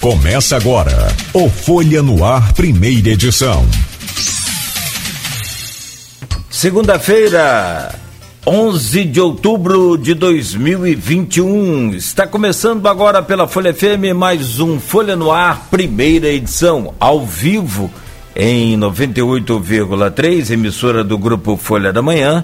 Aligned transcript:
Começa 0.00 0.56
agora 0.56 1.08
o 1.34 1.50
Folha 1.50 2.02
no 2.02 2.24
Ar, 2.24 2.54
primeira 2.54 3.10
edição. 3.10 3.66
Segunda-feira, 6.48 7.94
11 8.46 9.04
de 9.04 9.20
outubro 9.20 9.98
de 9.98 10.14
2021. 10.14 11.92
Está 11.92 12.26
começando 12.26 12.88
agora 12.88 13.22
pela 13.22 13.46
Folha 13.46 13.74
FM 13.74 14.16
mais 14.16 14.58
um 14.58 14.80
Folha 14.80 15.14
no 15.14 15.30
Ar, 15.30 15.68
primeira 15.70 16.28
edição, 16.28 16.94
ao 16.98 17.26
vivo 17.26 17.90
em 18.34 18.78
98,3, 18.78 20.50
emissora 20.50 21.04
do 21.04 21.18
grupo 21.18 21.58
Folha 21.58 21.92
da 21.92 22.00
Manhã. 22.00 22.42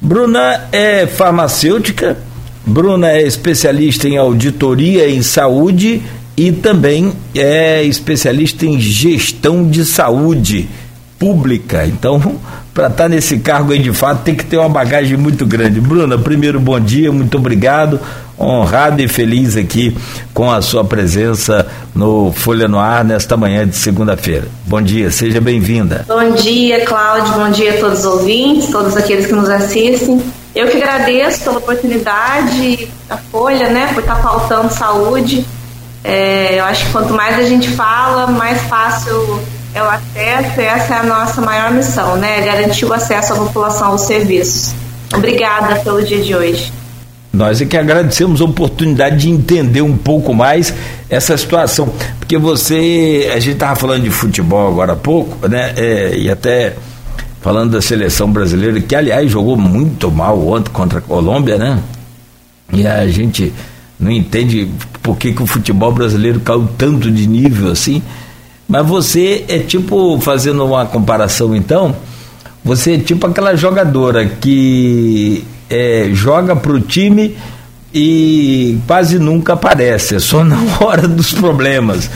Bruna 0.00 0.66
é 0.72 1.06
farmacêutica, 1.06 2.18
Bruna 2.66 3.12
é 3.12 3.22
especialista 3.22 4.08
em 4.08 4.16
auditoria 4.16 5.08
em 5.08 5.22
saúde 5.22 6.02
e 6.38 6.52
também 6.52 7.12
é 7.34 7.82
especialista 7.82 8.64
em 8.64 8.78
gestão 8.78 9.68
de 9.68 9.84
saúde 9.84 10.68
pública. 11.18 11.84
Então, 11.84 12.20
para 12.72 12.86
estar 12.86 13.02
tá 13.04 13.08
nesse 13.08 13.40
cargo 13.40 13.72
aí 13.72 13.80
de 13.80 13.92
fato, 13.92 14.22
tem 14.22 14.36
que 14.36 14.44
ter 14.44 14.56
uma 14.56 14.68
bagagem 14.68 15.16
muito 15.16 15.44
grande. 15.44 15.80
Bruna, 15.80 16.16
primeiro 16.16 16.60
bom 16.60 16.78
dia, 16.78 17.10
muito 17.10 17.36
obrigado. 17.38 17.98
Honrado 18.38 19.02
e 19.02 19.08
feliz 19.08 19.56
aqui 19.56 19.96
com 20.32 20.48
a 20.48 20.62
sua 20.62 20.84
presença 20.84 21.66
no 21.92 22.30
Folha 22.30 22.68
no 22.68 22.78
Ar 22.78 23.04
nesta 23.04 23.36
manhã 23.36 23.66
de 23.66 23.74
segunda-feira. 23.74 24.46
Bom 24.64 24.80
dia, 24.80 25.10
seja 25.10 25.40
bem-vinda. 25.40 26.04
Bom 26.06 26.30
dia, 26.36 26.84
Cláudio, 26.84 27.34
bom 27.34 27.50
dia 27.50 27.74
a 27.74 27.80
todos 27.80 27.98
os 27.98 28.06
ouvintes, 28.06 28.70
todos 28.70 28.96
aqueles 28.96 29.26
que 29.26 29.32
nos 29.32 29.50
assistem. 29.50 30.22
Eu 30.54 30.68
que 30.68 30.76
agradeço 30.76 31.42
pela 31.42 31.58
oportunidade 31.58 32.88
da 33.08 33.16
Folha, 33.16 33.70
né, 33.70 33.90
por 33.92 34.04
estar 34.04 34.14
tá 34.14 34.22
faltando 34.22 34.72
saúde. 34.72 35.44
É, 36.04 36.58
eu 36.58 36.64
acho 36.64 36.86
que 36.86 36.92
quanto 36.92 37.12
mais 37.12 37.38
a 37.38 37.42
gente 37.42 37.68
fala, 37.70 38.26
mais 38.28 38.60
fácil 38.62 39.40
é 39.74 39.82
o 39.82 39.88
acesso, 39.88 40.60
essa 40.60 40.94
é 40.94 40.98
a 40.98 41.02
nossa 41.02 41.40
maior 41.40 41.70
missão, 41.72 42.16
né? 42.16 42.40
Garantir 42.40 42.84
o 42.84 42.92
acesso 42.92 43.32
à 43.32 43.36
população 43.36 43.88
aos 43.88 44.02
serviços. 44.02 44.74
Obrigada 45.14 45.76
pelo 45.76 46.02
dia 46.02 46.20
de 46.20 46.34
hoje. 46.34 46.72
Nós 47.32 47.60
é 47.60 47.66
que 47.66 47.76
agradecemos 47.76 48.40
a 48.40 48.44
oportunidade 48.44 49.18
de 49.18 49.30
entender 49.30 49.82
um 49.82 49.96
pouco 49.96 50.34
mais 50.34 50.74
essa 51.10 51.36
situação, 51.36 51.92
porque 52.18 52.38
você, 52.38 53.30
a 53.32 53.38
gente 53.38 53.54
estava 53.54 53.76
falando 53.76 54.02
de 54.02 54.10
futebol 54.10 54.66
agora 54.66 54.94
há 54.94 54.96
pouco, 54.96 55.46
né? 55.46 55.72
É, 55.76 56.16
e 56.16 56.30
até 56.30 56.74
falando 57.40 57.72
da 57.72 57.82
seleção 57.82 58.30
brasileira, 58.30 58.80
que 58.80 58.94
aliás 58.94 59.30
jogou 59.30 59.56
muito 59.56 60.10
mal 60.10 60.38
ontem 60.48 60.70
contra 60.70 60.98
a 60.98 61.02
Colômbia, 61.02 61.56
né? 61.56 61.78
E 62.72 62.86
a 62.86 63.06
gente 63.06 63.52
não 63.98 64.10
entende 64.10 64.68
por 65.02 65.16
que, 65.16 65.32
que 65.32 65.42
o 65.42 65.46
futebol 65.46 65.92
brasileiro 65.92 66.40
caiu 66.40 66.68
tanto 66.78 67.10
de 67.10 67.26
nível 67.26 67.72
assim. 67.72 68.02
Mas 68.68 68.86
você 68.86 69.44
é 69.48 69.58
tipo, 69.58 70.20
fazendo 70.20 70.64
uma 70.64 70.86
comparação 70.86 71.56
então, 71.56 71.96
você 72.62 72.94
é 72.94 72.98
tipo 72.98 73.26
aquela 73.26 73.56
jogadora 73.56 74.26
que 74.26 75.44
é, 75.70 76.10
joga 76.12 76.54
para 76.54 76.72
o 76.72 76.80
time 76.80 77.36
e 77.92 78.78
quase 78.86 79.18
nunca 79.18 79.54
aparece, 79.54 80.16
é 80.16 80.18
só 80.18 80.44
na 80.44 80.58
hora 80.80 81.08
dos 81.08 81.32
problemas. 81.32 82.10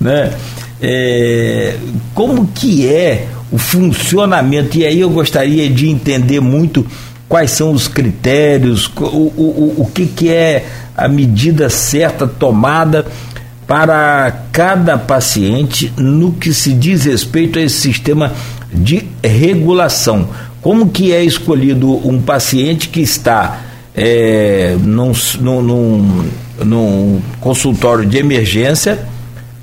Né? 0.00 0.32
É, 0.80 1.76
como 2.14 2.46
que 2.48 2.86
é 2.86 3.26
o 3.52 3.58
funcionamento? 3.58 4.78
E 4.78 4.86
aí 4.86 5.00
eu 5.00 5.10
gostaria 5.10 5.68
de 5.68 5.88
entender 5.88 6.40
muito 6.40 6.86
quais 7.28 7.50
são 7.50 7.72
os 7.72 7.86
critérios, 7.86 8.90
o, 8.96 9.02
o, 9.02 9.74
o 9.78 9.90
que, 9.92 10.06
que 10.06 10.30
é 10.30 10.66
a 10.96 11.06
medida 11.06 11.68
certa 11.68 12.26
tomada 12.26 13.06
para 13.66 14.44
cada 14.50 14.96
paciente 14.96 15.92
no 15.96 16.32
que 16.32 16.54
se 16.54 16.72
diz 16.72 17.04
respeito 17.04 17.58
a 17.58 17.62
esse 17.62 17.76
sistema 17.76 18.32
de 18.72 19.06
regulação. 19.22 20.28
Como 20.62 20.88
que 20.88 21.12
é 21.12 21.22
escolhido 21.22 21.88
um 22.06 22.20
paciente 22.20 22.88
que 22.88 23.00
está 23.00 23.60
é, 23.94 24.74
num, 24.80 25.12
num, 25.40 26.24
num, 26.64 27.20
consultório 27.40 28.06
de 28.06 28.16
emergência, 28.16 28.98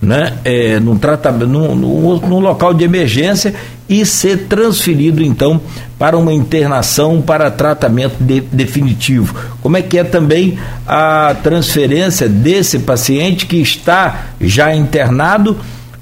né, 0.01 0.33
é, 0.43 0.79
num, 0.79 0.97
tratamento, 0.97 1.47
num, 1.47 1.73
num, 1.73 2.19
num 2.19 2.39
local 2.39 2.73
de 2.73 2.83
emergência 2.83 3.55
e 3.87 4.05
ser 4.05 4.47
transferido 4.47 5.23
então 5.23 5.61
para 5.97 6.17
uma 6.17 6.33
internação 6.33 7.21
para 7.21 7.51
tratamento 7.51 8.15
de, 8.19 8.41
definitivo. 8.41 9.35
Como 9.61 9.77
é 9.77 9.81
que 9.81 9.97
é 9.97 10.03
também 10.03 10.57
a 10.87 11.35
transferência 11.41 12.27
desse 12.27 12.79
paciente 12.79 13.45
que 13.45 13.57
está 13.57 14.25
já 14.39 14.75
internado 14.75 15.57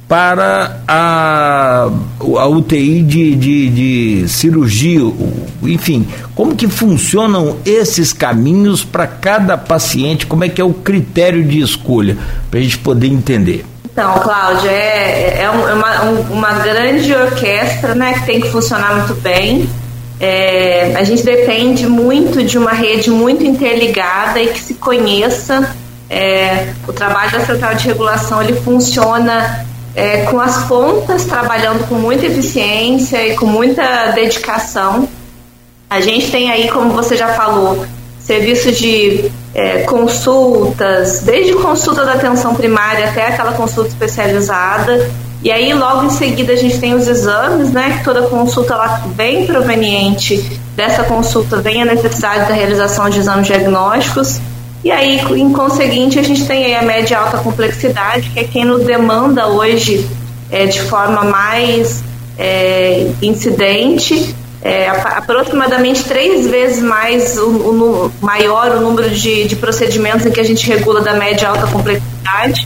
para 0.07 0.81
a, 0.88 1.89
a 2.19 2.47
UTI 2.47 3.01
de, 3.01 3.35
de, 3.35 3.69
de 3.69 4.29
cirurgia, 4.29 4.99
enfim, 5.63 6.07
como 6.35 6.55
que 6.55 6.67
funcionam 6.67 7.57
esses 7.66 8.13
caminhos 8.13 8.83
para 8.83 9.07
cada 9.07 9.57
paciente, 9.57 10.27
como 10.27 10.43
é 10.43 10.49
que 10.49 10.61
é 10.61 10.63
o 10.63 10.73
critério 10.73 11.43
de 11.43 11.61
escolha, 11.61 12.17
para 12.51 12.59
a 12.59 12.63
gente 12.63 12.77
poder 12.77 13.07
entender. 13.07 13.66
Então, 13.93 14.13
Cláudia, 14.19 14.72
é, 14.72 15.41
é, 15.43 15.49
uma, 16.29 16.53
grande 16.53 17.13
orquestra 17.13 17.94
né, 17.94 18.13
que 18.13 18.25
tem 18.25 18.41
que 18.41 18.50
funcionar 18.50 18.97
muito 18.97 19.16
bem. 19.16 19.69
É, 20.19 20.94
a 20.96 21.03
gente 21.03 21.24
depende 21.24 21.85
muito 21.88 22.44
de 22.44 22.57
uma 22.57 22.72
rede 22.72 23.09
muito 23.09 23.44
interligada 23.44 24.41
e 24.41 24.47
que 24.47 24.59
se 24.59 24.75
conheça. 24.75 25.75
É, 26.09 26.73
o 26.88 26.94
trabalho 26.94 27.31
da 27.31 27.40
central 27.41 27.75
de 27.75 27.88
regulação 27.88 28.41
ele 28.41 28.53
funciona 28.53 29.66
é, 29.96 30.23
com 30.23 30.40
as 30.40 30.66
pontas 30.66 31.25
trabalhando 31.25 31.88
com 31.88 31.96
muita 31.96 32.25
eficiência 32.25 33.28
e 33.28 33.35
com 33.35 33.46
muita 33.46 34.12
dedicação. 34.12 35.07
A 35.90 36.02
gente 36.02 36.31
tem 36.31 36.50
aí, 36.50 36.69
como 36.69 36.91
você 36.91 37.16
já 37.16 37.29
falou, 37.29 37.85
serviços 38.19 38.78
de 38.78 39.29
é, 39.53 39.84
consultas, 39.84 41.19
desde 41.22 41.53
consulta 41.53 42.03
da 42.06 42.13
atenção 42.13 42.56
primária 42.56 43.09
até 43.09 43.28
aquela 43.28 43.53
consulta 43.53 43.90
especializada. 43.90 45.09
E 45.43 45.51
aí, 45.51 45.73
logo 45.73 46.05
em 46.05 46.09
seguida, 46.09 46.53
a 46.53 46.55
gente 46.55 46.79
tem 46.79 46.93
os 46.93 47.07
exames, 47.07 47.71
né? 47.71 47.97
Que 47.97 48.03
toda 48.03 48.23
consulta 48.23 48.73
ela 48.73 49.03
vem 49.15 49.45
proveniente 49.45 50.37
dessa 50.75 51.03
consulta, 51.03 51.57
vem 51.57 51.81
a 51.81 51.85
necessidade 51.85 52.47
da 52.47 52.53
realização 52.53 53.09
de 53.09 53.19
exames 53.19 53.47
diagnósticos. 53.47 54.39
E 54.83 54.91
aí, 54.91 55.19
em 55.19 55.51
conseguinte, 55.51 56.17
a 56.17 56.23
gente 56.23 56.45
tem 56.45 56.65
aí 56.65 56.75
a 56.75 56.81
média 56.81 57.19
alta 57.19 57.37
complexidade, 57.39 58.29
que 58.29 58.39
é 58.39 58.43
quem 58.45 58.63
nos 58.63 58.83
demanda 58.85 59.47
hoje 59.47 60.07
é, 60.49 60.65
de 60.65 60.81
forma 60.81 61.23
mais 61.23 62.03
é, 62.37 63.11
incidente 63.21 64.35
é, 64.63 64.87
aproximadamente 64.87 66.05
três 66.05 66.47
vezes 66.47 66.81
mais 66.81 67.37
o, 67.37 67.49
o, 67.49 68.11
maior 68.21 68.77
o 68.77 68.81
número 68.81 69.09
de, 69.09 69.43
de 69.43 69.57
procedimentos 69.57 70.25
em 70.25 70.31
que 70.31 70.39
a 70.39 70.43
gente 70.43 70.65
regula 70.67 71.01
da 71.01 71.13
média 71.13 71.49
alta 71.49 71.67
complexidade. 71.67 72.65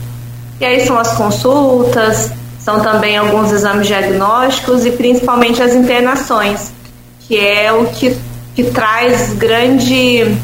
E 0.60 0.64
aí 0.64 0.86
são 0.86 0.96
as 0.96 1.16
consultas, 1.16 2.30
são 2.68 2.80
também 2.80 3.16
alguns 3.16 3.50
exames 3.50 3.86
diagnósticos 3.86 4.84
e 4.84 4.90
principalmente 4.90 5.62
as 5.62 5.74
internações, 5.74 6.70
que 7.20 7.38
é 7.38 7.72
o 7.72 7.86
que, 7.86 8.14
que 8.54 8.64
traz 8.64 9.32
grande 9.32 10.36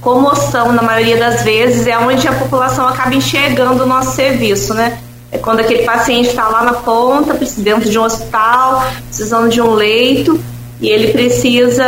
comoção 0.00 0.72
na 0.72 0.80
maioria 0.80 1.18
das 1.18 1.42
vezes, 1.42 1.86
é 1.86 1.98
onde 1.98 2.26
a 2.26 2.32
população 2.32 2.88
acaba 2.88 3.14
enxergando 3.14 3.82
o 3.82 3.86
nosso 3.86 4.16
serviço, 4.16 4.72
né? 4.72 4.98
É 5.30 5.36
quando 5.36 5.60
aquele 5.60 5.82
paciente 5.82 6.30
está 6.30 6.48
lá 6.48 6.62
na 6.62 6.72
ponta, 6.72 7.38
dentro 7.58 7.90
de 7.90 7.98
um 7.98 8.02
hospital, 8.02 8.82
precisando 9.06 9.50
de 9.50 9.60
um 9.60 9.74
leito, 9.74 10.42
e 10.80 10.88
ele 10.88 11.12
precisa 11.12 11.84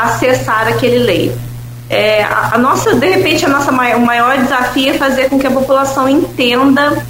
acessar 0.00 0.68
aquele 0.68 0.98
leito. 0.98 1.40
É, 1.90 2.22
a, 2.22 2.52
a, 2.54 2.58
nossa, 2.58 2.94
de 2.94 3.08
repente, 3.08 3.44
a 3.44 3.48
nossa 3.48 3.72
maior, 3.72 3.98
o 3.98 4.06
maior 4.06 4.38
desafio 4.38 4.90
é 4.90 4.94
fazer 4.94 5.28
com 5.28 5.40
que 5.40 5.46
a 5.48 5.50
população 5.50 6.08
entenda 6.08 7.04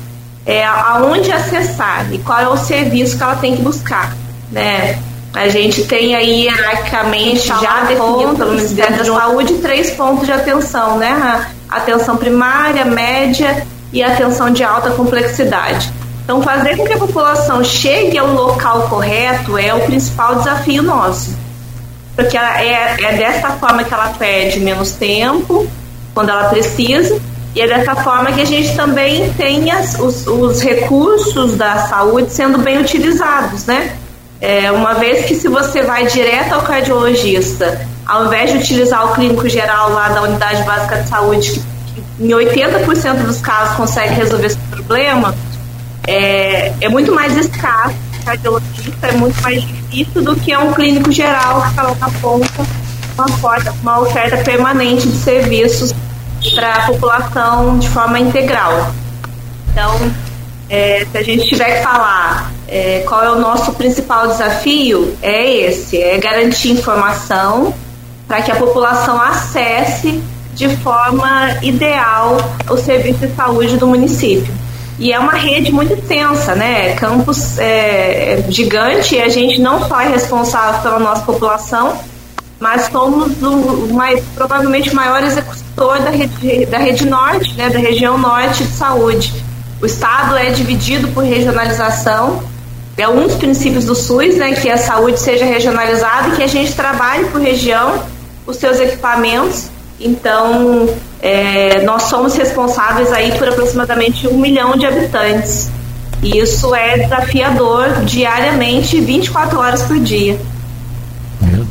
é, 0.44 0.64
aonde 0.64 1.30
acessar 1.30 2.12
e 2.12 2.18
qual 2.18 2.40
é 2.40 2.48
o 2.48 2.56
serviço 2.56 3.16
que 3.16 3.22
ela 3.22 3.36
tem 3.36 3.56
que 3.56 3.62
buscar, 3.62 4.14
né? 4.50 4.98
A 5.34 5.48
gente 5.48 5.84
tem 5.84 6.14
aí 6.14 6.44
hierarquicamente 6.44 7.46
já 7.46 7.84
definido 7.84 8.34
pelo 8.36 8.50
Ministério 8.50 8.98
da 8.98 9.04
Saúde 9.04 9.54
três 9.54 9.90
pontos 9.92 10.26
de 10.26 10.32
atenção, 10.32 10.98
né? 10.98 11.46
A 11.70 11.76
atenção 11.78 12.16
primária, 12.16 12.84
média 12.84 13.66
e 13.92 14.02
atenção 14.02 14.50
de 14.50 14.62
alta 14.62 14.90
complexidade. 14.90 15.90
Então, 16.24 16.42
fazer 16.42 16.76
com 16.76 16.84
que 16.84 16.92
a 16.92 16.98
população 16.98 17.64
chegue 17.64 18.16
ao 18.16 18.28
local 18.28 18.88
correto 18.88 19.58
é 19.58 19.74
o 19.74 19.80
principal 19.80 20.36
desafio 20.36 20.82
nosso. 20.82 21.34
Porque 22.14 22.36
é, 22.36 22.96
é 23.02 23.16
dessa 23.16 23.50
forma 23.52 23.82
que 23.82 23.92
ela 23.92 24.10
perde 24.10 24.60
menos 24.60 24.92
tempo, 24.92 25.66
quando 26.14 26.28
ela 26.28 26.44
precisa, 26.44 27.20
e 27.54 27.60
é 27.60 27.66
dessa 27.66 27.94
forma 27.96 28.32
que 28.32 28.40
a 28.40 28.44
gente 28.44 28.74
também 28.74 29.32
tem 29.34 29.70
as, 29.70 29.98
os, 29.98 30.26
os 30.26 30.60
recursos 30.62 31.56
da 31.56 31.86
saúde 31.86 32.32
sendo 32.32 32.58
bem 32.58 32.78
utilizados, 32.78 33.66
né? 33.66 33.96
É, 34.40 34.72
uma 34.72 34.94
vez 34.94 35.26
que 35.26 35.34
se 35.34 35.48
você 35.48 35.82
vai 35.82 36.06
direto 36.06 36.54
ao 36.54 36.62
cardiologista, 36.62 37.86
ao 38.06 38.26
invés 38.26 38.50
de 38.50 38.58
utilizar 38.58 39.06
o 39.06 39.14
clínico 39.14 39.48
geral 39.48 39.92
lá 39.92 40.08
da 40.08 40.22
unidade 40.22 40.62
básica 40.64 41.02
de 41.02 41.08
saúde, 41.08 41.62
que, 41.94 42.24
em 42.24 42.28
80% 42.28 43.24
dos 43.24 43.40
casos 43.40 43.76
consegue 43.76 44.14
resolver 44.14 44.56
problema, 44.70 45.34
é, 46.06 46.72
é 46.80 46.88
muito 46.88 47.12
mais 47.12 47.36
escasso 47.36 47.94
cardiologista, 48.24 49.08
é 49.08 49.12
muito 49.12 49.40
mais 49.42 49.62
difícil 49.62 50.22
do 50.22 50.34
que 50.36 50.52
é 50.52 50.58
um 50.58 50.72
clínico 50.72 51.12
geral 51.12 51.62
que 51.62 51.68
está 51.68 51.82
lá 51.82 51.94
na 52.00 52.10
ponta 52.20 52.66
uma 53.14 53.26
oferta, 53.26 53.74
uma 53.82 54.00
oferta 54.00 54.36
permanente 54.38 55.06
de 55.06 55.16
serviços 55.18 55.92
para 56.54 56.74
a 56.74 56.86
população 56.86 57.78
de 57.78 57.88
forma 57.88 58.18
integral. 58.18 58.92
Então, 59.70 60.12
é, 60.68 61.06
se 61.10 61.18
a 61.18 61.22
gente 61.22 61.46
tiver 61.46 61.78
que 61.78 61.82
falar 61.82 62.50
é, 62.68 63.04
qual 63.06 63.22
é 63.22 63.30
o 63.30 63.38
nosso 63.38 63.72
principal 63.74 64.28
desafio, 64.28 65.16
é 65.22 65.50
esse: 65.54 66.00
é 66.00 66.18
garantir 66.18 66.70
informação 66.70 67.74
para 68.26 68.42
que 68.42 68.50
a 68.50 68.56
população 68.56 69.20
acesse 69.20 70.22
de 70.54 70.68
forma 70.78 71.58
ideal 71.62 72.36
o 72.70 72.76
serviço 72.76 73.26
de 73.26 73.34
saúde 73.34 73.76
do 73.76 73.86
município. 73.86 74.52
E 74.98 75.12
é 75.12 75.18
uma 75.18 75.32
rede 75.32 75.72
muito 75.72 75.94
extensa, 75.94 76.54
né? 76.54 76.94
Campus 76.94 77.58
é, 77.58 78.34
é 78.34 78.44
gigante 78.48 79.16
e 79.16 79.20
a 79.20 79.28
gente 79.28 79.60
não 79.60 79.86
só 79.88 80.00
é 80.00 80.08
responsável 80.08 80.80
pela 80.80 80.98
nossa 80.98 81.22
população, 81.22 81.98
mas 82.62 82.86
somos 82.92 83.42
o 83.42 83.92
mais, 83.92 84.22
provavelmente 84.36 84.94
maior 84.94 85.20
executor 85.24 85.98
da 85.98 86.10
rede, 86.10 86.64
da 86.66 86.78
rede 86.78 87.04
norte, 87.04 87.54
né, 87.56 87.68
da 87.68 87.80
região 87.80 88.16
norte 88.16 88.62
de 88.62 88.70
saúde. 88.70 89.34
O 89.80 89.84
Estado 89.84 90.36
é 90.36 90.50
dividido 90.50 91.08
por 91.08 91.24
regionalização, 91.24 92.40
é 92.96 93.08
um 93.08 93.26
dos 93.26 93.34
princípios 93.34 93.84
do 93.84 93.96
SUS, 93.96 94.36
né, 94.36 94.52
que 94.52 94.70
a 94.70 94.78
saúde 94.78 95.18
seja 95.18 95.44
regionalizada 95.44 96.28
e 96.28 96.36
que 96.36 96.42
a 96.44 96.46
gente 96.46 96.72
trabalhe 96.72 97.24
por 97.30 97.40
região 97.40 98.00
os 98.46 98.58
seus 98.58 98.78
equipamentos. 98.78 99.68
Então, 99.98 100.88
é, 101.20 101.82
nós 101.82 102.04
somos 102.04 102.36
responsáveis 102.36 103.12
aí 103.12 103.36
por 103.38 103.48
aproximadamente 103.48 104.28
um 104.28 104.38
milhão 104.38 104.76
de 104.76 104.86
habitantes. 104.86 105.68
E 106.22 106.38
isso 106.38 106.72
é 106.76 106.98
desafiador 106.98 108.04
diariamente, 108.04 109.00
24 109.00 109.58
horas 109.58 109.82
por 109.82 109.98
dia. 109.98 110.38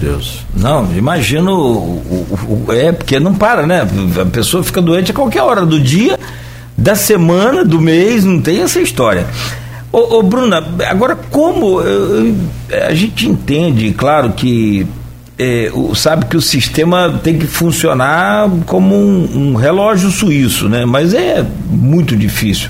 Deus. 0.01 0.45
Não, 0.55 0.91
imagino. 0.95 1.53
O, 1.53 2.65
é, 2.69 2.91
porque 2.91 3.19
não 3.19 3.35
para, 3.35 3.67
né? 3.67 3.87
A 4.19 4.25
pessoa 4.25 4.63
fica 4.63 4.81
doente 4.81 5.11
a 5.11 5.13
qualquer 5.13 5.43
hora 5.43 5.65
do 5.65 5.79
dia, 5.79 6.19
da 6.77 6.95
semana, 6.95 7.63
do 7.63 7.79
mês, 7.79 8.25
não 8.25 8.41
tem 8.41 8.61
essa 8.61 8.81
história. 8.81 9.27
Ô, 9.91 10.17
ô 10.17 10.23
Bruna, 10.23 10.63
agora 10.89 11.15
como 11.15 11.79
a 11.79 12.93
gente 12.93 13.27
entende, 13.27 13.91
claro 13.91 14.31
que 14.31 14.87
é, 15.37 15.71
sabe 15.95 16.25
que 16.25 16.37
o 16.37 16.41
sistema 16.41 17.19
tem 17.23 17.37
que 17.37 17.45
funcionar 17.45 18.49
como 18.65 18.95
um, 18.95 19.51
um 19.51 19.55
relógio 19.55 20.09
suíço, 20.09 20.67
né? 20.69 20.85
Mas 20.85 21.13
é 21.13 21.45
muito 21.69 22.15
difícil, 22.15 22.69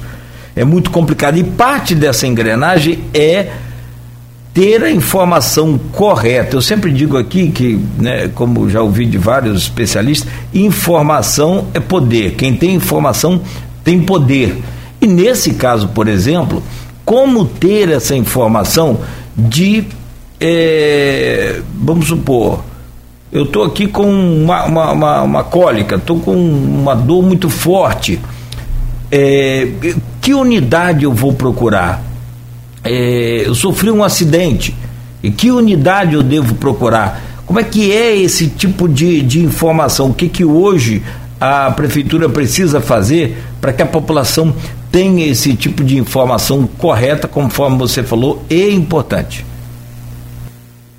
é 0.56 0.66
muito 0.66 0.90
complicado. 0.90 1.38
E 1.38 1.44
parte 1.44 1.94
dessa 1.96 2.28
engrenagem 2.28 3.00
é 3.14 3.48
ter 4.54 4.84
a 4.84 4.92
informação 4.92 5.78
correta. 5.92 6.56
Eu 6.56 6.62
sempre 6.62 6.92
digo 6.92 7.18
aqui 7.18 7.50
que, 7.50 7.80
né, 7.98 8.30
como 8.30 8.70
já 8.70 8.82
ouvi 8.82 9.06
de 9.06 9.18
vários 9.18 9.64
especialistas, 9.64 10.30
informação 10.54 11.68
é 11.74 11.80
poder. 11.80 12.36
Quem 12.36 12.56
tem 12.56 12.74
informação 12.74 13.42
tem 13.84 14.02
poder. 14.02 14.62
E 15.00 15.08
nesse 15.08 15.54
caso, 15.54 15.90
por 15.90 16.08
exemplo, 16.08 16.62
como 17.06 17.46
ter 17.46 17.90
essa 17.90 18.16
informação 18.16 19.00
de, 19.36 19.86
é, 20.40 21.62
vamos 21.74 22.08
supor, 22.08 22.64
eu 23.32 23.44
estou 23.44 23.64
aqui 23.64 23.88
com 23.88 24.04
uma, 24.04 24.66
uma, 24.66 24.92
uma, 24.92 25.22
uma 25.22 25.44
cólica, 25.44 25.96
estou 25.96 26.20
com 26.20 26.36
uma 26.36 26.94
dor 26.94 27.24
muito 27.24 27.50
forte. 27.50 28.20
É, 29.10 29.70
que 30.20 30.34
unidade 30.34 31.06
eu 31.06 31.14
vou 31.14 31.34
procurar? 31.34 32.11
É, 32.84 33.44
eu 33.46 33.56
sofri 33.56 33.92
um 33.92 34.04
acidente, 34.04 34.76
e 35.24 35.30
que 35.30 35.52
unidade 35.52 36.16
eu 36.16 36.24
devo 36.24 36.56
procurar? 36.56 37.22
Como 37.46 37.60
é 37.60 37.64
que 37.64 37.92
é 37.92 38.16
esse 38.16 38.48
tipo 38.48 38.88
de, 38.88 39.22
de 39.22 39.40
informação? 39.40 40.10
O 40.10 40.14
que, 40.14 40.30
que 40.30 40.44
hoje 40.44 41.04
a 41.40 41.70
prefeitura 41.72 42.30
precisa 42.30 42.80
fazer 42.80 43.38
para 43.60 43.74
que 43.74 43.82
a 43.82 43.86
população 43.86 44.56
tenha 44.92 45.28
esse 45.28 45.54
tipo 45.56 45.84
de 45.84 45.98
informação 45.98 46.68
correta, 46.78 47.28
conforme 47.28 47.78
você 47.78 48.04
falou, 48.04 48.44
e 48.50 48.70
importante? 48.70 49.46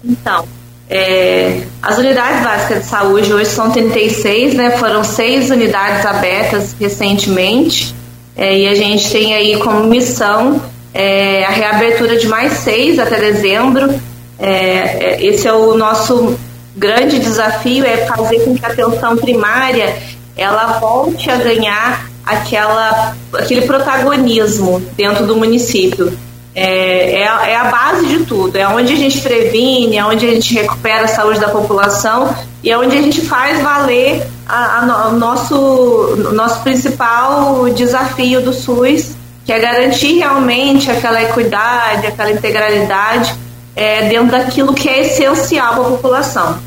Então, 0.04 0.44
é, 0.90 1.62
as 1.80 1.98
unidades 1.98 2.42
básicas 2.42 2.82
de 2.82 2.84
saúde 2.84 3.32
hoje 3.32 3.50
são 3.50 3.70
36, 3.70 4.54
né? 4.54 4.72
Foram 4.72 5.02
seis 5.02 5.50
unidades 5.50 6.04
abertas 6.04 6.76
recentemente. 6.78 7.94
É, 8.36 8.58
e 8.58 8.68
a 8.68 8.74
gente 8.74 9.10
tem 9.10 9.34
aí 9.34 9.58
como 9.58 9.84
missão 9.84 10.60
é, 10.94 11.44
a 11.44 11.50
reabertura 11.50 12.16
de 12.16 12.26
mais 12.28 12.52
seis 12.54 12.98
até 12.98 13.18
dezembro. 13.18 13.94
É, 14.38 14.48
é, 14.48 15.24
esse 15.24 15.46
é 15.46 15.52
o 15.52 15.76
nosso 15.76 16.38
grande 16.76 17.18
desafio, 17.18 17.84
é 17.84 18.06
fazer 18.06 18.40
com 18.40 18.56
que 18.56 18.64
a 18.64 18.68
atenção 18.68 19.16
primária 19.16 19.96
ela 20.36 20.78
volte 20.78 21.30
a 21.30 21.36
ganhar 21.36 22.10
aquela, 22.24 23.14
aquele 23.34 23.62
protagonismo 23.62 24.80
dentro 24.96 25.26
do 25.26 25.36
município. 25.36 26.12
É, 26.54 27.20
é, 27.20 27.22
é, 27.22 27.56
a 27.56 27.64
base 27.64 28.06
de 28.06 28.24
tudo, 28.26 28.56
é 28.56 28.68
onde 28.68 28.92
a 28.92 28.96
gente 28.96 29.20
previne, 29.22 29.96
é 29.96 30.04
onde 30.04 30.26
a 30.26 30.30
gente 30.30 30.52
recupera 30.52 31.04
a 31.04 31.08
saúde 31.08 31.40
da 31.40 31.48
população 31.48 32.34
e 32.62 32.70
é 32.70 32.76
onde 32.76 32.96
a 32.96 33.00
gente 33.00 33.22
faz 33.22 33.62
valer 33.62 34.22
a, 34.46 34.80
a, 34.80 35.08
o 35.08 35.18
nosso, 35.18 36.14
nosso 36.34 36.60
principal 36.62 37.70
desafio 37.70 38.42
do 38.42 38.52
SUS, 38.52 39.12
que 39.44 39.52
é 39.52 39.58
garantir 39.58 40.18
realmente 40.18 40.90
aquela 40.90 41.22
equidade, 41.22 42.06
aquela 42.06 42.30
integralidade 42.30 43.34
é, 43.74 44.08
dentro 44.08 44.30
daquilo 44.30 44.74
que 44.74 44.88
é 44.88 45.00
essencial 45.00 45.74
para 45.74 45.82
a 45.82 45.90
população. 45.90 46.58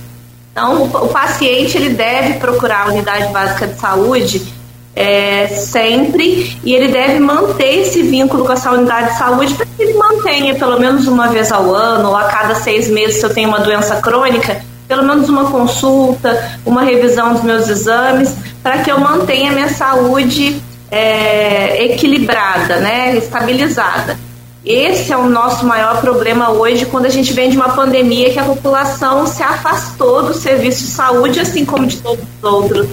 Então, 0.51 0.83
o, 0.83 0.85
o, 0.85 1.07
paciente 1.09 1.77
ele 1.77 1.89
deve 1.89 2.35
procurar 2.35 2.87
a 2.87 2.91
unidade 2.91 3.31
básica 3.31 3.67
de 3.67 3.79
saúde 3.79 4.41
é, 4.95 5.47
sempre 5.47 6.57
e 6.63 6.73
ele 6.73 6.87
deve 6.87 7.19
manter 7.19 7.81
esse 7.81 8.01
vínculo 8.01 8.45
com 8.45 8.53
essa 8.53 8.71
unidade 8.71 9.11
de 9.11 9.17
saúde 9.17 9.53
para 9.53 9.65
que 9.65 9.83
ele 9.83 9.93
mantenha 9.95 10.55
pelo 10.55 10.79
menos 10.79 11.07
uma 11.07 11.27
vez 11.27 11.51
ao 11.51 11.73
ano 11.75 12.09
ou 12.09 12.15
a 12.15 12.23
cada 12.25 12.55
seis 12.55 12.89
meses 12.89 13.17
se 13.17 13.25
eu 13.25 13.33
tenho 13.33 13.49
uma 13.49 13.59
doença 13.59 13.97
crônica, 13.97 14.61
pelo 14.87 15.03
menos 15.03 15.27
uma 15.27 15.51
consulta, 15.51 16.57
uma 16.65 16.83
revisão 16.83 17.33
dos 17.33 17.43
meus 17.43 17.67
exames, 17.67 18.33
para 18.63 18.77
que 18.77 18.89
eu 18.89 18.97
mantenha 18.97 19.51
a 19.51 19.53
minha 19.53 19.69
saúde 19.69 20.61
é, 20.91 21.83
equilibrada, 21.85 22.77
né, 22.77 23.15
estabilizada. 23.17 24.17
Esse 24.65 25.13
é 25.13 25.17
o 25.17 25.29
nosso 25.29 25.65
maior 25.65 26.01
problema 26.01 26.49
hoje 26.49 26.87
quando 26.87 27.05
a 27.05 27.09
gente 27.09 27.31
vem 27.33 27.51
de 27.51 27.55
uma 27.55 27.69
pandemia 27.69 28.31
que 28.31 28.39
a 28.39 28.43
população 28.43 29.27
se 29.27 29.43
afastou 29.43 30.23
do 30.23 30.33
serviço 30.33 30.85
de 30.85 30.87
saúde, 30.87 31.39
assim 31.39 31.63
como 31.63 31.85
de 31.85 31.97
todos 31.97 32.25
os 32.37 32.43
outros 32.43 32.87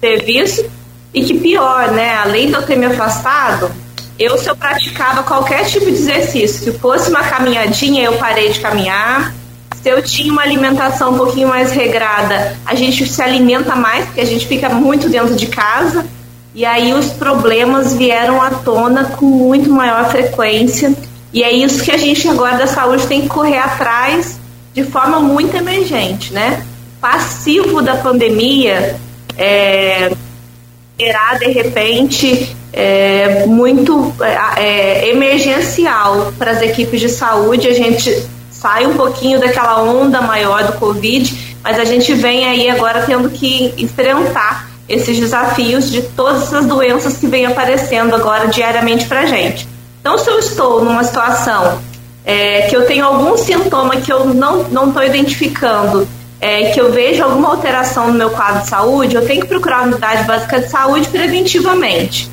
serviços, 0.00 0.64
e 1.12 1.22
que 1.22 1.38
pior, 1.38 1.92
né? 1.92 2.16
Além 2.16 2.46
de 2.46 2.54
eu 2.54 2.62
ter 2.62 2.76
me 2.76 2.86
afastado, 2.86 3.70
eu 4.18 4.38
se 4.38 4.48
eu 4.48 4.56
praticava 4.56 5.22
qualquer 5.22 5.66
tipo 5.66 5.86
de 5.86 5.92
exercício, 5.92 6.72
se 6.72 6.78
fosse 6.78 7.10
uma 7.10 7.22
caminhadinha, 7.22 8.04
eu 8.04 8.14
parei 8.14 8.50
de 8.50 8.60
caminhar. 8.60 9.34
Se 9.82 9.88
eu 9.88 10.02
tinha 10.02 10.32
uma 10.32 10.42
alimentação 10.42 11.12
um 11.12 11.16
pouquinho 11.16 11.48
mais 11.48 11.72
regrada, 11.72 12.56
a 12.66 12.74
gente 12.74 13.06
se 13.06 13.22
alimenta 13.22 13.74
mais, 13.74 14.04
porque 14.06 14.20
a 14.20 14.26
gente 14.26 14.46
fica 14.46 14.68
muito 14.68 15.08
dentro 15.08 15.34
de 15.34 15.46
casa. 15.46 16.06
E 16.54 16.64
aí 16.64 16.92
os 16.92 17.06
problemas 17.12 17.94
vieram 17.94 18.42
à 18.42 18.50
tona 18.50 19.04
com 19.04 19.26
muito 19.26 19.70
maior 19.70 20.10
frequência. 20.10 20.92
E 21.32 21.42
é 21.44 21.50
isso 21.52 21.84
que 21.84 21.92
a 21.92 21.96
gente 21.96 22.26
agora 22.28 22.56
da 22.56 22.66
saúde 22.66 23.06
tem 23.06 23.22
que 23.22 23.28
correr 23.28 23.58
atrás 23.58 24.38
de 24.74 24.84
forma 24.84 25.20
muito 25.20 25.56
emergente, 25.56 26.32
né? 26.32 26.64
Passivo 27.00 27.80
da 27.80 27.96
pandemia 27.96 28.96
é, 29.38 30.10
de 31.38 31.46
repente 31.46 32.56
é, 32.72 33.46
muito 33.46 34.12
é, 34.20 34.62
é 34.62 35.10
emergencial 35.10 36.32
para 36.38 36.50
as 36.50 36.62
equipes 36.62 37.00
de 37.00 37.08
saúde. 37.08 37.68
A 37.68 37.74
gente 37.74 38.12
sai 38.50 38.86
um 38.86 38.94
pouquinho 38.94 39.38
daquela 39.38 39.82
onda 39.82 40.20
maior 40.20 40.64
do 40.64 40.72
Covid, 40.74 41.56
mas 41.62 41.78
a 41.78 41.84
gente 41.84 42.12
vem 42.12 42.44
aí 42.44 42.68
agora 42.68 43.02
tendo 43.02 43.30
que 43.30 43.72
enfrentar 43.78 44.69
esses 44.90 45.18
desafios 45.18 45.88
de 45.88 46.02
todas 46.02 46.42
essas 46.42 46.66
doenças 46.66 47.16
que 47.16 47.28
vêm 47.28 47.46
aparecendo 47.46 48.14
agora 48.14 48.48
diariamente 48.48 49.06
para 49.06 49.20
a 49.20 49.26
gente. 49.26 49.66
Então, 50.00 50.18
se 50.18 50.28
eu 50.28 50.38
estou 50.40 50.84
numa 50.84 51.04
situação 51.04 51.80
é, 52.24 52.62
que 52.62 52.76
eu 52.76 52.84
tenho 52.86 53.04
algum 53.04 53.36
sintoma 53.36 53.96
que 53.96 54.12
eu 54.12 54.26
não 54.34 54.88
estou 54.88 55.02
identificando, 55.04 56.08
é, 56.40 56.70
que 56.70 56.80
eu 56.80 56.90
vejo 56.90 57.22
alguma 57.22 57.50
alteração 57.50 58.08
no 58.08 58.14
meu 58.14 58.30
quadro 58.30 58.62
de 58.62 58.68
saúde, 58.68 59.14
eu 59.14 59.24
tenho 59.24 59.42
que 59.42 59.46
procurar 59.46 59.80
a 59.80 59.82
unidade 59.82 60.24
básica 60.24 60.60
de 60.60 60.68
saúde 60.68 61.08
preventivamente. 61.08 62.28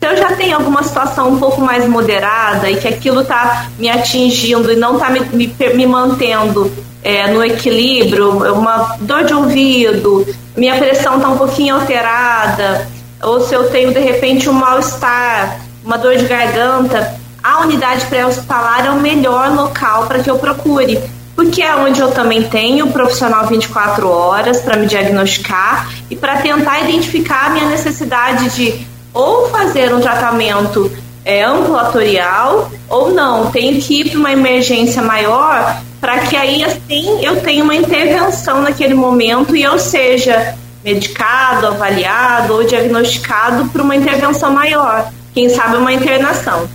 Se 0.00 0.08
eu 0.08 0.16
já 0.16 0.32
tenho 0.32 0.56
alguma 0.56 0.82
situação 0.82 1.28
um 1.28 1.38
pouco 1.38 1.60
mais 1.60 1.88
moderada 1.88 2.68
e 2.70 2.76
que 2.76 2.88
aquilo 2.88 3.20
está 3.20 3.68
me 3.78 3.88
atingindo 3.88 4.72
e 4.72 4.76
não 4.76 4.94
está 4.94 5.10
me, 5.10 5.20
me, 5.20 5.54
me 5.74 5.86
mantendo 5.86 6.72
é, 7.02 7.28
no 7.28 7.44
equilíbrio, 7.44 8.52
uma 8.52 8.96
dor 9.00 9.24
de 9.24 9.34
ouvido, 9.34 10.26
minha 10.56 10.76
pressão 10.76 11.16
está 11.16 11.28
um 11.28 11.36
pouquinho 11.36 11.74
alterada, 11.74 12.86
ou 13.22 13.40
se 13.40 13.54
eu 13.54 13.70
tenho 13.70 13.92
de 13.92 14.00
repente 14.00 14.48
um 14.48 14.52
mal-estar, 14.52 15.60
uma 15.84 15.98
dor 15.98 16.16
de 16.16 16.26
garganta, 16.26 17.14
a 17.42 17.60
unidade 17.60 18.06
pré-hospitalar 18.06 18.86
é 18.86 18.90
o 18.90 19.00
melhor 19.00 19.50
local 19.54 20.06
para 20.06 20.20
que 20.20 20.30
eu 20.30 20.38
procure. 20.38 20.98
Porque 21.34 21.60
é 21.60 21.74
onde 21.74 22.00
eu 22.00 22.12
também 22.12 22.44
tenho 22.44 22.86
profissional 22.92 23.46
24 23.46 24.08
horas 24.08 24.60
para 24.60 24.76
me 24.76 24.86
diagnosticar 24.86 25.90
e 26.08 26.14
para 26.14 26.36
tentar 26.36 26.80
identificar 26.80 27.46
a 27.46 27.50
minha 27.50 27.66
necessidade 27.66 28.48
de 28.50 28.86
ou 29.12 29.48
fazer 29.48 29.92
um 29.92 30.00
tratamento 30.00 30.90
é, 31.24 31.42
ambulatorial 31.42 32.70
ou 32.88 33.10
não, 33.12 33.50
tenho 33.50 33.80
que 33.80 34.00
ir 34.00 34.10
para 34.10 34.18
uma 34.18 34.32
emergência 34.32 35.02
maior 35.02 35.80
para 36.00 36.18
que 36.18 36.36
aí 36.36 36.62
assim 36.62 37.24
eu 37.24 37.40
tenha 37.40 37.64
uma 37.64 37.74
intervenção 37.74 38.60
naquele 38.60 38.92
momento 38.92 39.56
e 39.56 39.62
eu 39.62 39.78
seja 39.78 40.54
medicado, 40.84 41.66
avaliado 41.66 42.52
ou 42.52 42.64
diagnosticado 42.64 43.70
para 43.70 43.82
uma 43.82 43.96
intervenção 43.96 44.52
maior, 44.52 45.10
quem 45.32 45.48
sabe 45.48 45.76
uma 45.76 45.94
internação. 45.94 46.68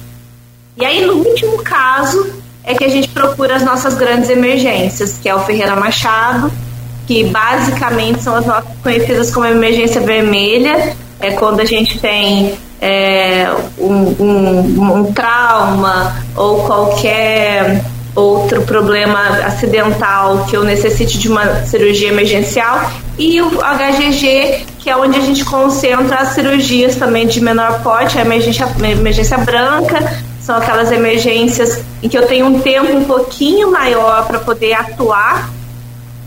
E 0.76 0.84
aí 0.84 1.06
no 1.06 1.14
último 1.14 1.62
caso 1.62 2.28
é 2.64 2.74
que 2.74 2.84
a 2.84 2.90
gente 2.90 3.08
procura 3.10 3.56
as 3.56 3.64
nossas 3.64 3.94
grandes 3.94 4.32
emergências, 4.32 5.20
que 5.22 5.30
é 5.30 5.36
o 5.36 5.42
Ferreira 5.42 5.76
Machado, 5.76 6.52
que 7.06 7.24
basicamente 7.26 8.24
são 8.24 8.36
as 8.36 8.48
nossas 8.48 8.78
conhecidas 8.82 9.32
como 9.32 9.46
emergência 9.46 10.02
vermelha, 10.02 10.96
é 11.20 11.32
quando 11.32 11.60
a 11.60 11.66
gente 11.66 12.00
tem 12.00 12.58
é, 12.82 13.52
um, 13.78 14.16
um, 14.20 15.00
um 15.00 15.14
trauma 15.14 16.16
ou 16.36 16.64
qualquer 16.64 17.84
outro 18.16 18.62
problema 18.64 19.20
acidental 19.46 20.46
que 20.50 20.56
eu 20.56 20.64
necessite 20.64 21.18
de 21.18 21.30
uma 21.30 21.64
cirurgia 21.66 22.10
emergencial 22.10 22.90
e 23.18 23.42
o 23.42 23.50
HGG, 23.50 24.66
que 24.80 24.90
é 24.90 24.96
onde 24.96 25.18
a 25.18 25.22
gente 25.22 25.44
concentra 25.46 26.18
as 26.18 26.30
cirurgias 26.30 26.96
também 26.96 27.28
de 27.28 27.42
menor 27.42 27.82
porte, 27.82 28.18
a 28.18 28.22
emergência, 28.22 28.68
emergência 28.82 29.38
branca, 29.38 30.18
são 30.42 30.58
aquelas 30.58 30.92
emergências 30.92 31.84
em 32.02 32.10
que 32.10 32.18
eu 32.18 32.26
tenho 32.26 32.46
um 32.48 32.60
tempo 32.60 32.96
um 32.96 33.04
pouquinho 33.04 33.72
maior 33.72 34.26
para 34.26 34.40
poder 34.40 34.74
atuar. 34.74 35.50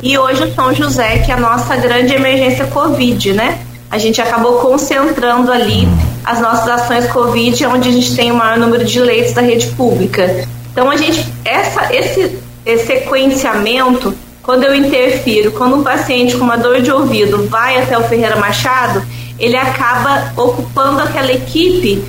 E 0.02 0.16
hoje 0.18 0.44
o 0.44 0.54
São 0.54 0.74
José, 0.74 1.18
que 1.18 1.30
é 1.30 1.34
a 1.34 1.40
nossa 1.40 1.76
grande 1.76 2.14
emergência 2.14 2.66
Covid, 2.66 3.32
né? 3.32 3.58
A 3.92 3.98
gente 3.98 4.20
acabou 4.20 4.54
concentrando 4.54 5.52
ali 5.52 5.86
as 6.24 6.40
nossas 6.40 6.66
ações 6.66 7.06
Covid, 7.12 7.66
onde 7.66 7.88
a 7.88 7.92
gente 7.92 8.16
tem 8.16 8.32
o 8.32 8.34
maior 8.34 8.56
número 8.56 8.84
de 8.84 8.98
leitos 8.98 9.34
da 9.34 9.42
rede 9.42 9.68
pública. 9.68 10.46
Então 10.72 10.90
a 10.90 10.96
gente, 10.96 11.30
essa, 11.44 11.94
esse, 11.94 12.38
esse 12.66 12.86
sequenciamento, 12.86 14.12
quando 14.42 14.64
eu 14.64 14.74
interfiro, 14.74 15.52
quando 15.52 15.76
um 15.76 15.82
paciente 15.84 16.36
com 16.36 16.42
uma 16.42 16.56
dor 16.56 16.80
de 16.80 16.90
ouvido 16.90 17.46
vai 17.48 17.80
até 17.80 17.96
o 17.96 18.02
Ferreira 18.02 18.36
Machado, 18.36 19.04
ele 19.38 19.56
acaba 19.56 20.32
ocupando 20.36 21.02
aquela 21.02 21.30
equipe 21.30 22.02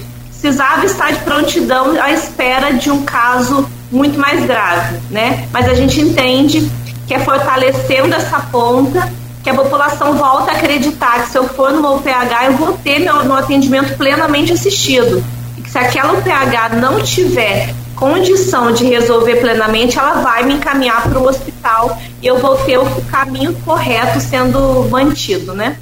precisava 0.44 0.86
estar 0.86 1.14
de 1.14 1.20
prontidão 1.20 2.02
à 2.02 2.12
espera 2.12 2.72
de 2.74 2.92
um 2.92 3.04
caso 3.04 3.66
muito 3.90 4.20
mais 4.20 4.46
grave, 4.46 4.98
né? 5.10 5.48
Mas 5.54 5.70
a 5.70 5.74
gente 5.74 6.02
entende 6.02 6.70
que 7.08 7.14
é 7.14 7.20
fortalecendo 7.20 8.14
essa 8.14 8.42
ponta 8.52 9.10
que 9.44 9.50
a 9.50 9.54
população 9.54 10.14
volta 10.16 10.52
a 10.52 10.56
acreditar 10.56 11.24
que 11.24 11.32
se 11.32 11.38
eu 11.38 11.48
for 11.50 11.72
no 11.74 11.98
UPH 11.98 12.46
eu 12.46 12.54
vou 12.54 12.78
ter 12.78 13.00
meu, 13.00 13.24
meu 13.26 13.36
atendimento 13.36 13.98
plenamente 13.98 14.54
assistido. 14.54 15.24
E 15.58 15.62
que 15.62 15.70
se 15.70 15.78
aquela 15.78 16.14
UPH 16.14 16.76
não 16.80 17.02
tiver 17.02 17.76
condição 17.94 18.72
de 18.72 18.86
resolver 18.86 19.36
plenamente, 19.36 20.00
ela 20.00 20.22
vai 20.22 20.44
me 20.44 20.56
encaminhar 20.56 21.04
para 21.04 21.20
o 21.20 21.28
hospital 21.28 22.02
e 22.22 22.28
eu 22.28 22.40
vou 22.40 22.56
ter 22.58 22.78
o 22.78 22.86
caminho 23.12 23.54
correto 23.66 24.20
sendo 24.20 24.88
mantido, 24.90 25.54
né? 25.54 25.78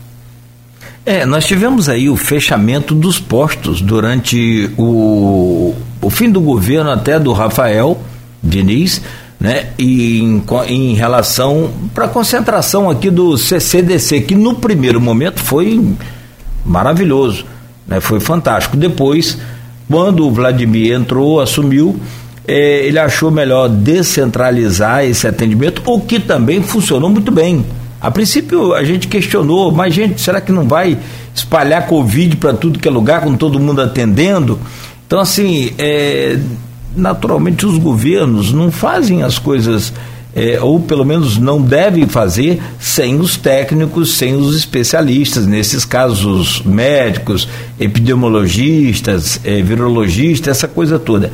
É, 1.05 1.25
nós 1.25 1.45
tivemos 1.45 1.89
aí 1.89 2.09
o 2.09 2.15
fechamento 2.15 2.93
dos 2.93 3.19
postos 3.19 3.81
durante 3.81 4.71
o, 4.77 5.73
o 5.99 6.09
fim 6.09 6.29
do 6.29 6.39
governo 6.39 6.91
até 6.91 7.19
do 7.19 7.31
Rafael 7.33 7.99
Diniz, 8.43 9.01
né? 9.41 9.69
E 9.79 10.21
em, 10.21 10.43
em 10.67 10.93
relação 10.93 11.71
para 11.95 12.05
a 12.05 12.07
concentração 12.07 12.91
aqui 12.91 13.09
do 13.09 13.35
CCDC, 13.39 14.21
que 14.21 14.35
no 14.35 14.53
primeiro 14.53 15.01
momento 15.01 15.39
foi 15.39 15.83
maravilhoso, 16.63 17.43
né? 17.87 17.99
Foi 17.99 18.19
fantástico. 18.19 18.77
Depois, 18.77 19.39
quando 19.89 20.27
o 20.27 20.31
Vladimir 20.31 20.93
entrou, 20.93 21.41
assumiu, 21.41 21.99
é, 22.47 22.85
ele 22.85 22.99
achou 22.99 23.31
melhor 23.31 23.67
descentralizar 23.67 25.05
esse 25.05 25.27
atendimento, 25.27 25.81
o 25.87 25.99
que 25.99 26.19
também 26.19 26.61
funcionou 26.61 27.09
muito 27.09 27.31
bem. 27.31 27.65
A 27.99 28.11
princípio 28.11 28.75
a 28.75 28.83
gente 28.83 29.07
questionou, 29.07 29.71
mas 29.71 29.91
gente, 29.91 30.21
será 30.21 30.39
que 30.39 30.51
não 30.51 30.67
vai 30.67 30.99
espalhar 31.33 31.87
Covid 31.87 32.35
para 32.35 32.53
tudo 32.53 32.77
que 32.77 32.87
é 32.87 32.91
lugar, 32.91 33.21
com 33.21 33.35
todo 33.35 33.59
mundo 33.59 33.81
atendendo? 33.81 34.59
Então, 35.07 35.19
assim, 35.19 35.71
é, 35.79 36.37
naturalmente 36.95 37.65
os 37.65 37.77
governos 37.77 38.51
não 38.51 38.71
fazem 38.71 39.23
as 39.23 39.37
coisas, 39.39 39.93
é, 40.35 40.59
ou 40.61 40.79
pelo 40.79 41.05
menos 41.05 41.37
não 41.37 41.61
devem 41.61 42.07
fazer, 42.07 42.61
sem 42.79 43.19
os 43.19 43.37
técnicos, 43.37 44.13
sem 44.13 44.35
os 44.35 44.55
especialistas, 44.55 45.45
nesses 45.45 45.85
casos 45.85 46.61
médicos, 46.63 47.47
epidemiologistas, 47.79 49.39
é, 49.43 49.61
virologistas, 49.61 50.57
essa 50.57 50.67
coisa 50.67 50.97
toda. 50.99 51.31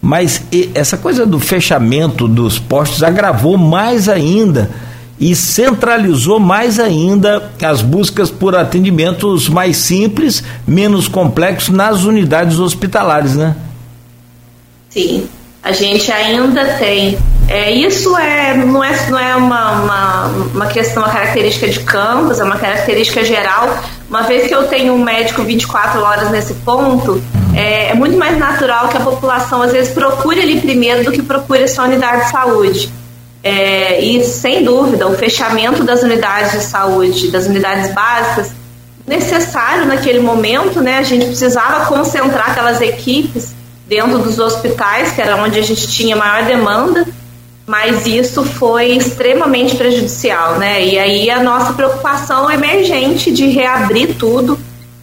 Mas 0.00 0.42
essa 0.74 0.96
coisa 0.96 1.26
do 1.26 1.40
fechamento 1.40 2.28
dos 2.28 2.58
postos 2.58 3.02
agravou 3.02 3.58
mais 3.58 4.08
ainda 4.08 4.70
e 5.18 5.34
centralizou 5.34 6.38
mais 6.38 6.78
ainda 6.78 7.50
as 7.62 7.80
buscas 7.80 8.30
por 8.30 8.54
atendimentos 8.54 9.48
mais 9.48 9.78
simples, 9.78 10.44
menos 10.66 11.08
complexos 11.08 11.74
nas 11.74 12.04
unidades 12.04 12.58
hospitalares, 12.58 13.34
né? 13.34 13.56
Sim, 14.96 15.28
a 15.62 15.72
gente 15.72 16.10
ainda 16.10 16.64
tem. 16.78 17.18
É, 17.50 17.70
isso 17.70 18.16
é, 18.16 18.54
não 18.54 18.82
é, 18.82 19.10
não 19.10 19.18
é 19.18 19.36
uma, 19.36 19.72
uma, 19.72 20.26
uma 20.54 20.66
questão, 20.68 21.02
uma 21.02 21.12
característica 21.12 21.68
de 21.68 21.80
campus, 21.80 22.40
é 22.40 22.44
uma 22.44 22.56
característica 22.56 23.22
geral. 23.22 23.78
Uma 24.08 24.22
vez 24.22 24.48
que 24.48 24.54
eu 24.54 24.66
tenho 24.68 24.94
um 24.94 25.04
médico 25.04 25.42
24 25.42 26.00
horas 26.00 26.30
nesse 26.30 26.54
ponto, 26.54 27.22
é, 27.54 27.90
é 27.90 27.94
muito 27.94 28.16
mais 28.16 28.38
natural 28.38 28.88
que 28.88 28.96
a 28.96 29.00
população 29.00 29.60
às 29.60 29.72
vezes 29.72 29.92
procure 29.92 30.40
ali 30.40 30.62
primeiro 30.62 31.04
do 31.04 31.12
que 31.12 31.20
procure 31.20 31.64
a 31.64 31.68
sua 31.68 31.84
unidade 31.84 32.24
de 32.24 32.30
saúde. 32.30 32.90
É, 33.44 34.00
e, 34.00 34.24
sem 34.24 34.64
dúvida, 34.64 35.06
o 35.06 35.14
fechamento 35.14 35.84
das 35.84 36.02
unidades 36.02 36.52
de 36.52 36.62
saúde, 36.62 37.30
das 37.30 37.44
unidades 37.44 37.92
básicas, 37.92 38.50
necessário 39.06 39.84
naquele 39.84 40.20
momento, 40.20 40.80
né? 40.80 40.96
A 40.96 41.02
gente 41.02 41.26
precisava 41.26 41.84
concentrar 41.84 42.52
aquelas 42.52 42.80
equipes 42.80 43.55
dentro 43.86 44.18
dos 44.18 44.38
hospitais, 44.38 45.12
que 45.12 45.20
era 45.20 45.36
onde 45.36 45.58
a 45.58 45.62
gente 45.62 45.86
tinha 45.88 46.16
maior 46.16 46.44
demanda, 46.44 47.06
mas 47.66 48.06
isso 48.06 48.44
foi 48.44 48.92
extremamente 48.92 49.76
prejudicial, 49.76 50.58
né? 50.58 50.84
E 50.84 50.98
aí 50.98 51.30
a 51.30 51.42
nossa 51.42 51.72
preocupação 51.72 52.50
emergente 52.50 53.32
de 53.32 53.48
reabrir 53.48 54.14
tudo. 54.16 54.58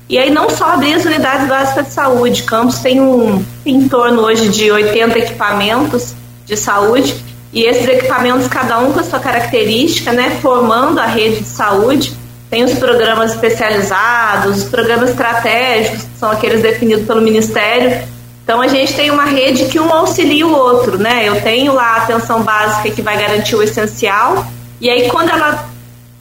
E 0.10 0.18
aí 0.18 0.30
não 0.30 0.50
só 0.50 0.74
abrir 0.74 0.94
as 0.94 1.06
unidades 1.06 1.48
básicas 1.48 1.88
de 1.88 1.94
saúde, 1.94 2.44
Campos 2.44 2.80
tem 2.80 3.02
um 3.02 3.44
em 3.66 3.88
torno 3.88 4.22
hoje 4.22 4.50
de 4.50 4.72
80 4.72 5.18
equipamentos 5.18 6.14
de 6.46 6.56
saúde 6.56 7.16
e 7.54 7.66
esses 7.66 7.88
equipamentos, 7.88 8.48
cada 8.48 8.80
um 8.80 8.92
com 8.92 9.00
a 9.00 9.04
sua 9.04 9.20
característica, 9.20 10.12
né, 10.12 10.40
formando 10.42 11.00
a 11.00 11.06
rede 11.06 11.42
de 11.42 11.48
saúde. 11.48 12.18
Tem 12.50 12.64
os 12.64 12.74
programas 12.74 13.34
especializados, 13.34 14.58
os 14.58 14.64
programas 14.66 15.12
estratégicos, 15.12 16.02
que 16.02 16.20
são 16.20 16.32
aqueles 16.32 16.64
definidos 16.64 17.06
pelo 17.06 17.22
Ministério. 17.22 18.08
Então 18.44 18.62
a 18.62 18.68
gente 18.68 18.94
tem 18.94 19.10
uma 19.10 19.26
rede 19.26 19.66
que 19.66 19.80
um 19.80 19.92
auxilia 19.92 20.46
o 20.46 20.54
outro, 20.54 20.98
né? 20.98 21.28
Eu 21.28 21.42
tenho 21.42 21.74
lá 21.74 21.96
a 21.96 21.98
atenção 21.98 22.44
básica 22.44 22.92
que 22.92 23.02
vai 23.02 23.18
garantir 23.18 23.56
o 23.56 23.64
essencial, 23.64 24.46
e 24.82 24.90
aí 24.90 25.08
quando 25.10 25.30
ela 25.30 25.70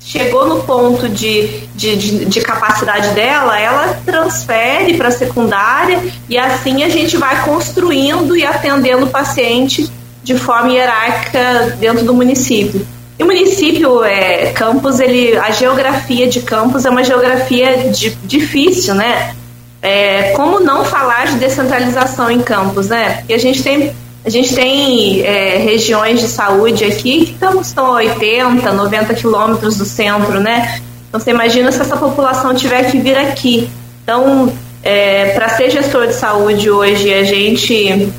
chegou 0.05 0.47
no 0.47 0.63
ponto 0.63 1.09
de, 1.09 1.67
de, 1.75 1.97
de, 1.97 2.25
de 2.25 2.41
capacidade 2.41 3.09
dela, 3.11 3.59
ela 3.59 4.01
transfere 4.05 4.97
para 4.97 5.09
a 5.09 5.13
secundária 5.13 6.03
e 6.29 6.37
assim 6.37 6.83
a 6.83 6.89
gente 6.89 7.17
vai 7.17 7.45
construindo 7.45 8.37
e 8.37 8.45
atendendo 8.45 9.07
o 9.07 9.11
paciente 9.11 9.89
de 10.23 10.37
forma 10.37 10.71
hierárquica 10.71 11.77
dentro 11.79 12.05
do 12.05 12.15
município. 12.15 12.87
E 13.19 13.23
o 13.23 13.27
município, 13.27 14.03
é, 14.03 14.53
Campos, 14.53 14.99
ele, 14.99 15.37
a 15.37 15.51
geografia 15.51 16.29
de 16.29 16.41
Campos 16.43 16.85
é 16.85 16.91
uma 16.91 17.05
geografia 17.05 17.91
de, 17.91 18.11
difícil, 18.25 18.95
né? 18.95 19.35
É, 19.83 20.31
como 20.37 20.61
não 20.61 20.85
falar 20.85 21.27
de 21.27 21.39
descentralização 21.39 22.31
em 22.31 22.41
Campos, 22.41 22.89
né? 22.89 23.17
Porque 23.19 23.35
a 23.35 23.39
gente 23.39 23.63
tem, 23.65 23.93
a 24.25 24.31
gente 24.31 24.55
tem 24.55 25.23
é, 25.23 25.57
regiões 25.57 26.21
de 26.21 26.29
saúde 26.29 26.85
aqui 26.85 27.27
que 27.27 27.33
estão, 27.33 27.61
estão 27.61 27.87
a 27.87 27.95
80, 27.95 28.73
90 28.73 29.15
quilômetros 29.15 29.77
do 29.77 29.85
centro, 29.85 30.39
né? 30.39 30.81
Então 31.09 31.21
você 31.21 31.31
imagina 31.31 31.73
se 31.73 31.81
essa 31.81 31.97
população 31.97 32.55
tiver 32.55 32.91
que 32.91 32.99
vir 32.99 33.19
aqui. 33.19 33.69
Então, 34.05 34.53
é, 34.83 35.31
para 35.35 35.49
ser 35.51 35.71
gestor 35.71 36.07
de 36.07 36.15
saúde 36.15 36.71
hoje, 36.71 37.13
a 37.13 37.25
gente 37.25 38.13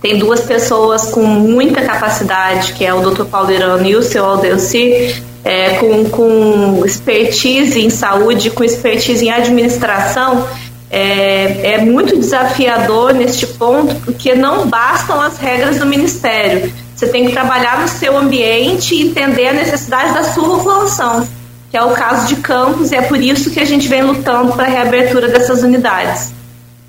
tem 0.00 0.18
duas 0.18 0.40
pessoas 0.42 1.10
com 1.10 1.22
muita 1.22 1.82
capacidade, 1.82 2.72
que 2.74 2.84
é 2.84 2.94
o 2.94 3.00
Dr. 3.00 3.24
Paulo 3.24 3.50
Irano 3.50 3.84
e 3.86 3.96
o 3.96 4.02
seu 4.02 4.24
Aldelci, 4.24 5.20
é, 5.44 5.70
com, 5.76 6.04
com 6.08 6.82
expertise 6.84 7.80
em 7.80 7.90
saúde, 7.90 8.50
com 8.50 8.62
expertise 8.62 9.24
em 9.24 9.30
administração, 9.30 10.46
é, 10.90 11.74
é 11.74 11.78
muito 11.78 12.18
desafiador 12.18 13.12
neste 13.12 13.46
ponto, 13.46 13.94
porque 13.96 14.34
não 14.34 14.66
bastam 14.66 15.20
as 15.20 15.38
regras 15.38 15.78
do 15.78 15.86
Ministério. 15.86 16.72
Você 16.94 17.06
tem 17.08 17.26
que 17.26 17.32
trabalhar 17.32 17.80
no 17.80 17.88
seu 17.88 18.16
ambiente 18.16 18.94
e 18.94 19.02
entender 19.02 19.48
a 19.48 19.52
necessidade 19.52 20.14
da 20.14 20.24
sua 20.24 20.56
população, 20.56 21.28
que 21.70 21.76
é 21.76 21.82
o 21.82 21.92
caso 21.92 22.26
de 22.26 22.36
Campos, 22.36 22.90
e 22.90 22.96
é 22.96 23.02
por 23.02 23.20
isso 23.20 23.50
que 23.50 23.60
a 23.60 23.64
gente 23.64 23.86
vem 23.86 24.02
lutando 24.02 24.52
para 24.54 24.64
a 24.64 24.70
reabertura 24.70 25.28
dessas 25.28 25.62
unidades, 25.62 26.32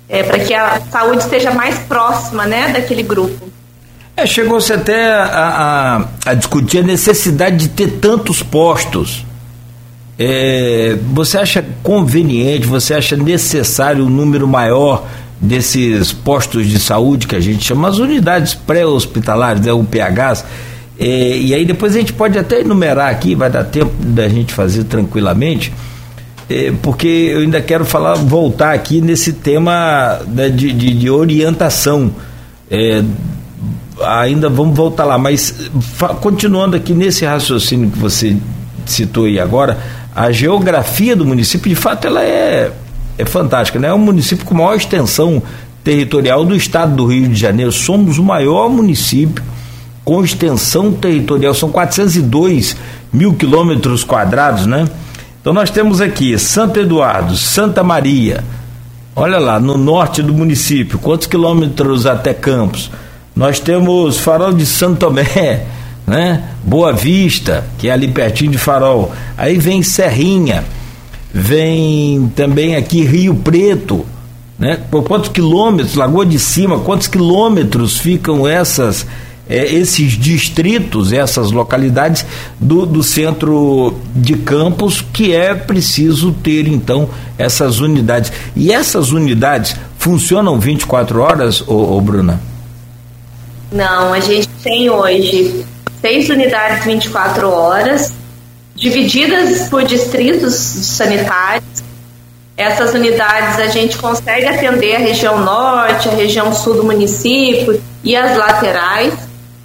é, 0.08 0.22
para 0.22 0.38
que 0.38 0.54
a 0.54 0.80
saúde 0.90 1.22
esteja 1.22 1.52
mais 1.52 1.78
próxima 1.80 2.46
né, 2.46 2.68
daquele 2.72 3.02
grupo. 3.02 3.50
É, 4.16 4.26
Chegou-se 4.26 4.72
até 4.72 5.12
a, 5.12 6.04
a, 6.26 6.30
a, 6.30 6.34
discutir 6.34 6.78
a 6.78 6.82
necessidade 6.82 7.56
de 7.56 7.68
ter 7.68 8.00
tantos 8.00 8.42
postos. 8.42 9.24
É, 10.22 10.98
você 11.14 11.38
acha 11.38 11.64
conveniente, 11.82 12.66
você 12.66 12.92
acha 12.92 13.16
necessário 13.16 14.04
um 14.04 14.10
número 14.10 14.46
maior 14.46 15.06
desses 15.40 16.12
postos 16.12 16.66
de 16.66 16.78
saúde 16.78 17.26
que 17.26 17.34
a 17.34 17.40
gente 17.40 17.64
chama 17.64 17.88
as 17.88 17.96
unidades 17.96 18.52
pré-hospitalares, 18.52 19.62
né, 19.64 19.72
UPHs? 19.72 20.44
É, 20.98 21.38
e 21.38 21.54
aí 21.54 21.64
depois 21.64 21.96
a 21.96 21.98
gente 21.98 22.12
pode 22.12 22.38
até 22.38 22.60
enumerar 22.60 23.10
aqui, 23.10 23.34
vai 23.34 23.48
dar 23.48 23.64
tempo 23.64 23.92
da 23.98 24.28
gente 24.28 24.52
fazer 24.52 24.84
tranquilamente, 24.84 25.72
é, 26.50 26.70
porque 26.82 27.08
eu 27.08 27.40
ainda 27.40 27.62
quero 27.62 27.86
falar, 27.86 28.16
voltar 28.16 28.74
aqui 28.74 29.00
nesse 29.00 29.32
tema 29.32 30.20
né, 30.28 30.50
de, 30.50 30.70
de, 30.70 30.92
de 30.92 31.08
orientação 31.08 32.12
é, 32.70 33.02
ainda 34.00 34.48
vamos 34.48 34.76
voltar 34.76 35.04
lá, 35.04 35.18
mas 35.18 35.70
continuando 36.20 36.76
aqui 36.76 36.92
nesse 36.92 37.24
raciocínio 37.24 37.90
que 37.90 37.98
você 37.98 38.36
citou 38.86 39.24
aí 39.24 39.40
agora, 39.40 39.78
a 40.20 40.30
geografia 40.32 41.16
do 41.16 41.24
município, 41.24 41.70
de 41.70 41.74
fato, 41.74 42.06
ela 42.06 42.22
é, 42.22 42.70
é 43.16 43.24
fantástica, 43.24 43.78
né? 43.78 43.88
É 43.88 43.94
um 43.94 43.96
município 43.96 44.44
com 44.44 44.54
maior 44.54 44.76
extensão 44.76 45.42
territorial 45.82 46.44
do 46.44 46.54
estado 46.54 46.94
do 46.94 47.06
Rio 47.06 47.26
de 47.26 47.36
Janeiro. 47.36 47.72
Somos 47.72 48.18
o 48.18 48.22
maior 48.22 48.68
município 48.68 49.42
com 50.04 50.22
extensão 50.22 50.92
territorial, 50.92 51.54
são 51.54 51.70
402 51.70 52.76
mil 53.10 53.32
quilômetros 53.32 54.04
quadrados, 54.04 54.66
né? 54.66 54.86
Então 55.40 55.54
nós 55.54 55.70
temos 55.70 56.02
aqui 56.02 56.38
Santo 56.38 56.78
Eduardo, 56.78 57.34
Santa 57.34 57.82
Maria, 57.82 58.44
olha 59.16 59.38
lá, 59.38 59.58
no 59.58 59.78
norte 59.78 60.20
do 60.20 60.34
município, 60.34 60.98
quantos 60.98 61.26
quilômetros 61.26 62.04
até 62.04 62.34
Campos? 62.34 62.90
Nós 63.34 63.58
temos 63.58 64.18
Farol 64.18 64.52
de 64.52 64.66
Santo 64.66 64.98
Tomé, 64.98 65.64
né? 66.10 66.42
Boa 66.64 66.92
Vista, 66.92 67.64
que 67.78 67.88
é 67.88 67.92
ali 67.92 68.08
pertinho 68.08 68.50
de 68.50 68.58
Farol. 68.58 69.12
Aí 69.38 69.56
vem 69.58 69.80
Serrinha, 69.80 70.64
vem 71.32 72.32
também 72.34 72.74
aqui 72.74 73.04
Rio 73.04 73.36
Preto, 73.36 74.04
né? 74.58 74.80
Por 74.90 75.04
quantos 75.04 75.28
quilômetros, 75.28 75.94
Lagoa 75.94 76.26
de 76.26 76.36
Cima, 76.36 76.80
quantos 76.80 77.06
quilômetros 77.06 77.96
ficam 77.96 78.46
essas 78.46 79.06
é, 79.48 79.64
esses 79.72 80.14
distritos, 80.14 81.12
essas 81.12 81.52
localidades 81.52 82.26
do, 82.58 82.84
do 82.84 83.04
centro 83.04 83.94
de 84.12 84.34
campos, 84.34 85.04
que 85.12 85.32
é 85.32 85.54
preciso 85.54 86.32
ter 86.32 86.66
então 86.66 87.08
essas 87.38 87.78
unidades. 87.78 88.32
E 88.56 88.72
essas 88.72 89.12
unidades 89.12 89.76
funcionam 89.96 90.58
24 90.58 91.20
horas, 91.20 91.60
ô, 91.68 91.96
ô 91.96 92.00
Bruna? 92.00 92.40
Não, 93.70 94.12
a 94.12 94.18
gente 94.18 94.48
tem 94.64 94.90
hoje 94.90 95.64
seis 96.00 96.28
unidades 96.28 96.84
24 96.84 97.50
horas, 97.50 98.12
divididas 98.74 99.68
por 99.68 99.84
distritos 99.84 100.54
sanitários. 100.54 101.82
Essas 102.56 102.92
unidades 102.94 103.58
a 103.58 103.66
gente 103.68 103.96
consegue 103.98 104.46
atender 104.46 104.96
a 104.96 104.98
região 104.98 105.38
norte, 105.42 106.08
a 106.08 106.12
região 106.12 106.52
sul 106.52 106.74
do 106.74 106.84
município 106.84 107.82
e 108.04 108.16
as 108.16 108.36
laterais. 108.36 109.14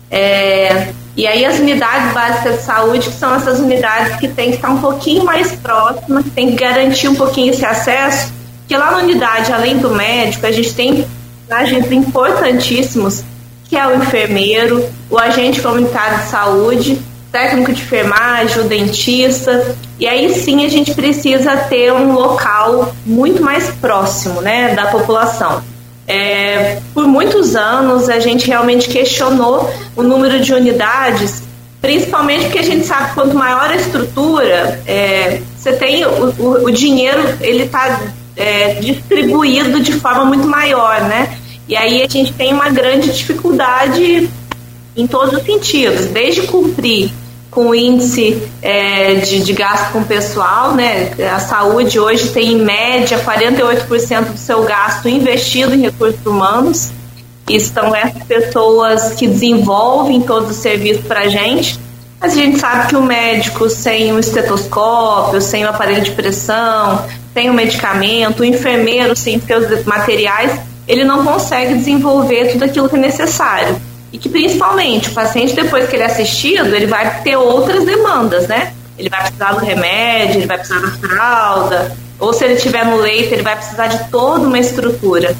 É, 0.09 0.89
e 1.17 1.25
aí 1.25 1.45
as 1.45 1.59
unidades 1.59 2.13
básicas 2.13 2.57
de 2.57 2.63
saúde, 2.63 3.09
que 3.09 3.15
são 3.15 3.35
essas 3.35 3.59
unidades 3.59 4.17
que 4.17 4.27
tem 4.27 4.49
que 4.49 4.57
estar 4.57 4.69
um 4.69 4.79
pouquinho 4.79 5.23
mais 5.23 5.51
próximas, 5.53 6.23
que 6.23 6.29
tem 6.29 6.51
que 6.51 6.55
garantir 6.55 7.07
um 7.07 7.15
pouquinho 7.15 7.53
esse 7.53 7.65
acesso, 7.65 8.33
que 8.67 8.75
lá 8.75 8.91
na 8.91 8.97
unidade, 8.97 9.51
além 9.51 9.77
do 9.77 9.89
médico, 9.89 10.45
a 10.45 10.51
gente 10.51 10.73
tem 10.73 11.05
agentes 11.49 11.91
importantíssimos 11.91 13.23
que 13.75 13.79
é 13.79 13.87
o 13.87 13.95
enfermeiro, 13.95 14.89
o 15.09 15.19
agente 15.19 15.61
comunitário 15.61 16.19
de 16.19 16.29
saúde, 16.29 16.97
técnico 17.29 17.73
de 17.73 17.81
enfermagem, 17.81 18.61
o 18.61 18.63
dentista. 18.63 19.75
E 19.99 20.07
aí 20.07 20.33
sim 20.33 20.65
a 20.65 20.69
gente 20.69 20.93
precisa 20.93 21.57
ter 21.57 21.91
um 21.91 22.13
local 22.13 22.95
muito 23.05 23.43
mais 23.43 23.69
próximo 23.81 24.39
né, 24.39 24.73
da 24.73 24.85
população. 24.85 25.61
É, 26.07 26.79
por 26.93 27.05
muitos 27.05 27.53
anos 27.53 28.07
a 28.07 28.17
gente 28.17 28.47
realmente 28.47 28.87
questionou 28.87 29.69
o 29.93 30.01
número 30.01 30.39
de 30.39 30.53
unidades, 30.53 31.43
principalmente 31.81 32.45
porque 32.45 32.59
a 32.59 32.63
gente 32.63 32.85
sabe 32.85 33.09
que 33.09 33.15
quanto 33.15 33.35
maior 33.35 33.71
a 33.71 33.75
estrutura, 33.75 34.81
é, 34.87 35.41
você 35.57 35.73
tem 35.73 36.05
o, 36.05 36.33
o, 36.39 36.65
o 36.67 36.71
dinheiro 36.71 37.21
ele 37.41 37.63
está 37.63 37.99
é, 38.37 38.75
distribuído 38.75 39.81
de 39.81 39.91
forma 39.91 40.23
muito 40.23 40.47
maior, 40.47 41.01
né? 41.01 41.39
E 41.67 41.75
aí 41.75 42.03
a 42.03 42.07
gente 42.07 42.33
tem 42.33 42.53
uma 42.53 42.69
grande 42.69 43.11
dificuldade 43.11 44.29
em 44.95 45.07
todos 45.07 45.39
os 45.39 45.43
sentidos, 45.43 46.05
desde 46.05 46.43
cumprir 46.43 47.11
com 47.49 47.69
o 47.69 47.75
índice 47.75 48.41
é, 48.61 49.15
de, 49.15 49.39
de, 49.39 49.53
gasto 49.53 49.93
com 49.93 50.03
pessoal, 50.03 50.75
né? 50.75 51.11
A 51.33 51.39
saúde 51.39 51.97
hoje 51.97 52.29
tem 52.29 52.51
em 52.51 52.61
média 52.61 53.17
48% 53.17 54.33
do 54.33 54.37
seu 54.37 54.63
gasto 54.63 55.07
investido 55.07 55.73
em 55.73 55.81
recursos 55.81 56.23
humanos. 56.25 56.91
E 57.47 57.55
essas 57.55 58.23
pessoas 58.27 59.13
que 59.13 59.27
desenvolvem 59.27 60.19
todos 60.21 60.49
os 60.49 60.57
serviços 60.57 61.05
para 61.05 61.21
a 61.21 61.27
gente. 61.29 61.79
Mas 62.19 62.33
a 62.33 62.35
gente 62.35 62.59
sabe 62.59 62.87
que 62.87 62.95
o 62.95 63.01
médico 63.01 63.69
sem 63.69 64.11
um 64.11 64.19
estetoscópio, 64.19 65.39
sem 65.39 65.63
o 65.63 65.67
um 65.67 65.69
aparelho 65.69 66.01
de 66.01 66.11
pressão, 66.11 67.05
sem 67.33 67.49
o 67.49 67.53
um 67.53 67.55
medicamento, 67.55 68.41
o 68.41 68.45
enfermeiro 68.45 69.15
sem 69.15 69.39
seus 69.39 69.85
materiais, 69.85 70.59
ele 70.87 71.03
não 71.03 71.23
consegue 71.23 71.75
desenvolver 71.75 72.51
tudo 72.51 72.65
aquilo 72.65 72.89
que 72.89 72.95
é 72.95 72.99
necessário. 72.99 73.75
E 74.13 74.17
que 74.17 74.29
principalmente 74.29 75.09
o 75.09 75.13
paciente, 75.13 75.53
depois 75.53 75.89
que 75.89 75.95
ele 75.95 76.03
é 76.03 76.05
assistido, 76.05 76.73
ele 76.75 76.87
vai 76.87 77.21
ter 77.21 77.35
outras 77.35 77.83
demandas, 77.83 78.47
né? 78.47 78.73
Ele 78.97 79.09
vai 79.09 79.21
precisar 79.21 79.53
do 79.53 79.65
remédio, 79.65 80.37
ele 80.37 80.47
vai 80.47 80.57
precisar 80.57 80.79
da 80.79 80.91
fralda, 80.91 81.95
ou 82.19 82.31
se 82.33 82.45
ele 82.45 82.53
estiver 82.53 82.85
no 82.85 82.97
leito, 82.97 83.33
ele 83.33 83.43
vai 83.43 83.55
precisar 83.55 83.87
de 83.87 84.09
toda 84.09 84.47
uma 84.47 84.57
estrutura. 84.57 85.35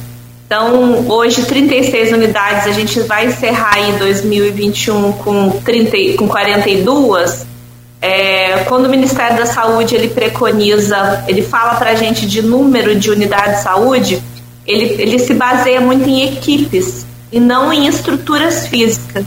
Então, 0.45 1.05
hoje, 1.10 1.43
36 1.43 2.12
unidades, 2.12 2.67
a 2.67 2.71
gente 2.71 2.99
vai 3.01 3.25
encerrar 3.27 3.79
em 3.79 3.97
2021 3.97 5.13
com, 5.13 5.49
30, 5.49 6.17
com 6.17 6.27
42. 6.27 7.45
É, 8.01 8.63
quando 8.67 8.86
o 8.86 8.89
Ministério 8.89 9.38
da 9.38 9.45
Saúde 9.45 9.95
ele 9.95 10.10
preconiza, 10.10 11.23
ele 11.27 11.41
fala 11.41 11.75
para 11.75 11.91
a 11.91 11.95
gente 11.95 12.27
de 12.27 12.41
número 12.43 12.95
de 12.95 13.10
unidades 13.10 13.58
de 13.58 13.63
saúde, 13.63 14.21
ele, 14.65 15.01
ele 15.01 15.19
se 15.19 15.34
baseia 15.34 15.80
muito 15.80 16.08
em 16.08 16.23
equipes 16.23 17.06
e 17.32 17.39
não 17.39 17.71
em 17.71 17.88
estruturas 17.88 18.67
físicas. 18.67 19.25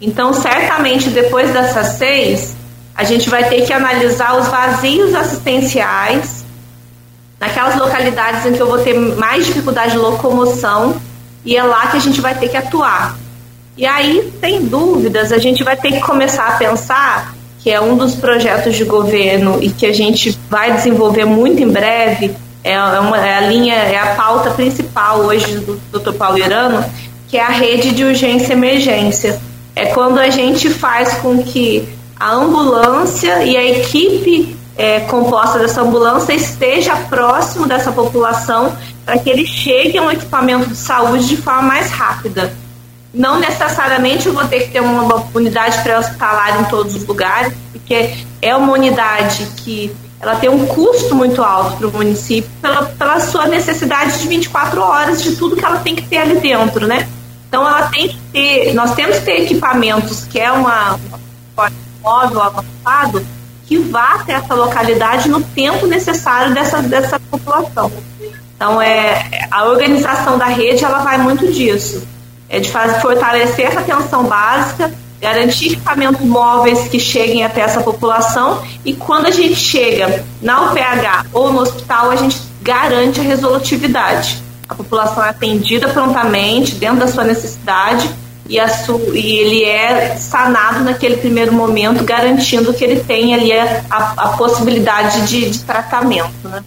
Então, 0.00 0.32
certamente, 0.32 1.10
depois 1.10 1.50
dessas 1.52 1.98
seis, 1.98 2.56
a 2.94 3.04
gente 3.04 3.30
vai 3.30 3.48
ter 3.48 3.64
que 3.64 3.72
analisar 3.72 4.38
os 4.38 4.48
vazios 4.48 5.14
assistenciais 5.14 6.44
naquelas 7.38 7.76
localidades 7.76 8.46
em 8.46 8.52
que 8.52 8.60
eu 8.60 8.66
vou 8.66 8.78
ter 8.78 8.94
mais 8.94 9.46
dificuldade 9.46 9.92
de 9.92 9.98
locomoção 9.98 11.00
e 11.44 11.56
é 11.56 11.62
lá 11.62 11.88
que 11.88 11.96
a 11.96 12.00
gente 12.00 12.20
vai 12.20 12.34
ter 12.34 12.48
que 12.48 12.56
atuar. 12.56 13.16
E 13.76 13.86
aí, 13.86 14.32
sem 14.40 14.64
dúvidas, 14.64 15.32
a 15.32 15.38
gente 15.38 15.64
vai 15.64 15.76
ter 15.76 15.92
que 15.92 16.00
começar 16.00 16.46
a 16.46 16.52
pensar 16.52 17.34
que 17.58 17.70
é 17.70 17.80
um 17.80 17.96
dos 17.96 18.14
projetos 18.14 18.76
de 18.76 18.84
governo 18.84 19.58
e 19.62 19.70
que 19.70 19.86
a 19.86 19.92
gente 19.92 20.38
vai 20.50 20.72
desenvolver 20.72 21.24
muito 21.24 21.62
em 21.62 21.68
breve, 21.68 22.34
é, 22.64 22.72
é, 22.72 23.00
uma, 23.00 23.18
é 23.18 23.38
a 23.38 23.40
linha, 23.40 23.74
é 23.74 23.98
a 23.98 24.14
pauta 24.14 24.50
principal 24.50 25.20
hoje 25.20 25.58
do 25.58 25.80
Dr. 25.92 26.12
Paulo 26.12 26.38
Irano, 26.38 26.84
que 27.28 27.36
é 27.36 27.42
a 27.42 27.48
rede 27.48 27.92
de 27.92 28.04
urgência 28.04 28.52
emergência. 28.52 29.40
É 29.74 29.86
quando 29.86 30.18
a 30.18 30.30
gente 30.30 30.68
faz 30.70 31.14
com 31.14 31.42
que 31.42 31.88
a 32.18 32.30
ambulância 32.30 33.42
e 33.42 33.56
a 33.56 33.64
equipe 33.64 34.56
é, 34.76 35.00
composta 35.00 35.58
dessa 35.58 35.82
ambulância 35.82 36.32
esteja 36.32 36.94
próximo 37.08 37.66
dessa 37.66 37.90
população 37.90 38.76
para 39.04 39.18
que 39.18 39.28
eles 39.28 39.48
cheguem 39.48 39.98
a 39.98 40.04
um 40.04 40.10
equipamento 40.10 40.68
de 40.68 40.76
saúde 40.76 41.26
de 41.26 41.36
forma 41.36 41.62
mais 41.62 41.90
rápida. 41.90 42.52
Não 43.12 43.38
necessariamente 43.38 44.26
eu 44.26 44.32
vou 44.32 44.44
ter 44.44 44.60
que 44.60 44.70
ter 44.70 44.80
uma 44.80 45.26
unidade 45.34 45.82
pré-hospitalar 45.82 46.60
em 46.60 46.64
todos 46.64 46.94
os 46.94 47.06
lugares, 47.06 47.52
porque 47.72 48.10
é 48.40 48.56
uma 48.56 48.72
unidade 48.72 49.46
que 49.56 49.94
ela 50.22 50.36
tem 50.36 50.48
um 50.48 50.64
custo 50.66 51.16
muito 51.16 51.42
alto 51.42 51.76
para 51.76 51.88
o 51.88 51.92
município 51.92 52.48
pela, 52.62 52.84
pela 52.84 53.18
sua 53.18 53.48
necessidade 53.48 54.20
de 54.20 54.28
24 54.28 54.80
horas 54.80 55.20
de 55.20 55.34
tudo 55.34 55.56
que 55.56 55.64
ela 55.64 55.80
tem 55.80 55.96
que 55.96 56.02
ter 56.02 56.18
ali 56.18 56.38
dentro, 56.38 56.86
né? 56.86 57.08
Então 57.48 57.66
ela 57.66 57.88
tem 57.88 58.08
que 58.08 58.18
ter, 58.32 58.72
nós 58.72 58.94
temos 58.94 59.18
que 59.18 59.24
ter 59.24 59.42
equipamentos 59.42 60.24
que 60.24 60.38
é 60.38 60.50
uma, 60.52 60.98
uma 61.56 61.70
móvel 62.00 62.40
avançado 62.40 63.26
que 63.66 63.78
vá 63.78 64.14
até 64.20 64.34
essa 64.34 64.54
localidade 64.54 65.28
no 65.28 65.40
tempo 65.40 65.86
necessário 65.86 66.54
dessa, 66.54 66.80
dessa 66.82 67.18
população. 67.18 67.90
Então, 68.54 68.80
é, 68.80 69.48
a 69.50 69.64
organização 69.64 70.38
da 70.38 70.46
rede 70.46 70.84
ela 70.84 70.98
vai 70.98 71.18
muito 71.18 71.50
disso, 71.50 72.06
é 72.48 72.60
de 72.60 72.70
fazer, 72.70 73.00
fortalecer 73.00 73.66
essa 73.66 73.80
atenção 73.80 74.24
básica, 74.24 74.92
garantir 75.22 75.66
equipamentos 75.66 76.20
móveis 76.20 76.88
que 76.88 76.98
cheguem 76.98 77.44
até 77.44 77.60
essa 77.60 77.80
população 77.80 78.60
e 78.84 78.92
quando 78.92 79.26
a 79.26 79.30
gente 79.30 79.54
chega 79.54 80.24
na 80.42 80.62
UPH 80.62 81.28
ou 81.32 81.52
no 81.52 81.60
hospital, 81.60 82.10
a 82.10 82.16
gente 82.16 82.42
garante 82.60 83.20
a 83.20 83.22
resolutividade. 83.22 84.42
A 84.68 84.74
população 84.74 85.24
é 85.24 85.28
atendida 85.28 85.88
prontamente, 85.88 86.74
dentro 86.74 86.98
da 86.98 87.06
sua 87.06 87.22
necessidade, 87.22 88.10
e, 88.48 88.58
su, 88.68 89.00
e, 89.14 89.36
ele 89.36 89.64
é 89.64 90.16
sanado 90.16 90.80
naquele 90.80 91.16
primeiro 91.16 91.52
momento, 91.52 92.02
garantindo 92.02 92.74
que 92.74 92.82
ele 92.82 93.00
tenha 93.00 93.36
ali 93.36 93.52
a, 93.52 93.84
a, 93.88 93.96
a 94.16 94.28
possibilidade 94.30 95.28
de, 95.28 95.50
de 95.50 95.58
tratamento. 95.60 96.48
Né? 96.48 96.64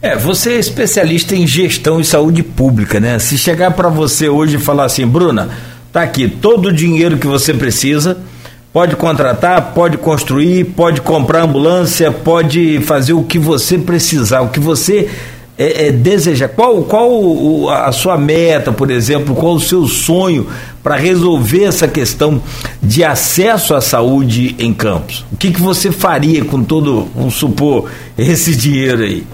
É, 0.00 0.16
você 0.16 0.54
é 0.54 0.58
especialista 0.58 1.34
em 1.34 1.46
gestão 1.46 2.00
e 2.00 2.04
saúde 2.04 2.42
pública, 2.42 3.00
né? 3.00 3.18
Se 3.18 3.38
chegar 3.38 3.72
para 3.72 3.88
você 3.88 4.28
hoje 4.28 4.56
e 4.56 4.60
falar 4.60 4.84
assim, 4.84 5.06
Bruna, 5.06 5.50
tá 5.92 6.02
aqui 6.02 6.26
todo 6.26 6.66
o 6.66 6.72
dinheiro 6.72 7.18
que 7.18 7.26
você 7.26 7.52
precisa, 7.52 8.16
pode 8.72 8.96
contratar, 8.96 9.72
pode 9.74 9.98
construir, 9.98 10.64
pode 10.64 11.00
comprar 11.02 11.42
ambulância, 11.42 12.10
pode 12.10 12.80
fazer 12.80 13.12
o 13.12 13.22
que 13.22 13.38
você 13.38 13.76
precisar, 13.76 14.40
o 14.40 14.48
que 14.48 14.58
você 14.58 15.10
é, 15.58 15.88
é, 15.88 15.92
deseja. 15.92 16.48
Qual, 16.48 16.82
qual 16.84 17.70
a 17.70 17.92
sua 17.92 18.16
meta, 18.16 18.72
por 18.72 18.90
exemplo, 18.90 19.34
qual 19.34 19.54
o 19.54 19.60
seu 19.60 19.86
sonho 19.86 20.46
para 20.82 20.96
resolver 20.96 21.64
essa 21.64 21.86
questão 21.86 22.42
de 22.82 23.04
acesso 23.04 23.74
à 23.74 23.80
saúde 23.80 24.56
em 24.58 24.72
Campos? 24.72 25.26
O 25.30 25.36
que, 25.36 25.52
que 25.52 25.60
você 25.60 25.92
faria 25.92 26.44
com 26.44 26.64
todo, 26.64 27.06
vamos 27.14 27.34
supor, 27.34 27.90
esse 28.16 28.56
dinheiro 28.56 29.02
aí? 29.02 29.24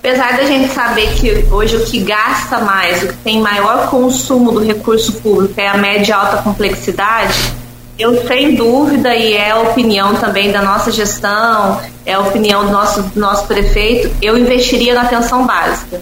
Apesar 0.00 0.38
da 0.38 0.44
gente 0.44 0.72
saber 0.72 1.12
que 1.14 1.46
hoje 1.52 1.76
o 1.76 1.84
que 1.84 2.00
gasta 2.00 2.58
mais, 2.58 3.02
o 3.02 3.08
que 3.08 3.16
tem 3.18 3.38
maior 3.38 3.88
consumo 3.90 4.50
do 4.50 4.64
recurso 4.64 5.12
público 5.20 5.60
é 5.60 5.68
a 5.68 5.76
média 5.76 6.10
e 6.10 6.12
alta 6.12 6.38
complexidade, 6.38 7.52
eu 7.98 8.26
sem 8.26 8.54
dúvida, 8.54 9.14
e 9.14 9.34
é 9.34 9.50
a 9.50 9.58
opinião 9.58 10.14
também 10.14 10.50
da 10.50 10.62
nossa 10.62 10.90
gestão, 10.90 11.78
é 12.06 12.14
a 12.14 12.20
opinião 12.20 12.64
do 12.64 12.72
nosso, 12.72 13.02
do 13.02 13.20
nosso 13.20 13.46
prefeito, 13.46 14.10
eu 14.22 14.38
investiria 14.38 14.94
na 14.94 15.02
atenção 15.02 15.46
básica. 15.46 16.00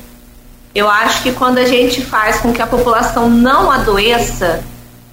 Eu 0.73 0.89
acho 0.89 1.25
que 1.25 1.33
quando 1.33 1.59
a 1.59 1.65
gente 1.65 2.01
faz 2.01 2.39
com 2.39 2.53
que 2.53 2.63
a 2.63 2.69
população 2.69 3.29
não 3.29 3.69
adoeça, 3.69 4.63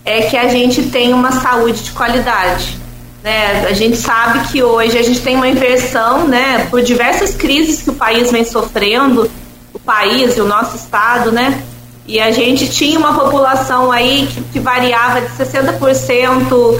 é 0.05 0.21
que 0.21 0.37
a 0.37 0.47
gente 0.47 0.83
tem 0.83 1.11
uma 1.11 1.31
saúde 1.31 1.85
de 1.85 1.91
qualidade. 1.91 2.77
Né? 3.25 3.65
A 3.67 3.73
gente 3.73 3.97
sabe 3.97 4.47
que 4.49 4.61
hoje 4.61 4.95
a 4.99 5.01
gente 5.01 5.19
tem 5.19 5.35
uma 5.35 5.47
inversão, 5.47 6.27
né, 6.27 6.67
por 6.69 6.83
diversas 6.83 7.33
crises 7.33 7.81
que 7.81 7.89
o 7.89 7.95
país 7.95 8.31
vem 8.31 8.45
sofrendo, 8.45 9.31
o 9.73 9.79
país 9.79 10.37
e 10.37 10.41
o 10.41 10.45
nosso 10.45 10.75
estado, 10.75 11.31
né? 11.31 11.59
E 12.05 12.19
a 12.19 12.29
gente 12.29 12.69
tinha 12.69 12.99
uma 12.99 13.15
população 13.15 13.91
aí 13.91 14.29
que, 14.31 14.41
que 14.41 14.59
variava 14.59 15.21
de 15.21 15.27
60% 15.29 16.79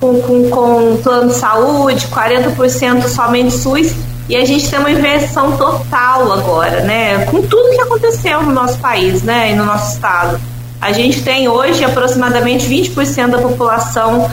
com, 0.00 0.22
com, 0.22 0.48
com 0.48 0.96
plano 1.02 1.28
de 1.28 1.34
saúde, 1.34 2.06
40% 2.06 3.06
somente 3.06 3.50
SUS, 3.50 3.92
e 4.26 4.36
a 4.36 4.44
gente 4.46 4.70
tem 4.70 4.78
uma 4.78 4.90
inversão 4.90 5.54
total 5.58 6.32
agora, 6.32 6.80
né? 6.80 7.26
Com 7.26 7.42
tudo 7.42 7.74
que 7.74 7.82
aconteceu 7.82 8.42
no 8.42 8.52
nosso 8.52 8.78
país, 8.78 9.22
né, 9.22 9.52
e 9.52 9.54
no 9.54 9.66
nosso 9.66 9.96
estado. 9.96 10.40
A 10.80 10.92
gente 10.92 11.22
tem 11.22 11.46
hoje 11.46 11.84
aproximadamente 11.84 12.66
20% 12.66 13.28
da 13.28 13.38
população 13.38 14.30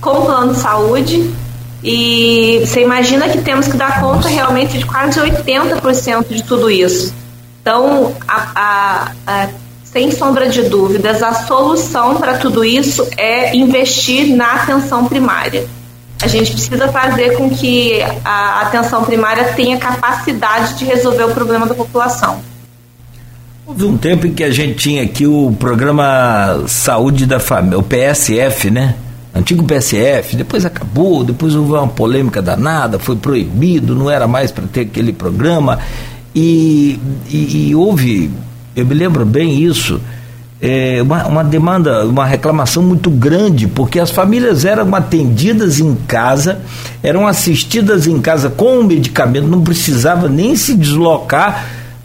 com 0.00 0.24
plano 0.24 0.54
de 0.54 0.60
saúde. 0.60 1.30
E 1.82 2.60
você 2.64 2.82
imagina 2.82 3.28
que 3.28 3.40
temos 3.40 3.68
que 3.68 3.76
dar 3.76 4.00
conta 4.00 4.28
realmente 4.28 4.78
de 4.78 4.84
quase 4.84 5.20
80% 5.20 6.26
de 6.28 6.42
tudo 6.42 6.70
isso. 6.70 7.14
Então, 7.62 8.14
a, 8.26 8.50
a, 8.54 9.12
a, 9.26 9.48
sem 9.84 10.10
sombra 10.10 10.48
de 10.48 10.62
dúvidas, 10.62 11.22
a 11.22 11.32
solução 11.32 12.16
para 12.16 12.38
tudo 12.38 12.64
isso 12.64 13.06
é 13.16 13.56
investir 13.56 14.34
na 14.34 14.54
atenção 14.54 15.06
primária. 15.06 15.66
A 16.20 16.26
gente 16.26 16.50
precisa 16.50 16.88
fazer 16.88 17.36
com 17.36 17.48
que 17.48 18.00
a 18.24 18.62
atenção 18.62 19.04
primária 19.04 19.52
tenha 19.52 19.78
capacidade 19.78 20.74
de 20.74 20.84
resolver 20.84 21.24
o 21.24 21.30
problema 21.30 21.64
da 21.64 21.74
população. 21.74 22.40
Houve 23.64 23.84
um 23.84 23.96
tempo 23.96 24.26
em 24.26 24.32
que 24.32 24.42
a 24.42 24.50
gente 24.50 24.74
tinha 24.74 25.02
aqui 25.02 25.26
o 25.26 25.54
programa 25.58 26.64
Saúde 26.66 27.24
da 27.26 27.38
Família, 27.38 27.78
o 27.78 27.82
PSF, 27.82 28.70
né? 28.70 28.96
Antigo 29.38 29.64
PSF, 29.64 30.36
depois 30.36 30.64
acabou, 30.64 31.22
depois 31.22 31.54
houve 31.54 31.72
uma 31.72 31.86
polêmica 31.86 32.42
danada, 32.42 32.98
foi 32.98 33.16
proibido, 33.16 33.94
não 33.94 34.10
era 34.10 34.26
mais 34.26 34.50
para 34.50 34.64
ter 34.66 34.80
aquele 34.82 35.12
programa. 35.12 35.78
E, 36.34 36.98
e, 37.30 37.68
e, 37.68 37.74
houve, 37.74 38.30
eu 38.74 38.84
me 38.84 38.94
lembro 38.94 39.24
bem 39.24 39.62
isso, 39.62 40.00
é, 40.60 41.00
uma, 41.00 41.26
uma 41.26 41.44
demanda, 41.44 42.04
uma 42.04 42.26
reclamação 42.26 42.82
muito 42.82 43.10
grande, 43.10 43.66
porque 43.68 44.00
as 44.00 44.10
famílias 44.10 44.64
eram 44.64 44.92
atendidas 44.94 45.78
em 45.78 45.94
casa, 45.94 46.60
eram 47.02 47.26
assistidas 47.26 48.06
em 48.06 48.20
casa 48.20 48.50
com 48.50 48.80
o 48.80 48.84
medicamento, 48.84 49.46
não 49.46 49.62
precisava 49.62 50.28
nem 50.28 50.56
se 50.56 50.74
deslocar 50.74 51.64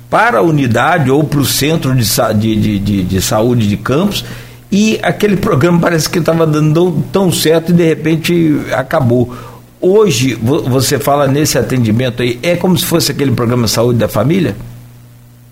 para 0.09 0.37
a 0.37 0.41
unidade 0.43 1.09
ou 1.09 1.23
para 1.23 1.39
o 1.39 1.45
centro 1.45 1.95
de, 1.95 2.55
de, 2.55 2.79
de, 2.79 3.03
de 3.03 3.21
saúde 3.21 3.67
de 3.67 3.75
campos 3.75 4.23
e 4.73 4.99
aquele 5.03 5.37
programa 5.37 5.79
parece 5.79 6.09
que 6.09 6.17
estava 6.17 6.47
dando 6.47 7.05
tão 7.11 7.31
certo 7.31 7.69
e 7.69 7.73
de 7.73 7.85
repente 7.85 8.59
acabou. 8.71 9.31
Hoje, 9.79 10.33
você 10.33 10.97
fala 10.97 11.27
nesse 11.27 11.59
atendimento 11.59 12.23
aí, 12.23 12.39
é 12.41 12.55
como 12.55 12.75
se 12.75 12.83
fosse 12.83 13.11
aquele 13.11 13.33
programa 13.33 13.67
Saúde 13.67 13.99
da 13.99 14.07
Família? 14.07 14.55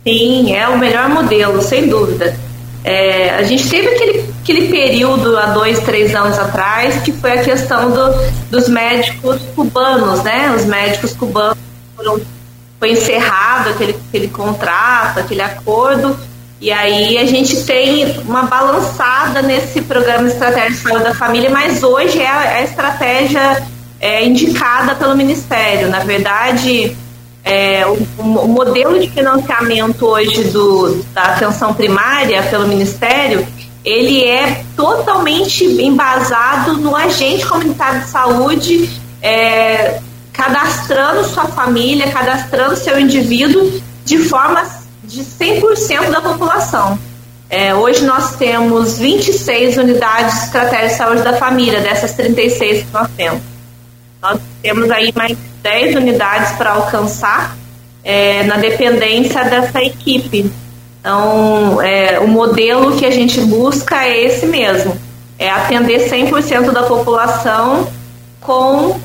Sim, 0.04 0.56
é 0.56 0.68
o 0.68 0.76
melhor 0.76 1.08
modelo, 1.08 1.62
sem 1.62 1.88
dúvida. 1.88 2.36
É, 2.84 3.36
a 3.36 3.44
gente 3.44 3.70
teve 3.70 3.90
aquele, 3.90 4.26
aquele 4.42 4.70
período 4.70 5.38
há 5.38 5.54
dois, 5.54 5.80
três 5.82 6.16
anos 6.16 6.40
atrás 6.40 7.04
que 7.04 7.12
foi 7.12 7.34
a 7.34 7.44
questão 7.44 7.92
do, 7.92 8.16
dos 8.50 8.68
médicos 8.68 9.40
cubanos, 9.56 10.24
né? 10.24 10.52
Os 10.58 10.66
médicos 10.66 11.14
cubanos 11.14 11.60
foram, 11.96 12.20
foi 12.80 12.94
encerrado 12.94 13.70
aquele, 13.70 13.96
aquele 14.10 14.30
contrato, 14.30 15.20
aquele 15.20 15.44
acordo 15.44 16.18
e 16.62 16.72
aí 16.72 17.18
a 17.18 17.26
gente 17.26 17.64
tem 17.64 18.20
uma 18.20 18.44
balançada 18.44 19.42
nesse 19.42 19.82
programa 19.82 20.28
estratégico 20.28 21.00
da 21.00 21.16
família, 21.16 21.50
mas 21.50 21.82
hoje 21.82 22.20
é 22.20 22.28
a, 22.28 22.40
a 22.40 22.62
estratégia 22.62 23.64
é, 24.00 24.24
indicada 24.24 24.94
pelo 24.94 25.16
Ministério. 25.16 25.90
Na 25.90 26.00
verdade, 26.00 26.96
é, 27.44 27.84
o, 27.88 27.94
o, 28.22 28.48
modelo 28.48 29.00
de 29.00 29.10
financiamento 29.10 30.06
hoje 30.06 30.44
do, 30.46 31.04
da 31.16 31.24
atenção 31.24 31.74
primária 31.74 32.44
pelo 32.44 32.68
Ministério, 32.68 33.44
ele 33.84 34.24
é 34.24 34.64
totalmente 34.76 35.66
embasado 35.66 36.74
no 36.78 36.96
agente 36.96 37.44
comunitário 37.44 38.02
de 38.02 38.08
saúde, 38.08 39.02
é, 39.20 40.00
cadastrando 40.32 41.24
sua 41.26 41.46
família, 41.46 42.12
cadastrando 42.12 42.76
seu 42.76 43.00
indivíduo 43.00 43.82
de 44.06 44.20
forma 44.20 44.64
de 45.12 45.24
100% 45.24 46.10
da 46.10 46.22
população. 46.22 46.98
É, 47.50 47.76
hoje 47.76 48.06
nós 48.06 48.38
temos 48.38 48.98
26 48.98 49.76
unidades 49.76 50.34
de 50.36 50.46
estratégia 50.46 50.88
de 50.88 50.94
saúde 50.94 51.22
da 51.22 51.34
família, 51.34 51.82
dessas 51.82 52.14
36 52.14 52.86
que 52.86 52.94
nós 52.94 53.10
temos. 53.18 53.42
Nós 54.22 54.40
temos 54.62 54.90
aí 54.90 55.12
mais 55.14 55.38
10 55.62 55.96
unidades 55.98 56.54
para 56.54 56.72
alcançar 56.72 57.58
é, 58.04 58.44
na 58.44 58.56
dependência 58.56 59.44
dessa 59.44 59.84
equipe. 59.84 60.50
Então, 61.00 61.82
é, 61.82 62.20
o 62.20 62.28
modelo 62.28 62.96
que 62.96 63.06
a 63.06 63.12
gente 63.12 63.42
busca 63.42 64.06
é 64.06 64.26
esse 64.26 64.46
mesmo: 64.46 64.98
é 65.38 65.50
atender 65.50 66.10
100% 66.10 66.72
da 66.72 66.84
população 66.84 67.90
com 68.40 68.98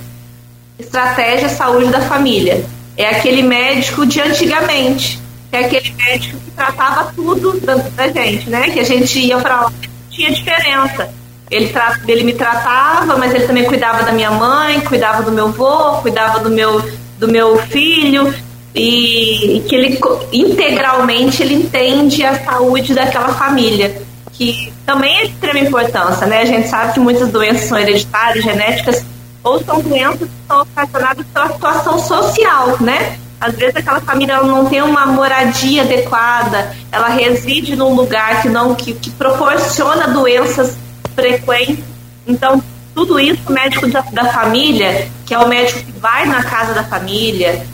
estratégia 0.79 1.49
saúde 1.49 1.91
da 1.91 2.01
família. 2.03 2.65
É 2.97 3.09
aquele 3.09 3.43
médico 3.43 4.07
de 4.07 4.21
antigamente, 4.21 5.21
é 5.53 5.59
aquele 5.59 5.93
médico 5.95 6.39
que 6.39 6.51
tratava 6.51 7.13
tudo 7.15 7.59
da, 7.61 7.75
da 7.75 8.09
gente, 8.09 8.49
né? 8.51 8.71
Que 8.71 8.81
a 8.81 8.85
gente 8.85 9.19
ia 9.19 9.39
para 9.39 9.63
lá, 9.63 9.73
tinha 10.11 10.31
diferença. 10.31 11.09
Ele, 11.51 11.69
tra 11.69 12.01
ele 12.09 12.25
me 12.25 12.33
tratava, 12.33 13.17
mas 13.17 13.33
ele 13.33 13.47
também 13.47 13.65
cuidava 13.65 14.03
da 14.03 14.13
minha 14.13 14.31
mãe, 14.31 14.81
cuidava 14.81 15.23
do 15.23 15.31
meu 15.31 15.47
avô, 15.47 16.01
cuidava 16.03 16.41
do 16.41 16.51
meu, 16.51 16.83
do 17.19 17.29
meu 17.29 17.57
filho, 17.69 18.35
e, 18.75 19.57
e 19.57 19.61
que 19.61 19.75
ele 19.75 19.99
integralmente 20.33 21.43
ele 21.43 21.55
entende 21.55 22.25
a 22.25 22.45
saúde 22.45 22.95
daquela 22.95 23.29
família, 23.29 24.03
que 24.33 24.73
também 24.85 25.19
é 25.19 25.25
de 25.25 25.33
extrema 25.33 25.61
importância, 25.61 26.27
né? 26.27 26.43
A 26.43 26.45
gente 26.45 26.69
sabe 26.69 26.95
que 26.95 27.01
muitas 27.01 27.31
doenças 27.31 27.69
são 27.69 27.79
hereditárias, 27.79 28.45
genéticas, 28.45 29.05
ou 29.43 29.63
são 29.63 29.81
doenças 29.81 30.29
que 30.29 30.47
são 30.49 30.63
ocasionadas 30.63 31.27
pela 31.33 31.53
situação 31.53 31.99
social, 31.99 32.77
né? 32.81 33.19
Às 33.41 33.55
vezes 33.55 33.77
aquela 33.77 34.01
família 34.01 34.43
não 34.43 34.67
tem 34.67 34.83
uma 34.83 35.07
moradia 35.07 35.83
adequada, 35.83 36.75
ela 36.91 37.09
reside 37.09 37.77
num 37.77 37.95
lugar 37.95 38.43
que 38.43 38.49
não 38.49 38.75
que, 38.75 38.95
que 38.95 39.11
proporciona 39.11 40.09
doenças 40.09 40.77
frequentes. 41.15 41.85
Então, 42.27 42.63
tudo 42.95 43.21
isso 43.21 43.41
o 43.47 43.53
médico 43.53 43.87
da, 43.89 44.01
da, 44.01 44.33
família, 44.33 45.09
que 45.27 45.35
é 45.35 45.39
o 45.39 45.47
médico 45.47 45.81
que 45.81 45.93
vai 46.01 46.25
na 46.27 46.43
casa 46.43 46.73
da 46.73 46.83
família, 46.83 47.67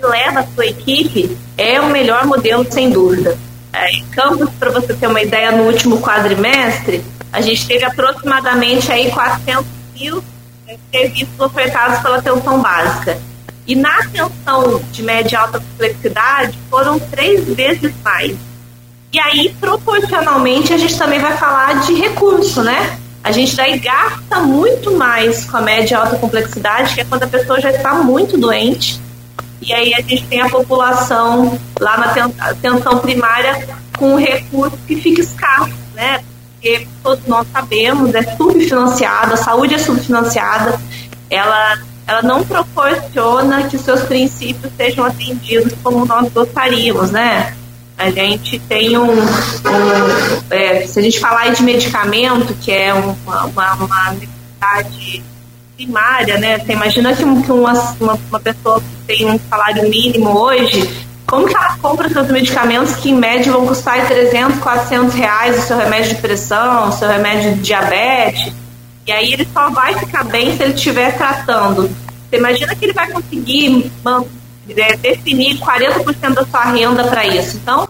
leva 0.00 0.40
a 0.40 0.46
sua 0.46 0.66
equipe, 0.66 1.36
é 1.56 1.80
o 1.80 1.90
melhor 1.90 2.26
modelo, 2.26 2.66
sem 2.68 2.90
dúvida. 2.90 3.38
É, 3.72 3.90
em 3.90 4.04
Campos, 4.06 4.50
para 4.58 4.70
você 4.70 4.92
ter 4.94 5.06
uma 5.06 5.22
ideia, 5.22 5.52
no 5.52 5.62
último 5.62 6.00
quadrimestre, 6.00 7.04
a 7.32 7.40
gente 7.40 7.66
teve 7.66 7.84
aproximadamente 7.84 8.90
aí 8.90 9.10
400 9.10 9.64
mil 9.98 10.22
serviços 10.90 11.40
ofertados 11.40 12.00
pela 12.00 12.18
atenção 12.18 12.60
básica. 12.60 13.18
E 13.66 13.74
na 13.74 13.98
atenção 13.98 14.82
de 14.90 15.02
média 15.02 15.34
e 15.34 15.36
alta 15.36 15.60
complexidade, 15.60 16.58
foram 16.68 16.98
três 16.98 17.44
vezes 17.44 17.92
mais. 18.02 18.36
E 19.12 19.20
aí, 19.20 19.54
proporcionalmente, 19.60 20.72
a 20.72 20.78
gente 20.78 20.96
também 20.96 21.20
vai 21.20 21.36
falar 21.36 21.80
de 21.82 21.94
recurso, 21.94 22.62
né? 22.62 22.98
A 23.22 23.30
gente 23.30 23.54
daí 23.54 23.78
gasta 23.78 24.40
muito 24.40 24.96
mais 24.96 25.44
com 25.44 25.58
a 25.58 25.60
média 25.60 25.94
e 25.94 25.96
alta 25.96 26.16
complexidade, 26.16 26.94
que 26.94 27.02
é 27.02 27.04
quando 27.04 27.22
a 27.22 27.28
pessoa 27.28 27.60
já 27.60 27.70
está 27.70 27.94
muito 27.94 28.36
doente. 28.36 29.00
E 29.60 29.72
aí 29.72 29.94
a 29.94 30.00
gente 30.00 30.24
tem 30.24 30.40
a 30.40 30.48
população 30.48 31.56
lá 31.78 31.98
na 31.98 32.48
atenção 32.48 32.98
primária 32.98 33.68
com 33.96 34.14
um 34.14 34.18
recurso 34.18 34.76
que 34.88 34.96
fica 34.96 35.20
escasso, 35.20 35.70
né? 35.94 36.24
Porque 36.54 36.88
todos 37.02 37.24
nós 37.26 37.46
sabemos, 37.52 38.12
é 38.14 38.22
subfinanciada, 38.36 39.34
a 39.34 39.36
saúde 39.36 39.74
é 39.74 39.78
subfinanciada, 39.78 40.80
ela, 41.30 41.78
ela 42.06 42.22
não 42.22 42.44
proporciona 42.44 43.64
que 43.68 43.78
seus 43.78 44.02
princípios 44.02 44.72
sejam 44.76 45.04
atendidos 45.04 45.72
como 45.82 46.04
nós 46.04 46.28
gostaríamos, 46.32 47.10
né? 47.10 47.54
A 47.96 48.10
gente 48.10 48.58
tem 48.60 48.96
um. 48.98 49.12
um 49.12 49.26
é, 50.50 50.86
se 50.86 50.98
a 50.98 51.02
gente 51.02 51.20
falar 51.20 51.52
de 51.52 51.62
medicamento, 51.62 52.54
que 52.60 52.72
é 52.72 52.92
uma, 52.92 53.44
uma, 53.44 53.74
uma 53.74 54.12
necessidade 54.12 55.22
primária, 55.76 56.38
né? 56.38 56.58
Você 56.58 56.72
imagina 56.72 57.14
que, 57.14 57.22
uma, 57.22 57.72
uma, 58.00 58.18
uma 58.28 58.40
pessoa 58.40 58.80
que 58.80 59.06
tem 59.06 59.30
um 59.30 59.38
salário 59.48 59.88
mínimo 59.88 60.36
hoje, 60.36 60.88
como 61.26 61.46
que 61.46 61.56
ela 61.56 61.76
compra 61.78 62.08
seus 62.08 62.28
medicamentos 62.28 62.96
que 62.96 63.10
em 63.10 63.14
média 63.14 63.52
vão 63.52 63.66
custar 63.66 64.06
300, 64.06 64.58
400 64.58 65.14
reais 65.14 65.58
o 65.58 65.66
seu 65.66 65.78
remédio 65.78 66.16
de 66.16 66.20
pressão, 66.20 66.88
o 66.88 66.92
seu 66.92 67.08
remédio 67.08 67.54
de 67.54 67.60
diabetes? 67.60 68.61
E 69.06 69.12
aí 69.12 69.32
ele 69.32 69.46
só 69.52 69.70
vai 69.70 69.94
ficar 69.98 70.24
bem 70.24 70.56
se 70.56 70.62
ele 70.62 70.74
estiver 70.74 71.16
tratando. 71.16 71.90
Você 72.28 72.36
imagina 72.36 72.74
que 72.74 72.84
ele 72.84 72.92
vai 72.92 73.10
conseguir 73.10 73.90
é, 74.76 74.96
definir 74.96 75.58
40% 75.58 76.34
da 76.34 76.46
sua 76.46 76.64
renda 76.64 77.04
para 77.04 77.26
isso. 77.26 77.56
Então, 77.56 77.88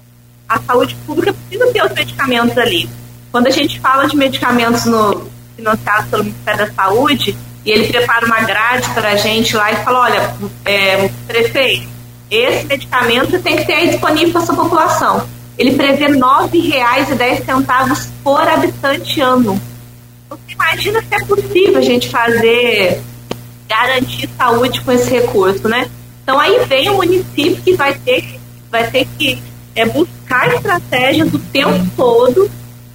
a 0.48 0.58
saúde 0.60 0.96
pública 1.06 1.32
precisa 1.32 1.72
ter 1.72 1.84
os 1.84 1.92
medicamentos 1.92 2.56
ali. 2.58 2.88
Quando 3.30 3.46
a 3.46 3.50
gente 3.50 3.78
fala 3.80 4.06
de 4.06 4.16
medicamentos 4.16 4.84
no, 4.84 5.30
financiados 5.56 6.10
pelo 6.10 6.24
Ministério 6.24 6.66
da 6.66 6.72
Saúde, 6.72 7.36
e 7.64 7.70
ele 7.70 7.88
prepara 7.88 8.26
uma 8.26 8.40
grade 8.40 8.88
para 8.90 9.10
a 9.10 9.16
gente 9.16 9.56
lá 9.56 9.70
e 9.70 9.76
fala, 9.84 10.00
olha, 10.00 10.34
é, 10.64 11.08
prefeito, 11.26 11.88
esse 12.30 12.66
medicamento 12.66 13.40
tem 13.40 13.56
que 13.56 13.66
ter 13.66 13.90
disponível 13.90 14.32
para 14.32 14.42
essa 14.42 14.54
população. 14.54 15.26
Ele 15.56 15.76
prevê 15.76 16.06
R$ 16.06 16.18
9,10 16.18 18.08
por 18.24 18.40
habitante 18.40 19.20
ano. 19.20 19.60
Imagina 20.62 21.02
se 21.02 21.14
é 21.14 21.24
possível 21.24 21.78
a 21.78 21.82
gente 21.82 22.08
fazer, 22.08 23.00
garantir 23.68 24.28
saúde 24.38 24.80
com 24.80 24.92
esse 24.92 25.10
recurso, 25.10 25.68
né? 25.68 25.90
Então 26.22 26.38
aí 26.38 26.64
vem 26.66 26.88
o 26.88 26.94
município 26.94 27.60
que 27.62 27.74
vai 27.74 27.94
ter, 27.94 28.38
vai 28.70 28.88
ter 28.88 29.06
que 29.18 29.42
é, 29.74 29.84
buscar 29.84 30.54
estratégias 30.54 31.34
o 31.34 31.38
tempo 31.38 31.84
todo 31.96 32.50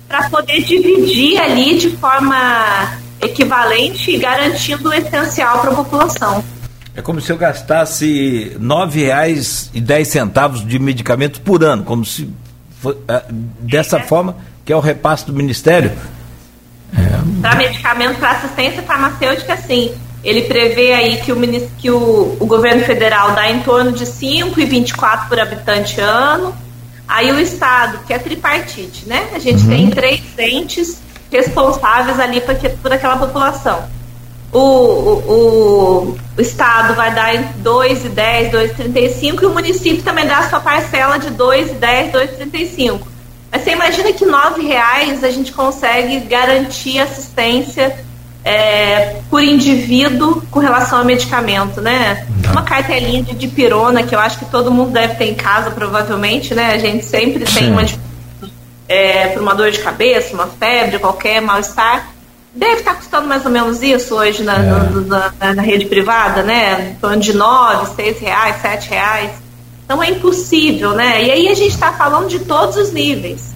para 0.07 0.29
poder 0.29 0.63
dividir 0.63 1.37
ali 1.39 1.77
de 1.77 1.89
forma 1.97 2.97
equivalente 3.21 4.11
e 4.11 4.17
garantindo 4.17 4.89
o 4.89 4.93
essencial 4.93 5.59
para 5.59 5.71
a 5.71 5.75
população. 5.75 6.43
É 6.95 7.01
como 7.01 7.21
se 7.21 7.31
eu 7.31 7.37
gastasse 7.37 8.53
R$ 8.53 8.59
9,10 8.59 10.65
de 10.65 10.79
medicamentos 10.79 11.39
por 11.39 11.63
ano, 11.63 11.83
como 11.83 12.05
se 12.05 12.29
for, 12.79 12.97
é, 13.07 13.23
dessa 13.59 13.97
é. 13.97 14.03
forma 14.03 14.37
que 14.65 14.73
é 14.73 14.75
o 14.75 14.79
repasse 14.79 15.25
do 15.25 15.33
Ministério. 15.33 15.91
É. 16.95 17.41
Para 17.41 17.55
medicamento 17.55 18.19
para 18.19 18.31
assistência 18.31 18.81
farmacêutica, 18.83 19.57
sim. 19.57 19.93
Ele 20.23 20.43
prevê 20.43 20.93
aí 20.93 21.17
que 21.17 21.31
o, 21.31 21.69
que 21.77 21.91
o, 21.91 22.37
o 22.39 22.45
governo 22.45 22.83
federal 22.83 23.31
dá 23.31 23.49
em 23.49 23.61
torno 23.61 23.91
de 23.91 24.05
5,24 24.05 25.27
por 25.27 25.39
habitante 25.39 26.01
ano. 26.01 26.55
Aí 27.07 27.31
o 27.31 27.39
Estado, 27.39 27.99
que 28.05 28.13
é 28.13 28.19
tripartite, 28.19 29.07
né? 29.07 29.29
A 29.33 29.39
gente 29.39 29.63
uhum. 29.63 29.69
tem 29.69 29.89
três 29.89 30.21
entes 30.37 30.99
responsáveis 31.31 32.19
ali 32.19 32.41
por, 32.41 32.55
por 32.55 32.91
aquela 32.91 33.17
população. 33.17 33.85
O, 34.51 34.59
o, 34.59 36.17
o, 36.37 36.41
Estado 36.41 36.95
vai 36.95 37.13
dar 37.13 37.35
em 37.35 37.43
2,10, 37.63 38.51
2,35 38.51 39.41
e 39.41 39.45
o 39.45 39.49
município 39.49 40.03
também 40.03 40.25
dá 40.25 40.39
a 40.39 40.49
sua 40.49 40.59
parcela 40.59 41.17
de 41.17 41.29
2,10, 41.31 42.11
2,35. 42.11 43.01
Mas 43.51 43.63
você 43.63 43.71
imagina 43.71 44.11
que 44.11 44.25
R$ 44.25 44.67
reais 44.67 45.23
a 45.23 45.31
gente 45.31 45.51
consegue 45.51 46.19
garantir 46.21 46.99
assistência 46.99 48.05
é, 48.43 49.17
por 49.29 49.43
indivíduo 49.43 50.41
com 50.49 50.59
relação 50.59 50.99
ao 50.99 51.05
medicamento, 51.05 51.81
né? 51.81 52.25
Tá. 52.41 52.51
Uma 52.51 52.61
cartelinha 52.61 53.21
de 53.21 53.33
dipirona 53.33 54.03
que 54.03 54.15
eu 54.15 54.19
acho 54.19 54.39
que 54.39 54.45
todo 54.45 54.71
mundo 54.71 54.91
deve 54.91 55.15
ter 55.15 55.25
em 55.25 55.35
casa, 55.35 55.71
provavelmente, 55.71 56.55
né? 56.55 56.73
A 56.73 56.77
gente 56.77 57.03
sempre 57.03 57.45
Sim. 57.45 57.59
tem 57.59 57.71
uma 57.71 57.83
é, 58.87 59.27
por 59.27 59.41
uma 59.41 59.53
dor 59.53 59.69
de 59.71 59.79
cabeça, 59.79 60.33
uma 60.33 60.47
febre, 60.47 60.99
qualquer 60.99 61.41
mal-estar. 61.41 62.07
Deve 62.53 62.79
estar 62.79 62.95
custando 62.95 63.27
mais 63.27 63.45
ou 63.45 63.51
menos 63.51 63.83
isso 63.83 64.15
hoje 64.15 64.43
na, 64.43 64.55
é. 64.55 64.61
no, 64.61 65.01
na, 65.05 65.33
na, 65.53 65.61
rede 65.61 65.85
privada, 65.85 66.41
né? 66.41 66.91
Em 66.91 66.95
torno 66.95 67.19
de 67.19 67.33
nove, 67.33 67.93
seis 67.95 68.19
reais, 68.19 68.61
sete 68.61 68.89
reais. 68.89 69.31
Então 69.87 70.03
é 70.03 70.09
impossível, 70.09 70.93
né? 70.93 71.23
E 71.23 71.31
aí 71.31 71.47
a 71.47 71.55
gente 71.55 71.71
está 71.71 71.93
falando 71.93 72.27
de 72.27 72.39
todos 72.39 72.75
os 72.75 72.91
níveis, 72.91 73.55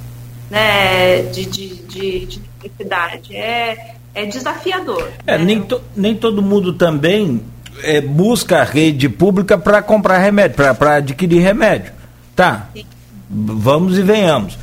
né? 0.49 1.23
De, 1.23 1.45
de, 1.45 1.75
de, 1.83 2.25
de 2.25 2.41
necessidade. 2.63 3.35
É, 3.35 3.95
é 4.15 4.25
desafiador. 4.25 5.09
É, 5.27 5.37
né? 5.37 5.43
nem, 5.43 5.61
to, 5.61 5.81
nem 5.93 6.15
todo 6.15 6.41
mundo 6.41 6.71
também 6.71 7.41
é, 7.83 7.99
busca 7.99 8.61
a 8.61 8.63
rede 8.63 9.09
pública 9.09 9.57
para 9.57 9.81
comprar 9.81 10.19
remédio, 10.19 10.55
para 10.55 10.95
adquirir 10.95 11.41
remédio. 11.41 11.91
Tá. 12.33 12.69
Sim. 12.73 12.85
Vamos 13.29 13.97
e 13.97 14.01
venhamos. 14.01 14.57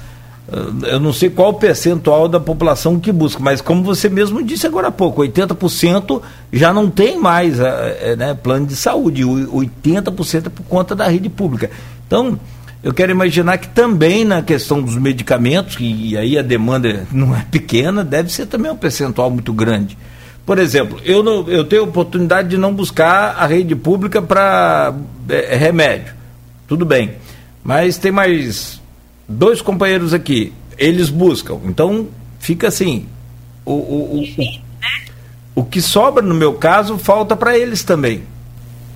Eu 0.50 0.98
não 0.98 1.12
sei 1.12 1.28
qual 1.28 1.50
o 1.50 1.54
percentual 1.54 2.26
da 2.26 2.40
população 2.40 2.98
que 2.98 3.12
busca, 3.12 3.42
mas 3.42 3.60
como 3.60 3.82
você 3.82 4.08
mesmo 4.08 4.42
disse 4.42 4.66
agora 4.66 4.88
há 4.88 4.90
pouco, 4.90 5.20
80% 5.20 6.22
já 6.50 6.72
não 6.72 6.88
tem 6.88 7.18
mais 7.18 7.60
é, 7.60 8.16
né, 8.16 8.34
plano 8.34 8.66
de 8.66 8.74
saúde, 8.74 9.22
80% 9.22 10.46
é 10.46 10.48
por 10.48 10.62
conta 10.64 10.96
da 10.96 11.06
rede 11.06 11.28
pública. 11.28 11.70
Então, 12.06 12.40
eu 12.82 12.94
quero 12.94 13.12
imaginar 13.12 13.58
que 13.58 13.68
também 13.68 14.24
na 14.24 14.40
questão 14.40 14.80
dos 14.80 14.96
medicamentos, 14.96 15.76
e 15.80 16.16
aí 16.16 16.38
a 16.38 16.42
demanda 16.42 17.06
não 17.12 17.36
é 17.36 17.44
pequena, 17.50 18.02
deve 18.02 18.32
ser 18.32 18.46
também 18.46 18.72
um 18.72 18.76
percentual 18.76 19.30
muito 19.30 19.52
grande. 19.52 19.98
Por 20.46 20.58
exemplo, 20.58 20.98
eu, 21.04 21.22
não, 21.22 21.46
eu 21.46 21.62
tenho 21.62 21.84
oportunidade 21.84 22.48
de 22.48 22.56
não 22.56 22.72
buscar 22.72 23.36
a 23.38 23.46
rede 23.46 23.76
pública 23.76 24.22
para 24.22 24.94
é, 25.28 25.54
remédio. 25.56 26.14
Tudo 26.66 26.86
bem. 26.86 27.16
Mas 27.62 27.98
tem 27.98 28.10
mais 28.10 28.77
dois 29.28 29.60
companheiros 29.60 30.14
aqui. 30.14 30.52
Eles 30.76 31.10
buscam. 31.10 31.60
Então, 31.64 32.08
fica 32.38 32.68
assim. 32.68 33.06
O, 33.64 33.72
o, 33.72 33.74
o, 33.74 34.22
o, 34.22 35.60
o 35.60 35.64
que 35.64 35.82
sobra, 35.82 36.22
no 36.22 36.34
meu 36.34 36.54
caso, 36.54 36.96
falta 36.96 37.36
para 37.36 37.58
eles 37.58 37.82
também. 37.82 38.22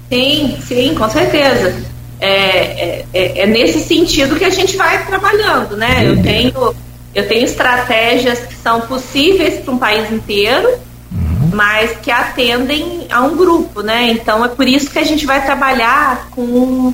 Sim, 0.09 0.59
sim, 0.67 0.95
com 0.95 1.09
certeza. 1.11 1.85
É, 2.21 2.29
é, 2.29 3.07
é, 3.13 3.39
é, 3.41 3.47
nesse 3.47 3.81
sentido 3.81 4.37
que 4.37 4.45
a 4.45 4.51
gente 4.51 4.77
vai 4.77 5.05
trabalhando, 5.05 5.77
né? 5.77 6.07
Eu 6.07 6.15
uhum. 6.15 6.23
tenho, 6.23 6.75
eu 7.15 7.29
tenho 7.29 7.45
estratégias 7.45 8.39
que 8.41 8.55
são 8.55 8.83
possíveis 8.83 9.59
para 9.59 9.75
um 9.75 9.79
país 9.79 10.13
inteiro, 10.13 10.69
uhum. 11.11 11.51
mas 11.53 11.97
que 11.97 12.11
atendem 12.11 13.07
a 13.11 13.23
um 13.23 13.37
grupo, 13.37 13.83
né? 13.83 14.11
Então 14.11 14.45
é 14.45 14.49
por 14.49 14.69
isso 14.69 14.89
que 14.91 15.01
a 15.01 15.05
gente 15.05 15.27
vai 15.27 15.45
trabalhar 15.45 16.29
com 16.31 16.93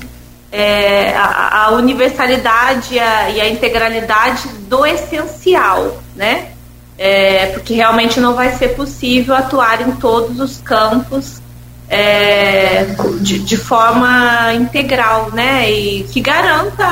é, 0.51 1.13
a, 1.15 1.65
a, 1.65 1.71
universalidade 1.71 2.95
e 2.95 2.99
a, 2.99 3.29
e 3.29 3.41
a, 3.41 3.49
integralidade 3.49 4.47
do 4.67 4.85
essencial, 4.85 6.01
né? 6.15 6.49
É, 6.97 7.47
porque 7.47 7.73
realmente 7.73 8.19
não 8.19 8.33
vai 8.33 8.53
ser 8.57 8.69
possível 8.69 9.33
atuar 9.33 9.81
em 9.81 9.91
todos 9.93 10.39
os 10.39 10.59
campos 10.59 11.41
é, 11.87 12.85
de, 13.21 13.39
de, 13.39 13.57
forma 13.57 14.53
integral, 14.53 15.31
né? 15.31 15.71
E 15.71 16.03
que 16.03 16.19
garanta 16.19 16.85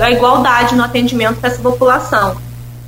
a 0.00 0.10
igualdade 0.10 0.74
no 0.74 0.84
atendimento 0.84 1.40
para 1.40 1.50
essa 1.50 1.60
população. 1.60 2.36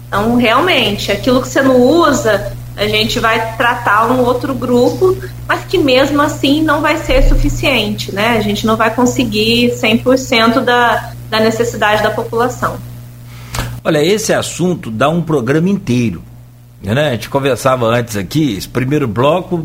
Então, 0.06 0.36
realmente, 0.36 1.10
aquilo 1.10 1.42
que 1.42 1.48
você 1.48 1.60
não 1.60 1.80
usa, 1.80 2.52
a 2.76 2.86
gente 2.86 3.18
vai 3.18 3.56
tratar 3.56 4.10
um 4.10 4.20
outro 4.20 4.54
grupo, 4.54 5.16
mas 5.48 5.64
que 5.64 5.78
mesmo 5.78 6.20
assim 6.20 6.62
não 6.62 6.82
vai 6.82 6.98
ser 6.98 7.22
suficiente, 7.22 8.14
né? 8.14 8.36
A 8.36 8.40
gente 8.40 8.66
não 8.66 8.76
vai 8.76 8.94
conseguir 8.94 9.72
100% 9.72 10.60
da, 10.60 11.12
da 11.30 11.40
necessidade 11.40 12.02
da 12.02 12.10
população. 12.10 12.76
Olha, 13.82 14.04
esse 14.04 14.32
assunto 14.32 14.90
dá 14.90 15.08
um 15.08 15.22
programa 15.22 15.70
inteiro. 15.70 16.22
Né? 16.82 17.08
A 17.08 17.12
gente 17.12 17.30
conversava 17.30 17.86
antes 17.86 18.16
aqui, 18.16 18.56
esse 18.56 18.68
primeiro 18.68 19.08
bloco, 19.08 19.56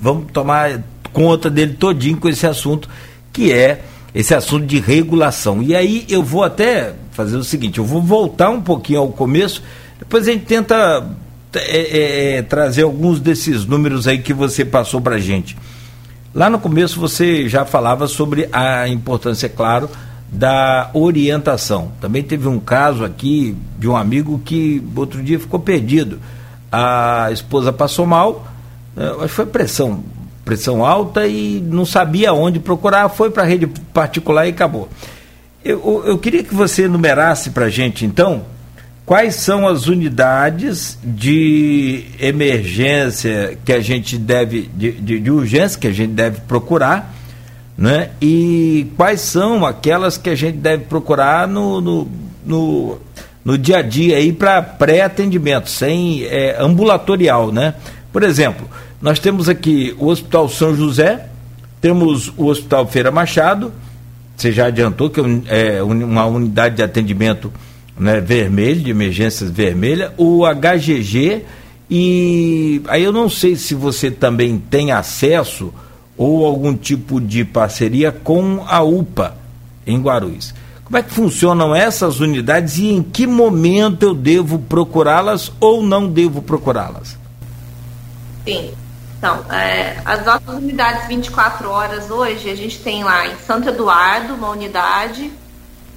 vamos 0.00 0.30
tomar 0.30 0.82
conta 1.12 1.48
dele 1.48 1.72
todinho 1.74 2.18
com 2.18 2.28
esse 2.28 2.46
assunto, 2.46 2.88
que 3.32 3.50
é 3.50 3.80
esse 4.14 4.34
assunto 4.34 4.66
de 4.66 4.78
regulação. 4.78 5.62
E 5.62 5.74
aí 5.74 6.04
eu 6.08 6.22
vou 6.22 6.44
até 6.44 6.92
fazer 7.12 7.36
o 7.36 7.44
seguinte, 7.44 7.78
eu 7.78 7.84
vou 7.84 8.02
voltar 8.02 8.50
um 8.50 8.60
pouquinho 8.60 9.00
ao 9.00 9.08
começo, 9.08 9.62
depois 9.98 10.28
a 10.28 10.32
gente 10.32 10.44
tenta 10.44 11.08
é, 11.54 12.36
é, 12.36 12.42
trazer 12.42 12.82
alguns 12.82 13.20
desses 13.20 13.64
números 13.64 14.06
aí 14.06 14.18
que 14.18 14.32
você 14.32 14.64
passou 14.64 15.00
para 15.00 15.18
gente. 15.18 15.56
Lá 16.34 16.50
no 16.50 16.58
começo 16.58 17.00
você 17.00 17.48
já 17.48 17.64
falava 17.64 18.06
sobre 18.06 18.48
a 18.52 18.86
importância, 18.88 19.46
é 19.46 19.48
claro, 19.48 19.88
da 20.30 20.90
orientação. 20.92 21.90
Também 22.00 22.22
teve 22.22 22.46
um 22.46 22.60
caso 22.60 23.04
aqui 23.04 23.56
de 23.78 23.88
um 23.88 23.96
amigo 23.96 24.40
que 24.44 24.82
outro 24.94 25.22
dia 25.22 25.38
ficou 25.40 25.58
perdido. 25.58 26.20
A 26.70 27.30
esposa 27.32 27.72
passou 27.72 28.06
mal, 28.06 28.46
né, 28.94 29.08
acho 29.08 29.20
que 29.20 29.28
foi 29.28 29.46
pressão, 29.46 30.04
pressão 30.44 30.84
alta 30.84 31.26
e 31.26 31.60
não 31.60 31.86
sabia 31.86 32.32
onde 32.34 32.60
procurar, 32.60 33.08
foi 33.08 33.30
para 33.30 33.42
a 33.42 33.46
rede 33.46 33.66
particular 33.66 34.46
e 34.46 34.50
acabou. 34.50 34.88
Eu, 35.64 36.04
eu 36.06 36.18
queria 36.18 36.44
que 36.44 36.54
você 36.54 36.84
enumerasse 36.84 37.50
para 37.50 37.68
gente, 37.68 38.04
então, 38.04 38.42
quais 39.08 39.36
são 39.36 39.66
as 39.66 39.86
unidades 39.86 40.98
de 41.02 42.04
emergência 42.20 43.58
que 43.64 43.72
a 43.72 43.80
gente 43.80 44.18
deve, 44.18 44.68
de, 44.74 44.92
de, 44.92 45.18
de 45.18 45.30
urgência 45.30 45.80
que 45.80 45.86
a 45.86 45.92
gente 45.92 46.12
deve 46.12 46.40
procurar, 46.42 47.14
né? 47.76 48.10
E 48.20 48.92
quais 48.98 49.22
são 49.22 49.64
aquelas 49.64 50.18
que 50.18 50.28
a 50.28 50.34
gente 50.34 50.58
deve 50.58 50.84
procurar 50.84 51.48
no, 51.48 51.80
no, 51.80 52.08
no, 52.44 52.98
no 53.42 53.56
dia 53.56 53.78
a 53.78 53.82
dia 53.82 54.18
aí 54.18 54.30
para 54.30 54.60
pré-atendimento, 54.60 55.70
sem 55.70 56.24
é, 56.24 56.56
ambulatorial, 56.60 57.50
né? 57.50 57.72
Por 58.12 58.22
exemplo, 58.22 58.68
nós 59.00 59.18
temos 59.18 59.48
aqui 59.48 59.96
o 59.98 60.08
Hospital 60.08 60.50
São 60.50 60.76
José, 60.76 61.28
temos 61.80 62.30
o 62.36 62.44
Hospital 62.48 62.86
Feira 62.86 63.10
Machado, 63.10 63.72
você 64.36 64.52
já 64.52 64.66
adiantou 64.66 65.08
que 65.08 65.18
é 65.48 65.82
uma 65.82 66.26
unidade 66.26 66.76
de 66.76 66.82
atendimento 66.82 67.50
né, 67.98 68.20
vermelho, 68.20 68.80
de 68.80 68.90
emergências 68.90 69.50
vermelha, 69.50 70.12
o 70.16 70.44
HGG, 70.46 71.44
e 71.90 72.82
aí 72.88 73.02
eu 73.02 73.12
não 73.12 73.28
sei 73.28 73.56
se 73.56 73.74
você 73.74 74.10
também 74.10 74.58
tem 74.58 74.92
acesso 74.92 75.72
ou 76.16 76.44
algum 76.44 76.74
tipo 76.74 77.20
de 77.20 77.44
parceria 77.44 78.12
com 78.12 78.64
a 78.66 78.82
UPA 78.82 79.36
em 79.86 80.00
Guarulhos. 80.00 80.54
Como 80.84 80.96
é 80.96 81.02
que 81.02 81.10
funcionam 81.10 81.74
essas 81.74 82.18
unidades 82.20 82.78
e 82.78 82.88
em 82.88 83.02
que 83.02 83.26
momento 83.26 84.04
eu 84.04 84.14
devo 84.14 84.58
procurá-las 84.58 85.52
ou 85.60 85.82
não 85.82 86.08
devo 86.08 86.42
procurá-las? 86.42 87.16
Sim. 88.44 88.70
Então, 89.18 89.44
é, 89.52 90.00
as 90.04 90.24
nossas 90.24 90.54
unidades 90.54 91.08
24 91.08 91.68
horas 91.68 92.10
hoje, 92.10 92.50
a 92.50 92.54
gente 92.54 92.78
tem 92.78 93.02
lá 93.02 93.26
em 93.26 93.36
Santo 93.46 93.68
Eduardo 93.68 94.34
uma 94.34 94.50
unidade, 94.50 95.30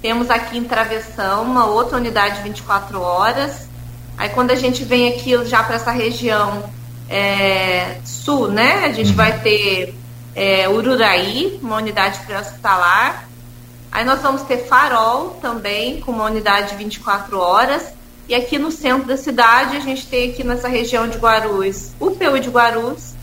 temos 0.02 0.30
aqui 0.30 0.58
em 0.58 0.64
Travessão 0.64 1.44
uma 1.44 1.66
outra 1.66 1.98
unidade 1.98 2.42
24 2.42 3.00
horas. 3.00 3.70
Aí 4.18 4.30
quando 4.30 4.52
a 4.52 4.56
gente 4.56 4.84
vem 4.84 5.10
aqui 5.10 5.46
já 5.46 5.64
para 5.64 5.76
essa 5.76 5.92
região 5.92 6.64
é, 7.10 7.98
sul, 8.04 8.48
né? 8.48 8.86
A 8.86 8.92
gente 8.92 9.12
uhum. 9.12 9.16
vai 9.16 9.40
ter 9.40 9.96
é, 10.36 10.68
Ururaí, 10.68 11.60
uma 11.62 11.78
unidade 11.78 12.20
pré-hospitalar. 12.26 13.28
Aí 13.92 14.06
nós 14.06 14.22
vamos 14.22 14.44
ter 14.44 14.66
Farol 14.66 15.32
também, 15.42 16.00
com 16.00 16.12
uma 16.12 16.26
unidade 16.26 16.76
24 16.76 17.38
horas. 17.38 17.94
E 18.28 18.34
aqui 18.34 18.58
no 18.58 18.72
centro 18.72 19.08
da 19.08 19.18
cidade, 19.18 19.76
a 19.76 19.82
gente 19.82 20.08
tem 20.08 20.32
aqui 20.32 20.44
nessa 20.44 20.70
região 20.70 21.08
de 21.08 21.18
Guarulhos 21.18 21.92
o 22.00 22.12
PU 22.12 22.40
de 22.40 22.50
Guarulhos. 22.50 23.14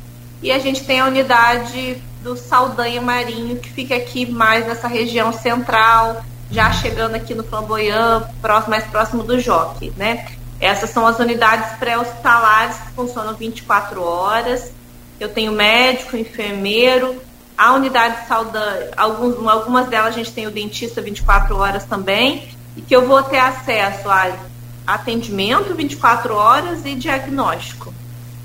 E 0.42 0.52
a 0.52 0.58
gente 0.58 0.84
tem 0.84 1.00
a 1.00 1.06
unidade 1.06 1.96
do 2.22 2.36
Saldanha 2.36 3.00
Marinho, 3.00 3.56
que 3.56 3.70
fica 3.70 3.96
aqui 3.96 4.26
mais 4.26 4.66
nessa 4.66 4.86
região 4.86 5.32
central, 5.32 6.22
já 6.50 6.72
chegando 6.72 7.14
aqui 7.14 7.34
no 7.34 7.44
Flamboyant, 7.44 8.24
próximo, 8.40 8.70
mais 8.70 8.84
próximo 8.84 9.22
do 9.22 9.38
Jockey, 9.38 9.92
né? 9.96 10.26
Essas 10.60 10.90
são 10.90 11.06
as 11.06 11.18
unidades 11.18 11.78
pré-hospitalares 11.78 12.76
que 12.76 12.92
funcionam 12.92 13.34
24 13.34 14.02
horas. 14.02 14.72
Eu 15.20 15.28
tenho 15.28 15.52
médico, 15.52 16.16
enfermeiro, 16.16 17.20
a 17.56 17.72
unidade 17.72 18.22
de 18.22 18.28
saúde, 18.28 18.56
alguns, 18.96 19.46
algumas 19.46 19.88
delas 19.88 20.14
a 20.14 20.16
gente 20.16 20.32
tem 20.32 20.46
o 20.46 20.50
dentista 20.50 21.02
24 21.02 21.56
horas 21.56 21.84
também, 21.84 22.48
e 22.76 22.82
que 22.82 22.94
eu 22.94 23.06
vou 23.06 23.22
ter 23.22 23.38
acesso 23.38 24.08
a 24.08 24.32
atendimento 24.86 25.74
24 25.74 26.34
horas 26.34 26.86
e 26.86 26.94
diagnóstico. 26.94 27.92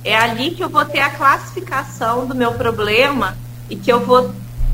É 0.03 0.15
ali 0.15 0.51
que 0.51 0.63
eu 0.63 0.69
vou 0.69 0.83
ter 0.83 0.99
a 0.99 1.11
classificação 1.11 2.25
do 2.25 2.35
meu 2.35 2.53
problema 2.53 3.37
e 3.69 3.75
que 3.75 3.91
eu 3.91 4.01
vou 4.01 4.33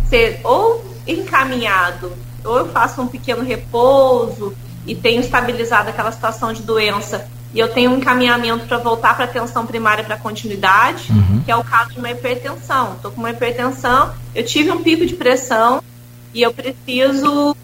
ser 0.09 0.39
ou 0.43 0.83
encaminhado 1.05 2.11
ou 2.43 2.57
eu 2.57 2.69
faço 2.69 3.01
um 3.01 3.07
pequeno 3.07 3.43
repouso 3.43 4.55
e 4.85 4.95
tenho 4.95 5.21
estabilizado 5.21 5.89
aquela 5.89 6.11
situação 6.11 6.53
de 6.53 6.61
doença 6.61 7.29
e 7.53 7.59
eu 7.59 7.67
tenho 7.67 7.91
um 7.91 7.97
encaminhamento 7.97 8.67
para 8.67 8.77
voltar 8.77 9.15
para 9.15 9.25
atenção 9.25 9.65
primária 9.65 10.03
para 10.03 10.17
continuidade, 10.17 11.11
uhum. 11.11 11.41
que 11.43 11.51
é 11.51 11.55
o 11.55 11.63
caso 11.63 11.91
de 11.91 11.99
uma 11.99 12.11
hipertensão. 12.11 12.93
Estou 12.93 13.11
com 13.11 13.21
uma 13.21 13.31
hipertensão, 13.31 14.13
eu 14.35 14.45
tive 14.45 14.71
um 14.71 14.83
pico 14.83 15.05
de 15.05 15.15
pressão 15.15 15.83
e 16.33 16.43
eu 16.43 16.53
preciso 16.53 17.55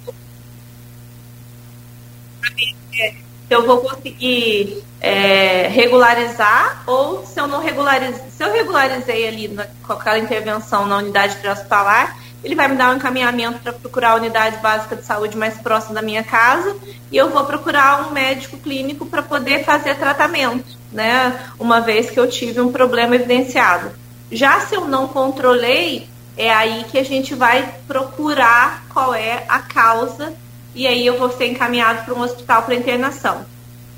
se 3.48 3.54
eu 3.54 3.64
vou 3.64 3.78
conseguir 3.82 4.84
é, 5.00 5.68
regularizar 5.68 6.82
ou 6.88 7.24
se 7.24 7.40
eu 7.40 7.46
não 7.46 7.62
regularizei, 7.62 8.24
se 8.36 8.44
eu 8.44 8.52
regularizei 8.52 9.28
ali 9.28 9.48
na, 9.50 9.68
com 9.84 9.94
aquela 9.94 10.18
intervenção 10.18 10.88
na 10.88 10.98
unidade 10.98 11.36
pré-hospitalar, 11.36 12.18
ele 12.46 12.54
vai 12.54 12.68
me 12.68 12.76
dar 12.76 12.92
um 12.92 12.98
encaminhamento 12.98 13.58
para 13.58 13.74
procurar 13.74 14.12
a 14.12 14.16
unidade 14.16 14.58
básica 14.58 14.96
de 14.96 15.04
saúde 15.04 15.36
mais 15.36 15.58
próxima 15.58 15.96
da 15.96 16.02
minha 16.04 16.24
casa 16.24 16.78
e 17.12 17.18
eu 17.18 17.32
vou 17.32 17.44
procurar 17.44 18.08
um 18.08 18.12
médico 18.12 18.56
clínico 18.58 19.08
para 19.08 19.24
poder 19.24 19.66
fazer 19.66 19.96
tratamento, 19.96 20.78
né? 20.92 21.50
Uma 21.60 21.82
vez 21.82 22.12
que 22.12 22.20
eu 22.20 22.30
tive 22.30 22.62
um 22.62 22.72
problema 22.72 23.16
evidenciado. 23.16 23.92
Já 24.32 24.60
se 24.60 24.76
eu 24.76 24.88
não 24.88 25.08
controlei, 25.08 26.08
é 26.38 26.54
aí 26.54 26.84
que 26.84 27.00
a 27.00 27.04
gente 27.04 27.34
vai 27.34 27.68
procurar 27.88 28.86
qual 28.94 29.16
é 29.16 29.44
a 29.50 29.60
causa 29.60 30.32
e 30.76 30.86
aí 30.86 31.04
eu 31.04 31.18
vou 31.18 31.32
ser 31.32 31.48
encaminhado 31.48 32.06
para 32.06 32.14
um 32.14 32.22
hospital 32.22 32.62
para 32.62 32.76
internação. 32.76 33.44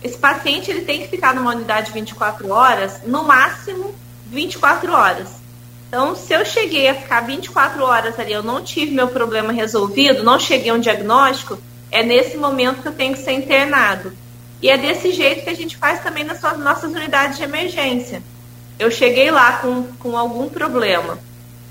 Esse 0.02 0.18
paciente 0.18 0.72
ele 0.72 0.82
tem 0.82 1.02
que 1.02 1.10
ficar 1.10 1.36
numa 1.36 1.52
unidade 1.52 1.92
24 1.92 2.50
horas, 2.50 3.02
no 3.06 3.24
máximo 3.24 3.94
24 4.28 4.94
horas. 4.94 5.47
Então, 5.88 6.16
se 6.16 6.34
eu 6.34 6.46
cheguei 6.46 6.90
a 6.90 6.96
ficar 6.96 7.22
24 7.22 7.82
horas 7.84 8.20
ali, 8.20 8.34
eu 8.34 8.44
não 8.44 8.62
tive 8.62 8.92
meu 8.92 9.08
problema 9.08 9.54
resolvido, 9.54 10.24
não 10.24 10.38
cheguei 10.38 10.70
a 10.70 10.74
um 10.74 10.80
diagnóstico, 10.80 11.58
é 11.90 12.04
nesse 12.04 12.38
momento 12.38 12.82
que 12.82 12.88
eu 12.90 12.94
tenho 12.94 13.14
que 13.14 13.24
ser 13.24 13.32
internado. 13.32 14.12
E 14.62 14.70
é 14.70 14.78
desse 14.78 15.12
jeito 15.12 15.44
que 15.44 15.50
a 15.50 15.56
gente 15.56 15.78
faz 15.78 16.02
também 16.04 16.24
nas 16.24 16.42
nossas 16.58 16.92
unidades 16.92 17.38
de 17.38 17.44
emergência. 17.44 18.22
Eu 18.78 18.92
cheguei 18.92 19.32
lá 19.32 19.60
com, 19.60 19.84
com 20.00 20.18
algum 20.18 20.50
problema. 20.50 21.20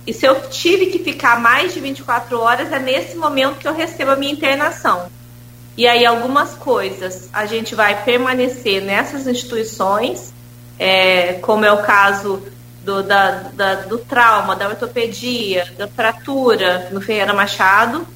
E 0.07 0.15
se 0.15 0.25
eu 0.25 0.49
tive 0.49 0.87
que 0.87 1.01
ficar 1.01 1.41
mais 1.41 1.75
de 1.75 1.81
24 1.81 2.41
horas, 2.41 2.73
é 2.73 2.79
nesse 2.79 3.17
momento 3.17 3.59
que 3.59 3.69
eu 3.69 3.75
recebo 3.75 4.13
a 4.13 4.17
minha 4.17 4.33
internação. 4.33 5.11
E 5.77 5.87
aí, 5.87 6.07
algumas 6.07 6.55
coisas 6.55 7.29
a 7.33 7.45
gente 7.45 7.75
vai 7.75 8.03
permanecer 8.03 8.81
nessas 8.81 9.27
instituições, 9.27 10.33
é, 10.79 11.35
como 11.35 11.65
é 11.67 11.73
o 11.73 11.83
caso 11.83 12.43
do, 12.87 13.03
da, 13.03 13.31
da, 13.53 13.75
do 13.75 13.99
trauma, 13.99 14.55
da 14.55 14.69
ortopedia, 14.69 15.67
da 15.77 15.89
fratura 15.89 16.89
no 16.93 17.01
Ferreira 17.01 17.35
Machado, 17.35 18.07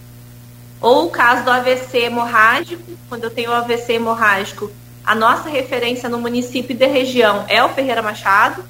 ou 0.80 1.06
o 1.06 1.11
caso 1.11 1.44
do 1.44 1.50
AVC 1.50 2.04
hemorrágico, 2.04 2.83
quando 3.09 3.24
eu 3.24 3.30
tenho 3.30 3.52
AVC 3.52 3.94
hemorrágico, 3.94 4.70
a 5.04 5.14
nossa 5.14 5.50
referência 5.50 6.09
no 6.09 6.18
município 6.18 6.72
e 6.72 6.78
da 6.78 6.87
região 6.87 7.44
é 7.48 7.62
o 7.64 7.68
Ferreira 7.70 8.00
Machado. 8.00 8.64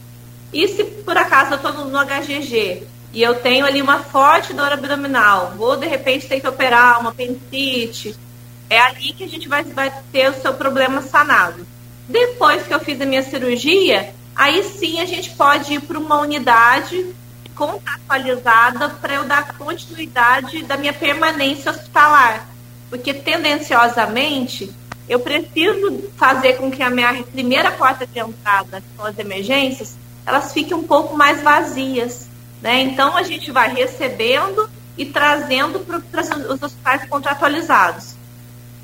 E 0.52 0.66
se 0.68 0.82
por 0.82 1.16
acaso 1.16 1.52
eu 1.52 1.56
estou 1.56 1.72
no, 1.84 1.98
HGG 1.98 2.86
e 3.12 3.22
eu 3.22 3.34
tenho 3.34 3.66
ali 3.66 3.82
uma 3.82 3.98
forte 3.98 4.54
dor 4.54 4.72
abdominal, 4.72 5.54
ou 5.58 5.76
de 5.76 5.86
repente 5.86 6.26
tem 6.26 6.40
que 6.40 6.48
operar 6.48 6.98
uma 7.00 7.10
apendicite, 7.10 8.16
é 8.70 8.80
ali 8.80 9.12
que 9.12 9.24
a 9.24 9.28
gente 9.28 9.46
vai, 9.48 9.62
vai 9.64 9.92
ter 10.10 10.30
o 10.30 10.40
seu 10.40 10.54
problema 10.54 11.02
sanado. 11.02 11.66
Depois 12.08 12.66
que 12.66 12.72
eu 12.72 12.80
fiz 12.80 13.00
a 13.00 13.06
minha 13.06 13.22
cirurgia, 13.22 14.14
aí 14.34 14.62
sim 14.62 15.00
a 15.00 15.04
gente 15.04 15.30
pode 15.30 15.74
ir 15.74 15.80
para 15.80 15.98
uma 15.98 16.20
unidade 16.20 17.14
contratualizada 17.54 18.88
para 18.88 19.14
eu 19.14 19.24
dar 19.24 19.54
continuidade 19.58 20.62
da 20.62 20.76
minha 20.76 20.92
permanência 20.92 21.70
hospitalar. 21.70 22.48
Porque 22.88 23.12
tendenciosamente 23.12 24.72
eu 25.08 25.20
preciso 25.20 26.08
fazer 26.16 26.54
com 26.54 26.70
que 26.70 26.82
a 26.82 26.88
minha 26.88 27.22
primeira 27.24 27.70
porta 27.70 28.06
de 28.06 28.18
entrada, 28.18 28.82
são 28.96 29.04
as 29.04 29.18
emergências, 29.18 29.96
elas 30.24 30.52
fiquem 30.52 30.74
um 30.76 30.84
pouco 30.84 31.16
mais 31.16 31.42
vazias. 31.42 32.28
Né? 32.62 32.82
Então 32.82 33.16
a 33.16 33.22
gente 33.22 33.50
vai 33.50 33.72
recebendo 33.72 34.70
e 34.96 35.04
trazendo 35.06 35.80
para 35.80 36.22
os 36.52 36.62
hospitais 36.62 37.08
contratualizados. 37.08 38.14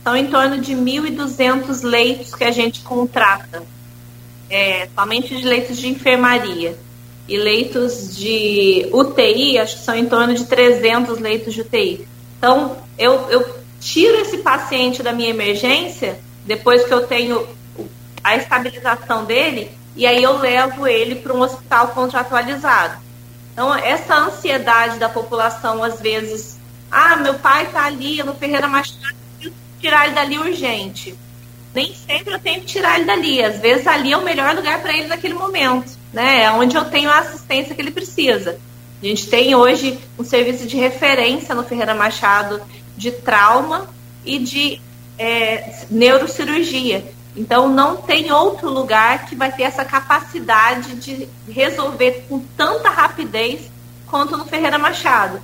São 0.02 0.16
em 0.16 0.28
torno 0.28 0.58
de 0.58 0.74
1.200 0.74 1.82
leitos 1.82 2.34
que 2.34 2.44
a 2.44 2.50
gente 2.50 2.80
contrata 2.80 3.62
é, 4.50 4.88
somente 4.94 5.36
de 5.36 5.44
leitos 5.46 5.76
de 5.76 5.88
enfermaria. 5.88 6.76
E 7.28 7.36
leitos 7.36 8.16
de 8.16 8.88
UTI, 8.92 9.58
acho 9.58 9.78
que 9.78 9.84
são 9.84 9.96
em 9.96 10.06
torno 10.06 10.34
de 10.34 10.44
300 10.44 11.18
leitos 11.18 11.54
de 11.54 11.62
UTI. 11.62 12.06
Então, 12.38 12.76
eu, 12.96 13.28
eu 13.30 13.56
tiro 13.80 14.20
esse 14.20 14.38
paciente 14.38 15.02
da 15.02 15.12
minha 15.12 15.30
emergência, 15.30 16.20
depois 16.44 16.84
que 16.84 16.94
eu 16.94 17.06
tenho 17.06 17.46
a 18.22 18.36
estabilização 18.36 19.24
dele, 19.24 19.70
e 19.96 20.06
aí 20.06 20.22
eu 20.22 20.38
levo 20.38 20.86
ele 20.86 21.16
para 21.16 21.32
um 21.32 21.40
hospital 21.40 21.88
contratualizado. 21.88 23.00
Então, 23.52 23.74
essa 23.74 24.14
ansiedade 24.14 24.98
da 24.98 25.08
população, 25.08 25.82
às 25.82 26.00
vezes, 26.00 26.58
ah, 26.90 27.16
meu 27.16 27.34
pai 27.34 27.64
está 27.64 27.86
ali 27.86 28.22
no 28.22 28.34
Ferreira 28.34 28.68
Machado, 28.68 29.16
tirar 29.80 30.06
ele 30.06 30.14
dali 30.14 30.38
urgente. 30.38 31.16
Nem 31.76 31.94
sempre 31.94 32.32
eu 32.32 32.38
tenho 32.38 32.62
que 32.62 32.68
tirar 32.68 32.96
ele 32.96 33.04
dali. 33.04 33.44
Às 33.44 33.58
vezes 33.60 33.86
ali 33.86 34.10
é 34.10 34.16
o 34.16 34.24
melhor 34.24 34.56
lugar 34.56 34.80
para 34.80 34.96
ele 34.96 35.08
naquele 35.08 35.34
momento, 35.34 35.92
né? 36.10 36.44
É 36.44 36.50
onde 36.50 36.74
eu 36.74 36.86
tenho 36.86 37.10
a 37.10 37.18
assistência 37.18 37.74
que 37.74 37.82
ele 37.82 37.90
precisa. 37.90 38.58
A 39.02 39.04
gente 39.04 39.28
tem 39.28 39.54
hoje 39.54 39.98
um 40.18 40.24
serviço 40.24 40.66
de 40.66 40.74
referência 40.78 41.54
no 41.54 41.62
Ferreira 41.64 41.94
Machado 41.94 42.62
de 42.96 43.10
trauma 43.10 43.90
e 44.24 44.38
de 44.38 44.80
é, 45.18 45.84
neurocirurgia. 45.90 47.04
Então, 47.36 47.68
não 47.68 47.98
tem 47.98 48.32
outro 48.32 48.70
lugar 48.70 49.26
que 49.26 49.36
vai 49.36 49.52
ter 49.52 49.64
essa 49.64 49.84
capacidade 49.84 50.94
de 50.94 51.28
resolver 51.46 52.24
com 52.26 52.38
tanta 52.56 52.88
rapidez 52.88 53.70
quanto 54.06 54.38
no 54.38 54.46
Ferreira 54.46 54.78
Machado. 54.78 55.42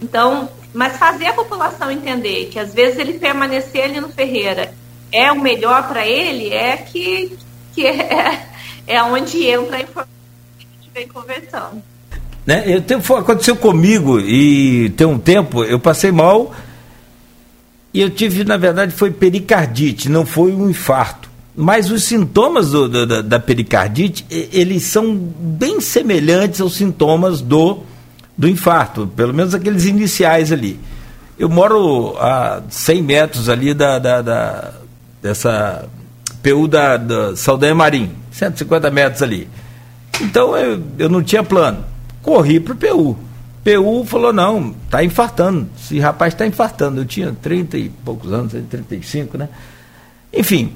Então, 0.00 0.48
mas 0.72 0.96
fazer 0.96 1.26
a 1.26 1.34
população 1.34 1.90
entender 1.90 2.46
que 2.46 2.58
às 2.58 2.72
vezes 2.72 2.98
ele 2.98 3.18
permanecer 3.18 3.84
ali 3.84 4.00
no 4.00 4.08
Ferreira 4.08 4.72
é 5.14 5.30
o 5.30 5.40
melhor 5.40 5.86
para 5.86 6.04
ele 6.04 6.52
é 6.52 6.76
que, 6.76 7.38
que 7.72 7.86
é, 7.86 8.46
é 8.84 9.02
onde 9.02 9.46
entra 9.46 9.76
a 9.76 9.80
informação 9.80 10.12
que 10.58 10.66
a 10.66 10.82
gente 10.82 10.90
vem 10.92 11.08
conversando. 11.08 11.82
Né? 12.44 12.64
Eu 12.66 12.82
tenho, 12.82 13.00
aconteceu 13.16 13.54
comigo 13.54 14.18
e 14.18 14.90
tem 14.96 15.06
um 15.06 15.18
tempo 15.18 15.64
eu 15.64 15.78
passei 15.78 16.10
mal 16.10 16.52
e 17.92 18.00
eu 18.00 18.10
tive, 18.10 18.42
na 18.42 18.56
verdade, 18.56 18.92
foi 18.92 19.12
pericardite, 19.12 20.08
não 20.08 20.26
foi 20.26 20.52
um 20.52 20.68
infarto. 20.68 21.30
Mas 21.54 21.92
os 21.92 22.02
sintomas 22.02 22.72
do, 22.72 22.88
do, 22.88 23.06
da, 23.06 23.22
da, 23.22 23.38
pericardite, 23.38 24.26
eles 24.28 24.82
são 24.82 25.14
bem 25.14 25.80
semelhantes 25.80 26.60
aos 26.60 26.74
sintomas 26.74 27.40
do, 27.40 27.84
do 28.36 28.48
infarto, 28.48 29.06
pelo 29.14 29.32
menos 29.32 29.54
aqueles 29.54 29.84
iniciais 29.84 30.50
ali. 30.50 30.80
Eu 31.38 31.48
moro 31.48 32.16
a 32.18 32.62
100 32.68 33.02
metros 33.02 33.48
ali 33.48 33.72
da, 33.72 34.00
da, 34.00 34.20
da 34.20 34.74
dessa 35.24 35.88
PU 36.42 36.68
da, 36.68 36.98
da 36.98 37.34
Saldanha 37.34 37.74
Marim, 37.74 38.10
150 38.30 38.90
metros 38.90 39.22
ali. 39.22 39.48
Então 40.20 40.54
eu, 40.54 40.82
eu 40.98 41.08
não 41.08 41.22
tinha 41.22 41.42
plano. 41.42 41.82
Corri 42.20 42.60
para 42.60 42.74
o 42.74 42.76
PU. 42.76 43.18
PU 43.64 44.04
falou, 44.04 44.34
não, 44.34 44.74
está 44.84 45.02
infartando. 45.02 45.66
Esse 45.78 45.98
rapaz 45.98 46.34
está 46.34 46.46
infartando. 46.46 47.00
Eu 47.00 47.06
tinha 47.06 47.34
30 47.40 47.78
e 47.78 47.88
poucos 47.88 48.34
anos, 48.34 48.52
35, 48.52 49.38
né? 49.38 49.48
Enfim, 50.30 50.74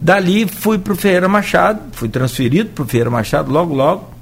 dali 0.00 0.44
fui 0.48 0.76
para 0.76 0.92
o 0.92 0.96
Ferreira 0.96 1.28
Machado, 1.28 1.80
fui 1.92 2.08
transferido 2.08 2.70
para 2.70 2.82
o 2.82 2.88
Ferreira 2.88 3.10
Machado 3.10 3.52
logo, 3.52 3.72
logo. 3.72 4.12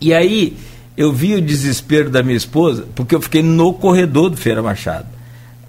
E 0.00 0.14
aí 0.14 0.56
eu 0.96 1.12
vi 1.12 1.34
o 1.34 1.42
desespero 1.42 2.08
da 2.08 2.22
minha 2.22 2.36
esposa, 2.36 2.86
porque 2.94 3.14
eu 3.14 3.20
fiquei 3.20 3.42
no 3.42 3.74
corredor 3.74 4.30
do 4.30 4.38
Ferreira 4.38 4.62
Machado. 4.62 5.15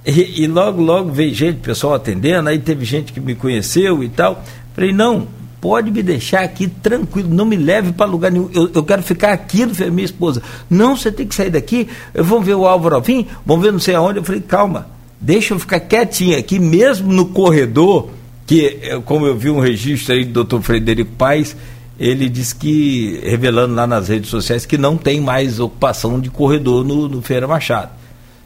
E, 0.07 0.43
e 0.43 0.47
logo, 0.47 0.81
logo 0.81 1.11
veio 1.11 1.35
gente, 1.35 1.57
pessoal 1.57 1.95
atendendo, 1.95 2.47
aí 2.47 2.57
teve 2.57 2.85
gente 2.85 3.11
que 3.11 3.19
me 3.19 3.35
conheceu 3.35 4.01
e 4.01 4.07
tal. 4.07 4.41
Falei, 4.73 4.93
não, 4.93 5.27
pode 5.59 5.91
me 5.91 6.01
deixar 6.01 6.43
aqui 6.43 6.65
tranquilo, 6.65 7.27
não 7.29 7.45
me 7.45 7.57
leve 7.57 7.91
para 7.91 8.05
lugar 8.05 8.31
nenhum, 8.31 8.49
eu, 8.53 8.71
eu 8.73 8.83
quero 8.83 9.03
ficar 9.03 9.33
aqui, 9.33 9.65
minha 9.91 10.05
esposa. 10.05 10.41
Não, 10.69 10.95
você 10.95 11.11
tem 11.11 11.27
que 11.27 11.35
sair 11.35 11.49
daqui, 11.49 11.89
vamos 12.13 12.45
ver 12.45 12.55
o 12.55 12.65
Álvaro 12.65 12.95
Alvim, 12.95 13.27
vamos 13.45 13.65
ver 13.65 13.73
não 13.73 13.79
sei 13.79 13.95
aonde. 13.95 14.19
Eu 14.19 14.23
falei, 14.23 14.39
calma, 14.39 14.87
deixa 15.19 15.53
eu 15.53 15.59
ficar 15.59 15.81
quietinho 15.81 16.39
aqui, 16.39 16.57
mesmo 16.57 17.11
no 17.11 17.25
corredor, 17.25 18.09
que 18.45 18.79
eh, 18.81 19.01
como 19.03 19.25
eu 19.25 19.35
vi 19.35 19.49
um 19.49 19.59
registro 19.59 20.15
aí 20.15 20.23
do 20.23 20.31
doutor 20.31 20.61
Frederico 20.61 21.11
Paes, 21.17 21.53
ele 21.99 22.29
disse 22.29 22.55
que, 22.55 23.19
revelando 23.23 23.75
lá 23.75 23.85
nas 23.85 24.07
redes 24.07 24.29
sociais, 24.29 24.65
que 24.65 24.77
não 24.77 24.95
tem 24.95 25.19
mais 25.19 25.59
ocupação 25.59 26.17
de 26.17 26.29
corredor 26.29 26.85
no, 26.85 27.09
no 27.09 27.21
Feira 27.21 27.45
Machado. 27.45 27.91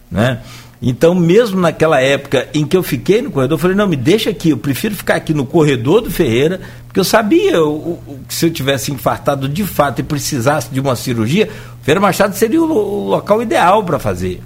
Né? 0.09 0.41
Então, 0.81 1.13
mesmo 1.13 1.61
naquela 1.61 2.01
época 2.01 2.49
em 2.53 2.65
que 2.65 2.75
eu 2.75 2.81
fiquei 2.81 3.21
no 3.21 3.29
corredor, 3.29 3.55
eu 3.55 3.61
falei, 3.61 3.77
não, 3.77 3.87
me 3.87 3.95
deixa 3.95 4.31
aqui, 4.31 4.49
eu 4.49 4.57
prefiro 4.57 4.95
ficar 4.95 5.15
aqui 5.15 5.31
no 5.31 5.45
corredor 5.45 6.01
do 6.01 6.09
Ferreira, 6.09 6.59
porque 6.87 6.99
eu 6.99 7.03
sabia 7.03 7.63
o, 7.63 7.99
que 8.27 8.33
se 8.33 8.47
eu 8.47 8.51
tivesse 8.51 8.91
infartado 8.91 9.47
de 9.47 9.63
fato 9.63 9.99
e 9.99 10.03
precisasse 10.03 10.69
de 10.71 10.79
uma 10.79 10.95
cirurgia, 10.95 11.47
o 11.79 11.85
Ferreira 11.85 12.01
Machado 12.01 12.35
seria 12.35 12.59
o, 12.59 12.65
o 12.65 13.09
local 13.09 13.43
ideal 13.43 13.83
para 13.83 13.99
fazer. 13.99 14.41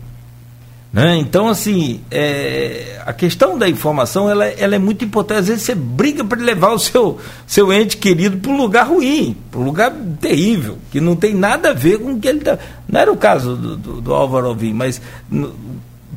Né? 0.96 1.18
Então, 1.18 1.50
assim, 1.50 2.00
é, 2.12 3.02
a 3.06 3.12
questão 3.12 3.58
da 3.58 3.68
informação 3.68 4.30
ela, 4.30 4.46
ela, 4.46 4.76
é 4.76 4.80
muito 4.80 5.04
importante. 5.04 5.40
Às 5.40 5.48
vezes 5.48 5.64
você 5.64 5.76
briga 5.76 6.24
para 6.24 6.42
levar 6.42 6.72
o 6.72 6.80
seu, 6.80 7.20
seu 7.46 7.72
ente 7.72 7.98
querido 7.98 8.38
para 8.38 8.50
um 8.50 8.58
lugar 8.58 8.88
ruim, 8.88 9.36
para 9.52 9.60
um 9.60 9.66
lugar 9.66 9.94
terrível, 10.22 10.78
que 10.92 11.02
não 11.02 11.16
tem 11.16 11.34
nada 11.34 11.72
a 11.72 11.74
ver 11.74 12.00
com 12.00 12.14
o 12.14 12.20
que 12.20 12.28
ele 12.30 12.40
está. 12.40 12.58
Não 12.88 13.00
era 13.00 13.12
o 13.12 13.18
caso 13.18 13.58
do, 13.58 13.76
do, 13.76 14.02
do 14.02 14.14
Álvaro 14.14 14.48
Alvim, 14.48 14.72
mas 14.72 15.02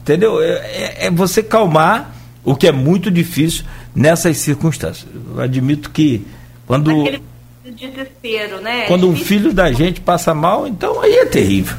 Entendeu? 0.01 0.43
É, 0.43 0.47
é, 0.47 1.07
é, 1.07 1.11
você 1.11 1.43
calmar, 1.43 2.15
o 2.45 2.55
que 2.55 2.67
é 2.67 2.73
muito 2.73 3.11
difícil 3.11 3.65
nessas 3.95 4.39
circunstâncias. 4.39 5.07
Eu 5.35 5.41
admito 5.41 5.91
que 5.91 6.27
quando. 6.67 6.91
Aquele 7.03 7.23
desespero, 7.65 8.61
né? 8.61 8.87
Quando 8.87 9.07
é 9.07 9.11
um 9.11 9.17
filho 9.17 9.53
da 9.53 9.73
gente 9.73 10.01
passa 10.01 10.35
mal, 10.35 10.67
então 10.67 11.01
aí 11.01 11.15
é 11.15 11.27
terrível. 11.27 11.77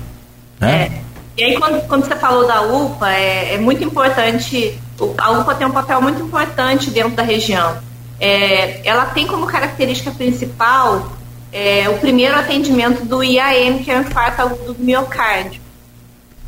Né? 0.59 0.83
É. 0.83 1.09
E 1.37 1.43
aí, 1.43 1.57
quando, 1.57 1.87
quando 1.87 2.05
você 2.05 2.15
falou 2.15 2.45
da 2.45 2.61
UPA, 2.61 3.11
é, 3.11 3.55
é 3.55 3.57
muito 3.57 3.83
importante. 3.83 4.77
A 5.17 5.31
UPA 5.31 5.55
tem 5.55 5.65
um 5.65 5.71
papel 5.71 6.01
muito 6.01 6.21
importante 6.21 6.91
dentro 6.91 7.11
da 7.11 7.23
região. 7.23 7.77
É, 8.19 8.85
ela 8.85 9.05
tem 9.05 9.25
como 9.25 9.47
característica 9.47 10.11
principal 10.11 11.13
é, 11.51 11.87
o 11.89 11.97
primeiro 11.97 12.35
atendimento 12.35 13.05
do 13.05 13.23
IAM, 13.23 13.79
que 13.79 13.89
é 13.89 13.97
o 13.97 14.01
infarto 14.01 14.49
do 14.65 14.75
miocárdio. 14.77 15.61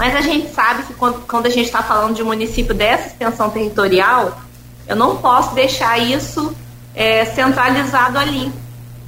Mas 0.02 0.16
a 0.16 0.22
gente 0.22 0.52
sabe 0.52 0.82
que 0.82 0.96
quando, 0.96 1.28
quando 1.28 1.46
a 1.46 1.50
gente 1.52 1.68
está 1.68 1.84
falando 1.84 2.16
de 2.16 2.24
um 2.24 2.26
município 2.26 2.74
dessa 2.74 3.10
extensão 3.10 3.52
territorial, 3.52 4.42
eu 4.88 4.96
não 4.96 5.18
posso 5.18 5.54
deixar 5.54 5.96
isso 6.00 6.56
é, 6.96 7.24
centralizado 7.24 8.18
ali. 8.18 8.52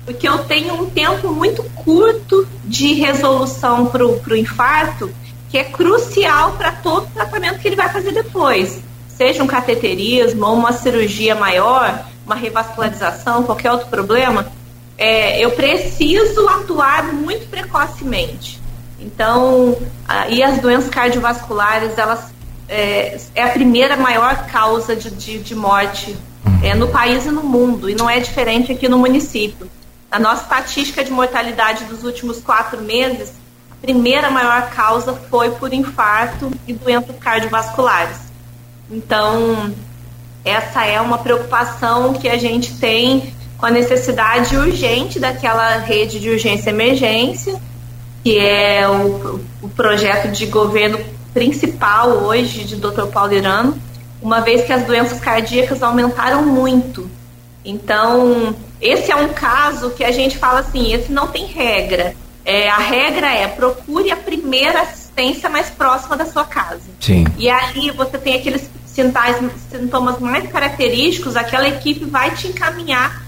Porque 0.06 0.30
eu 0.30 0.44
tenho 0.44 0.76
um 0.76 0.88
tempo 0.92 1.30
muito 1.30 1.64
curto 1.84 2.48
de 2.64 2.94
resolução 2.94 3.88
para 3.88 4.06
o 4.06 4.36
infarto, 4.36 5.12
que 5.50 5.58
é 5.58 5.64
crucial 5.64 6.52
para 6.52 6.72
todo 6.72 7.08
o 7.08 7.10
tratamento 7.10 7.58
que 7.58 7.70
ele 7.70 7.76
vai 7.76 7.92
fazer 7.92 8.12
depois. 8.12 8.80
Seja 9.10 9.42
um 9.42 9.48
cateterismo 9.48 10.46
ou 10.46 10.54
uma 10.54 10.74
cirurgia 10.74 11.34
maior, 11.34 12.06
uma 12.24 12.36
revascularização, 12.36 13.42
qualquer 13.42 13.72
outro 13.72 13.88
problema, 13.88 14.46
é, 14.96 15.44
eu 15.44 15.50
preciso 15.54 16.48
atuar 16.50 17.12
muito 17.12 17.50
precocemente. 17.50 18.62
Então, 19.04 19.78
e 20.30 20.42
as 20.42 20.60
doenças 20.60 20.90
cardiovasculares, 20.90 21.98
elas 21.98 22.32
é, 22.70 23.20
é 23.36 23.44
a 23.44 23.50
primeira 23.50 23.98
maior 23.98 24.48
causa 24.48 24.96
de, 24.96 25.12
de, 25.12 25.40
de 25.40 25.56
morte 25.56 26.16
é, 26.64 26.74
no 26.74 26.88
país 26.88 27.26
e 27.26 27.30
no 27.30 27.44
mundo, 27.44 27.90
e 27.90 27.96
não 27.96 28.10
é 28.10 28.20
diferente 28.20 28.72
aqui 28.72 28.88
no 28.88 28.98
município. 28.98 29.70
A 30.10 30.18
nossa 30.18 30.44
estatística 30.44 31.04
de 31.04 31.12
mortalidade 31.12 31.84
dos 31.86 32.04
últimos 32.04 32.40
quatro 32.40 32.82
meses, 32.82 33.34
a 33.70 33.76
primeira 33.82 34.32
maior 34.32 34.70
causa 34.70 35.14
foi 35.30 35.52
por 35.52 35.74
infarto 35.74 36.52
e 36.66 36.72
doenças 36.72 37.16
cardiovasculares. 37.20 38.18
Então, 38.90 39.74
essa 40.46 40.86
é 40.86 41.02
uma 41.02 41.18
preocupação 41.18 42.14
que 42.14 42.30
a 42.30 42.38
gente 42.38 42.78
tem 42.78 43.34
com 43.58 43.66
a 43.66 43.72
necessidade 43.72 44.56
urgente 44.56 45.20
daquela 45.20 45.78
rede 45.80 46.20
de 46.20 46.30
urgência 46.30 46.70
e 46.70 46.74
emergência 46.74 47.60
que 48.24 48.40
é 48.40 48.88
o, 48.88 49.42
o 49.62 49.70
projeto 49.70 50.32
de 50.32 50.46
governo 50.46 50.98
principal 51.34 52.10
hoje 52.10 52.64
de 52.64 52.78
Dr. 52.78 53.08
Paulo 53.12 53.34
Irano, 53.34 53.78
uma 54.22 54.40
vez 54.40 54.66
que 54.66 54.72
as 54.72 54.86
doenças 54.86 55.20
cardíacas 55.20 55.84
aumentaram 55.84 56.46
muito. 56.46 57.10
Então, 57.66 58.56
esse 58.80 59.12
é 59.12 59.16
um 59.16 59.30
caso 59.30 59.90
que 59.92 60.04
a 60.04 60.12
gente 60.12 60.38
fala 60.38 60.60
assim, 60.60 60.94
esse 60.94 61.12
não 61.12 61.28
tem 61.28 61.46
regra. 61.46 62.16
É, 62.46 62.70
a 62.70 62.78
regra 62.78 63.28
é 63.28 63.48
procure 63.48 64.12
a 64.12 64.16
primeira 64.16 64.82
assistência 64.82 65.50
mais 65.50 65.70
próxima 65.70 66.16
da 66.16 66.26
sua 66.26 66.46
casa. 66.46 66.82
Sim. 67.00 67.26
E 67.38 67.50
aí 67.50 67.92
você 67.92 68.18
tem 68.18 68.36
aqueles 68.36 68.70
sintais, 68.86 69.38
sintomas 69.70 70.20
mais 70.20 70.50
característicos, 70.50 71.36
aquela 71.36 71.68
equipe 71.68 72.06
vai 72.06 72.32
te 72.32 72.48
encaminhar 72.48 73.24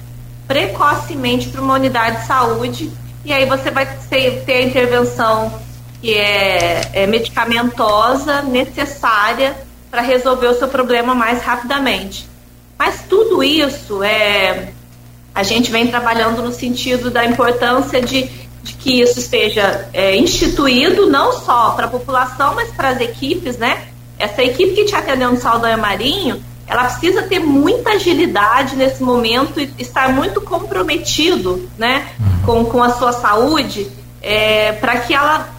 precocemente 0.47 1.49
para 1.49 1.61
uma 1.61 1.73
unidade 1.73 2.21
de 2.21 2.27
saúde 2.27 2.91
e 3.25 3.33
aí 3.33 3.45
você 3.45 3.71
vai 3.71 3.85
ter, 4.09 4.43
ter 4.45 4.53
a 4.53 4.61
intervenção 4.61 5.59
que 6.01 6.13
é, 6.13 6.89
é 6.93 7.07
medicamentosa, 7.07 8.41
necessária 8.43 9.55
para 9.89 10.01
resolver 10.01 10.47
o 10.47 10.53
seu 10.53 10.67
problema 10.67 11.15
mais 11.15 11.41
rapidamente. 11.41 12.29
Mas 12.77 13.03
tudo 13.09 13.43
isso 13.43 14.03
é 14.03 14.69
a 15.33 15.43
gente 15.43 15.69
vem 15.69 15.87
trabalhando 15.87 16.41
no 16.41 16.53
sentido 16.53 17.11
da 17.11 17.25
importância 17.25 18.01
de, 18.01 18.29
de 18.63 18.73
que 18.73 19.01
isso 19.01 19.19
esteja 19.19 19.89
é, 19.91 20.15
instituído 20.15 21.07
não 21.07 21.33
só 21.33 21.71
para 21.71 21.87
a 21.87 21.89
população, 21.89 22.55
mas 22.55 22.71
para 22.71 22.89
as 22.89 23.01
equipes, 23.01 23.57
né? 23.57 23.87
essa 24.17 24.43
equipe 24.43 24.73
que 24.73 24.85
te 24.85 24.95
atendeu 24.95 25.31
no 25.31 25.39
Saldanha 25.39 25.77
Marinho, 25.77 26.41
ela 26.67 26.85
precisa 26.85 27.23
ter 27.23 27.39
muita 27.39 27.91
agilidade 27.91 28.75
nesse 28.75 29.03
momento 29.03 29.59
e 29.59 29.71
estar 29.77 30.09
muito 30.09 30.41
comprometido 30.41 31.69
né. 31.77 32.07
Com, 32.45 32.63
com 32.65 32.81
a 32.81 32.91
sua 32.91 33.11
saúde 33.11 33.89
é, 34.21 34.71
para 34.73 34.99
que 34.99 35.13
ela 35.13 35.49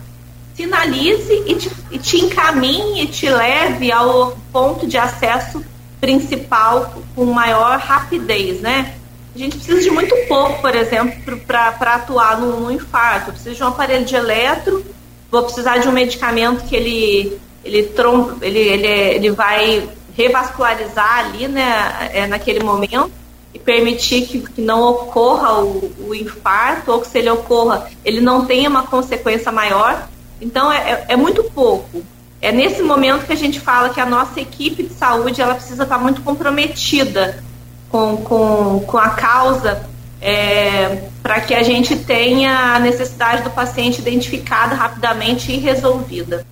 sinalize 0.54 1.44
e 1.46 1.54
te, 1.54 1.70
e 1.90 1.98
te 1.98 2.24
encaminhe 2.24 3.02
e 3.02 3.06
te 3.06 3.28
leve 3.28 3.92
ao 3.92 4.36
ponto 4.52 4.86
de 4.86 4.96
acesso 4.96 5.62
principal 6.00 6.94
com 7.14 7.26
maior 7.26 7.78
rapidez, 7.78 8.60
né? 8.60 8.94
A 9.34 9.38
gente 9.38 9.58
precisa 9.58 9.82
de 9.82 9.90
muito 9.90 10.14
pouco, 10.28 10.62
por 10.62 10.74
exemplo, 10.74 11.38
para 11.46 11.94
atuar 11.94 12.40
no, 12.40 12.60
no, 12.60 12.72
infarto. 12.72 13.28
Eu 13.28 13.34
preciso 13.34 13.54
de 13.54 13.62
um 13.62 13.66
aparelho 13.66 14.04
de 14.04 14.16
eletro, 14.16 14.84
vou 15.30 15.42
precisar 15.42 15.76
de 15.76 15.88
um 15.88 15.92
medicamento 15.92 16.64
que 16.64 16.74
ele, 16.74 17.38
ele, 17.62 17.82
trom, 17.88 18.32
ele, 18.40 18.58
ele, 18.58 18.86
ele 18.86 19.30
vai 19.30 19.86
revascularizar 20.16 21.26
ali, 21.26 21.48
né, 21.48 22.10
é, 22.14 22.26
naquele 22.26 22.64
momento 22.64 23.12
e 23.56 23.58
permitir 23.58 24.26
que, 24.26 24.40
que 24.40 24.60
não 24.60 24.82
ocorra 24.82 25.60
o, 25.60 25.90
o, 26.08 26.14
infarto 26.14 26.92
ou 26.92 27.00
que 27.00 27.08
se 27.08 27.18
ele 27.18 27.30
ocorra, 27.30 27.88
ele 28.04 28.20
não 28.20 28.44
tenha 28.44 28.68
uma 28.68 28.82
consequência 28.82 29.50
maior. 29.50 30.06
Então 30.38 30.70
é, 30.70 30.76
é, 30.76 31.04
é 31.08 31.16
muito 31.16 31.42
pouco. 31.42 32.02
É 32.42 32.52
nesse 32.52 32.82
momento 32.82 33.24
que 33.24 33.32
a 33.32 33.36
gente 33.36 33.58
fala 33.58 33.88
que 33.88 33.98
a 33.98 34.04
nossa 34.04 34.38
equipe 34.38 34.82
de 34.82 34.92
saúde 34.92 35.40
ela 35.40 35.54
precisa 35.54 35.84
estar 35.84 35.96
muito 35.96 36.20
comprometida 36.20 37.42
com, 37.88 38.18
com, 38.18 38.84
com 38.86 38.98
a 38.98 39.08
causa 39.08 39.88
é, 40.20 41.08
para 41.22 41.40
que 41.40 41.54
a 41.54 41.62
gente 41.62 41.96
tenha 41.96 42.74
a 42.74 42.78
necessidade 42.78 43.42
do 43.42 43.50
paciente 43.50 44.02
identificada 44.02 44.74
rapidamente 44.74 45.50
e 45.50 45.56
resolvida. 45.56 46.44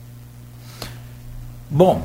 Bom, 1.68 2.02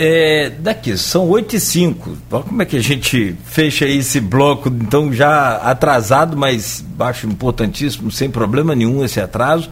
é, 0.00 0.48
daqui, 0.50 0.96
são 0.96 1.28
8 1.28 1.56
e 1.56 1.60
5. 1.60 2.16
Olha 2.30 2.42
como 2.44 2.62
é 2.62 2.64
que 2.64 2.76
a 2.76 2.80
gente 2.80 3.34
fecha 3.44 3.84
esse 3.84 4.20
bloco, 4.20 4.68
então 4.68 5.12
já 5.12 5.56
atrasado, 5.56 6.36
mas 6.36 6.84
acho 7.00 7.26
importantíssimo, 7.26 8.08
sem 8.08 8.30
problema 8.30 8.76
nenhum 8.76 9.04
esse 9.04 9.20
atraso. 9.20 9.68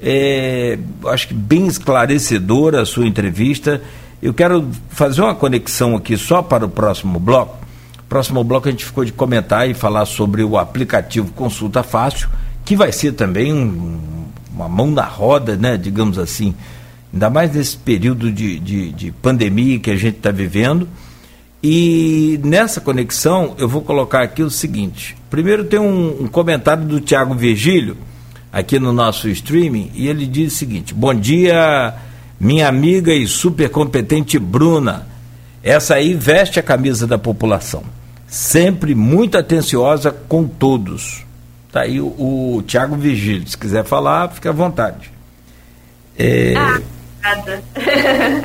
É, 0.00 0.78
acho 1.08 1.28
que 1.28 1.34
bem 1.34 1.66
esclarecedora 1.66 2.80
a 2.80 2.86
sua 2.86 3.06
entrevista. 3.06 3.82
Eu 4.22 4.32
quero 4.32 4.66
fazer 4.88 5.20
uma 5.20 5.34
conexão 5.34 5.94
aqui 5.94 6.16
só 6.16 6.40
para 6.40 6.64
o 6.64 6.68
próximo 6.70 7.20
bloco. 7.20 7.58
Próximo 8.08 8.42
bloco 8.42 8.68
a 8.68 8.70
gente 8.70 8.86
ficou 8.86 9.04
de 9.04 9.12
comentar 9.12 9.68
e 9.68 9.74
falar 9.74 10.06
sobre 10.06 10.42
o 10.42 10.56
aplicativo 10.56 11.30
Consulta 11.32 11.82
Fácil, 11.82 12.30
que 12.64 12.74
vai 12.74 12.90
ser 12.90 13.12
também 13.12 13.52
um, 13.52 14.00
uma 14.54 14.66
mão 14.66 14.90
na 14.90 15.04
roda, 15.04 15.56
né, 15.56 15.76
digamos 15.76 16.18
assim, 16.18 16.54
ainda 17.12 17.30
mais 17.30 17.54
nesse 17.54 17.76
período 17.76 18.30
de, 18.30 18.58
de, 18.58 18.92
de 18.92 19.12
pandemia 19.12 19.78
que 19.78 19.90
a 19.90 19.96
gente 19.96 20.16
está 20.16 20.30
vivendo. 20.30 20.88
E 21.62 22.38
nessa 22.44 22.80
conexão 22.80 23.54
eu 23.58 23.68
vou 23.68 23.82
colocar 23.82 24.22
aqui 24.22 24.42
o 24.42 24.50
seguinte: 24.50 25.16
primeiro 25.28 25.64
tem 25.64 25.80
um, 25.80 26.24
um 26.24 26.28
comentário 26.28 26.84
do 26.84 27.00
Tiago 27.00 27.34
Virgílio 27.34 27.96
aqui 28.52 28.78
no 28.78 28.92
nosso 28.92 29.28
streaming 29.28 29.90
e 29.94 30.06
ele 30.06 30.26
diz 30.26 30.52
o 30.52 30.56
seguinte: 30.56 30.94
Bom 30.94 31.12
dia, 31.14 31.94
minha 32.38 32.68
amiga 32.68 33.12
e 33.12 33.26
super 33.26 33.68
competente 33.70 34.38
Bruna. 34.38 35.06
Essa 35.60 35.96
aí 35.96 36.14
veste 36.14 36.60
a 36.60 36.62
camisa 36.62 37.04
da 37.04 37.18
população, 37.18 37.82
sempre 38.28 38.94
muito 38.94 39.36
atenciosa 39.36 40.12
com 40.12 40.46
todos. 40.46 41.24
Tá 41.72 41.80
aí 41.80 42.00
o, 42.00 42.06
o 42.06 42.62
Tiago 42.64 42.94
Vigílio, 42.94 43.46
se 43.46 43.58
quiser 43.58 43.84
falar, 43.84 44.30
fica 44.30 44.50
à 44.50 44.52
vontade. 44.52 45.10
É... 46.16 46.54
Ah, 46.56 46.80
nada. 47.22 47.62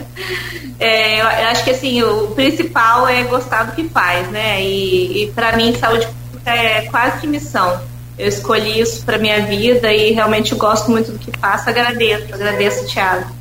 é, 0.80 1.22
eu, 1.22 1.28
acho 1.50 1.64
que 1.64 1.72
assim, 1.72 2.04
o 2.04 2.28
principal 2.28 3.08
é 3.08 3.24
gostar 3.24 3.64
do 3.64 3.72
que 3.74 3.84
faz, 3.90 4.30
né? 4.30 4.62
E, 4.62 5.24
e 5.24 5.32
para 5.32 5.56
mim, 5.56 5.76
saúde 5.76 6.08
pública 6.08 6.52
é 6.52 6.82
quase 6.84 7.20
que 7.22 7.28
missão 7.28 7.80
eu 8.18 8.28
escolhi 8.28 8.80
isso 8.80 9.04
para 9.04 9.18
minha 9.18 9.42
vida 9.46 9.92
e 9.92 10.12
realmente 10.12 10.54
gosto 10.56 10.92
muito 10.92 11.12
do 11.12 11.20
que 11.20 11.32
faço. 11.38 11.70
Agradeço, 11.70 12.34
agradeço, 12.34 12.86
Thiago. 12.88 13.32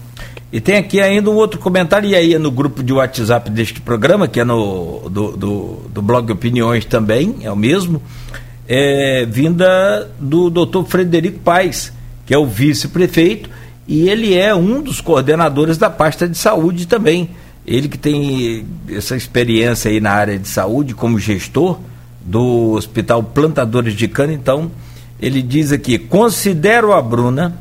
E 0.51 0.61
tem 0.61 0.77
aqui 0.77 1.01
ainda 1.01 1.31
um 1.31 1.35
outro 1.35 1.59
comentário, 1.59 2.09
e 2.09 2.15
aí 2.15 2.35
é 2.35 2.39
no 2.39 2.51
grupo 2.51 2.83
de 2.83 2.93
WhatsApp 2.93 3.51
deste 3.51 3.81
programa, 3.81 4.29
que 4.29 4.39
é 4.39 4.45
no 4.45 5.09
do, 5.09 5.37
do, 5.37 5.83
do 5.89 6.03
blog 6.03 6.31
Opiniões 6.31 6.85
também, 6.85 7.37
é 7.43 7.51
o 7.51 7.57
mesmo, 7.57 8.03
é, 8.69 9.27
vinda 9.27 10.11
do 10.19 10.51
doutor 10.51 10.87
Frederico 10.87 11.39
Paes, 11.39 11.93
que 12.27 12.35
é 12.35 12.39
o 12.39 12.47
vice-prefeito, 12.47 13.49
e 13.93 14.09
ele 14.09 14.35
é 14.35 14.55
um 14.55 14.81
dos 14.81 15.03
coordenadores 15.03 15.77
da 15.77 15.91
pasta 15.91 16.27
de 16.27 16.39
saúde 16.39 16.87
também. 16.87 17.29
Ele 17.67 17.89
que 17.89 17.99
tem 17.99 18.65
essa 18.89 19.15
experiência 19.15 19.91
aí 19.91 20.01
na 20.01 20.13
área 20.13 20.39
de 20.39 20.49
saúde 20.49 20.95
como 20.95 21.19
gestor, 21.19 21.79
do 22.19 22.71
Hospital 22.71 23.23
Plantadores 23.23 23.93
de 23.93 24.09
Cana. 24.09 24.33
Então, 24.33 24.71
ele 25.21 25.43
diz 25.43 25.73
aqui: 25.73 25.99
considero 25.99 26.95
a 26.95 27.03
Bruna 27.03 27.61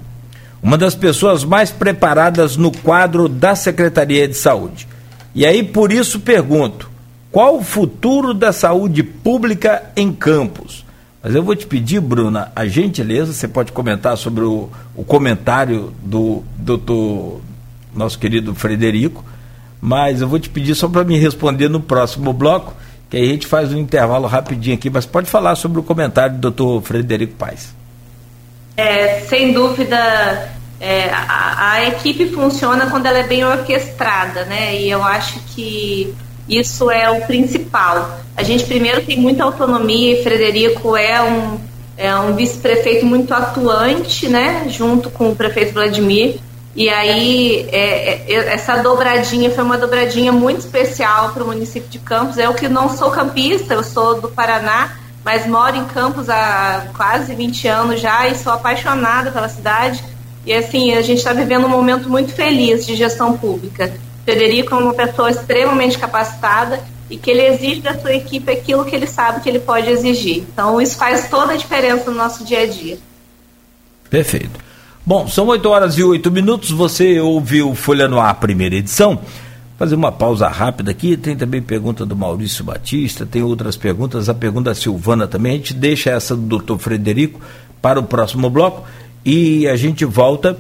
uma 0.64 0.78
das 0.78 0.96
pessoas 0.96 1.44
mais 1.44 1.70
preparadas 1.70 2.56
no 2.56 2.72
quadro 2.72 3.28
da 3.28 3.54
Secretaria 3.54 4.26
de 4.26 4.36
Saúde. 4.36 4.88
E 5.36 5.46
aí, 5.46 5.62
por 5.62 5.92
isso, 5.92 6.22
pergunto: 6.22 6.90
qual 7.30 7.58
o 7.58 7.64
futuro 7.64 8.34
da 8.34 8.54
saúde 8.54 9.04
pública 9.04 9.84
em 9.98 10.14
Campos? 10.14 10.86
Mas 11.24 11.36
eu 11.36 11.44
vou 11.44 11.56
te 11.56 11.68
pedir, 11.68 12.00
Bruna, 12.00 12.52
a 12.56 12.66
gentileza, 12.66 13.32
você 13.32 13.48
pode 13.48 13.72
comentar 13.72 14.18
sobre 14.18 14.44
o, 14.44 14.70
o 14.96 15.04
comentário 15.04 15.94
do 16.02 16.44
doutor, 16.58 17.42
nosso 17.96 18.18
querido 18.18 18.56
Frederico, 18.56 19.24
mas 19.80 20.22
eu 20.22 20.28
vou 20.28 20.40
te 20.40 20.50
pedir 20.50 20.74
só 20.74 20.88
para 20.88 21.04
me 21.04 21.18
responder 21.18 21.70
no 21.70 21.80
próximo 21.80 22.34
bloco 22.34 22.74
que 23.12 23.18
aí 23.18 23.24
a 23.24 23.28
gente 23.34 23.46
faz 23.46 23.74
um 23.74 23.78
intervalo 23.78 24.26
rapidinho 24.26 24.74
aqui, 24.74 24.90
mas 24.90 25.06
pode 25.06 25.30
falar 25.30 25.56
sobre 25.56 25.82
o 25.82 25.84
comentário 25.84 26.36
do 26.36 26.40
doutor 26.40 26.82
Frederico 26.82 27.34
Paes. 27.34 27.76
É, 28.78 29.20
sem 29.28 29.52
dúvida, 29.52 30.50
é, 30.80 31.10
a, 31.10 31.72
a, 31.74 31.88
equipe 31.90 32.30
funciona 32.30 32.90
quando 32.90 33.08
ela 33.08 33.18
é 33.18 33.28
bem 33.28 33.44
orquestrada, 33.44 34.46
né? 34.46 34.78
E 34.78 34.90
eu 34.90 35.04
acho 35.04 35.42
que 35.54 36.16
isso 36.48 36.90
é 36.90 37.10
o 37.10 37.20
principal. 37.28 38.18
A 38.42 38.44
gente 38.44 38.66
primeiro 38.66 39.06
tem 39.06 39.20
muita 39.20 39.44
autonomia 39.44 40.20
e 40.20 40.24
Frederico 40.24 40.98
é 40.98 41.22
um, 41.22 41.60
é 41.96 42.16
um 42.16 42.34
vice-prefeito 42.34 43.06
muito 43.06 43.32
atuante, 43.32 44.28
né? 44.28 44.66
Junto 44.68 45.12
com 45.12 45.30
o 45.30 45.36
prefeito 45.36 45.74
Vladimir. 45.74 46.40
E 46.76 46.90
aí, 46.90 47.70
é, 47.72 48.34
é, 48.34 48.52
essa 48.52 48.78
dobradinha 48.78 49.52
foi 49.52 49.64
uma 49.64 49.78
dobradinha 49.78 50.32
muito 50.32 50.62
especial 50.62 51.30
para 51.30 51.44
o 51.44 51.46
município 51.46 51.88
de 51.88 52.00
Campos. 52.00 52.40
Eu 52.40 52.56
que 52.56 52.68
não 52.68 52.90
sou 52.90 53.12
campista, 53.12 53.76
eu 53.76 53.84
sou 53.84 54.20
do 54.20 54.30
Paraná, 54.30 54.98
mas 55.24 55.46
moro 55.46 55.76
em 55.76 55.86
Campos 55.86 56.28
há 56.28 56.88
quase 56.98 57.36
20 57.36 57.68
anos 57.68 58.02
já 58.02 58.28
e 58.28 58.36
sou 58.36 58.54
apaixonada 58.54 59.30
pela 59.30 59.50
cidade. 59.50 60.04
E 60.48 60.52
assim, 60.52 60.96
a 60.96 61.04
gente 61.04 61.20
está 61.20 61.32
vivendo 61.32 61.68
um 61.68 61.70
momento 61.70 62.10
muito 62.10 62.34
feliz 62.34 62.88
de 62.88 62.96
gestão 62.96 63.38
pública. 63.38 63.94
Federico 64.26 64.74
é 64.74 64.78
uma 64.80 64.96
pessoa 64.96 65.30
extremamente 65.30 66.00
capacitada 66.00 66.80
e 67.12 67.18
que 67.18 67.30
ele 67.30 67.46
exige 67.46 67.82
da 67.82 68.00
sua 68.00 68.14
equipe 68.14 68.50
aquilo 68.50 68.86
que 68.86 68.96
ele 68.96 69.06
sabe 69.06 69.42
que 69.42 69.50
ele 69.50 69.60
pode 69.60 69.90
exigir. 69.90 70.38
Então, 70.38 70.82
isso 70.82 70.96
faz 70.96 71.30
toda 71.30 71.52
a 71.52 71.58
diferença 71.58 72.10
no 72.10 72.18
nosso 72.18 72.46
dia 72.46 72.62
a 72.62 72.66
dia. 72.66 72.98
Perfeito. 74.10 74.60
Bom, 75.06 75.28
são 75.28 75.48
8 75.48 75.70
horas 75.70 75.98
e 75.98 76.04
8 76.04 76.32
minutos. 76.32 76.72
Você 76.72 77.20
ouviu 77.20 77.76
Folha 77.76 78.08
no 78.08 78.20
Ar, 78.20 78.36
primeira 78.36 78.76
edição. 78.76 79.20
Fazer 79.78 79.96
uma 79.96 80.12
pausa 80.12 80.48
rápida 80.48 80.92
aqui. 80.92 81.18
Tem 81.18 81.36
também 81.36 81.62
pergunta 81.62 82.06
do 82.06 82.16
Maurício 82.16 82.64
Batista, 82.64 83.26
tem 83.26 83.44
outras 83.44 83.76
perguntas. 83.76 84.30
A 84.30 84.34
pergunta 84.34 84.70
da 84.70 84.76
Silvana 84.76 85.28
também. 85.28 85.54
A 85.54 85.58
gente 85.58 85.74
deixa 85.74 86.12
essa 86.12 86.36
do 86.36 86.44
doutor 86.44 86.78
Frederico 86.78 87.42
para 87.82 88.00
o 88.00 88.04
próximo 88.04 88.50
bloco 88.50 88.88
e 89.26 89.68
a 89.68 89.76
gente 89.76 90.06
volta 90.06 90.58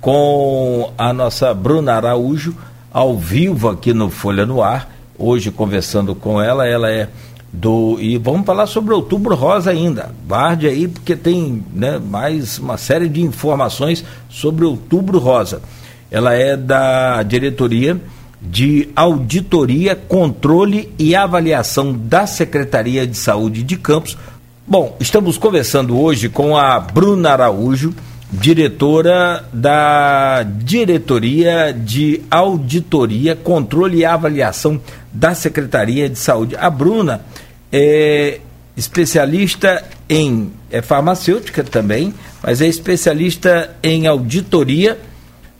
com 0.00 0.92
a 0.98 1.12
nossa 1.12 1.54
Bruna 1.54 1.94
Araújo 1.94 2.54
ao 2.92 3.16
vivo 3.16 3.68
aqui 3.68 3.94
no 3.94 4.10
Folha 4.10 4.44
no 4.44 4.62
Ar. 4.62 4.93
Hoje 5.18 5.50
conversando 5.50 6.14
com 6.14 6.40
ela, 6.40 6.66
ela 6.66 6.90
é 6.90 7.08
do 7.52 7.98
e 8.00 8.18
vamos 8.18 8.44
falar 8.44 8.66
sobre 8.66 8.92
Outubro 8.92 9.36
Rosa 9.36 9.70
ainda. 9.70 10.10
Guarde 10.26 10.66
aí 10.66 10.88
porque 10.88 11.14
tem 11.14 11.64
né, 11.72 12.00
mais 12.00 12.58
uma 12.58 12.76
série 12.76 13.08
de 13.08 13.22
informações 13.22 14.04
sobre 14.28 14.64
Outubro 14.64 15.18
Rosa. 15.18 15.62
Ela 16.10 16.34
é 16.34 16.56
da 16.56 17.22
diretoria 17.22 18.00
de 18.42 18.88
auditoria, 18.94 19.94
controle 19.94 20.92
e 20.98 21.14
avaliação 21.14 21.92
da 21.92 22.26
Secretaria 22.26 23.06
de 23.06 23.16
Saúde 23.16 23.62
de 23.62 23.76
Campos. 23.76 24.18
Bom, 24.66 24.96
estamos 24.98 25.38
conversando 25.38 25.98
hoje 25.98 26.28
com 26.28 26.56
a 26.56 26.78
Bruna 26.80 27.30
Araújo, 27.30 27.94
diretora 28.32 29.44
da 29.52 30.42
Diretoria 30.42 31.72
de 31.72 32.20
Auditoria, 32.30 33.36
Controle 33.36 33.98
e 33.98 34.04
Avaliação 34.04 34.80
da 35.14 35.34
Secretaria 35.34 36.08
de 36.08 36.18
Saúde. 36.18 36.56
A 36.56 36.68
Bruna 36.68 37.24
é 37.72 38.40
especialista 38.76 39.82
em 40.08 40.52
é 40.70 40.82
farmacêutica 40.82 41.62
também, 41.62 42.12
mas 42.42 42.60
é 42.60 42.66
especialista 42.66 43.74
em 43.82 44.06
auditoria 44.06 44.98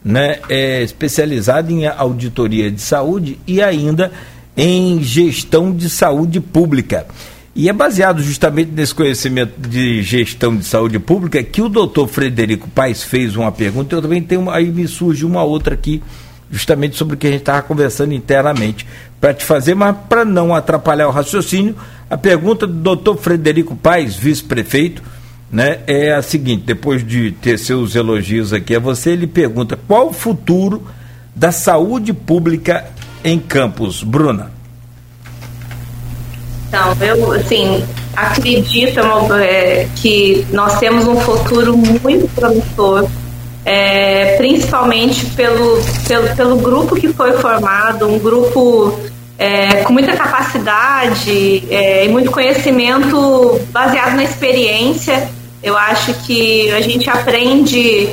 né, 0.05 0.41
é, 0.51 0.83
especializado 0.83 1.73
em 1.73 1.87
auditoria 1.87 2.71
de 2.71 2.81
saúde 2.81 3.39
e 3.47 3.63
ainda 3.63 4.13
em 4.57 5.03
gestão 5.03 5.75
de 5.75 5.89
saúde 5.89 6.41
pública. 6.41 7.07
E 7.57 7.69
é 7.69 7.73
baseado 7.73 8.21
justamente 8.21 8.73
nesse 8.73 8.95
conhecimento 8.95 9.61
de 9.69 10.03
gestão 10.03 10.57
de 10.57 10.65
saúde 10.65 10.99
pública 10.99 11.43
que 11.43 11.63
o 11.63 11.69
doutor 11.69 12.09
Frederico 12.09 12.69
Paes 12.69 13.03
fez 13.03 13.37
uma 13.37 13.51
pergunta. 13.51 13.95
Eu 13.95 14.03
também 14.03 14.21
tenho, 14.21 14.51
aí 14.51 14.71
me 14.71 14.87
surge 14.89 15.25
uma 15.25 15.43
outra 15.45 15.75
aqui, 15.75 16.03
justamente 16.55 16.97
sobre 16.97 17.15
o 17.15 17.19
que 17.19 17.27
a 17.27 17.31
gente 17.31 17.41
estava 17.41 17.63
conversando 17.63 18.15
internamente, 18.15 18.87
para 19.21 19.35
te 19.35 19.45
fazer, 19.45 19.75
mas 19.75 19.97
para 20.09 20.25
não 20.25 20.55
atrapalhar 20.55 21.09
o 21.09 21.11
raciocínio, 21.11 21.75
a 22.09 22.17
pergunta 22.17 22.65
do 22.65 22.75
doutor 22.75 23.17
Frederico 23.17 23.75
Paes, 23.75 24.15
vice-prefeito, 24.15 25.03
né, 25.51 25.81
é 25.87 26.15
a 26.15 26.23
seguinte: 26.23 26.63
depois 26.65 27.05
de 27.05 27.33
ter 27.33 27.59
seus 27.59 27.97
elogios 27.97 28.53
aqui 28.53 28.77
a 28.77 28.79
você, 28.79 29.11
ele 29.11 29.27
pergunta 29.27 29.77
qual 29.89 30.11
o 30.11 30.13
futuro 30.13 30.83
da 31.35 31.51
saúde 31.51 32.13
pública 32.13 32.85
em 33.25 33.39
Campos. 33.41 34.05
Bruna. 34.05 34.53
Então, 36.69 36.97
eu, 37.01 37.33
assim, 37.33 37.85
acredito 38.15 39.01
é, 39.35 39.89
que 39.97 40.47
nós 40.53 40.79
temos 40.79 41.07
um 41.07 41.17
futuro 41.17 41.77
muito 41.77 42.29
promissor, 42.35 43.09
é, 43.65 44.37
principalmente 44.37 45.27
pelo, 45.27 45.83
pelo, 46.07 46.37
pelo 46.37 46.57
grupo 46.57 46.95
que 46.97 47.09
foi 47.09 47.33
formado, 47.39 48.07
um 48.07 48.19
grupo 48.19 48.99
é, 49.39 49.83
com 49.83 49.93
muita 49.93 50.15
capacidade 50.17 51.65
é, 51.71 52.05
e 52.05 52.09
muito 52.09 52.31
conhecimento 52.31 53.61
baseado 53.71 54.17
na 54.17 54.25
experiência. 54.25 55.29
Eu 55.63 55.79
acho 55.79 56.13
que 56.27 56.71
a 56.73 56.81
gente 56.83 57.09
aprende 57.09 58.11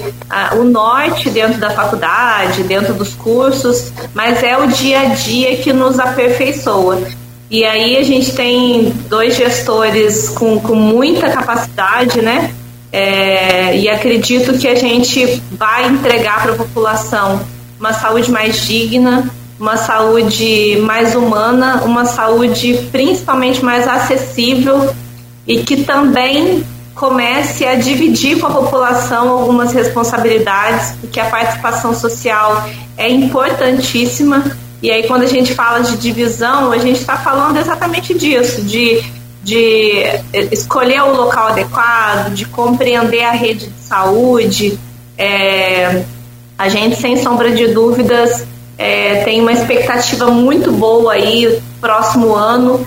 o 0.53 0.63
norte 0.63 1.29
dentro 1.29 1.59
da 1.59 1.69
faculdade, 1.71 2.63
dentro 2.63 2.93
dos 2.93 3.13
cursos, 3.13 3.91
mas 4.13 4.41
é 4.41 4.57
o 4.57 4.67
dia 4.67 5.01
a 5.01 5.05
dia 5.07 5.57
que 5.57 5.73
nos 5.73 5.99
aperfeiçoa. 5.99 7.01
E 7.49 7.65
aí 7.65 7.97
a 7.97 8.03
gente 8.03 8.33
tem 8.33 8.91
dois 9.09 9.35
gestores 9.35 10.29
com, 10.29 10.61
com 10.61 10.73
muita 10.73 11.29
capacidade, 11.29 12.21
né? 12.21 12.53
É, 12.91 13.77
e 13.77 13.87
acredito 13.87 14.57
que 14.57 14.67
a 14.67 14.75
gente 14.75 15.41
vai 15.51 15.87
entregar 15.87 16.41
para 16.41 16.51
a 16.53 16.55
população 16.55 17.41
uma 17.79 17.93
saúde 17.93 18.29
mais 18.29 18.65
digna, 18.65 19.31
uma 19.57 19.77
saúde 19.77 20.77
mais 20.81 21.15
humana, 21.15 21.83
uma 21.85 22.05
saúde 22.05 22.87
principalmente 22.91 23.63
mais 23.63 23.87
acessível 23.87 24.93
e 25.47 25.63
que 25.63 25.83
também 25.83 26.63
comece 26.93 27.65
a 27.65 27.75
dividir 27.75 28.39
com 28.39 28.47
a 28.47 28.51
população 28.51 29.29
algumas 29.29 29.71
responsabilidades, 29.71 30.93
porque 30.99 31.19
a 31.19 31.25
participação 31.25 31.93
social 31.93 32.67
é 32.97 33.09
importantíssima. 33.09 34.43
E 34.83 34.91
aí, 34.91 35.07
quando 35.07 35.23
a 35.23 35.27
gente 35.27 35.53
fala 35.53 35.79
de 35.81 35.95
divisão, 35.97 36.71
a 36.71 36.77
gente 36.77 36.99
está 36.99 37.17
falando 37.17 37.57
exatamente 37.57 38.13
disso, 38.13 38.61
de, 38.63 39.03
de 39.43 40.03
escolher 40.51 41.01
o 41.01 41.15
local 41.15 41.47
adequado, 41.47 42.33
de 42.33 42.45
compreender 42.45 43.23
a 43.23 43.31
rede 43.31 43.67
de 43.67 43.79
saúde. 43.79 44.79
É, 45.17 46.03
a 46.57 46.69
gente, 46.69 46.95
sem 46.95 47.17
sombra 47.17 47.51
de 47.51 47.67
dúvidas, 47.67 48.45
é, 48.77 49.23
tem 49.23 49.41
uma 49.41 49.51
expectativa 49.51 50.27
muito 50.27 50.71
boa 50.71 51.13
aí, 51.13 51.61
próximo 51.79 52.35
ano, 52.35 52.85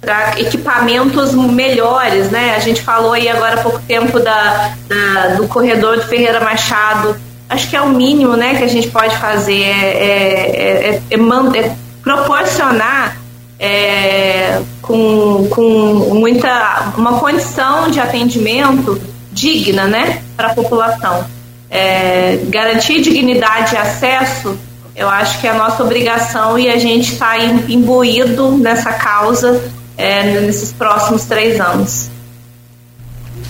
para 0.00 0.40
equipamentos 0.40 1.32
melhores, 1.32 2.30
né? 2.30 2.54
A 2.56 2.60
gente 2.60 2.82
falou 2.82 3.12
aí 3.12 3.28
agora 3.28 3.60
há 3.60 3.62
pouco 3.62 3.80
tempo 3.86 4.20
da, 4.20 4.74
da 4.88 5.34
do 5.36 5.48
corredor 5.48 5.96
do 5.96 6.04
Ferreira 6.04 6.40
Machado, 6.40 7.16
acho 7.48 7.68
que 7.68 7.76
é 7.76 7.80
o 7.80 7.88
mínimo 7.88 8.36
né, 8.36 8.56
que 8.56 8.64
a 8.64 8.68
gente 8.68 8.88
pode 8.88 9.16
fazer, 9.18 9.62
é, 9.62 11.00
é, 11.00 11.02
é, 11.10 11.14
é 11.14 11.76
proporcionar 12.02 13.16
com, 14.86 15.48
com 15.50 16.14
muita 16.14 16.92
uma 16.96 17.18
condição 17.18 17.90
de 17.90 18.00
atendimento 18.00 19.00
digna 19.32 19.86
né, 19.86 20.22
para 20.36 20.48
a 20.48 20.54
população. 20.54 21.26
garantir 22.48 23.02
dignidade 23.02 23.74
e 23.74 23.78
acesso, 23.78 24.56
eu 24.94 25.08
acho 25.08 25.40
que 25.40 25.46
é 25.46 25.50
a 25.50 25.54
nossa 25.54 25.82
obrigação 25.82 26.58
e 26.58 26.70
a 26.70 26.78
gente 26.78 27.12
está 27.12 27.36
imbuído 27.38 28.52
nessa 28.52 28.92
causa 28.92 29.60
nesses 30.42 30.72
próximos 30.72 31.24
três 31.24 31.60
anos. 31.60 32.10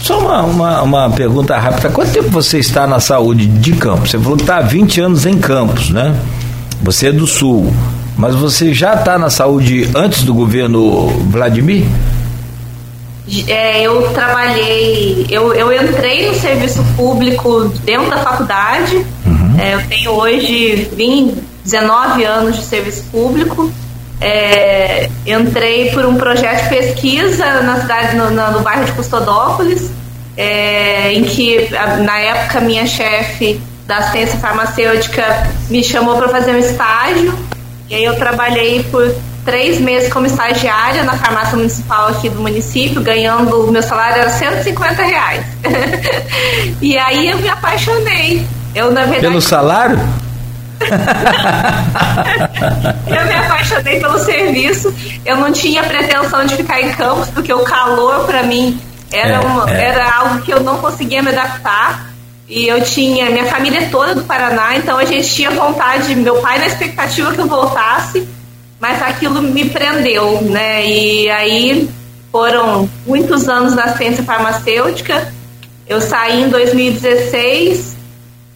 Só 0.00 0.18
uma, 0.18 0.42
uma, 0.42 0.82
uma, 0.82 1.10
pergunta 1.10 1.56
rápida. 1.58 1.88
Quanto 1.90 2.12
tempo 2.12 2.28
você 2.30 2.58
está 2.58 2.86
na 2.86 3.00
saúde 3.00 3.46
de 3.46 3.72
Campos? 3.72 4.10
Você 4.10 4.18
falou 4.18 4.36
que 4.36 4.42
está 4.42 4.58
há 4.58 4.62
20 4.62 5.00
anos 5.00 5.26
em 5.26 5.38
Campos, 5.38 5.90
né? 5.90 6.14
Você 6.82 7.08
é 7.08 7.12
do 7.12 7.26
Sul. 7.26 7.72
Mas 8.16 8.34
você 8.34 8.72
já 8.72 8.94
está 8.94 9.18
na 9.18 9.28
saúde 9.28 9.90
antes 9.94 10.22
do 10.22 10.32
governo 10.32 11.08
Vladimir? 11.28 11.84
É, 13.48 13.82
eu 13.82 14.10
trabalhei, 14.12 15.26
eu, 15.28 15.52
eu 15.52 15.72
entrei 15.72 16.28
no 16.28 16.34
serviço 16.34 16.82
público 16.96 17.64
dentro 17.84 18.08
da 18.08 18.18
faculdade. 18.18 19.04
Uhum. 19.26 19.56
É, 19.58 19.74
eu 19.74 19.82
tenho 19.88 20.12
hoje 20.12 20.88
20, 20.96 21.42
19 21.64 22.24
anos 22.24 22.56
de 22.56 22.64
serviço 22.64 23.04
público. 23.10 23.70
É, 24.18 25.10
entrei 25.26 25.90
por 25.90 26.06
um 26.06 26.14
projeto 26.14 26.62
de 26.62 26.68
pesquisa 26.70 27.60
na 27.62 27.80
cidade, 27.80 28.16
no, 28.16 28.30
no 28.30 28.60
bairro 28.60 28.84
de 28.86 28.92
Custodópolis, 28.92 29.90
é, 30.36 31.12
em 31.12 31.24
que 31.24 31.68
na 32.02 32.18
época 32.18 32.60
minha 32.60 32.86
chefe 32.86 33.60
da 33.86 34.10
ciência 34.10 34.38
farmacêutica 34.38 35.50
me 35.68 35.84
chamou 35.84 36.16
para 36.16 36.28
fazer 36.28 36.52
um 36.52 36.58
estágio 36.58 37.34
e 37.88 37.94
aí 37.94 38.04
eu 38.04 38.16
trabalhei 38.16 38.82
por 38.84 39.14
três 39.44 39.80
meses 39.80 40.12
como 40.12 40.26
estagiária 40.26 41.04
na 41.04 41.16
farmácia 41.16 41.56
municipal 41.56 42.08
aqui 42.08 42.28
do 42.28 42.40
município, 42.40 43.00
ganhando, 43.00 43.70
meu 43.70 43.82
salário 43.82 44.22
era 44.22 44.30
150 44.30 45.02
reais. 45.02 45.46
e 46.82 46.98
aí 46.98 47.30
eu 47.30 47.38
me 47.38 47.48
apaixonei. 47.48 48.44
Eu, 48.74 48.90
na 48.90 49.02
verdade, 49.02 49.20
Pelo 49.20 49.40
salário? 49.40 49.98
eu 53.06 53.26
me 53.26 53.34
apaixonei 53.34 54.00
pelo 54.00 54.18
serviço. 54.18 54.92
Eu 55.24 55.36
não 55.36 55.52
tinha 55.52 55.82
pretensão 55.84 56.44
de 56.44 56.56
ficar 56.56 56.82
em 56.82 56.92
campos, 56.92 57.30
porque 57.30 57.52
o 57.52 57.60
calor 57.60 58.26
para 58.26 58.42
mim 58.42 58.78
era, 59.12 59.34
é, 59.34 59.38
uma, 59.38 59.70
é. 59.70 59.84
era 59.90 60.12
algo 60.12 60.42
que 60.42 60.52
eu 60.52 60.60
não 60.60 60.78
conseguia 60.78 61.22
me 61.22 61.30
adaptar. 61.30 62.15
E 62.48 62.68
eu 62.68 62.82
tinha 62.82 63.28
minha 63.30 63.46
família 63.46 63.88
toda 63.90 64.14
do 64.14 64.22
Paraná, 64.22 64.76
então 64.76 64.96
a 64.96 65.04
gente 65.04 65.28
tinha 65.28 65.50
vontade, 65.50 66.14
meu 66.14 66.36
pai 66.36 66.58
na 66.58 66.66
expectativa 66.66 67.32
que 67.32 67.40
eu 67.40 67.48
voltasse, 67.48 68.26
mas 68.78 69.02
aquilo 69.02 69.42
me 69.42 69.68
prendeu, 69.68 70.40
né? 70.42 70.86
E 70.86 71.28
aí 71.28 71.88
foram 72.30 72.88
muitos 73.04 73.48
anos 73.48 73.74
na 73.74 73.96
ciência 73.96 74.22
farmacêutica. 74.22 75.32
Eu 75.88 76.00
saí 76.00 76.42
em 76.42 76.48
2016 76.48 77.96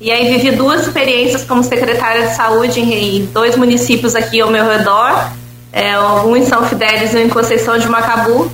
e 0.01 0.11
aí 0.11 0.30
vivi 0.30 0.55
duas 0.57 0.86
experiências 0.86 1.45
como 1.45 1.64
secretária 1.64 2.28
de 2.28 2.34
saúde 2.34 2.80
em, 2.80 3.26
dois 3.26 3.57
municípios 3.57 4.14
aqui 4.14 4.41
ao 4.41 4.51
meu 4.51 4.68
redor, 4.68 5.30
é, 5.72 5.99
um 6.24 6.36
em 6.36 6.47
São 6.47 6.64
Fidélis 6.64 7.12
e 7.12 7.16
um 7.16 7.20
em 7.20 7.28
Conceição 7.28 7.76
de 7.78 7.88
Macabu. 7.88 8.51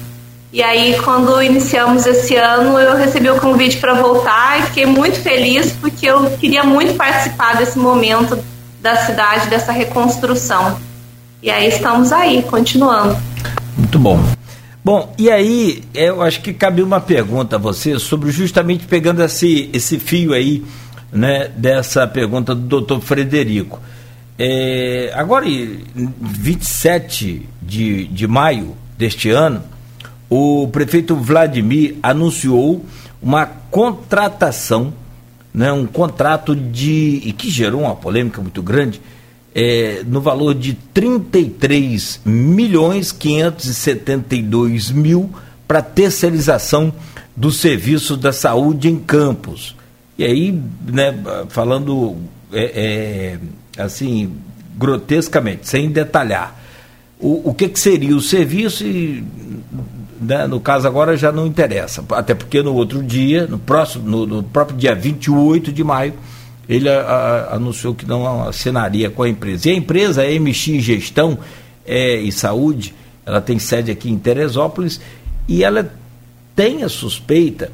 E 0.56 0.62
aí, 0.62 0.98
quando 1.04 1.42
iniciamos 1.42 2.06
esse 2.06 2.34
ano, 2.34 2.78
eu 2.78 2.96
recebi 2.96 3.28
o 3.28 3.38
convite 3.38 3.76
para 3.76 3.92
voltar 3.92 4.58
e 4.58 4.62
fiquei 4.62 4.86
muito 4.86 5.20
feliz 5.20 5.70
porque 5.72 6.06
eu 6.06 6.30
queria 6.38 6.64
muito 6.64 6.94
participar 6.94 7.58
desse 7.58 7.78
momento 7.78 8.42
da 8.80 8.96
cidade, 8.96 9.50
dessa 9.50 9.70
reconstrução. 9.70 10.80
E 11.42 11.50
aí 11.50 11.68
estamos 11.68 12.10
aí, 12.10 12.42
continuando. 12.42 13.18
Muito 13.76 13.98
bom. 13.98 14.18
Bom, 14.82 15.14
e 15.18 15.30
aí 15.30 15.82
eu 15.92 16.22
acho 16.22 16.40
que 16.40 16.54
cabe 16.54 16.82
uma 16.82 17.02
pergunta 17.02 17.56
a 17.56 17.58
você 17.58 17.98
sobre 17.98 18.30
justamente 18.30 18.86
pegando 18.86 19.22
esse, 19.22 19.68
esse 19.74 19.98
fio 19.98 20.32
aí 20.32 20.64
né, 21.12 21.50
dessa 21.54 22.06
pergunta 22.06 22.54
do 22.54 22.62
doutor 22.62 23.02
Frederico. 23.02 23.78
É, 24.38 25.12
agora, 25.14 25.46
em 25.46 25.84
27 26.18 27.46
de, 27.60 28.06
de 28.06 28.26
maio 28.26 28.74
deste 28.96 29.28
ano, 29.28 29.62
o 30.28 30.68
prefeito 30.68 31.14
Vladimir 31.14 31.96
anunciou 32.02 32.84
uma 33.22 33.46
contratação, 33.46 34.92
né, 35.52 35.72
um 35.72 35.86
contrato 35.86 36.54
de. 36.54 37.22
e 37.24 37.32
que 37.32 37.50
gerou 37.50 37.82
uma 37.82 37.96
polêmica 37.96 38.40
muito 38.40 38.62
grande, 38.62 39.00
é, 39.54 40.02
no 40.06 40.20
valor 40.20 40.54
de 40.54 40.74
33 40.74 42.20
milhões 42.24 43.10
572 43.10 44.90
mil 44.90 45.30
para 45.66 45.80
terceirização 45.80 46.92
do 47.34 47.50
serviço 47.50 48.16
da 48.16 48.32
saúde 48.32 48.88
em 48.88 48.98
Campos. 48.98 49.74
E 50.18 50.24
aí, 50.24 50.60
né, 50.86 51.14
falando 51.48 52.16
é, 52.52 53.38
é, 53.76 53.82
assim, 53.82 54.32
grotescamente, 54.76 55.68
sem 55.68 55.90
detalhar, 55.90 56.54
o, 57.18 57.50
o 57.50 57.54
que, 57.54 57.68
que 57.68 57.80
seria 57.80 58.14
o 58.14 58.20
serviço 58.20 58.84
e, 58.84 59.24
né, 60.20 60.46
no 60.46 60.60
caso 60.60 60.86
agora 60.86 61.16
já 61.16 61.30
não 61.30 61.46
interessa, 61.46 62.04
até 62.12 62.34
porque 62.34 62.62
no 62.62 62.74
outro 62.74 63.02
dia, 63.02 63.46
no 63.46 63.58
próximo, 63.58 64.08
no, 64.08 64.26
no 64.26 64.42
próprio 64.42 64.76
dia 64.76 64.94
28 64.94 65.72
de 65.72 65.84
maio, 65.84 66.14
ele 66.68 66.88
a, 66.88 67.00
a, 67.00 67.54
anunciou 67.56 67.94
que 67.94 68.06
não 68.06 68.48
assinaria 68.48 69.10
com 69.10 69.22
a 69.22 69.28
empresa. 69.28 69.68
E 69.68 69.72
a 69.72 69.76
empresa, 69.76 70.22
MX 70.22 70.82
Gestão 70.82 71.38
é, 71.84 72.16
e 72.16 72.32
Saúde, 72.32 72.94
ela 73.24 73.40
tem 73.40 73.58
sede 73.58 73.90
aqui 73.90 74.10
em 74.10 74.18
Teresópolis 74.18 75.00
e 75.48 75.62
ela 75.62 75.90
tem 76.54 76.82
a 76.82 76.88
suspeita 76.88 77.70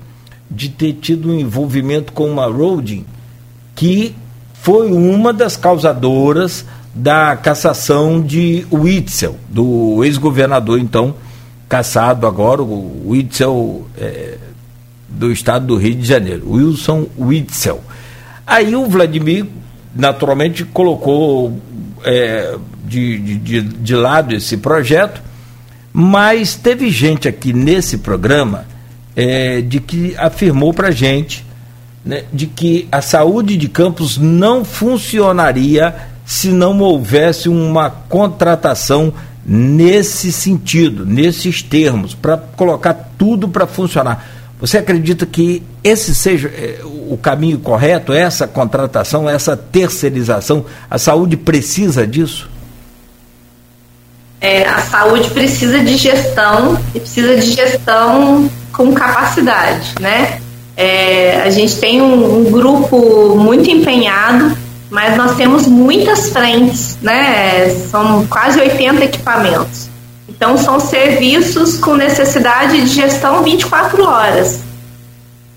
de 0.51 0.69
ter 0.69 0.95
tido 0.95 1.31
um 1.31 1.39
envolvimento 1.39 2.13
com 2.13 2.31
uma 2.31 2.47
Roading 2.47 3.05
que 3.75 4.15
foi 4.55 4.93
uma 4.93 5.33
das 5.33 5.57
causadoras 5.57 6.65
da 6.95 7.35
cassação 7.37 8.21
de 8.21 8.67
Witzel, 8.71 9.37
do 9.49 10.05
ex-governador 10.05 10.79
então 10.79 11.15
cassado 11.73 12.27
agora, 12.27 12.63
o 12.63 13.09
Witzel 13.09 13.87
é, 13.97 14.37
do 15.09 15.33
estado 15.33 15.69
do 15.69 15.79
Rio 15.79 15.95
de 15.95 16.07
Janeiro, 16.07 16.53
Wilson 16.53 17.07
Witzel. 17.19 17.81
Aí 18.47 18.77
o 18.77 18.87
Vladimir 18.91 19.47
naturalmente 19.97 20.67
colocou 20.67 21.59
é, 22.05 22.59
de, 22.85 23.39
de, 23.39 23.63
de 23.63 23.95
lado 23.95 24.35
esse 24.35 24.59
projeto, 24.59 25.23
mas 25.95 26.55
teve 26.55 26.91
gente 26.91 27.27
aqui 27.27 27.55
nesse 27.55 27.97
programa 27.97 28.67
é, 29.17 29.63
de 29.63 29.81
que 29.81 30.15
afirmou 30.19 30.75
para 30.75 30.91
gente 30.91 31.43
né, 32.05 32.25
de 32.31 32.49
que 32.49 32.87
a 32.93 33.01
saúde 33.01 33.57
de 33.57 33.67
Campos 33.67 34.19
não 34.19 34.63
funcionaria 34.63 35.95
se 36.27 36.49
não 36.49 36.79
houvesse 36.81 37.49
uma 37.49 37.89
contratação 37.89 39.15
nesse 39.45 40.33
sentido, 40.33 41.05
nesses 41.05 41.63
termos, 41.63 42.15
para 42.15 42.37
colocar 42.37 42.95
tudo 43.19 43.49
para 43.49 43.67
funcionar. 43.67 44.27
Você 44.61 44.79
acredita 44.79 45.27
que 45.27 45.63
esse 45.83 46.15
seja 46.15 46.49
é, 46.49 46.81
o 46.85 47.19
caminho 47.21 47.59
correto, 47.59 48.13
essa 48.13 48.47
contratação, 48.47 49.29
essa 49.29 49.57
terceirização? 49.57 50.65
A 50.89 50.99
saúde 50.99 51.37
precisa 51.37 52.07
disso? 52.07 52.49
É, 54.41 54.67
a 54.69 54.81
saúde 54.83 55.31
precisa 55.31 55.81
de 55.81 55.97
gestão 55.97 56.79
e 56.95 57.01
precisa 57.01 57.37
de 57.37 57.51
gestão 57.53 58.51
com 58.73 58.93
capacidade, 58.93 59.95
né? 60.01 60.41
É, 60.77 61.43
a 61.43 61.51
gente 61.51 61.77
tem 61.77 62.01
um, 62.01 62.39
um, 62.39 62.51
grupo 62.51 63.37
muito 63.37 63.71
empenhado, 63.71 64.57
mas 64.93 65.17
nós 65.17 65.37
temos 65.37 65.67
muitas 65.67 66.29
frentes, 66.29 66.99
né? 67.01 67.71
São 67.91 68.27
quase 68.27 68.61
80 68.61 69.03
equipamentos. 69.03 69.89
Então, 70.29 70.59
são 70.59 70.79
serviços 70.79 71.79
com 71.79 71.95
necessidade 71.95 72.79
de 72.83 72.89
gestão 72.89 73.43
24 73.43 74.07
horas. 74.07 74.61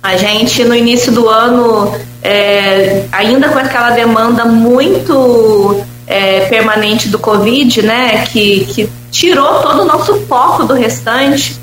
A 0.02 0.16
gente, 0.16 0.64
no 0.64 0.74
início 0.74 1.12
do 1.12 1.28
ano, 1.28 1.94
é, 2.24 3.04
ainda 3.12 3.50
com 3.50 3.60
aquela 3.60 3.90
demanda 3.90 4.46
muito 4.46 5.82
é, 6.08 6.46
permanente 6.46 7.10
do 7.10 7.20
Covid, 7.20 7.82
né? 7.82 8.26
Que, 8.28 8.64
que 8.74 8.90
tirou 9.12 9.60
todo 9.60 9.82
o 9.82 9.86
nosso 9.86 10.16
foco 10.30 10.64
do 10.64 10.74
restante. 10.74 11.60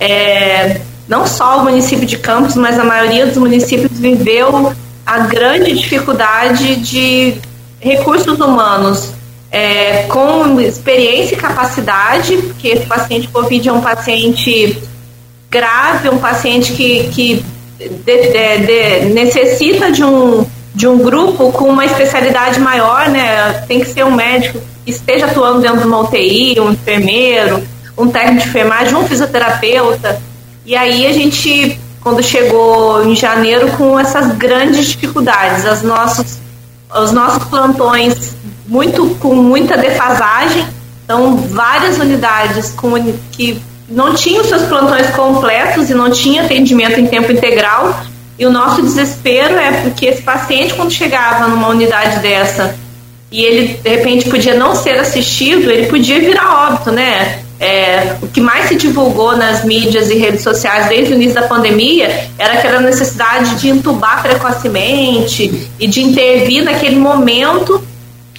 É, 0.00 0.80
não 1.06 1.24
só 1.24 1.58
o 1.58 1.62
município 1.62 2.04
de 2.04 2.18
Campos, 2.18 2.56
mas 2.56 2.80
a 2.80 2.84
maioria 2.84 3.26
dos 3.26 3.36
municípios 3.36 3.96
viveu 3.96 4.72
a 5.04 5.18
grande 5.20 5.74
dificuldade 5.74 6.76
de 6.76 7.34
recursos 7.80 8.38
humanos 8.38 9.12
é, 9.50 10.04
com 10.04 10.60
experiência 10.60 11.34
e 11.34 11.38
capacidade, 11.38 12.36
porque 12.36 12.68
esse 12.68 12.86
paciente 12.86 13.28
Covid 13.28 13.68
é 13.68 13.72
um 13.72 13.82
paciente 13.82 14.82
grave, 15.50 16.08
um 16.08 16.18
paciente 16.18 16.72
que, 16.72 17.08
que 17.08 17.44
de, 17.78 17.96
de, 18.04 18.58
de, 18.66 19.04
necessita 19.12 19.92
de 19.92 20.02
um, 20.02 20.46
de 20.74 20.88
um 20.88 20.98
grupo 20.98 21.52
com 21.52 21.66
uma 21.66 21.84
especialidade 21.84 22.58
maior, 22.58 23.10
né? 23.10 23.64
Tem 23.68 23.80
que 23.80 23.86
ser 23.86 24.04
um 24.04 24.14
médico 24.14 24.58
que 24.84 24.90
esteja 24.90 25.26
atuando 25.26 25.60
dentro 25.60 25.80
de 25.80 25.86
uma 25.86 26.00
UTI, 26.00 26.58
um 26.58 26.72
enfermeiro, 26.72 27.62
um 27.98 28.08
técnico 28.08 28.42
de 28.42 28.48
enfermagem, 28.48 28.94
um 28.94 29.06
fisioterapeuta. 29.06 30.20
E 30.64 30.74
aí 30.74 31.06
a 31.06 31.12
gente, 31.12 31.78
quando 32.02 32.22
chegou 32.22 33.04
em 33.04 33.14
janeiro, 33.14 33.70
com 33.72 33.98
essas 33.98 34.36
grandes 34.36 34.88
dificuldades, 34.88 35.64
as 35.64 35.82
nossos, 35.82 36.38
os 36.94 37.12
nossos 37.12 37.44
plantões 37.44 38.34
muito 38.66 39.16
com 39.20 39.34
muita 39.34 39.76
defasagem, 39.76 40.66
então 41.04 41.36
várias 41.36 41.98
unidades 41.98 42.70
com, 42.70 42.92
que 43.30 43.60
não 43.88 44.14
tinham 44.14 44.42
seus 44.44 44.62
plantões 44.62 45.10
completos 45.10 45.90
e 45.90 45.94
não 45.94 46.10
tinha 46.10 46.42
atendimento 46.42 46.98
em 46.98 47.06
tempo 47.06 47.30
integral. 47.30 48.04
E 48.38 48.46
o 48.46 48.50
nosso 48.50 48.82
desespero 48.82 49.56
é 49.56 49.82
porque 49.82 50.06
esse 50.06 50.22
paciente, 50.22 50.74
quando 50.74 50.90
chegava 50.90 51.46
numa 51.48 51.68
unidade 51.68 52.18
dessa 52.20 52.74
e 53.30 53.44
ele 53.44 53.74
de 53.74 53.88
repente 53.88 54.28
podia 54.28 54.54
não 54.54 54.74
ser 54.74 54.98
assistido, 54.98 55.70
ele 55.70 55.86
podia 55.86 56.18
virar 56.18 56.70
óbito, 56.70 56.90
né? 56.90 57.42
É, 57.60 58.16
o 58.20 58.26
que 58.26 58.40
mais 58.40 58.68
se 58.68 58.74
divulgou 58.74 59.36
nas 59.36 59.64
mídias 59.64 60.10
e 60.10 60.14
redes 60.14 60.42
sociais 60.42 60.88
desde 60.88 61.12
o 61.12 61.16
início 61.16 61.34
da 61.34 61.46
pandemia 61.46 62.28
era 62.36 62.54
aquela 62.54 62.80
necessidade 62.80 63.54
de 63.56 63.68
entubar 63.68 64.20
precocemente 64.20 65.68
e 65.78 65.86
de 65.86 66.02
intervir 66.02 66.64
naquele 66.64 66.96
momento 66.96 67.80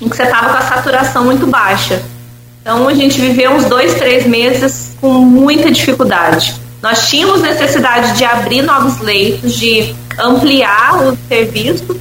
em 0.01 0.09
que 0.09 0.17
você 0.17 0.23
estava 0.23 0.49
com 0.49 0.57
a 0.57 0.61
saturação 0.61 1.23
muito 1.23 1.47
baixa. 1.47 2.03
Então 2.61 2.87
a 2.87 2.93
gente 2.93 3.19
viveu 3.19 3.51
uns 3.51 3.65
dois, 3.65 3.93
três 3.93 4.25
meses 4.25 4.91
com 4.99 5.13
muita 5.19 5.71
dificuldade. 5.71 6.55
Nós 6.81 7.07
tínhamos 7.09 7.41
necessidade 7.41 8.17
de 8.17 8.25
abrir 8.25 8.61
novos 8.61 8.99
leitos, 8.99 9.53
de 9.53 9.95
ampliar 10.19 11.01
o 11.01 11.17
serviço 11.29 11.97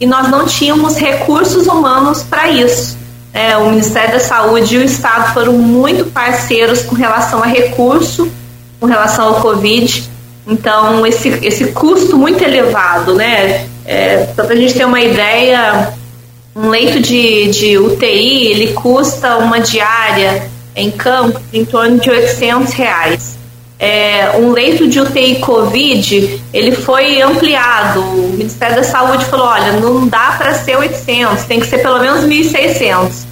e 0.00 0.06
nós 0.06 0.28
não 0.28 0.46
tínhamos 0.46 0.96
recursos 0.96 1.66
humanos 1.66 2.22
para 2.24 2.50
isso. 2.50 2.96
É, 3.34 3.56
o 3.56 3.68
Ministério 3.68 4.12
da 4.12 4.20
Saúde 4.20 4.76
e 4.76 4.78
o 4.78 4.82
Estado 4.84 5.34
foram 5.34 5.54
muito 5.54 6.04
parceiros 6.06 6.82
com 6.82 6.94
relação 6.94 7.42
a 7.42 7.46
recurso, 7.46 8.30
com 8.78 8.86
relação 8.86 9.26
ao 9.26 9.40
Covid. 9.40 10.08
Então, 10.46 11.04
esse, 11.04 11.30
esse 11.42 11.72
custo 11.72 12.16
muito 12.16 12.44
elevado, 12.44 13.12
né? 13.14 13.66
É, 13.84 14.28
só 14.36 14.44
para 14.44 14.54
a 14.54 14.56
gente 14.56 14.74
ter 14.74 14.84
uma 14.84 15.00
ideia, 15.00 15.92
um 16.54 16.68
leito 16.68 17.00
de, 17.00 17.48
de 17.48 17.76
UTI, 17.76 18.52
ele 18.52 18.72
custa 18.72 19.36
uma 19.38 19.58
diária 19.58 20.48
em 20.76 20.92
campo 20.92 21.40
em 21.52 21.64
torno 21.64 21.98
de 21.98 22.10
800 22.10 22.72
reais. 22.72 23.36
É, 23.84 24.38
um 24.38 24.50
leito 24.50 24.88
de 24.88 24.98
UTI 24.98 25.40
Covid, 25.40 26.42
ele 26.54 26.72
foi 26.72 27.20
ampliado. 27.20 28.00
O 28.00 28.30
Ministério 28.30 28.76
da 28.76 28.82
Saúde 28.82 29.26
falou, 29.26 29.46
olha, 29.46 29.72
não 29.72 30.08
dá 30.08 30.36
para 30.38 30.54
ser 30.54 30.78
800, 30.78 31.44
tem 31.44 31.60
que 31.60 31.66
ser 31.66 31.82
pelo 31.82 32.00
menos 32.00 32.24
1.600. 32.24 33.26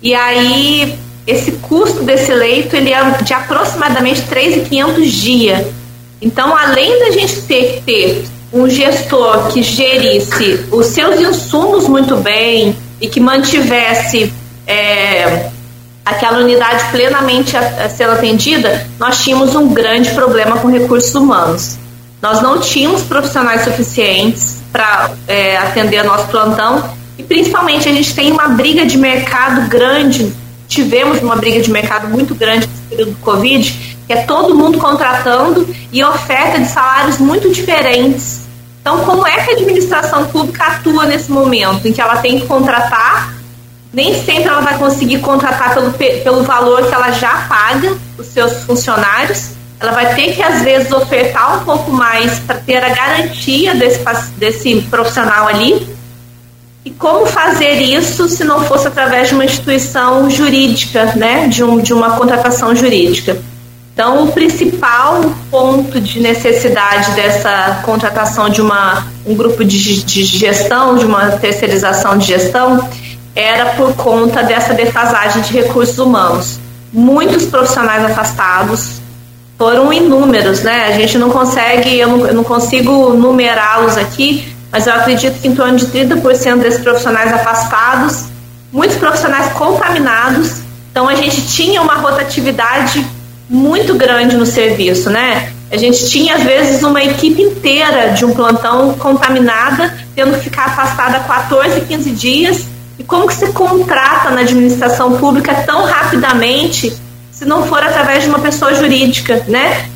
E 0.00 0.14
aí, 0.14 0.98
esse 1.26 1.52
custo 1.52 2.02
desse 2.04 2.32
leito 2.32 2.74
ele 2.74 2.90
é 2.90 3.02
de 3.22 3.34
aproximadamente 3.34 4.22
3.500 4.22 5.02
dia. 5.10 5.68
Então, 6.22 6.56
além 6.56 6.98
da 6.98 7.10
gente 7.10 7.42
ter 7.42 7.74
que 7.74 7.82
ter 7.82 8.24
um 8.50 8.70
gestor 8.70 9.48
que 9.52 9.62
gerisse 9.62 10.68
os 10.70 10.86
seus 10.86 11.20
insumos 11.20 11.86
muito 11.86 12.16
bem 12.16 12.74
e 12.98 13.08
que 13.08 13.20
mantivesse 13.20 14.32
é, 14.66 15.50
aquela 16.04 16.38
unidade 16.38 16.84
plenamente 16.90 17.52
sendo 17.94 18.12
atendida, 18.12 18.86
nós 18.98 19.22
tínhamos 19.22 19.54
um 19.54 19.68
grande 19.68 20.10
problema 20.10 20.58
com 20.58 20.68
recursos 20.68 21.14
humanos. 21.14 21.78
Nós 22.20 22.40
não 22.40 22.60
tínhamos 22.60 23.02
profissionais 23.02 23.62
suficientes 23.64 24.58
para 24.72 25.10
é, 25.26 25.56
atender 25.56 26.04
nosso 26.04 26.28
plantão 26.28 26.90
e 27.18 27.22
principalmente 27.22 27.88
a 27.88 27.92
gente 27.92 28.14
tem 28.14 28.30
uma 28.32 28.48
briga 28.48 28.86
de 28.86 28.96
mercado 28.96 29.68
grande, 29.68 30.32
tivemos 30.68 31.20
uma 31.20 31.36
briga 31.36 31.60
de 31.60 31.70
mercado 31.70 32.08
muito 32.08 32.34
grande 32.34 32.66
nesse 32.66 32.82
período 32.88 33.10
do 33.10 33.18
Covid, 33.18 33.96
que 34.06 34.12
é 34.12 34.22
todo 34.22 34.54
mundo 34.54 34.78
contratando 34.78 35.68
e 35.92 36.02
oferta 36.02 36.60
de 36.60 36.68
salários 36.68 37.18
muito 37.18 37.50
diferentes. 37.50 38.42
Então, 38.80 39.04
como 39.04 39.26
é 39.26 39.44
que 39.44 39.50
a 39.50 39.52
administração 39.54 40.26
pública 40.26 40.64
atua 40.64 41.04
nesse 41.06 41.30
momento 41.30 41.86
em 41.86 41.92
que 41.92 42.00
ela 42.00 42.16
tem 42.16 42.40
que 42.40 42.46
contratar? 42.46 43.32
Nem 43.92 44.14
sempre 44.24 44.44
ela 44.44 44.60
vai 44.60 44.78
conseguir 44.78 45.18
contratar 45.18 45.74
pelo, 45.74 45.92
pelo 45.92 46.42
valor 46.44 46.86
que 46.86 46.94
ela 46.94 47.10
já 47.10 47.46
paga 47.48 47.96
os 48.18 48.26
seus 48.26 48.64
funcionários. 48.64 49.50
Ela 49.78 49.92
vai 49.92 50.14
ter 50.14 50.34
que, 50.34 50.42
às 50.42 50.62
vezes, 50.62 50.90
ofertar 50.92 51.60
um 51.60 51.64
pouco 51.64 51.90
mais 51.90 52.38
para 52.40 52.56
ter 52.56 52.82
a 52.82 52.88
garantia 52.88 53.74
desse, 53.74 54.00
desse 54.38 54.80
profissional 54.82 55.48
ali 55.48 55.86
e 56.84 56.90
como 56.90 57.26
fazer 57.26 57.80
isso 57.80 58.28
se 58.28 58.42
não 58.42 58.64
fosse 58.64 58.88
através 58.88 59.28
de 59.28 59.34
uma 59.34 59.44
instituição 59.44 60.28
jurídica, 60.28 61.14
né, 61.14 61.46
de, 61.46 61.62
um, 61.62 61.78
de 61.78 61.92
uma 61.92 62.16
contratação 62.16 62.74
jurídica? 62.74 63.40
Então, 63.94 64.24
o 64.24 64.32
principal 64.32 65.20
ponto 65.50 66.00
de 66.00 66.18
necessidade 66.18 67.12
dessa 67.12 67.82
contratação 67.84 68.48
de 68.48 68.60
uma, 68.60 69.06
um 69.24 69.34
grupo 69.34 69.64
de, 69.64 70.02
de 70.02 70.24
gestão, 70.24 70.96
de 70.96 71.04
uma 71.04 71.32
terceirização 71.32 72.18
de 72.18 72.26
gestão, 72.26 72.88
era 73.34 73.66
por 73.70 73.94
conta 73.94 74.42
dessa 74.42 74.74
defasagem 74.74 75.42
de 75.42 75.52
recursos 75.52 75.98
humanos. 75.98 76.58
Muitos 76.92 77.46
profissionais 77.46 78.04
afastados 78.04 79.00
foram 79.58 79.92
inúmeros, 79.92 80.62
né? 80.62 80.86
A 80.88 80.92
gente 80.92 81.16
não 81.18 81.30
consegue, 81.30 81.98
eu 81.98 82.08
não, 82.08 82.26
eu 82.26 82.34
não 82.34 82.44
consigo 82.44 83.14
numerá-los 83.14 83.96
aqui, 83.96 84.52
mas 84.70 84.86
eu 84.86 84.92
acredito 84.92 85.40
que 85.40 85.48
em 85.48 85.54
torno 85.54 85.76
de 85.76 85.86
30% 85.86 86.58
desses 86.58 86.80
profissionais 86.80 87.32
afastados, 87.32 88.24
muitos 88.72 88.96
profissionais 88.96 89.52
contaminados. 89.52 90.62
Então 90.90 91.08
a 91.08 91.14
gente 91.14 91.46
tinha 91.46 91.80
uma 91.80 91.94
rotatividade 91.94 93.06
muito 93.48 93.94
grande 93.94 94.36
no 94.36 94.46
serviço, 94.46 95.10
né? 95.10 95.52
A 95.70 95.76
gente 95.78 96.06
tinha, 96.10 96.34
às 96.34 96.42
vezes, 96.42 96.82
uma 96.82 97.02
equipe 97.02 97.40
inteira 97.40 98.10
de 98.10 98.26
um 98.26 98.34
plantão 98.34 98.92
contaminada, 98.94 99.94
tendo 100.14 100.36
que 100.36 100.44
ficar 100.44 100.66
afastada 100.66 101.20
14, 101.20 101.80
15 101.82 102.10
dias. 102.10 102.66
E 102.98 103.04
como 103.04 103.26
que 103.26 103.34
se 103.34 103.52
contrata 103.52 104.30
na 104.30 104.42
administração 104.42 105.18
pública 105.18 105.54
tão 105.66 105.84
rapidamente, 105.84 106.92
se 107.30 107.44
não 107.44 107.66
for 107.66 107.82
através 107.82 108.22
de 108.22 108.28
uma 108.28 108.38
pessoa 108.38 108.74
jurídica, 108.74 109.44
né? 109.48 109.88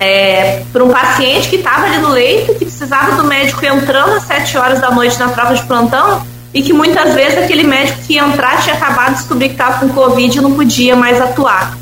É, 0.00 0.64
para 0.72 0.82
um 0.82 0.90
paciente 0.90 1.48
que 1.48 1.56
estava 1.56 1.86
ali 1.86 1.98
no 1.98 2.08
leito, 2.08 2.54
que 2.54 2.64
precisava 2.64 3.12
do 3.12 3.24
médico 3.24 3.64
entrando 3.64 4.14
às 4.14 4.24
7 4.24 4.58
horas 4.58 4.80
da 4.80 4.90
noite 4.90 5.16
na 5.18 5.28
prova 5.28 5.54
de 5.54 5.62
plantão, 5.62 6.26
e 6.52 6.62
que 6.62 6.72
muitas 6.72 7.14
vezes 7.14 7.38
aquele 7.38 7.62
médico 7.62 8.00
que 8.06 8.14
ia 8.14 8.24
entrar 8.24 8.60
tinha 8.62 8.74
acabado 8.74 9.12
de 9.12 9.18
descobrir 9.18 9.48
que 9.48 9.54
estava 9.54 9.78
com 9.78 9.88
Covid 9.90 10.36
e 10.36 10.40
não 10.40 10.52
podia 10.54 10.96
mais 10.96 11.20
atuar. 11.20 11.76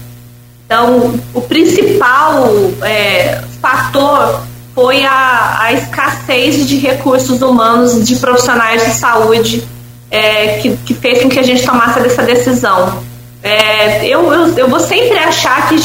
Então, 0.67 1.19
o 1.35 1.41
principal 1.41 2.49
é, 2.83 3.43
fator 3.61 4.43
foi 4.75 5.05
a, 5.05 5.59
a, 5.63 5.73
escassez 5.73 6.69
de 6.69 6.77
recursos 6.77 7.43
humanos 7.43 8.07
de 8.07 8.17
profissionais 8.17 8.85
de 8.85 8.93
saúde 8.93 9.67
é, 10.11 10.59
que, 10.59 10.77
que, 10.79 10.95
fez 10.95 11.23
com 11.23 11.29
que 11.29 11.39
a 11.39 11.43
gente 11.43 11.65
tomasse 11.65 12.01
essa 12.01 12.23
decisão. 12.23 13.03
É, 13.43 14.07
eu, 14.07 14.33
eu, 14.33 14.59
eu, 14.59 14.69
vou 14.69 14.81
sempre 14.81 15.17
achar 15.19 15.69
que, 15.69 15.77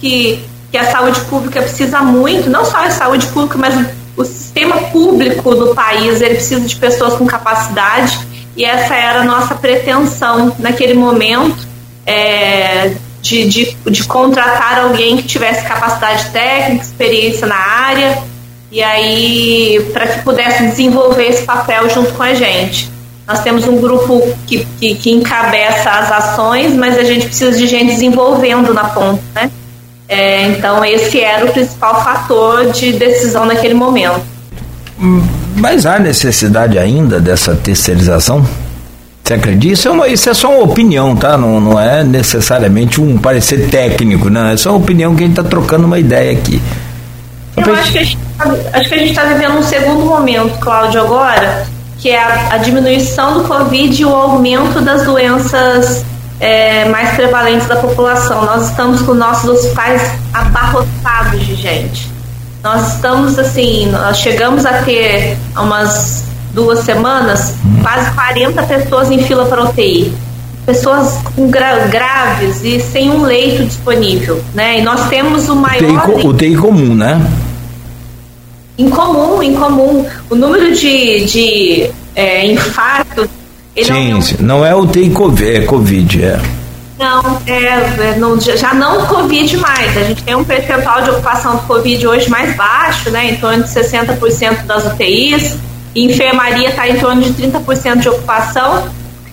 que, 0.00 0.44
que 0.70 0.78
a 0.78 0.90
saúde 0.90 1.20
pública 1.22 1.62
precisa 1.62 2.00
muito, 2.00 2.50
não 2.50 2.64
só 2.64 2.78
a 2.78 2.90
saúde 2.90 3.26
pública, 3.26 3.58
mas 3.58 3.86
o 4.16 4.24
sistema 4.24 4.76
público 4.88 5.54
do 5.54 5.74
país, 5.74 6.20
ele 6.20 6.34
precisa 6.34 6.66
de 6.66 6.76
pessoas 6.76 7.14
com 7.14 7.26
capacidade, 7.26 8.18
e 8.56 8.64
essa 8.64 8.94
era 8.94 9.20
a 9.20 9.24
nossa 9.24 9.54
pretensão 9.54 10.54
naquele 10.58 10.94
momento. 10.94 11.74
É, 12.06 12.94
de, 13.24 13.48
de, 13.48 13.76
de 13.86 14.04
contratar 14.04 14.80
alguém 14.80 15.16
que 15.16 15.22
tivesse 15.22 15.66
capacidade 15.66 16.28
técnica, 16.30 16.84
experiência 16.84 17.46
na 17.46 17.56
área, 17.56 18.22
e 18.70 18.82
aí 18.82 19.90
para 19.94 20.06
que 20.08 20.22
pudesse 20.22 20.66
desenvolver 20.66 21.28
esse 21.28 21.42
papel 21.44 21.88
junto 21.88 22.12
com 22.12 22.22
a 22.22 22.34
gente. 22.34 22.90
Nós 23.26 23.40
temos 23.42 23.66
um 23.66 23.80
grupo 23.80 24.20
que, 24.46 24.66
que, 24.78 24.94
que, 24.96 25.10
encabeça 25.10 25.90
as 25.90 26.12
ações, 26.12 26.74
mas 26.74 26.98
a 26.98 27.04
gente 27.04 27.26
precisa 27.26 27.56
de 27.56 27.66
gente 27.66 27.92
desenvolvendo 27.94 28.74
na 28.74 28.84
ponta, 28.84 29.22
né? 29.34 29.50
É, 30.06 30.48
então 30.48 30.84
esse 30.84 31.20
era 31.20 31.46
o 31.46 31.52
principal 31.52 32.04
fator 32.04 32.70
de 32.70 32.92
decisão 32.92 33.46
naquele 33.46 33.72
momento. 33.72 34.20
Mas 35.56 35.86
há 35.86 35.98
necessidade 35.98 36.78
ainda 36.78 37.18
dessa 37.18 37.54
terceirização? 37.54 38.46
Você 39.22 39.34
acredita? 39.34 39.72
Isso 39.72 39.88
é, 39.88 39.90
uma, 39.90 40.08
isso 40.08 40.28
é 40.28 40.34
só 40.34 40.50
uma 40.50 40.64
opinião, 40.64 41.16
tá? 41.16 41.38
Não, 41.38 41.58
não 41.58 41.80
é 41.80 42.04
necessariamente 42.04 43.00
um 43.00 43.16
parecer 43.16 43.70
técnico, 43.70 44.28
não. 44.28 44.48
É 44.48 44.56
só 44.58 44.70
uma 44.70 44.78
opinião 44.78 45.14
que 45.14 45.24
a 45.24 45.26
gente 45.26 45.38
está 45.38 45.48
trocando 45.48 45.86
uma 45.86 45.98
ideia 45.98 46.32
aqui. 46.32 46.60
Eu 47.56 47.74
acho 47.74 47.92
que 47.92 47.98
a 47.98 48.04
gente 48.04 48.18
está 49.08 49.22
tá 49.22 49.28
vivendo 49.28 49.56
um 49.56 49.62
segundo 49.62 50.04
momento, 50.04 50.58
Cláudio, 50.58 51.00
agora, 51.00 51.66
que 52.04 52.10
é 52.10 52.22
a, 52.22 52.56
a 52.56 52.58
diminuição 52.58 53.32
do 53.32 53.48
Covid 53.48 54.02
e 54.02 54.04
o 54.04 54.14
aumento 54.14 54.78
das 54.82 55.04
doenças 55.04 56.04
é, 56.38 56.86
mais 56.90 57.16
prevalentes 57.16 57.66
da 57.66 57.76
população. 57.76 58.44
Nós 58.44 58.68
estamos 58.68 59.00
com 59.00 59.14
nossos 59.14 59.48
hospitais 59.48 60.02
abarrotados 60.34 61.46
de 61.46 61.54
gente. 61.54 62.12
Nós 62.62 62.96
estamos 62.96 63.38
assim, 63.38 63.86
nós 63.90 64.18
chegamos 64.18 64.66
a 64.66 64.82
ter 64.82 65.38
umas 65.56 66.24
duas 66.52 66.80
semanas, 66.80 67.54
quase 67.80 68.10
40 68.10 68.62
pessoas 68.64 69.10
em 69.10 69.22
fila 69.22 69.46
para 69.46 69.64
UTI. 69.64 70.12
Pessoas 70.66 71.18
com 71.34 71.48
gra 71.48 71.86
graves 71.86 72.62
e 72.62 72.80
sem 72.80 73.10
um 73.10 73.22
leito 73.22 73.64
disponível, 73.64 74.44
né? 74.52 74.78
E 74.78 74.82
nós 74.82 75.08
temos 75.08 75.48
o 75.48 75.56
maior... 75.56 76.10
UTI, 76.10 76.26
UTI 76.26 76.56
comum, 76.56 76.94
né? 76.94 77.18
Incomum, 78.76 79.42
incomum. 79.42 80.06
O 80.30 80.34
número 80.34 80.74
de, 80.74 81.24
de 81.24 81.90
é, 82.14 82.46
infartos... 82.46 83.28
Sim, 83.82 84.10
não, 84.40 84.58
não 84.58 84.66
é 84.66 84.74
UTI 84.74 85.10
COVID, 85.10 85.56
é 85.56 85.60
COVID, 85.62 86.24
é. 86.24 86.40
Não, 86.96 87.40
é, 87.46 87.52
é 87.54 88.16
não, 88.18 88.40
já 88.40 88.72
não 88.72 89.04
Covid 89.06 89.56
mais. 89.56 89.96
A 89.96 90.04
gente 90.04 90.22
tem 90.22 90.36
um 90.36 90.44
percentual 90.44 91.02
de 91.02 91.10
ocupação 91.10 91.56
do 91.56 91.62
Covid 91.62 92.06
hoje 92.06 92.30
mais 92.30 92.54
baixo, 92.56 93.10
né, 93.10 93.32
em 93.32 93.36
torno 93.36 93.64
de 93.64 93.70
60% 93.70 94.64
das 94.64 94.86
UTIs 94.86 95.58
enfermaria 95.94 96.70
está 96.70 96.88
em 96.88 96.98
torno 96.98 97.22
de 97.22 97.30
30% 97.30 98.00
de 98.00 98.08
ocupação. 98.08 98.88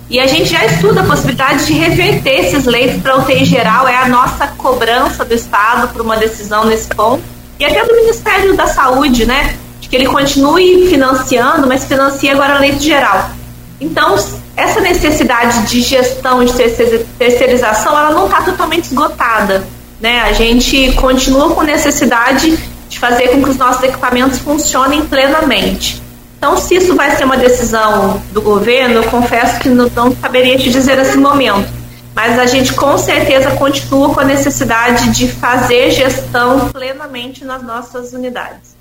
E 0.09 0.19
a 0.19 0.27
gente 0.27 0.49
já 0.49 0.65
estuda 0.65 1.01
a 1.01 1.03
possibilidade 1.05 1.65
de 1.65 1.73
reverter 1.73 2.45
esses 2.45 2.65
leitos 2.65 3.01
para 3.01 3.17
UTI 3.17 3.45
geral, 3.45 3.87
é 3.87 3.95
a 3.95 4.09
nossa 4.09 4.45
cobrança 4.47 5.23
do 5.23 5.33
Estado 5.33 5.87
para 5.87 6.03
uma 6.03 6.17
decisão 6.17 6.65
nesse 6.65 6.89
ponto. 6.89 7.23
E 7.61 7.65
até 7.65 7.85
do 7.85 7.95
Ministério 7.95 8.55
da 8.55 8.65
Saúde, 8.65 9.23
né? 9.23 9.55
De 9.79 9.87
que 9.87 9.95
ele 9.95 10.07
continue 10.07 10.89
financiando, 10.89 11.67
mas 11.67 11.85
financia 11.85 12.31
agora 12.31 12.57
leito 12.57 12.81
geral. 12.81 13.29
Então, 13.79 14.15
essa 14.57 14.81
necessidade 14.81 15.67
de 15.67 15.79
gestão, 15.81 16.43
de 16.43 16.53
terceirização, 17.19 17.91
ela 17.95 18.09
não 18.09 18.25
está 18.25 18.41
totalmente 18.41 18.85
esgotada. 18.85 19.63
Né? 19.99 20.21
A 20.21 20.33
gente 20.33 20.91
continua 20.93 21.53
com 21.53 21.61
necessidade 21.61 22.57
de 22.89 22.97
fazer 22.97 23.27
com 23.27 23.43
que 23.43 23.51
os 23.51 23.57
nossos 23.57 23.83
equipamentos 23.83 24.39
funcionem 24.39 25.05
plenamente. 25.05 26.01
Então, 26.39 26.57
se 26.57 26.77
isso 26.77 26.95
vai 26.95 27.15
ser 27.15 27.25
uma 27.25 27.37
decisão 27.37 28.19
do 28.31 28.41
governo, 28.41 28.95
eu 28.95 29.03
confesso 29.03 29.59
que 29.59 29.69
não, 29.69 29.87
não 29.95 30.15
saberia 30.15 30.57
te 30.57 30.71
dizer 30.71 30.97
nesse 30.97 31.15
momento. 31.15 31.69
Mas 32.13 32.37
a 32.37 32.45
gente 32.45 32.73
com 32.73 32.97
certeza 32.97 33.51
continua 33.51 34.13
com 34.13 34.19
a 34.19 34.25
necessidade 34.25 35.11
de 35.11 35.27
fazer 35.27 35.91
gestão 35.91 36.69
plenamente 36.69 37.45
nas 37.45 37.63
nossas 37.63 38.13
unidades. 38.13 38.75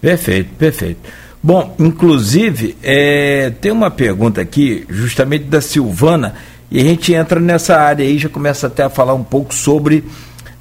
Perfeito, 0.00 0.50
perfeito. 0.54 1.00
Bom, 1.42 1.74
inclusive, 1.78 2.76
é, 2.82 3.52
tem 3.60 3.70
uma 3.70 3.90
pergunta 3.90 4.40
aqui, 4.40 4.84
justamente 4.88 5.44
da 5.44 5.60
Silvana, 5.60 6.34
e 6.70 6.80
a 6.80 6.84
gente 6.84 7.14
entra 7.14 7.40
nessa 7.40 7.76
área 7.76 8.04
aí, 8.04 8.18
já 8.18 8.28
começa 8.28 8.66
até 8.66 8.82
a 8.82 8.90
falar 8.90 9.14
um 9.14 9.24
pouco 9.24 9.54
sobre 9.54 10.04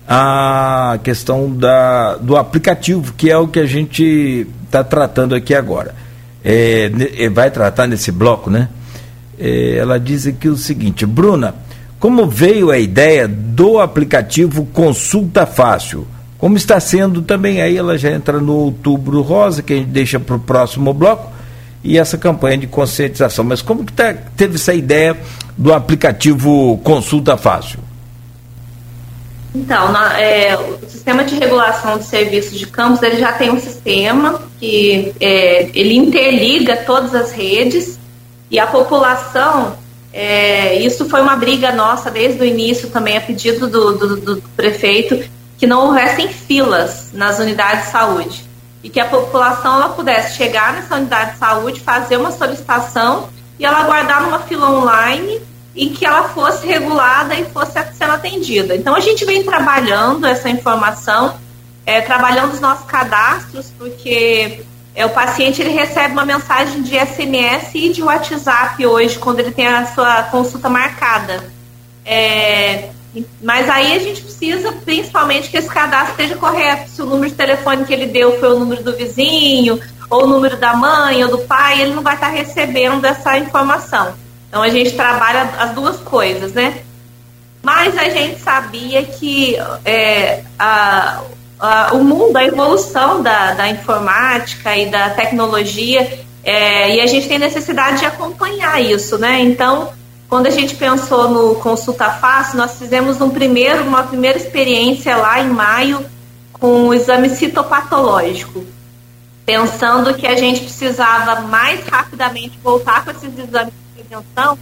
a 0.07 0.99
questão 1.03 1.49
da, 1.51 2.15
do 2.15 2.37
aplicativo, 2.37 3.13
que 3.13 3.29
é 3.29 3.37
o 3.37 3.47
que 3.47 3.59
a 3.59 3.65
gente 3.65 4.47
está 4.65 4.83
tratando 4.83 5.35
aqui 5.35 5.53
agora 5.53 5.93
é, 6.43 6.91
é, 7.17 7.29
vai 7.29 7.51
tratar 7.51 7.87
nesse 7.87 8.11
bloco, 8.11 8.49
né? 8.49 8.69
É, 9.37 9.77
ela 9.77 9.99
diz 9.99 10.27
aqui 10.27 10.47
o 10.49 10.57
seguinte, 10.57 11.05
Bruna, 11.05 11.55
como 11.99 12.25
veio 12.25 12.71
a 12.71 12.79
ideia 12.79 13.27
do 13.27 13.79
aplicativo 13.79 14.65
Consulta 14.67 15.45
Fácil? 15.45 16.07
Como 16.37 16.55
está 16.55 16.79
sendo 16.79 17.21
também 17.21 17.61
aí, 17.61 17.75
ela 17.75 17.97
já 17.97 18.09
entra 18.11 18.39
no 18.39 18.53
outubro 18.53 19.21
rosa, 19.21 19.61
que 19.61 19.73
a 19.73 19.75
gente 19.75 19.89
deixa 19.89 20.17
para 20.17 20.37
o 20.37 20.39
próximo 20.39 20.93
bloco, 20.93 21.29
e 21.83 21.97
essa 21.97 22.17
campanha 22.17 22.59
de 22.59 22.67
conscientização. 22.67 23.43
Mas 23.43 23.61
como 23.61 23.83
que 23.85 23.91
tá, 23.91 24.13
teve 24.37 24.55
essa 24.55 24.73
ideia 24.73 25.17
do 25.57 25.73
aplicativo 25.73 26.79
Consulta 26.83 27.35
Fácil? 27.35 27.79
Então, 29.53 29.91
na, 29.91 30.17
é, 30.19 30.55
o 30.57 30.87
sistema 30.87 31.23
de 31.25 31.35
regulação 31.35 31.97
de 31.97 32.05
serviços 32.05 32.57
de 32.57 32.67
campos 32.67 33.01
ele 33.01 33.17
já 33.17 33.33
tem 33.33 33.49
um 33.49 33.59
sistema 33.59 34.41
que 34.59 35.11
é, 35.19 35.69
ele 35.73 35.95
interliga 35.95 36.77
todas 36.77 37.13
as 37.15 37.31
redes 37.31 37.99
e 38.49 38.59
a 38.59 38.67
população. 38.67 39.75
É, 40.12 40.76
isso 40.76 41.07
foi 41.07 41.22
uma 41.22 41.36
briga 41.36 41.72
nossa 41.72 42.10
desde 42.10 42.41
o 42.41 42.45
início 42.45 42.89
também 42.89 43.18
a 43.18 43.22
pedido 43.22 43.68
do, 43.68 43.93
do, 43.93 44.16
do 44.18 44.41
prefeito 44.55 45.24
que 45.57 45.68
não 45.68 45.88
houvessem 45.88 46.28
filas 46.28 47.12
nas 47.14 47.38
unidades 47.38 47.86
de 47.86 47.91
saúde 47.91 48.49
e 48.82 48.89
que 48.89 48.99
a 48.99 49.05
população 49.05 49.76
ela 49.76 49.89
pudesse 49.89 50.38
chegar 50.38 50.74
nessa 50.74 50.95
unidade 50.95 51.34
de 51.34 51.38
saúde, 51.38 51.82
fazer 51.82 52.18
uma 52.18 52.32
solicitação 52.32 53.30
e 53.60 53.66
ela 53.66 53.80
aguardar 53.80 54.24
numa 54.24 54.39
fila 54.39 54.72
online 54.72 55.41
e 55.76 55.89
que 55.89 56.05
ela 56.05 56.30
fosse 56.30 56.66
regulada 56.66 57.36
e 57.36 57.45
fosse 57.45 57.74
sendo 57.93 58.14
atendida. 58.14 58.76
Então 58.76 58.95
a 58.95 58.99
gente 58.99 59.26
vem 59.26 59.43
trabalhando 59.43 60.26
essa 60.26 60.49
informação, 60.49 61.36
é, 61.86 62.01
trabalhando 62.01 62.53
os 62.53 62.60
nossos 62.60 62.86
cadastros, 62.86 63.72
porque 63.78 64.64
é, 64.99 65.05
o 65.05 65.11
paciente 65.11 65.61
ele 65.61 65.69
recebe 65.69 66.11
uma 66.11 66.25
mensagem 66.25 66.81
de 66.81 66.99
SMS 66.99 67.69
e 67.73 67.87
de 67.87 68.03
WhatsApp 68.03 68.85
hoje, 68.85 69.17
quando 69.17 69.39
ele 69.39 69.51
tem 69.51 69.65
a 69.65 69.85
sua 69.85 70.23
consulta 70.23 70.67
marcada. 70.67 71.49
É, 72.05 72.89
mas 73.41 73.69
aí 73.69 73.95
a 73.95 73.99
gente 73.99 74.21
precisa, 74.21 74.73
principalmente, 74.73 75.49
que 75.49 75.55
esse 75.55 75.69
cadastro 75.69 76.11
esteja 76.11 76.35
correto. 76.35 76.89
Se 76.89 77.01
o 77.01 77.05
número 77.05 77.29
de 77.29 77.37
telefone 77.37 77.85
que 77.85 77.93
ele 77.93 78.07
deu 78.07 78.37
foi 78.41 78.51
o 78.51 78.59
número 78.59 78.83
do 78.83 78.93
vizinho, 78.93 79.79
ou 80.09 80.25
o 80.25 80.27
número 80.27 80.57
da 80.57 80.73
mãe 80.73 81.23
ou 81.23 81.31
do 81.31 81.37
pai, 81.45 81.81
ele 81.81 81.93
não 81.93 82.03
vai 82.03 82.15
estar 82.15 82.27
recebendo 82.27 83.05
essa 83.05 83.37
informação. 83.37 84.13
Então 84.49 84.61
a 84.61 84.67
gente 84.67 84.97
trabalha 84.97 85.43
as 85.59 85.71
duas 85.71 85.95
coisas, 86.01 86.51
né? 86.51 86.81
Mas 87.63 87.97
a 87.97 88.09
gente 88.09 88.41
sabia 88.41 89.01
que 89.05 89.55
é, 89.85 90.43
a, 90.59 91.21
a, 91.60 91.93
o 91.93 92.03
mundo, 92.03 92.38
a 92.38 92.45
evolução 92.45 93.22
da, 93.22 93.53
da 93.53 93.70
informática 93.70 94.76
e 94.76 94.89
da 94.89 95.10
tecnologia 95.10 96.28
É, 96.41 96.95
e 96.95 97.01
a 97.01 97.05
gente 97.05 97.28
tem 97.28 97.38
necessidade 97.38 97.99
de 97.99 98.05
acompanhar 98.05 98.82
isso, 98.82 99.18
né? 99.18 99.41
Então, 99.41 99.91
quando 100.30 100.47
a 100.47 100.49
gente 100.49 100.74
pensou 100.74 101.30
no 101.30 101.55
Consulta 101.55 102.10
Fácil, 102.12 102.57
nós 102.57 102.80
fizemos 102.80 103.20
um 103.20 103.30
primeiro, 103.30 103.84
uma 103.84 104.03
primeira 104.03 104.38
experiência 104.38 105.18
lá 105.18 105.41
em 105.41 105.49
maio 105.49 106.03
com 106.53 106.88
o 106.88 106.93
exame 106.93 107.30
citopatológico, 107.30 108.64
pensando 109.45 110.14
que 110.14 110.26
a 110.26 110.36
gente 110.36 110.62
precisava 110.62 111.41
mais 111.41 111.86
rapidamente 111.86 112.57
voltar 112.64 113.03
com 113.03 113.12
esses 113.12 113.38
exames 113.38 113.74
de 113.74 114.01
prevenção 114.01 114.57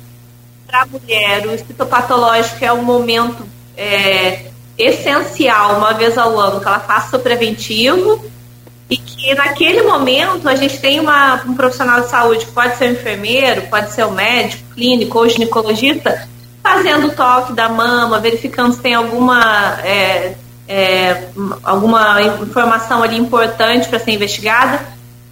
para 0.66 0.82
a 0.82 0.86
mulher. 0.88 1.46
O 1.46 1.58
citopatológico 1.60 2.66
é 2.66 2.74
um 2.74 2.84
momento 2.84 3.46
é, 3.78 4.50
essencial, 4.78 5.78
uma 5.78 5.94
vez 5.94 6.18
ao 6.18 6.38
ano, 6.40 6.60
que 6.60 6.68
ela 6.68 6.80
faça 6.80 7.18
o 7.18 7.20
preventivo 7.20 8.24
e 8.90 8.96
que 8.96 9.34
naquele 9.34 9.82
momento 9.84 10.48
a 10.48 10.56
gente 10.56 10.80
tem 10.80 11.00
uma, 11.00 11.42
um 11.46 11.56
profissional 11.56 12.02
de 12.02 12.10
saúde, 12.10 12.46
pode 12.48 12.78
ser 12.78 12.90
um 12.90 12.94
enfermeiro, 12.94 13.64
pode 13.64 13.92
ser 13.92 14.06
um 14.06 14.12
médico, 14.12 14.64
clínico 14.74 15.18
ou 15.18 15.28
ginecologista, 15.28 16.28
fazendo 16.64 17.08
o 17.08 17.12
toque 17.12 17.54
da 17.54 17.68
mama, 17.68 18.20
verificando 18.20 18.74
se 18.74 18.80
tem 18.80 18.94
alguma, 18.94 19.80
é, 19.84 20.36
é, 20.68 21.28
alguma 21.64 22.22
informação 22.42 23.04
ali 23.04 23.18
importante 23.18 23.90
para 23.90 24.00
ser 24.00 24.12
investigada. 24.12 24.80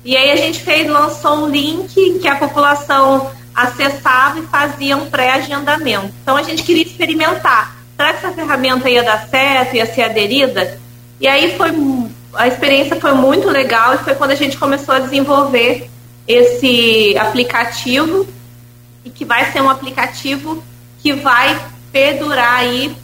E 0.04 0.16
aí 0.18 0.32
a 0.32 0.36
gente 0.36 0.60
fez, 0.60 0.88
lançou 0.90 1.46
um 1.46 1.50
link 1.50 2.20
que 2.20 2.28
a 2.28 2.36
população 2.36 3.32
acessava 3.56 4.40
e 4.40 4.44
fazia 4.44 4.98
um 4.98 5.10
pré-agendamento. 5.10 6.14
Então 6.22 6.36
a 6.36 6.44
gente 6.44 6.62
queria 6.62 6.84
experimentar. 6.84 7.75
Será 7.96 8.14
que 8.14 8.26
essa 8.26 8.32
ferramenta 8.34 8.90
ia 8.90 9.04
dar 9.04 9.28
certo, 9.28 9.76
ia 9.76 9.86
ser 9.86 10.04
aderida? 10.04 10.80
E 11.20 11.28
aí 11.28 11.56
foi 11.58 11.72
a 12.34 12.48
experiência 12.48 13.00
foi 13.00 13.14
muito 13.14 13.50
legal 13.50 13.96
e 13.96 13.98
foi 14.00 14.14
quando 14.16 14.32
a 14.32 14.36
gente 14.36 14.58
começou 14.58 14.94
a 14.94 15.00
desenvolver 15.00 15.90
esse 16.28 17.18
aplicativo 17.18 18.28
e 19.04 19.10
que 19.10 19.24
vai 19.24 19.52
ser 19.52 19.62
um 19.62 19.70
aplicativo 19.70 20.62
que 21.00 21.14
vai 21.14 21.58
perdurar 21.92 22.60
aí 22.60 22.96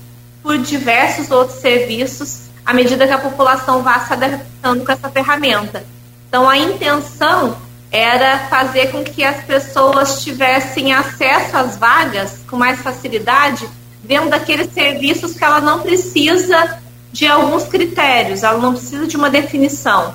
por 0.43 0.57
diversos 0.57 1.31
outros 1.31 1.59
serviços 1.59 2.49
à 2.65 2.73
medida 2.73 3.07
que 3.07 3.13
a 3.13 3.17
população 3.17 3.81
vá 3.81 3.99
se 3.99 4.13
adaptando 4.13 4.83
com 4.83 4.91
essa 4.91 5.09
ferramenta. 5.09 5.85
Então 6.27 6.49
a 6.49 6.57
intenção 6.57 7.57
era 7.91 8.39
fazer 8.49 8.91
com 8.91 9.03
que 9.03 9.23
as 9.23 9.43
pessoas 9.43 10.23
tivessem 10.23 10.93
acesso 10.93 11.57
às 11.57 11.77
vagas 11.77 12.39
com 12.49 12.55
mais 12.55 12.81
facilidade, 12.81 13.67
vendo 14.03 14.29
daqueles 14.29 14.73
serviços 14.73 15.33
que 15.33 15.43
ela 15.43 15.61
não 15.61 15.81
precisa 15.81 16.79
de 17.11 17.27
alguns 17.27 17.63
critérios, 17.65 18.43
ela 18.43 18.57
não 18.57 18.73
precisa 18.73 19.05
de 19.05 19.17
uma 19.17 19.29
definição. 19.29 20.13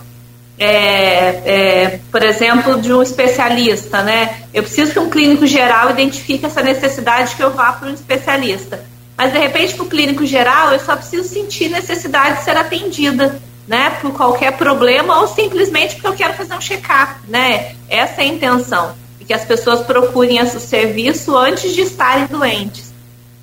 É, 0.59 1.43
é, 1.45 2.01
por 2.11 2.23
exemplo, 2.23 2.81
de 2.81 2.91
um 2.93 3.03
especialista, 3.03 4.03
né? 4.03 4.43
Eu 4.55 4.63
preciso 4.63 4.93
que 4.93 4.99
um 4.99 5.11
clínico 5.11 5.47
geral 5.47 5.91
identifique 5.91 6.47
essa 6.47 6.63
necessidade 6.63 7.37
que 7.37 7.43
eu 7.43 7.51
vá 7.51 7.73
para 7.73 7.91
um 7.91 7.95
especialista. 7.95 8.83
Mas 9.17 9.33
de 9.33 9.39
repente, 9.39 9.75
para 9.75 9.85
o 9.85 9.89
clínico 9.89 10.25
geral, 10.25 10.73
eu 10.73 10.81
só 10.81 10.97
preciso 10.97 11.29
sentir 11.29 11.69
necessidade 11.69 12.39
de 12.39 12.45
ser 12.45 12.57
atendida, 12.57 13.41
né? 13.69 13.91
Por 14.01 14.13
qualquer 14.13 14.57
problema 14.57 15.21
ou 15.21 15.29
simplesmente 15.29 15.95
porque 15.95 16.07
eu 16.07 16.15
quero 16.15 16.35
fazer 16.35 16.55
um 16.55 16.61
check-up, 16.61 17.15
né? 17.29 17.75
Essa 17.89 18.23
é 18.23 18.25
a 18.25 18.29
intenção, 18.29 18.95
e 19.21 19.25
que 19.25 19.35
as 19.35 19.45
pessoas 19.45 19.81
procurem 19.81 20.39
esse 20.39 20.59
serviço 20.61 21.37
antes 21.37 21.75
de 21.75 21.83
estarem 21.83 22.27
doentes. 22.27 22.86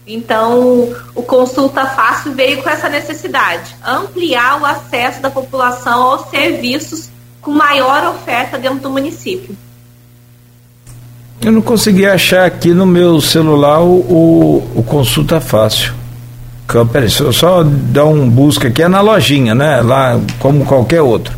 Então, 0.05 0.93
o 1.15 1.23
Consulta 1.23 1.85
Fácil 1.85 2.33
veio 2.33 2.61
com 2.61 2.69
essa 2.69 2.89
necessidade, 2.89 3.73
ampliar 3.85 4.61
o 4.61 4.65
acesso 4.65 5.21
da 5.21 5.29
população 5.29 6.03
aos 6.03 6.29
serviços 6.29 7.09
com 7.41 7.51
maior 7.51 8.13
oferta 8.13 8.57
dentro 8.57 8.79
do 8.79 8.89
município. 8.89 9.55
Eu 11.41 11.51
não 11.51 11.61
consegui 11.61 12.05
achar 12.05 12.45
aqui 12.45 12.73
no 12.73 12.85
meu 12.85 13.19
celular 13.21 13.81
o, 13.81 13.99
o, 13.99 14.79
o 14.79 14.83
Consulta 14.83 15.39
Fácil. 15.39 15.93
Peraí, 16.91 17.09
só, 17.09 17.31
só 17.31 17.63
dar 17.63 18.05
um 18.05 18.29
busca 18.29 18.67
aqui, 18.69 18.81
é 18.81 18.87
na 18.87 19.01
lojinha, 19.01 19.53
né? 19.53 19.81
Lá, 19.81 20.19
como 20.39 20.65
qualquer 20.65 21.01
outro. 21.01 21.33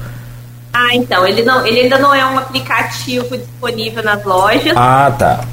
Ah, 0.72 0.96
então, 0.96 1.26
ele, 1.28 1.44
não, 1.44 1.66
ele 1.66 1.82
ainda 1.82 1.98
não 2.00 2.14
é 2.14 2.26
um 2.26 2.38
aplicativo 2.38 3.38
disponível 3.38 4.04
nas 4.04 4.24
lojas. 4.24 4.74
Ah, 4.76 5.12
tá 5.18 5.44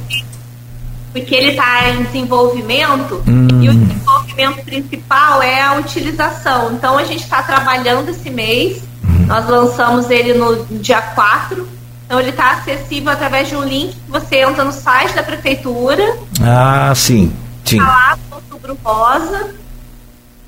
porque 1.13 1.35
ele 1.35 1.51
está 1.51 1.91
em 1.91 2.05
desenvolvimento 2.05 3.23
hum. 3.29 3.47
e 3.61 3.69
o 3.69 3.75
desenvolvimento 3.75 4.65
principal 4.65 5.43
é 5.43 5.61
a 5.61 5.75
utilização. 5.75 6.73
Então 6.73 6.97
a 6.97 7.05
gente 7.05 7.23
está 7.23 7.43
trabalhando 7.43 8.09
esse 8.09 8.31
mês, 8.31 8.83
hum. 9.05 9.27
nós 9.27 9.47
lançamos 9.47 10.11
ele 10.11 10.35
no 10.35 10.65
dia 10.79 11.03
4. 11.03 11.69
Então 12.07 12.19
ele 12.19 12.31
está 12.31 12.53
acessível 12.53 13.13
através 13.13 13.49
de 13.49 13.57
um 13.57 13.63
link 13.63 13.95
que 13.95 14.11
você 14.11 14.41
entra 14.41 14.65
no 14.65 14.73
site 14.73 15.15
da 15.15 15.23
prefeitura. 15.23 16.17
Ah, 16.43 16.93
sim. 16.95 17.35
sim. 17.65 17.79
Tá 17.79 17.87
lá 17.87 18.19
no 18.31 18.37
outubro 18.37 18.79
rosa, 18.83 19.55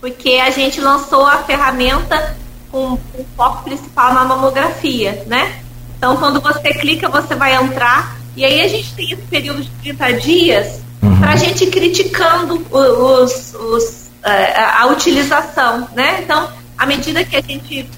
porque 0.01 0.41
a 0.45 0.51
gente 0.51 0.81
lançou 0.81 1.27
a 1.27 1.39
ferramenta 1.39 2.37
com 2.71 2.95
o 2.95 3.27
foco 3.37 3.65
principal 3.65 4.15
na 4.15 4.25
mamografia, 4.25 5.25
né? 5.27 5.61
Então 5.97 6.17
quando 6.17 6.41
você 6.41 6.75
clica, 6.75 7.09
você 7.09 7.35
vai 7.35 7.55
entrar 7.55 8.24
e 8.37 8.45
aí 8.45 8.63
a 8.63 8.69
gente 8.69 8.93
tem 8.95 9.13
esse 9.13 9.23
período 9.23 9.63
de 9.63 9.71
30 9.83 10.13
dias 10.15 10.81
uhum. 11.03 11.19
para 11.21 11.33
a 11.33 11.37
gente 11.37 11.65
ir 11.65 11.71
criticando 11.71 12.67
os, 12.71 13.55
os, 13.55 14.11
eh, 14.25 14.61
a 14.61 14.87
utilização, 14.87 15.89
né? 15.95 16.21
Então, 16.23 16.49
à 16.77 16.85
medida 16.85 17.25
que 17.25 17.37
a 17.37 17.41
gente 17.41 17.89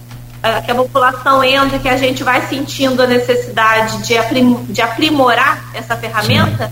eh, 0.43 0.61
que 0.61 0.71
a 0.71 0.75
população 0.75 1.43
entra, 1.43 1.79
que 1.79 1.89
a 1.89 1.97
gente 1.97 2.23
vai 2.23 2.47
sentindo 2.49 3.03
a 3.03 3.07
necessidade 3.07 4.07
de, 4.07 4.17
aprim, 4.19 4.65
de 4.69 4.83
aprimorar 4.83 5.65
essa 5.75 5.97
ferramenta, 5.97 6.71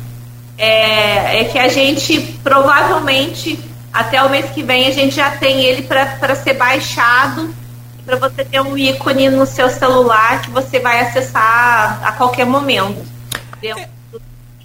é, 0.59 1.41
é, 1.41 1.45
que 1.45 1.59
a 1.59 1.69
gente 1.69 2.21
provavelmente 2.43 3.59
até 3.93 4.23
o 4.23 4.29
mês 4.29 4.51
que 4.51 4.63
vem 4.63 4.87
a 4.87 4.91
gente 4.91 5.15
já 5.17 5.31
tem 5.31 5.65
ele 5.65 5.83
para 5.83 6.35
ser 6.37 6.55
baixado 6.55 7.53
para 8.05 8.17
você 8.17 8.45
ter 8.45 8.61
um 8.61 8.77
ícone 8.77 9.31
no 9.31 9.47
seu 9.47 9.69
celular 9.71 10.43
que 10.43 10.51
você 10.51 10.79
vai 10.79 11.01
acessar 11.01 12.01
a 12.05 12.13
qualquer 12.13 12.47
momento 12.47 13.14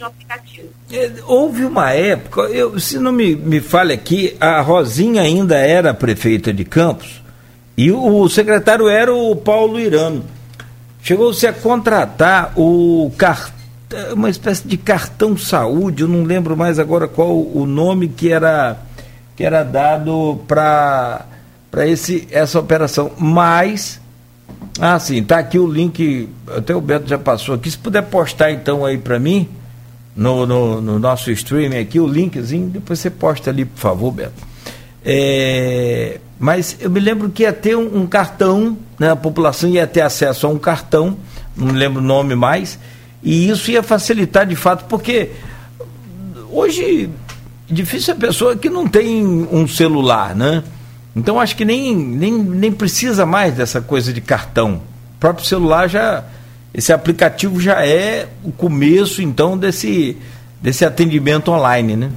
aplicativo. 0.02 0.70
É, 0.92 1.12
houve 1.26 1.66
uma 1.66 1.92
época, 1.92 2.42
eu, 2.44 2.80
se 2.80 2.98
não 2.98 3.12
me, 3.12 3.36
me 3.36 3.60
fale 3.60 3.94
aqui, 3.94 4.36
a 4.40 4.62
Rosinha 4.62 5.22
ainda 5.22 5.58
era 5.58 5.94
prefeita 5.94 6.54
de 6.54 6.64
Campos 6.64 7.22
e 7.78 7.92
o, 7.92 8.28
secretário 8.28 8.88
era 8.88 9.14
o 9.14 9.36
Paulo 9.36 9.80
Irano. 9.80 10.24
Chegou-se 11.02 11.46
a 11.48 11.54
contratar 11.54 12.54
o 12.58 13.12
cartão 13.18 13.60
uma 14.14 14.30
espécie 14.30 14.68
de 14.68 14.78
cartão 14.78 15.36
saúde, 15.36 16.04
eu 16.04 16.08
não 16.08 16.24
lembro 16.24 16.56
mais 16.56 16.78
agora 16.78 17.08
qual 17.08 17.36
o 17.36 17.66
nome 17.66 18.08
que 18.08 18.32
era 18.32 18.78
que 19.36 19.44
era 19.44 19.64
dado 19.64 20.40
para 20.48 21.26
para 21.72 21.88
esse 21.88 22.28
essa 22.30 22.60
operação, 22.60 23.12
mas 23.18 24.00
ah, 24.80 24.98
sim, 25.00 25.22
tá 25.24 25.40
aqui 25.40 25.60
o 25.60 25.68
link, 25.68 26.30
até 26.56 26.76
o 26.76 26.80
Beto 26.80 27.08
já 27.08 27.18
passou 27.18 27.56
aqui. 27.56 27.70
Se 27.70 27.78
puder 27.78 28.04
postar 28.04 28.52
então 28.52 28.86
aí 28.86 28.98
para 28.98 29.20
mim, 29.20 29.48
no, 30.16 30.46
no, 30.46 30.82
no, 30.82 31.00
nosso 31.00 31.32
streaming 31.32 31.78
aqui, 31.78 32.00
o 32.00 32.08
linkzinho, 32.08 32.70
depois 32.70 33.00
você 33.00 33.10
posta 33.10 33.50
ali, 33.50 33.66
por 33.66 33.80
favor, 33.80 34.12
Beto. 34.12 34.48
É, 35.04 36.20
mas 36.40 36.78
eu 36.80 36.90
me 36.90 37.00
lembro 37.00 37.30
que 37.30 37.44
ia 37.44 37.54
ter 37.54 37.76
um, 37.76 38.02
um, 38.02 38.08
cartão, 38.08 38.78
né, 38.98 39.12
a 39.12 39.16
população 39.16 39.70
ia 39.70 39.88
ter 39.88 40.02
acesso 40.02 40.48
a 40.48 40.50
um 40.50 40.58
cartão, 40.58 41.18
não 41.56 41.74
lembro 41.74 42.02
o 42.02 42.06
nome 42.06 42.36
mais, 42.36 42.80
e 43.22 43.50
isso 43.50 43.70
ia 43.72 43.84
facilitar 43.84 44.46
de 44.46 44.56
fato, 44.56 44.86
porque 44.86 45.32
hoje 46.50 47.10
difícil 47.70 48.14
a 48.14 48.18
pessoa 48.18 48.56
que 48.56 48.70
não 48.70 48.88
tem 48.88 49.26
um 49.26 49.68
celular, 49.68 50.36
né? 50.36 50.64
Então 51.16 51.40
acho 51.40 51.56
que 51.56 51.66
nem, 51.66 51.96
nem, 51.96 52.32
nem 52.32 52.72
precisa 52.72 53.26
mais 53.26 53.54
dessa 53.54 53.82
coisa 53.82 54.14
de 54.14 54.22
cartão. 54.22 54.82
O 55.16 55.20
próprio 55.20 55.46
celular 55.46 55.88
já. 55.88 56.24
Esse 56.74 56.94
aplicativo 56.94 57.60
já 57.60 57.84
é 57.84 58.28
o 58.44 58.52
começo, 58.52 59.24
então, 59.24 59.58
desse, 59.58 60.16
desse 60.62 60.86
atendimento 60.86 61.50
online, 61.50 61.96
né? 61.96 62.12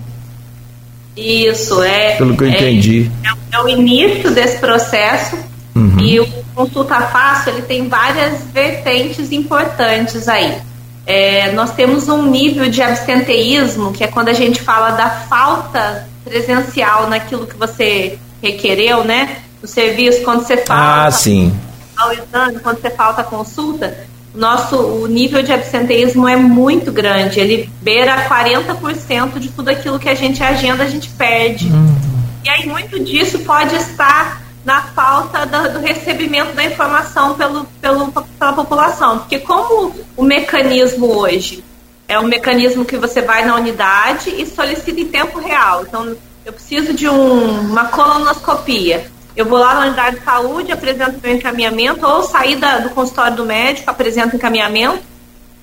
Isso, 1.16 1.82
é. 1.82 2.16
Pelo 2.16 2.36
que 2.36 2.45
eu 2.45 2.49
é, 2.49 2.51
entendi. 2.51 3.11
É, 3.24 3.57
é, 3.57 3.61
o 3.61 3.68
início 3.68 4.30
desse 4.30 4.59
processo. 4.59 5.36
Uhum. 5.74 6.01
E 6.01 6.20
o 6.20 6.26
Consulta 6.55 7.01
Fácil 7.01 7.55
ele 7.55 7.62
tem 7.62 7.88
várias 7.88 8.43
vertentes 8.53 9.32
importantes 9.32 10.28
aí. 10.28 10.59
É, 11.07 11.51
nós 11.53 11.72
temos 11.72 12.09
um 12.09 12.30
nível 12.30 12.68
de 12.68 12.80
absenteísmo, 12.82 13.93
que 13.93 14.05
é 14.05 14.07
quando 14.07 14.28
a 14.28 14.32
gente 14.32 14.62
fala 14.62 14.90
da 14.90 15.09
falta 15.11 16.07
presencial 16.24 17.09
naquilo 17.09 17.47
que 17.47 17.57
você 17.57 18.18
requereu, 18.43 19.05
né? 19.05 19.38
O 19.62 19.66
serviço, 19.66 20.22
quando 20.22 20.45
você 20.45 20.57
falta 20.57 21.07
ah, 21.07 21.11
sim. 21.11 21.55
ao 21.97 22.12
exame, 22.12 22.59
quando 22.61 22.80
você 22.80 22.90
falta 22.90 23.20
a 23.20 23.24
consulta, 23.24 23.97
nosso 24.34 24.76
o 24.76 25.07
nível 25.07 25.43
de 25.43 25.53
absenteísmo 25.53 26.26
é 26.26 26.36
muito 26.36 26.90
grande. 26.90 27.38
Ele 27.38 27.70
beira 27.80 28.28
40% 28.28 29.38
de 29.38 29.49
tudo 29.51 29.68
aquilo 29.68 29.99
que 29.99 30.09
a 30.09 30.14
gente 30.14 30.43
agenda, 30.43 30.82
a 30.82 30.88
gente 30.88 31.09
perde. 31.11 31.68
Uhum. 31.68 31.97
E 32.45 32.49
aí 32.51 32.66
muito 32.66 32.99
disso 32.99 33.38
pode 33.40 33.76
estar 33.76 34.43
na 34.64 34.82
falta 34.82 35.47
do, 35.47 35.74
do 35.74 35.78
recebimento 35.80 36.53
da 36.55 36.64
informação 36.64 37.34
pelo, 37.34 37.64
pelo 37.80 38.12
pela 38.12 38.53
população, 38.53 39.18
porque 39.20 39.38
como 39.38 39.95
o 40.16 40.22
mecanismo 40.22 41.07
hoje 41.07 41.64
é 42.09 42.18
um 42.18 42.24
mecanismo 42.24 42.84
que 42.84 42.97
você 42.97 43.22
vai 43.22 43.45
na 43.45 43.57
unidade 43.57 44.30
e 44.30 44.47
solicita 44.47 45.01
em 45.01 45.07
tempo 45.07 45.38
real. 45.38 45.82
Então, 45.82 46.16
eu 46.45 46.53
preciso 46.53 46.93
de 46.93 47.09
um, 47.09 47.61
uma 47.61 47.86
colonoscopia. 47.86 49.11
Eu 49.34 49.47
vou 49.47 49.59
lá 49.59 49.74
na 49.74 49.80
unidade 49.86 50.18
de 50.18 50.24
saúde, 50.24 50.72
apresento 50.72 51.20
meu 51.22 51.34
encaminhamento, 51.34 52.07
ou 52.07 52.22
sair 52.22 52.57
da, 52.57 52.78
do 52.78 52.90
consultório 52.90 53.36
do 53.36 53.47
médico, 53.47 53.90
apresento 53.90 54.36
encaminhamento, 54.36 55.03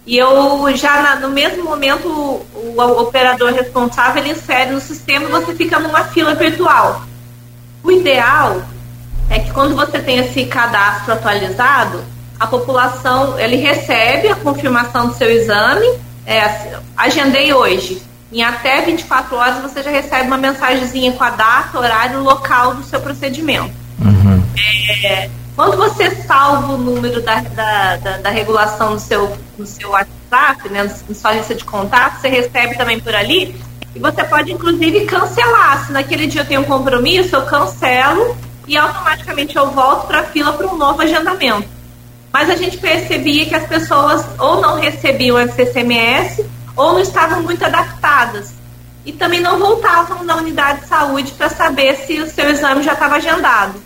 e 0.05 0.17
eu 0.17 0.75
já 0.75 1.01
na, 1.01 1.15
no 1.17 1.29
mesmo 1.29 1.63
momento 1.63 2.07
o, 2.07 2.45
o, 2.75 3.01
operador 3.01 3.53
responsável 3.53 4.23
ele 4.23 4.31
insere 4.31 4.71
no 4.71 4.81
sistema 4.81 5.25
e 5.25 5.31
você 5.31 5.53
fica 5.53 5.77
numa 5.77 6.05
fila 6.05 6.33
virtual. 6.33 7.03
O 7.83 7.91
ideal 7.91 8.63
é 9.29 9.37
que 9.37 9.51
quando 9.51 9.75
você 9.75 9.99
tem 9.99 10.17
esse 10.17 10.45
cadastro 10.45 11.13
atualizado, 11.13 12.03
a 12.39 12.47
população 12.47 13.37
ele 13.37 13.57
recebe 13.57 14.29
a 14.29 14.35
confirmação 14.35 15.09
do 15.09 15.13
seu 15.13 15.29
exame, 15.29 15.87
é, 16.25 16.79
agendei 16.97 17.53
hoje. 17.53 18.01
Em 18.31 18.43
até 18.43 18.81
24 18.81 19.35
horas 19.35 19.61
você 19.61 19.81
já 19.81 19.89
recebe 19.89 20.27
uma 20.27 20.37
mensagenzinha 20.37 21.11
com 21.13 21.23
a 21.23 21.31
data, 21.31 21.79
horário, 21.79 22.21
local 22.21 22.75
do 22.75 22.83
seu 22.83 22.99
procedimento. 22.99 23.73
Uhum. 23.99 24.43
É, 25.03 25.29
quando 25.55 25.75
você 25.75 26.11
salva 26.11 26.73
o 26.73 26.77
número 26.77 27.21
da, 27.21 27.41
da, 27.41 27.97
da, 27.97 28.17
da, 28.17 28.29
regulação 28.29 28.91
no 28.91 28.99
seu, 28.99 29.35
no 29.57 29.65
seu 29.65 29.89
WhatsApp, 29.89 30.69
né, 30.69 30.83
na 30.83 31.15
sua 31.15 31.33
lista 31.33 31.55
de 31.55 31.65
contatos, 31.65 32.21
você 32.21 32.29
recebe 32.29 32.77
também 32.77 32.99
por 32.99 33.15
ali. 33.15 33.55
E 33.95 33.99
você 33.99 34.23
pode, 34.23 34.51
inclusive, 34.51 35.05
cancelar. 35.05 35.87
Se 35.87 35.91
naquele 35.91 36.27
dia 36.27 36.41
eu 36.41 36.45
tenho 36.45 36.61
um 36.61 36.65
compromisso, 36.65 37.35
eu 37.35 37.45
cancelo 37.45 38.37
e 38.67 38.77
automaticamente 38.77 39.55
eu 39.55 39.71
volto 39.71 40.05
para 40.05 40.19
a 40.19 40.23
fila 40.23 40.53
para 40.53 40.67
um 40.67 40.77
novo 40.77 41.01
agendamento. 41.01 41.67
Mas 42.31 42.49
a 42.49 42.55
gente 42.55 42.77
percebia 42.77 43.47
que 43.47 43.55
as 43.55 43.65
pessoas 43.65 44.23
ou 44.37 44.61
não 44.61 44.79
recebiam 44.79 45.39
esse 45.39 45.65
SMS 45.65 46.45
ou 46.75 46.93
não 46.93 46.99
estavam 46.99 47.41
muito 47.41 47.63
adaptadas. 47.63 48.53
E 49.05 49.11
também 49.13 49.39
não 49.39 49.57
voltavam 49.57 50.23
na 50.23 50.35
unidade 50.35 50.81
de 50.81 50.87
saúde 50.87 51.31
para 51.31 51.49
saber 51.49 51.95
se 52.05 52.19
o 52.19 52.29
seu 52.29 52.49
exame 52.49 52.83
já 52.83 52.93
estava 52.93 53.15
agendado. 53.15 53.81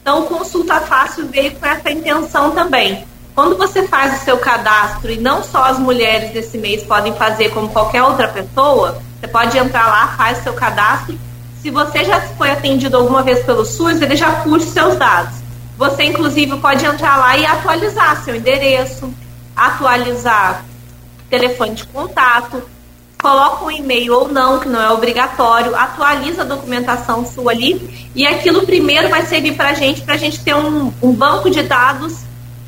Então, 0.00 0.20
o 0.20 0.26
Consulta 0.26 0.80
Fácil 0.80 1.26
veio 1.28 1.54
com 1.56 1.66
essa 1.66 1.90
intenção 1.90 2.52
também. 2.52 3.04
Quando 3.34 3.56
você 3.56 3.86
faz 3.86 4.20
o 4.20 4.24
seu 4.24 4.38
cadastro, 4.38 5.10
e 5.10 5.18
não 5.18 5.42
só 5.42 5.64
as 5.64 5.78
mulheres 5.78 6.32
desse 6.32 6.58
mês 6.58 6.82
podem 6.82 7.14
fazer 7.14 7.50
como 7.50 7.68
qualquer 7.68 8.02
outra 8.02 8.28
pessoa, 8.28 9.00
você 9.18 9.28
pode 9.28 9.56
entrar 9.56 9.86
lá, 9.86 10.08
faz 10.16 10.40
o 10.40 10.42
seu 10.42 10.52
cadastro. 10.52 11.18
Se 11.62 11.70
você 11.70 12.04
já 12.04 12.20
foi 12.20 12.50
atendido 12.50 12.96
alguma 12.96 13.22
vez 13.22 13.44
pelo 13.44 13.64
SUS, 13.64 14.00
ele 14.00 14.16
já 14.16 14.30
puxa 14.42 14.66
seus 14.66 14.96
dados. 14.96 15.34
Você, 15.76 16.04
inclusive, 16.04 16.56
pode 16.58 16.84
entrar 16.84 17.16
lá 17.16 17.36
e 17.36 17.46
atualizar 17.46 18.22
seu 18.24 18.34
endereço, 18.34 19.12
atualizar 19.54 20.64
telefone 21.30 21.74
de 21.74 21.84
contato, 21.84 22.62
coloca 23.20 23.64
um 23.64 23.70
e-mail 23.70 24.14
ou 24.14 24.28
não, 24.28 24.58
que 24.58 24.68
não 24.68 24.82
é 24.82 24.90
obrigatório, 24.90 25.74
atualiza 25.74 26.42
a 26.42 26.44
documentação 26.44 27.24
sua 27.24 27.52
ali, 27.52 28.10
e 28.14 28.26
aquilo 28.26 28.66
primeiro 28.66 29.08
vai 29.08 29.24
servir 29.24 29.54
para 29.54 29.70
a 29.70 29.74
gente, 29.74 30.00
para 30.02 30.14
a 30.14 30.18
gente 30.18 30.40
ter 30.40 30.54
um, 30.54 30.92
um 31.00 31.12
banco 31.12 31.48
de 31.50 31.62
dados 31.62 32.18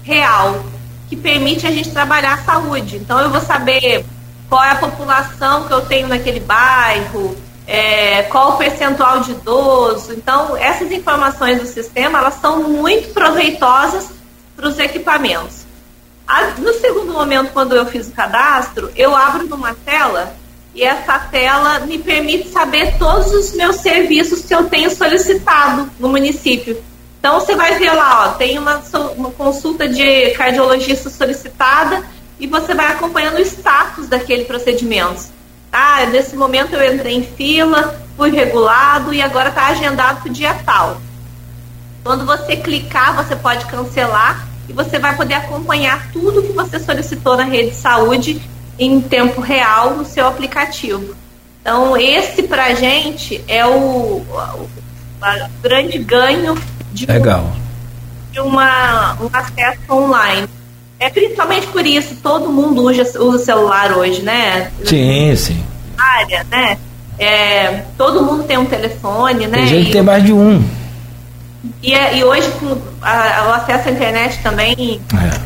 real, 0.03 0.65
que 1.09 1.17
permite 1.17 1.67
a 1.67 1.71
gente 1.71 1.91
trabalhar 1.91 2.35
a 2.35 2.39
saúde. 2.39 2.97
Então 2.97 3.19
eu 3.21 3.31
vou 3.31 3.41
saber 3.41 4.05
qual 4.49 4.63
é 4.63 4.71
a 4.71 4.77
população 4.77 5.67
que 5.67 5.73
eu 5.73 5.81
tenho 5.83 6.09
naquele 6.09 6.41
bairro, 6.41 7.37
é, 7.67 8.23
qual 8.25 8.51
o 8.51 8.57
percentual 8.59 9.21
de 9.21 9.31
idoso. 9.33 10.13
Então, 10.13 10.57
essas 10.57 10.91
informações 10.91 11.59
do 11.59 11.67
sistema, 11.67 12.19
elas 12.19 12.35
são 12.35 12.63
muito 12.63 13.15
proveitosas 13.15 14.11
para 14.55 14.69
os 14.69 14.79
equipamentos. 14.79 15.62
No 16.59 16.73
segundo 16.75 17.13
momento, 17.13 17.53
quando 17.53 17.75
eu 17.75 17.85
fiz 17.87 18.09
o 18.09 18.13
cadastro, 18.13 18.91
eu 18.97 19.15
abro 19.15 19.47
numa 19.47 19.75
tela 19.75 20.35
e 20.75 20.83
essa 20.83 21.19
tela 21.19 21.81
me 21.81 21.99
permite 21.99 22.49
saber 22.49 22.97
todos 22.99 23.33
os 23.33 23.53
meus 23.55 23.77
serviços 23.77 24.43
que 24.43 24.55
eu 24.55 24.65
tenho 24.65 24.95
solicitado 24.95 25.91
no 25.99 26.09
município. 26.09 26.83
Então 27.19 27.39
você 27.39 27.55
vai 27.55 27.79
ver 27.79 27.93
lá, 27.93 28.25
ó, 28.25 28.29
tem 28.33 28.59
uma, 28.59 28.83
uma 29.17 29.31
consulta 29.31 29.87
de 29.87 30.31
cardiologista 30.31 31.11
solicitada 31.11 32.03
e 32.41 32.47
você 32.47 32.75
vai 32.75 32.87
acompanhando 32.87 33.37
o 33.37 33.43
status 33.43 34.09
daquele 34.09 34.45
procedimento. 34.45 35.27
Ah, 35.71 36.05
nesse 36.07 36.35
momento 36.35 36.75
eu 36.75 36.95
entrei 36.95 37.15
em 37.15 37.23
fila, 37.23 38.01
fui 38.17 38.31
regulado 38.31 39.13
e 39.13 39.23
agora 39.23 39.51
está 39.51 39.69
agendado 39.69 40.23
para 40.23 40.31
o 40.31 40.33
dia 40.33 40.55
tal. 40.65 41.01
Quando 42.03 42.27
você 42.27 42.57
clicar, 42.57 43.15
você 43.15 43.37
pode 43.37 43.65
cancelar 43.67 44.52
e 44.69 44.73
você 44.73 44.99
vai 44.99 45.17
poder 45.17 45.35
acompanhar 45.35 46.11
tudo 46.13 46.43
que 46.43 46.53
você 46.53 46.79
solicitou 46.79 47.37
na 47.37 47.45
rede 47.45 47.71
de 47.71 47.77
saúde 47.77 48.41
em 48.79 49.01
tempo 49.01 49.41
real 49.41 49.95
no 49.95 50.05
seu 50.05 50.27
aplicativo. 50.27 51.15
Então, 51.61 51.97
esse 51.97 52.43
para 52.43 52.67
a 52.67 52.75
gente 52.75 53.43
é 53.47 53.65
o, 53.65 53.71
o, 53.71 54.25
o, 54.25 54.69
grande 55.63 55.99
ganho 55.99 56.61
de. 56.93 57.07
Um, 57.07 58.33
de 58.33 58.41
uma, 58.41 59.17
um 59.21 59.29
acesso 59.33 59.81
online. 59.91 60.49
É 60.99 61.09
principalmente 61.11 61.67
por 61.69 61.85
isso, 61.87 62.17
todo 62.23 62.49
mundo 62.49 62.83
usa, 62.83 63.03
usa 63.21 63.45
celular 63.45 63.93
hoje, 63.97 64.23
né? 64.23 64.71
Sim, 64.85 65.35
sim. 65.37 65.65
Área, 65.99 66.45
né? 66.51 66.79
É, 67.19 67.85
todo 67.97 68.23
mundo 68.23 68.45
tem 68.45 68.59
um 68.59 68.65
telefone, 68.65 69.47
né? 69.47 69.59
Tem 69.59 69.67
gente 69.67 69.89
e, 69.91 69.93
tem 69.93 70.03
mais 70.03 70.25
de 70.25 70.33
um. 70.33 70.65
E, 71.83 71.95
é, 71.95 72.17
e 72.17 72.25
hoje, 72.25 72.51
com 72.53 72.77
a, 73.01 73.49
o 73.49 73.53
acesso 73.53 73.89
à 73.89 73.93
internet 73.93 74.43
também 74.43 75.01
é. 75.15 75.41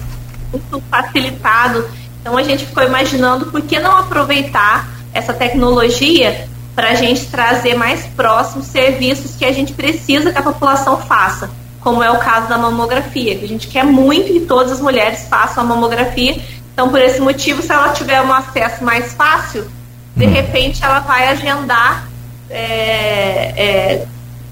muito 0.51 0.83
facilitado, 0.91 1.89
então 2.21 2.37
a 2.37 2.43
gente 2.43 2.65
ficou 2.67 2.83
imaginando 2.83 3.47
por 3.47 3.63
que 3.63 3.79
não 3.79 3.97
aproveitar 3.97 4.89
essa 5.13 5.33
tecnologia 5.33 6.49
para 6.75 6.91
a 6.91 6.95
gente 6.95 7.27
trazer 7.27 7.75
mais 7.75 8.07
próximos 8.07 8.67
serviços 8.67 9.35
que 9.37 9.45
a 9.45 9.53
gente 9.53 9.73
precisa 9.73 10.31
que 10.31 10.39
a 10.39 10.43
população 10.43 10.99
faça, 10.99 11.51
como 11.81 12.03
é 12.03 12.11
o 12.11 12.19
caso 12.19 12.49
da 12.49 12.59
mamografia, 12.59 13.37
que 13.37 13.45
a 13.45 13.49
gente 13.49 13.69
quer 13.69 13.85
muito 13.85 14.33
que 14.33 14.41
todas 14.41 14.73
as 14.73 14.81
mulheres 14.81 15.27
façam 15.29 15.65
a 15.65 15.67
mamografia. 15.67 16.39
Então, 16.73 16.91
por 16.91 17.01
esse 17.01 17.21
motivo, 17.21 17.63
se 17.63 17.73
ela 17.73 17.91
tiver 17.95 18.21
um 18.21 18.33
acesso 18.33 18.85
mais 18.85 19.15
fácil, 19.15 19.67
de 20.15 20.27
hum. 20.27 20.33
repente 20.33 20.85
ela 20.85 21.01
vai 21.01 21.29
agendar 21.29 22.07
é, 22.51 23.55
é, 23.57 24.07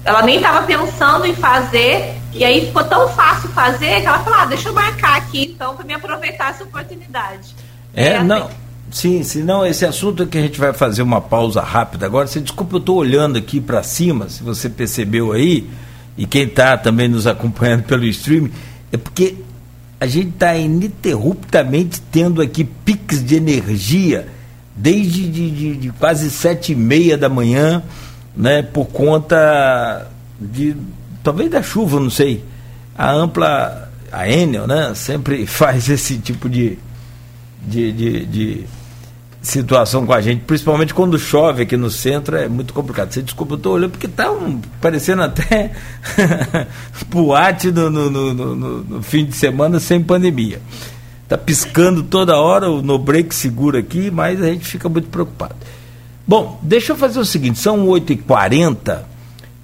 ela 0.05 0.21
nem 0.21 0.37
estava 0.37 0.65
pensando 0.65 1.25
em 1.25 1.33
fazer, 1.33 2.15
e 2.31 2.45
aí 2.45 2.67
ficou 2.67 2.83
tão 2.83 3.09
fácil 3.09 3.49
fazer 3.49 4.01
que 4.01 4.07
ela 4.07 4.19
falou: 4.19 4.39
ah, 4.39 4.45
deixa 4.45 4.69
eu 4.69 4.73
marcar 4.73 5.17
aqui 5.17 5.51
então 5.53 5.75
para 5.75 5.83
me 5.83 5.93
aproveitar 5.93 6.51
essa 6.51 6.63
oportunidade. 6.63 7.55
É, 7.93 8.09
é 8.09 8.23
não. 8.23 8.49
Sim, 8.91 9.23
se 9.23 9.39
não, 9.39 9.65
esse 9.65 9.83
assunto 9.83 10.23
é 10.23 10.25
que 10.27 10.37
a 10.37 10.41
gente 10.41 10.59
vai 10.59 10.71
fazer 10.71 11.01
uma 11.01 11.19
pausa 11.19 11.59
rápida 11.59 12.05
agora. 12.05 12.27
Você 12.27 12.39
desculpa, 12.39 12.75
eu 12.75 12.79
estou 12.79 12.97
olhando 12.97 13.37
aqui 13.37 13.59
para 13.59 13.81
cima, 13.81 14.29
se 14.29 14.43
você 14.43 14.69
percebeu 14.69 15.33
aí, 15.33 15.67
e 16.15 16.25
quem 16.25 16.43
está 16.43 16.77
também 16.77 17.07
nos 17.07 17.25
acompanhando 17.25 17.83
pelo 17.89 18.05
streaming, 18.05 18.51
é 18.91 18.97
porque 18.97 19.35
a 19.99 20.05
gente 20.05 20.29
está 20.29 20.55
ininterruptamente 20.55 21.99
tendo 22.11 22.41
aqui 22.41 22.63
piques 22.63 23.25
de 23.25 23.35
energia 23.35 24.27
desde 24.75 25.27
de, 25.29 25.51
de, 25.51 25.75
de 25.77 25.89
quase 25.93 26.29
sete 26.29 26.73
e 26.73 26.75
meia 26.75 27.17
da 27.17 27.27
manhã 27.27 27.81
né, 28.35 28.61
por 28.61 28.85
conta 28.87 30.07
de 30.39 30.75
talvez 31.23 31.49
da 31.49 31.63
chuva, 31.63 31.99
não 31.99 32.09
sei. 32.09 32.43
A 32.97 33.11
ampla, 33.11 33.89
a 34.11 34.29
Enel, 34.29 34.67
né, 34.67 34.93
sempre 34.95 35.45
faz 35.47 35.89
esse 35.89 36.17
tipo 36.17 36.49
de, 36.49 36.77
de, 37.61 37.91
de, 37.91 38.25
de 38.25 38.65
situação 39.41 40.05
com 40.05 40.13
a 40.13 40.21
gente, 40.21 40.41
principalmente 40.43 40.93
quando 40.93 41.19
chove 41.19 41.63
aqui 41.63 41.77
no 41.77 41.89
centro, 41.89 42.35
é 42.35 42.47
muito 42.47 42.73
complicado. 42.73 43.11
Você 43.11 43.21
desculpa, 43.21 43.53
eu 43.53 43.57
estou 43.57 43.73
olhando 43.73 43.91
porque 43.91 44.07
está 44.07 44.31
um, 44.31 44.59
parecendo 44.81 45.21
até 45.21 45.71
boate 47.07 47.71
no, 47.71 47.89
no, 47.89 48.09
no, 48.09 48.55
no, 48.83 49.03
fim 49.03 49.25
de 49.25 49.35
semana 49.35 49.79
sem 49.79 50.01
pandemia. 50.01 50.61
Está 51.23 51.37
piscando 51.37 52.03
toda 52.03 52.37
hora, 52.37 52.69
o 52.69 52.81
no 52.81 52.99
break 52.99 53.33
segura 53.33 53.79
aqui, 53.79 54.11
mas 54.11 54.41
a 54.41 54.47
gente 54.47 54.65
fica 54.65 54.89
muito 54.89 55.09
preocupado. 55.09 55.55
Bom, 56.27 56.59
deixa 56.61 56.93
eu 56.93 56.95
fazer 56.95 57.19
o 57.19 57.25
seguinte, 57.25 57.59
são 57.59 57.85
8h40. 57.85 58.99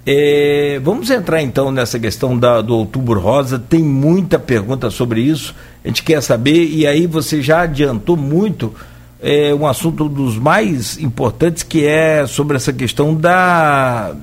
É, 0.04 0.80
vamos 0.82 1.10
entrar 1.10 1.42
então 1.42 1.70
nessa 1.70 1.98
questão 1.98 2.36
da, 2.36 2.60
do 2.60 2.76
Outubro 2.76 3.20
Rosa. 3.20 3.58
Tem 3.58 3.82
muita 3.82 4.38
pergunta 4.38 4.90
sobre 4.90 5.20
isso. 5.20 5.54
A 5.84 5.88
gente 5.88 6.02
quer 6.02 6.20
saber, 6.20 6.66
e 6.66 6.86
aí 6.86 7.06
você 7.06 7.42
já 7.42 7.62
adiantou 7.62 8.16
muito 8.16 8.74
é, 9.20 9.54
um 9.54 9.66
assunto 9.66 10.08
dos 10.08 10.36
mais 10.36 10.98
importantes 10.98 11.62
que 11.62 11.84
é 11.84 12.26
sobre 12.26 12.56
essa 12.56 12.72
questão 12.72 13.14
da 13.14 14.14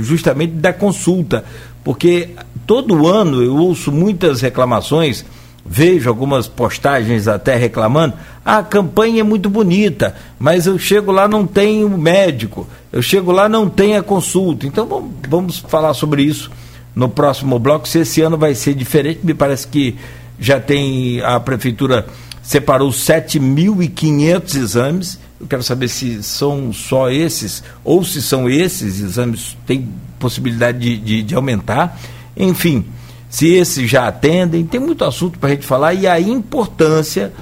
justamente 0.00 0.52
da 0.54 0.72
consulta. 0.72 1.44
Porque 1.84 2.30
todo 2.66 3.06
ano 3.06 3.42
eu 3.42 3.56
ouço 3.56 3.90
muitas 3.90 4.40
reclamações 4.40 5.24
vejo 5.68 6.08
algumas 6.08 6.48
postagens 6.48 7.28
até 7.28 7.54
reclamando, 7.54 8.14
ah, 8.44 8.58
a 8.58 8.62
campanha 8.62 9.20
é 9.20 9.22
muito 9.22 9.50
bonita, 9.50 10.14
mas 10.38 10.66
eu 10.66 10.78
chego 10.78 11.12
lá 11.12 11.28
não 11.28 11.46
tenho 11.46 11.88
médico, 11.98 12.66
eu 12.90 13.02
chego 13.02 13.30
lá 13.30 13.48
não 13.48 13.68
tenho 13.68 13.98
a 13.98 14.02
consulta. 14.02 14.66
Então 14.66 14.86
vamos, 14.86 15.10
vamos 15.28 15.58
falar 15.58 15.92
sobre 15.92 16.22
isso 16.22 16.50
no 16.94 17.08
próximo 17.08 17.58
bloco, 17.58 17.86
se 17.86 18.00
esse 18.00 18.20
ano 18.22 18.36
vai 18.36 18.54
ser 18.54 18.74
diferente, 18.74 19.20
me 19.22 19.34
parece 19.34 19.68
que 19.68 19.96
já 20.40 20.58
tem 20.58 21.20
a 21.20 21.38
prefeitura 21.38 22.06
separou 22.42 22.88
7.500 22.88 24.54
exames. 24.56 25.18
Eu 25.38 25.46
quero 25.46 25.62
saber 25.62 25.88
se 25.88 26.22
são 26.22 26.72
só 26.72 27.10
esses 27.10 27.62
ou 27.84 28.02
se 28.02 28.22
são 28.22 28.48
esses 28.48 29.00
exames, 29.00 29.56
tem 29.66 29.86
possibilidade 30.18 30.78
de, 30.78 30.96
de, 30.96 31.22
de 31.22 31.34
aumentar. 31.34 32.00
Enfim, 32.34 32.86
se 33.28 33.52
esses 33.54 33.90
já 33.90 34.08
atendem, 34.08 34.64
tem 34.64 34.80
muito 34.80 35.04
assunto 35.04 35.38
para 35.38 35.50
a 35.50 35.52
gente 35.52 35.66
falar 35.66 35.94
e 35.94 36.06
a 36.06 36.18
importância 36.18 37.32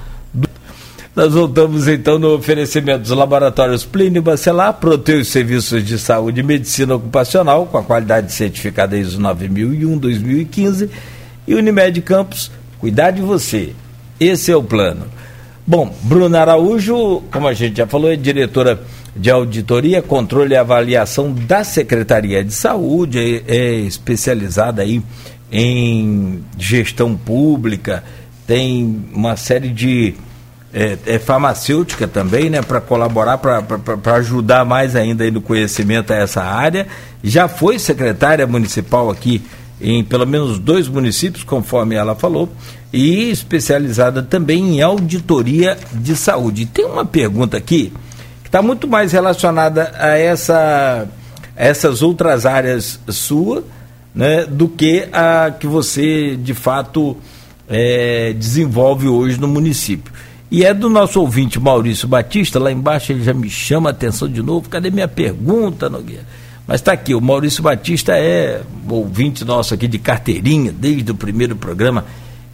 nós 1.16 1.32
voltamos 1.32 1.88
então 1.88 2.18
no 2.18 2.34
oferecimento 2.34 3.00
dos 3.00 3.10
laboratórios 3.10 3.86
Plínio 3.86 4.20
Bacelar, 4.20 4.74
Proteus 4.74 5.28
Serviços 5.28 5.82
de 5.82 5.98
Saúde 5.98 6.40
e 6.40 6.42
Medicina 6.42 6.94
Ocupacional, 6.94 7.64
com 7.64 7.78
a 7.78 7.82
qualidade 7.82 8.30
certificada 8.34 8.98
ISO 8.98 9.18
9001-2015, 9.18 10.90
e 11.48 11.54
Unimed 11.54 12.02
Campos, 12.02 12.50
cuidar 12.78 13.12
de 13.12 13.22
você. 13.22 13.72
Esse 14.20 14.52
é 14.52 14.56
o 14.56 14.62
plano. 14.62 15.06
Bom, 15.66 15.90
Bruna 16.02 16.40
Araújo, 16.40 17.22
como 17.32 17.48
a 17.48 17.54
gente 17.54 17.78
já 17.78 17.86
falou, 17.86 18.12
é 18.12 18.16
diretora 18.16 18.78
de 19.16 19.30
auditoria, 19.30 20.02
controle 20.02 20.52
e 20.52 20.56
avaliação 20.58 21.32
da 21.32 21.64
Secretaria 21.64 22.44
de 22.44 22.52
Saúde, 22.52 23.42
é, 23.48 23.56
é 23.56 23.74
especializada 23.76 24.82
aí 24.82 25.02
em 25.59 26.45
gestão 26.59 27.16
pública, 27.16 28.05
tem 28.47 29.07
uma 29.11 29.39
série 29.39 29.70
de 29.70 30.15
é, 30.73 30.99
é 31.07 31.19
farmacêutica 31.19 32.07
também, 32.07 32.51
né, 32.51 32.61
para 32.61 32.78
colaborar, 32.78 33.39
para 33.39 34.16
ajudar 34.16 34.66
mais 34.66 34.95
ainda 34.95 35.24
aí 35.24 35.31
no 35.31 35.41
conhecimento 35.41 36.12
a 36.12 36.16
essa 36.16 36.43
área. 36.43 36.87
Já 37.24 37.49
foi 37.49 37.78
secretária 37.78 38.47
municipal 38.47 39.09
aqui 39.09 39.43
em 39.81 40.05
pelo 40.05 40.27
menos 40.27 40.59
dois 40.59 40.89
municípios, 40.89 41.43
conforme 41.43 41.95
ela 41.95 42.15
falou, 42.15 42.51
e 42.93 43.31
especializada 43.31 44.23
também 44.23 44.77
em 44.77 44.83
auditoria 44.83 45.78
de 45.91 46.15
saúde. 46.15 46.66
Tem 46.66 46.85
uma 46.85 47.07
pergunta 47.07 47.57
aqui 47.57 47.91
que 48.43 48.49
está 48.49 48.61
muito 48.61 48.87
mais 48.87 49.11
relacionada 49.11 49.91
a 49.99 50.19
essa 50.19 51.09
essas 51.57 52.03
outras 52.03 52.45
áreas 52.45 53.01
sua, 53.09 53.65
né, 54.16 54.44
do 54.47 54.66
que 54.66 55.06
a 55.12 55.51
que 55.51 55.66
você 55.66 56.34
de 56.36 56.55
fato 56.55 57.14
é, 57.68 58.32
desenvolve 58.32 59.06
hoje 59.06 59.38
no 59.38 59.47
município. 59.47 60.10
E 60.51 60.64
é 60.64 60.72
do 60.72 60.88
nosso 60.88 61.20
ouvinte 61.20 61.60
Maurício 61.60 62.09
Batista, 62.09 62.59
lá 62.59 62.72
embaixo 62.72 63.12
ele 63.12 63.22
já 63.22 63.34
me 63.34 63.51
chama 63.51 63.90
a 63.90 63.93
atenção 63.93 64.26
de 64.26 64.40
novo. 64.43 64.70
Cadê 64.70 64.90
minha 64.90 65.09
pergunta, 65.09 65.90
Nogueira? 65.90 66.24
Mas 66.66 66.80
está 66.80 66.93
aqui, 66.93 67.14
o 67.14 67.20
Maurício 67.20 67.62
Batista 67.62 68.16
é 68.16 68.62
ouvinte 68.88 69.44
nosso 69.44 69.74
aqui 69.74 69.86
de 69.86 69.98
carteirinha, 69.98 70.72
desde 70.72 71.12
o 71.12 71.14
primeiro 71.14 71.55
programa, 71.55 72.06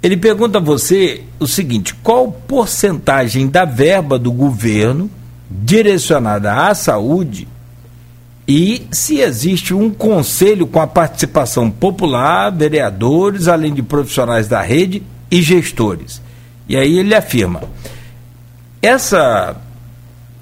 ele 0.01 0.18
pergunta 0.18 0.57
a 0.57 0.61
você 0.61 1.23
o 1.39 1.47
seguinte: 1.47 1.93
qual 1.95 2.31
porcentagem 2.31 3.47
da 3.47 3.65
verba 3.65 4.18
do 4.19 4.31
governo 4.31 5.10
direcionada 5.49 6.68
à 6.68 6.76
saúde 6.76 7.47
e 8.47 8.88
se 8.91 9.19
existe 9.19 9.76
um 9.76 9.91
conselho 9.91 10.65
com 10.65 10.81
a 10.81 10.88
participação 10.88 11.69
popular, 11.69 12.49
vereadores, 12.51 13.47
além 13.47 13.73
de 13.73 13.84
profissionais 13.84 14.47
da 14.47 14.61
rede 14.61 15.03
e 15.30 15.39
gestores. 15.39 16.19
E 16.68 16.76
aí 16.76 16.97
ele 16.97 17.14
afirma: 17.14 17.61
essa 18.81 19.56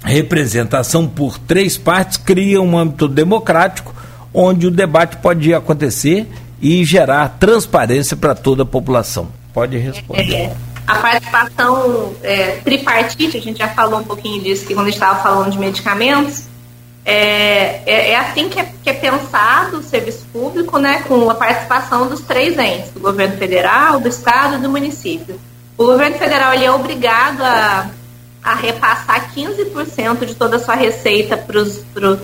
representação 0.02 1.06
por 1.06 1.38
três 1.38 1.76
partes 1.76 2.16
cria 2.16 2.62
um 2.62 2.78
âmbito 2.78 3.08
democrático 3.08 3.94
onde 4.32 4.66
o 4.66 4.70
debate 4.70 5.16
pode 5.18 5.52
acontecer 5.52 6.28
e 6.60 6.84
gerar 6.84 7.36
transparência 7.38 8.16
para 8.16 8.34
toda 8.34 8.62
a 8.62 8.66
população. 8.66 9.28
Pode 9.52 9.76
responder. 9.78 10.34
É, 10.34 10.56
a 10.86 10.96
participação 10.96 12.14
é, 12.22 12.56
tripartite, 12.64 13.36
a 13.36 13.40
gente 13.40 13.58
já 13.58 13.68
falou 13.68 14.00
um 14.00 14.04
pouquinho 14.04 14.42
disso 14.42 14.66
que 14.66 14.74
quando 14.74 14.88
estava 14.88 15.22
falando 15.22 15.50
de 15.50 15.58
medicamentos, 15.58 16.44
é, 17.04 17.82
é, 17.86 18.10
é, 18.10 18.16
assim 18.16 18.48
que 18.48 18.60
é, 18.60 18.68
que 18.82 18.90
é 18.90 18.92
pensado 18.92 19.78
o 19.78 19.82
serviço 19.82 20.26
público, 20.32 20.78
né, 20.78 21.02
com 21.08 21.30
a 21.30 21.34
participação 21.34 22.06
dos 22.06 22.20
três 22.20 22.58
entes, 22.58 22.90
do 22.90 23.00
governo 23.00 23.36
federal, 23.38 23.98
do 23.98 24.08
estado 24.08 24.56
e 24.56 24.58
do 24.58 24.68
município. 24.68 25.40
O 25.76 25.86
governo 25.86 26.18
federal 26.18 26.52
ele 26.52 26.64
é 26.64 26.70
obrigado 26.70 27.40
a, 27.42 27.88
a 28.42 28.54
repassar 28.54 29.32
15% 29.34 30.26
de 30.26 30.34
toda 30.34 30.56
a 30.56 30.58
sua 30.58 30.74
receita 30.74 31.36
pros, 31.36 31.78
pro, 31.94 32.18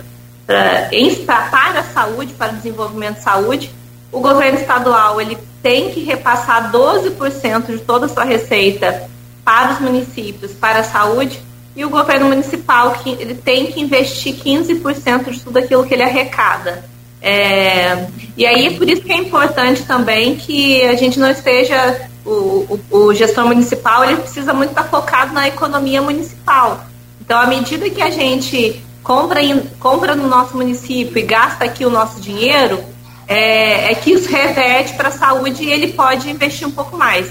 pra, 0.46 1.48
para 1.50 1.80
a 1.80 1.84
saúde, 1.84 2.34
para 2.34 2.52
o 2.52 2.56
desenvolvimento 2.56 3.16
de 3.16 3.22
saúde. 3.22 3.70
O 4.12 4.20
governo 4.20 4.58
estadual 4.58 5.20
ele 5.20 5.38
tem 5.62 5.90
que 5.90 6.00
repassar 6.00 6.70
12% 6.70 7.66
de 7.66 7.78
toda 7.78 8.06
a 8.06 8.08
sua 8.08 8.24
receita 8.24 9.08
para 9.44 9.74
os 9.74 9.80
municípios, 9.80 10.52
para 10.52 10.80
a 10.80 10.84
saúde, 10.84 11.40
e 11.76 11.84
o 11.84 11.90
governo 11.90 12.28
municipal 12.28 12.92
que 12.92 13.10
ele 13.10 13.34
tem 13.34 13.66
que 13.66 13.80
investir 13.80 14.36
15% 14.36 15.30
de 15.30 15.40
tudo 15.40 15.58
aquilo 15.58 15.84
que 15.84 15.94
ele 15.94 16.02
arrecada. 16.02 16.84
É, 17.20 18.06
e 18.36 18.46
aí 18.46 18.66
é 18.66 18.70
por 18.72 18.88
isso 18.88 19.02
que 19.02 19.12
é 19.12 19.16
importante 19.16 19.82
também 19.84 20.36
que 20.36 20.82
a 20.84 20.94
gente 20.94 21.18
não 21.18 21.30
esteja 21.30 22.08
o, 22.24 22.80
o, 22.90 22.98
o 22.98 23.14
gestor 23.14 23.46
municipal 23.46 24.04
ele 24.04 24.16
precisa 24.16 24.52
muito 24.52 24.70
estar 24.70 24.84
focado 24.84 25.32
na 25.32 25.48
economia 25.48 26.00
municipal. 26.00 26.84
Então, 27.20 27.40
à 27.40 27.46
medida 27.46 27.88
que 27.88 28.02
a 28.02 28.10
gente 28.10 28.82
compra, 29.04 29.42
em, 29.42 29.60
compra 29.78 30.16
no 30.16 30.26
nosso 30.26 30.56
município 30.56 31.18
e 31.18 31.22
gasta 31.22 31.66
aqui 31.66 31.84
o 31.84 31.90
nosso 31.90 32.20
dinheiro, 32.20 32.82
é, 33.28 33.92
é 33.92 33.94
que 33.94 34.12
isso 34.12 34.28
reverte 34.32 34.94
para 34.94 35.08
a 35.08 35.12
saúde 35.12 35.62
e 35.62 35.70
ele 35.70 35.92
pode 35.92 36.28
investir 36.28 36.66
um 36.66 36.72
pouco 36.72 36.96
mais. 36.96 37.28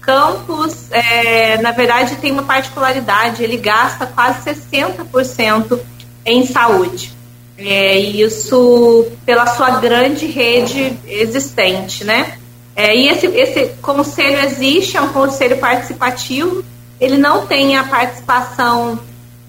Campos, 0.00 0.90
é, 0.90 1.56
na 1.62 1.70
verdade, 1.70 2.16
tem 2.16 2.30
uma 2.30 2.42
particularidade, 2.42 3.42
ele 3.42 3.56
gasta 3.56 4.04
quase 4.04 4.50
60% 4.50 5.78
em 6.26 6.44
saúde. 6.46 7.14
É, 7.56 7.96
isso 7.96 9.06
pela 9.24 9.46
sua 9.46 9.78
grande 9.78 10.26
rede 10.26 10.98
existente, 11.06 12.04
né? 12.04 12.36
É, 12.74 12.94
e 12.94 13.08
esse, 13.08 13.26
esse 13.28 13.66
conselho 13.80 14.40
existe, 14.40 14.96
é 14.96 15.00
um 15.00 15.12
conselho 15.12 15.56
participativo, 15.58 16.64
ele 17.00 17.16
não 17.16 17.46
tem 17.46 17.76
a 17.76 17.84
participação 17.84 18.98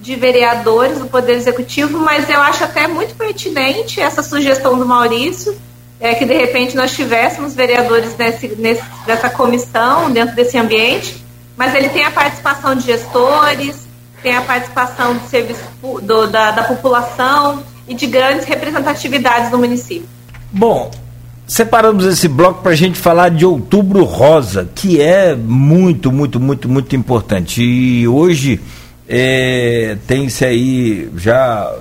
de 0.00 0.14
vereadores 0.14 0.98
do 0.98 1.06
Poder 1.06 1.34
Executivo, 1.34 1.98
mas 1.98 2.28
eu 2.28 2.40
acho 2.40 2.64
até 2.64 2.86
muito 2.86 3.14
pertinente 3.14 4.00
essa 4.00 4.22
sugestão 4.22 4.78
do 4.78 4.86
Maurício, 4.86 5.56
é, 5.98 6.14
que 6.14 6.26
de 6.26 6.34
repente 6.34 6.76
nós 6.76 6.94
tivéssemos 6.94 7.54
vereadores 7.54 8.16
nesse, 8.16 8.48
nesse, 8.56 8.82
nessa 9.06 9.30
comissão, 9.30 10.10
dentro 10.10 10.36
desse 10.36 10.58
ambiente, 10.58 11.24
mas 11.56 11.74
ele 11.74 11.88
tem 11.88 12.04
a 12.04 12.10
participação 12.10 12.74
de 12.74 12.84
gestores, 12.84 13.86
tem 14.22 14.36
a 14.36 14.42
participação 14.42 15.14
do 15.14 15.26
serviço 15.28 15.62
do, 16.02 16.26
da, 16.26 16.50
da 16.50 16.64
população 16.64 17.62
e 17.88 17.94
de 17.94 18.06
grandes 18.06 18.44
representatividades 18.44 19.50
do 19.50 19.58
município. 19.58 20.08
Bom, 20.52 20.90
separamos 21.46 22.04
esse 22.04 22.28
bloco 22.28 22.62
para 22.62 22.72
a 22.72 22.76
gente 22.76 22.98
falar 22.98 23.30
de 23.30 23.46
Outubro 23.46 24.04
Rosa, 24.04 24.68
que 24.74 25.00
é 25.00 25.34
muito, 25.34 26.12
muito, 26.12 26.38
muito, 26.38 26.68
muito 26.68 26.94
importante. 26.94 27.62
E 27.62 28.06
hoje 28.06 28.60
é, 29.08 29.96
tem-se 30.06 30.44
aí 30.44 31.10
já 31.16 31.72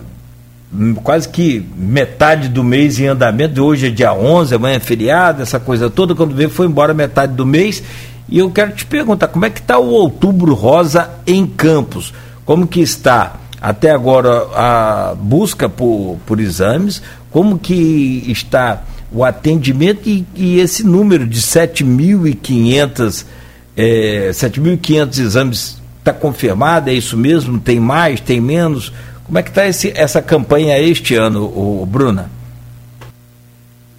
quase 1.03 1.29
que 1.29 1.65
metade 1.77 2.49
do 2.49 2.63
mês 2.63 2.99
em 2.99 3.07
andamento, 3.07 3.63
hoje 3.63 3.87
é 3.87 3.89
dia 3.89 4.13
11, 4.13 4.55
amanhã 4.55 4.75
é 4.75 4.79
feriado, 4.79 5.41
essa 5.41 5.59
coisa 5.59 5.89
toda, 5.89 6.13
quando 6.13 6.35
veio 6.35 6.49
foi 6.49 6.67
embora 6.67 6.93
metade 6.93 7.33
do 7.33 7.45
mês, 7.45 7.81
e 8.27 8.39
eu 8.39 8.49
quero 8.49 8.73
te 8.73 8.85
perguntar, 8.85 9.27
como 9.27 9.45
é 9.45 9.49
que 9.49 9.59
está 9.59 9.77
o 9.77 9.89
Outubro 9.91 10.53
Rosa 10.53 11.09
em 11.25 11.45
Campos? 11.45 12.13
Como 12.43 12.67
que 12.67 12.81
está 12.81 13.35
até 13.61 13.91
agora 13.91 14.47
a 14.53 15.15
busca 15.15 15.69
por, 15.69 16.17
por 16.25 16.39
exames? 16.39 17.01
Como 17.31 17.57
que 17.57 18.23
está 18.27 18.83
o 19.11 19.23
atendimento 19.23 20.09
e, 20.09 20.25
e 20.35 20.59
esse 20.59 20.83
número 20.83 21.27
de 21.27 21.39
7.500 21.39 23.25
é, 23.77 24.29
7.500 24.31 25.19
exames 25.19 25.84
está 26.05 26.13
confirmado? 26.13 26.89
É 26.89 26.93
isso 26.93 27.17
mesmo? 27.17 27.59
Tem 27.59 27.79
mais? 27.79 28.21
Tem 28.21 28.39
menos? 28.39 28.93
Como 29.25 29.39
é 29.39 29.43
que 29.43 29.49
está 29.49 29.63
essa 29.65 30.21
campanha 30.21 30.79
este 30.79 31.15
ano, 31.15 31.45
o, 31.45 31.83
Bruna? 31.85 32.29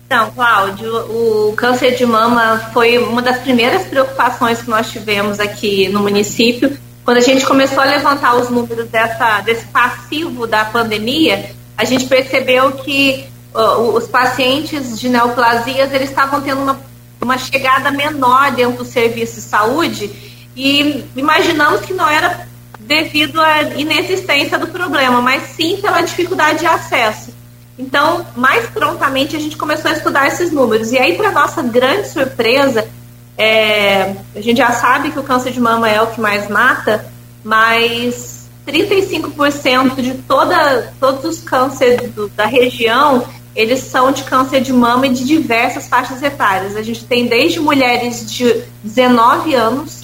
Então, 0.06 0.30
Cláudio, 0.30 0.88
o 0.88 1.52
câncer 1.56 1.96
de 1.96 2.06
mama 2.06 2.70
foi 2.72 2.96
uma 2.98 3.20
das 3.20 3.38
primeiras 3.38 3.82
preocupações 3.82 4.62
que 4.62 4.70
nós 4.70 4.88
tivemos 4.88 5.40
aqui 5.40 5.88
no 5.88 6.00
município. 6.00 6.78
Quando 7.04 7.16
a 7.16 7.20
gente 7.20 7.44
começou 7.44 7.80
a 7.80 7.84
levantar 7.84 8.36
os 8.36 8.48
números 8.48 8.88
dessa, 8.88 9.40
desse 9.40 9.66
passivo 9.66 10.46
da 10.46 10.64
pandemia, 10.64 11.50
a 11.76 11.84
gente 11.84 12.06
percebeu 12.06 12.70
que 12.72 13.26
uh, 13.52 13.80
os 13.96 14.06
pacientes 14.06 14.98
de 14.98 15.08
neoplasias 15.08 15.92
eles 15.92 16.08
estavam 16.08 16.40
tendo 16.40 16.62
uma 16.62 16.78
uma 17.20 17.38
chegada 17.38 17.90
menor 17.90 18.52
dentro 18.52 18.78
do 18.78 18.84
serviço 18.84 19.36
de 19.36 19.40
saúde 19.40 20.35
e 20.56 21.04
imaginamos 21.14 21.82
que 21.82 21.92
não 21.92 22.08
era 22.08 22.48
devido 22.80 23.40
à 23.40 23.62
inexistência 23.76 24.58
do 24.58 24.68
problema, 24.68 25.20
mas 25.20 25.42
sim 25.54 25.78
pela 25.80 26.00
dificuldade 26.00 26.60
de 26.60 26.66
acesso. 26.66 27.34
Então, 27.78 28.24
mais 28.34 28.66
prontamente 28.70 29.36
a 29.36 29.38
gente 29.38 29.56
começou 29.56 29.90
a 29.90 29.94
estudar 29.94 30.26
esses 30.26 30.50
números. 30.50 30.92
E 30.92 30.98
aí, 30.98 31.14
para 31.14 31.30
nossa 31.30 31.62
grande 31.62 32.08
surpresa, 32.08 32.88
é, 33.36 34.14
a 34.34 34.40
gente 34.40 34.56
já 34.56 34.72
sabe 34.72 35.10
que 35.10 35.18
o 35.18 35.22
câncer 35.22 35.52
de 35.52 35.60
mama 35.60 35.90
é 35.90 36.00
o 36.00 36.06
que 36.06 36.20
mais 36.20 36.48
mata, 36.48 37.04
mas 37.44 38.48
35% 38.66 40.00
de 40.00 40.14
toda, 40.14 40.94
todos 40.98 41.24
os 41.24 41.42
cânceres 41.42 42.10
do, 42.12 42.28
da 42.28 42.46
região 42.46 43.26
eles 43.56 43.80
são 43.80 44.12
de 44.12 44.22
câncer 44.24 44.60
de 44.60 44.70
mama 44.70 45.06
e 45.06 45.10
de 45.10 45.24
diversas 45.24 45.88
faixas 45.88 46.22
etárias. 46.22 46.76
A 46.76 46.82
gente 46.82 47.06
tem 47.06 47.26
desde 47.26 47.58
mulheres 47.58 48.30
de 48.30 48.62
19 48.84 49.54
anos 49.54 49.95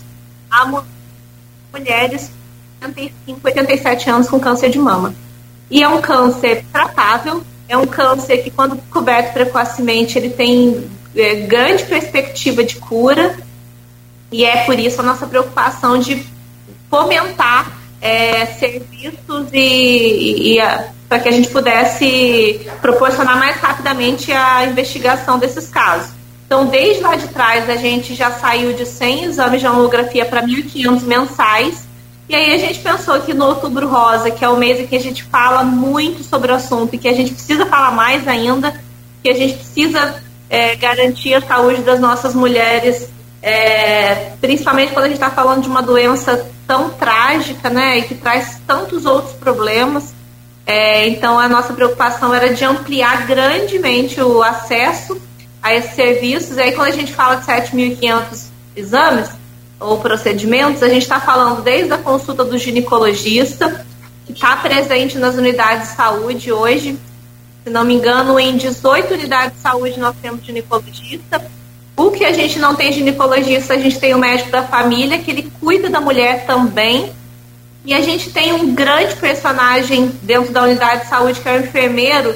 a 0.53 0.85
mulheres 1.73 2.31
85, 2.83 3.41
87 3.43 4.11
anos 4.11 4.29
com 4.29 4.39
câncer 4.39 4.69
de 4.69 4.79
mama. 4.79 5.15
E 5.70 5.83
é 5.83 5.89
um 5.89 6.03
câncer 6.03 6.65
tratável, 6.70 7.43
é 7.69 7.77
um 7.77 7.87
câncer 7.87 8.39
que, 8.43 8.51
quando 8.51 8.77
coberto 8.91 9.33
precocemente, 9.33 10.19
ele 10.19 10.29
tem 10.29 10.91
é, 11.16 11.37
grande 11.37 11.85
perspectiva 11.85 12.62
de 12.62 12.77
cura. 12.77 13.35
E 14.31 14.45
é 14.45 14.65
por 14.65 14.79
isso 14.79 15.01
a 15.01 15.05
nossa 15.05 15.27
preocupação 15.27 15.99
de 15.99 16.27
fomentar 16.91 17.73
é, 18.01 18.45
serviços 18.47 19.49
e, 19.53 19.59
e, 19.59 20.59
e 20.59 20.62
para 21.09 21.20
que 21.20 21.29
a 21.29 21.33
gente 21.33 21.49
pudesse 21.49 22.66
proporcionar 22.81 23.39
mais 23.39 23.57
rapidamente 23.57 24.33
a 24.33 24.66
investigação 24.66 25.39
desses 25.39 25.69
casos. 25.69 26.22
Então, 26.53 26.66
desde 26.66 27.03
lá 27.03 27.16
de 27.16 27.29
trás, 27.29 27.70
a 27.70 27.77
gente 27.77 28.15
já 28.15 28.31
saiu 28.31 28.74
de 28.74 28.85
100 28.85 29.24
exames 29.24 29.59
de 29.59 29.66
mamografia 29.66 30.27
para 30.27 30.43
1.500 30.43 31.01
mensais. 31.01 31.89
E 32.29 32.35
aí 32.35 32.53
a 32.53 32.59
gente 32.59 32.79
pensou 32.81 33.19
que 33.23 33.33
no 33.33 33.47
Outubro 33.47 33.89
Rosa, 33.89 34.31
que 34.31 34.45
é 34.45 34.49
o 34.51 34.59
mês 34.59 34.79
em 34.79 34.87
que 34.87 34.95
a 34.95 35.01
gente 35.01 35.24
fala 35.24 35.65
muito 35.65 36.23
sobre 36.23 36.53
o 36.53 36.55
assunto 36.55 36.95
e 36.95 36.99
que 36.99 37.09
a 37.09 37.15
gente 37.15 37.33
precisa 37.33 37.65
falar 37.65 37.93
mais 37.93 38.29
ainda, 38.29 38.74
que 39.23 39.31
a 39.31 39.35
gente 39.35 39.55
precisa 39.55 40.23
é, 40.51 40.77
garantir 40.77 41.33
a 41.33 41.41
saúde 41.41 41.81
das 41.81 41.99
nossas 41.99 42.35
mulheres, 42.35 43.09
é, 43.41 44.33
principalmente 44.39 44.93
quando 44.93 45.07
a 45.07 45.09
gente 45.09 45.16
está 45.16 45.31
falando 45.31 45.62
de 45.62 45.70
uma 45.70 45.81
doença 45.81 46.51
tão 46.66 46.91
trágica, 46.91 47.70
né, 47.70 48.01
e 48.01 48.03
que 48.03 48.15
traz 48.15 48.61
tantos 48.66 49.07
outros 49.07 49.33
problemas. 49.37 50.12
É, 50.66 51.09
então, 51.09 51.39
a 51.39 51.49
nossa 51.49 51.73
preocupação 51.73 52.35
era 52.35 52.53
de 52.53 52.62
ampliar 52.62 53.27
grandemente 53.27 54.20
o 54.20 54.43
acesso 54.43 55.19
a 55.63 55.75
esses 55.75 55.95
serviços. 55.95 56.57
E 56.57 56.61
aí, 56.61 56.73
quando 56.73 56.89
a 56.89 56.97
gente 56.97 57.13
fala 57.13 57.37
de 57.37 57.47
7.500 57.47 58.47
exames 58.75 59.31
ou 59.79 59.99
procedimentos, 59.99 60.83
a 60.83 60.89
gente 60.89 61.03
está 61.03 61.21
falando 61.21 61.63
desde 61.63 61.93
a 61.93 61.99
consulta 61.99 62.45
do 62.45 62.59
ginecologista, 62.59 63.85
que 64.27 64.33
está 64.33 64.57
presente 64.57 65.19
nas 65.19 65.35
unidades 65.35 65.91
de 65.91 65.97
saúde 65.97 66.53
hoje. 66.53 66.99
Se 67.65 67.71
não 67.71 67.85
me 67.85 67.95
engano, 67.95 68.39
em 68.39 68.57
18 68.57 69.15
unidades 69.15 69.57
de 69.57 69.61
saúde 69.61 69.99
nós 69.99 70.17
temos 70.21 70.45
ginecologista. 70.45 71.45
O 71.97 72.11
que 72.11 72.25
a 72.25 72.33
gente 72.33 72.59
não 72.59 72.75
tem 72.75 72.91
ginecologista, 72.93 73.75
a 73.75 73.79
gente 73.79 73.99
tem 73.99 74.15
o 74.15 74.19
médico 74.19 74.51
da 74.51 74.63
família, 74.63 75.19
que 75.19 75.31
ele 75.31 75.53
cuida 75.61 75.89
da 75.89 76.01
mulher 76.01 76.47
também 76.47 77.13
e 77.85 77.93
a 77.93 78.01
gente 78.01 78.31
tem 78.31 78.53
um 78.53 78.75
grande 78.75 79.17
personagem 79.17 80.13
dentro 80.23 80.53
da 80.53 80.63
unidade 80.63 81.03
de 81.03 81.09
saúde, 81.09 81.41
que 81.41 81.49
é 81.49 81.57
o 81.57 81.61
enfermeiro, 81.61 82.35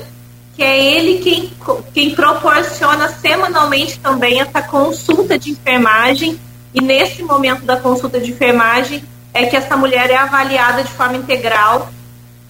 que 0.57 0.63
é 0.63 0.83
ele 0.83 1.19
quem, 1.19 1.53
quem 1.93 2.15
proporciona 2.15 3.09
semanalmente 3.09 3.99
também 4.01 4.41
essa 4.41 4.63
consulta 4.63 5.39
de 5.39 5.51
enfermagem. 5.51 6.41
E 6.73 6.81
nesse 6.81 7.23
momento 7.23 7.65
da 7.65 7.77
consulta 7.77 8.19
de 8.19 8.31
enfermagem 8.31 9.05
é 9.33 9.47
que 9.47 9.57
essa 9.57 9.77
mulher 9.77 10.11
é 10.11 10.17
avaliada 10.17 10.83
de 10.83 10.91
forma 10.91 11.17
integral, 11.17 11.91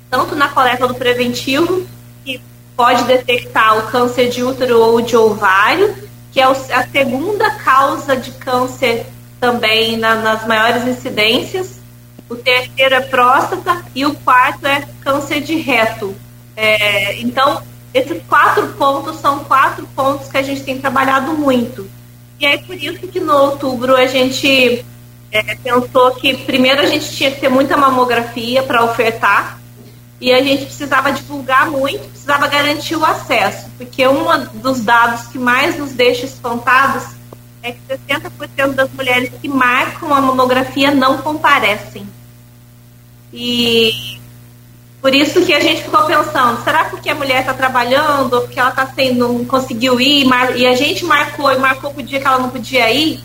tanto 0.08 0.36
na 0.36 0.48
coleta 0.48 0.86
do 0.86 0.94
preventivo, 0.94 1.86
que 2.24 2.40
pode 2.76 3.04
detectar 3.04 3.76
o 3.78 3.90
câncer 3.90 4.28
de 4.28 4.42
útero 4.42 4.80
ou 4.80 5.00
de 5.00 5.16
ovário, 5.16 5.94
que 6.32 6.40
é 6.40 6.44
a 6.44 6.86
segunda 6.92 7.50
causa 7.50 8.16
de 8.16 8.30
câncer 8.30 9.06
também 9.40 9.96
na, 9.96 10.14
nas 10.14 10.46
maiores 10.46 10.86
incidências 10.86 11.76
o 12.28 12.34
terceiro 12.34 12.94
é 12.94 13.00
próstata 13.00 13.84
e 13.94 14.04
o 14.04 14.14
quarto 14.14 14.66
é 14.66 14.84
câncer 15.00 15.40
de 15.40 15.56
reto. 15.56 16.14
É, 16.56 17.20
então, 17.20 17.62
esses 17.96 18.22
quatro 18.28 18.66
pontos 18.74 19.16
são 19.20 19.42
quatro 19.44 19.86
pontos 19.96 20.28
que 20.28 20.36
a 20.36 20.42
gente 20.42 20.62
tem 20.62 20.78
trabalhado 20.78 21.32
muito. 21.32 21.88
E 22.38 22.44
é 22.44 22.58
por 22.58 22.76
isso 22.76 23.08
que 23.08 23.18
no 23.18 23.32
outubro 23.32 23.96
a 23.96 24.06
gente 24.06 24.84
é, 25.32 25.54
pensou 25.54 26.10
que 26.10 26.36
primeiro 26.36 26.82
a 26.82 26.86
gente 26.86 27.10
tinha 27.10 27.30
que 27.30 27.40
ter 27.40 27.48
muita 27.48 27.74
mamografia 27.74 28.62
para 28.62 28.84
ofertar 28.84 29.58
e 30.20 30.30
a 30.30 30.42
gente 30.42 30.66
precisava 30.66 31.10
divulgar 31.10 31.70
muito, 31.70 32.06
precisava 32.08 32.46
garantir 32.48 32.96
o 32.96 33.04
acesso, 33.04 33.66
porque 33.78 34.06
um 34.06 34.26
dos 34.60 34.82
dados 34.82 35.28
que 35.28 35.38
mais 35.38 35.78
nos 35.78 35.92
deixa 35.92 36.26
espantados 36.26 37.04
é 37.62 37.72
que 37.72 37.78
60% 37.88 38.74
das 38.74 38.90
mulheres 38.92 39.30
que 39.40 39.48
marcam 39.48 40.12
a 40.12 40.20
mamografia 40.20 40.90
não 40.90 41.18
comparecem. 41.18 42.06
E 43.32 44.15
por 45.06 45.14
isso 45.14 45.46
que 45.46 45.54
a 45.54 45.60
gente 45.60 45.84
ficou 45.84 46.02
pensando, 46.02 46.64
será 46.64 46.86
porque 46.86 47.08
a 47.08 47.14
mulher 47.14 47.38
está 47.38 47.54
trabalhando, 47.54 48.32
ou 48.32 48.40
porque 48.40 48.58
ela 48.58 48.70
está 48.70 48.84
sendo, 48.86 49.28
não 49.34 49.44
conseguiu 49.44 50.00
ir, 50.00 50.26
e 50.56 50.66
a 50.66 50.74
gente 50.74 51.04
marcou 51.04 51.52
e 51.52 51.58
marcou 51.58 51.94
o 51.96 52.02
dia 52.02 52.18
que 52.18 52.26
ela 52.26 52.40
não 52.40 52.50
podia 52.50 52.90
ir? 52.90 53.22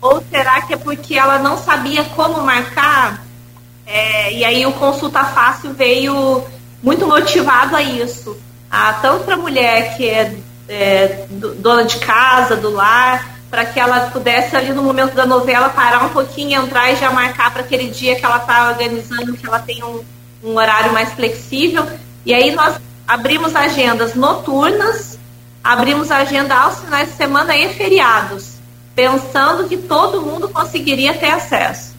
Ou 0.00 0.20
será 0.28 0.62
que 0.62 0.74
é 0.74 0.76
porque 0.76 1.14
ela 1.14 1.38
não 1.38 1.56
sabia 1.56 2.02
como 2.02 2.42
marcar? 2.42 3.24
É, 3.86 4.32
e 4.32 4.44
aí 4.44 4.66
o 4.66 4.72
consulta 4.72 5.22
fácil 5.22 5.72
veio 5.72 6.42
muito 6.82 7.06
motivado 7.06 7.76
a 7.76 7.82
isso. 7.84 8.36
Ah, 8.68 8.98
tanto 9.00 9.22
para 9.22 9.34
a 9.34 9.38
mulher 9.38 9.96
que 9.96 10.08
é, 10.08 10.36
é, 10.68 11.26
dona 11.30 11.84
de 11.84 11.98
casa, 11.98 12.56
do 12.56 12.72
lar, 12.72 13.38
para 13.48 13.64
que 13.64 13.78
ela 13.78 14.10
pudesse 14.10 14.56
ali 14.56 14.72
no 14.72 14.82
momento 14.82 15.14
da 15.14 15.24
novela 15.24 15.68
parar 15.68 16.04
um 16.04 16.08
pouquinho, 16.08 16.60
entrar 16.60 16.90
e 16.90 16.96
já 16.96 17.12
marcar 17.12 17.52
para 17.52 17.62
aquele 17.62 17.90
dia 17.90 18.16
que 18.16 18.24
ela 18.24 18.38
está 18.38 18.70
organizando, 18.70 19.36
que 19.36 19.46
ela 19.46 19.60
tem 19.60 19.84
um, 19.84 20.02
um 20.42 20.56
horário 20.56 20.92
mais 20.92 21.12
flexível. 21.12 21.86
E 22.24 22.34
aí 22.34 22.52
nós 22.54 22.76
abrimos 23.06 23.54
agendas 23.54 24.14
noturnas, 24.14 25.18
abrimos 25.62 26.10
agenda 26.10 26.54
aos 26.54 26.80
finais 26.80 27.08
de 27.08 27.16
semana 27.16 27.56
e 27.56 27.72
feriados, 27.74 28.54
pensando 28.94 29.68
que 29.68 29.76
todo 29.76 30.22
mundo 30.22 30.48
conseguiria 30.48 31.14
ter 31.14 31.30
acesso. 31.30 31.92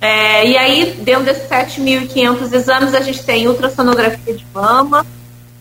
É, 0.00 0.46
e 0.46 0.56
aí, 0.56 0.96
dentro 1.00 1.24
desses 1.24 1.48
7.500 1.48 2.52
exames, 2.52 2.94
a 2.94 3.00
gente 3.00 3.22
tem 3.22 3.46
ultrassonografia 3.46 4.34
de 4.34 4.44
mama, 4.52 5.06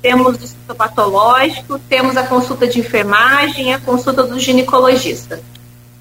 temos 0.01 0.41
o 0.41 0.43
estudo 0.43 0.75
patológico, 0.75 1.77
temos 1.87 2.17
a 2.17 2.23
consulta 2.23 2.65
de 2.65 2.79
enfermagem, 2.79 3.71
a 3.71 3.79
consulta 3.79 4.23
do 4.23 4.39
ginecologista. 4.39 5.39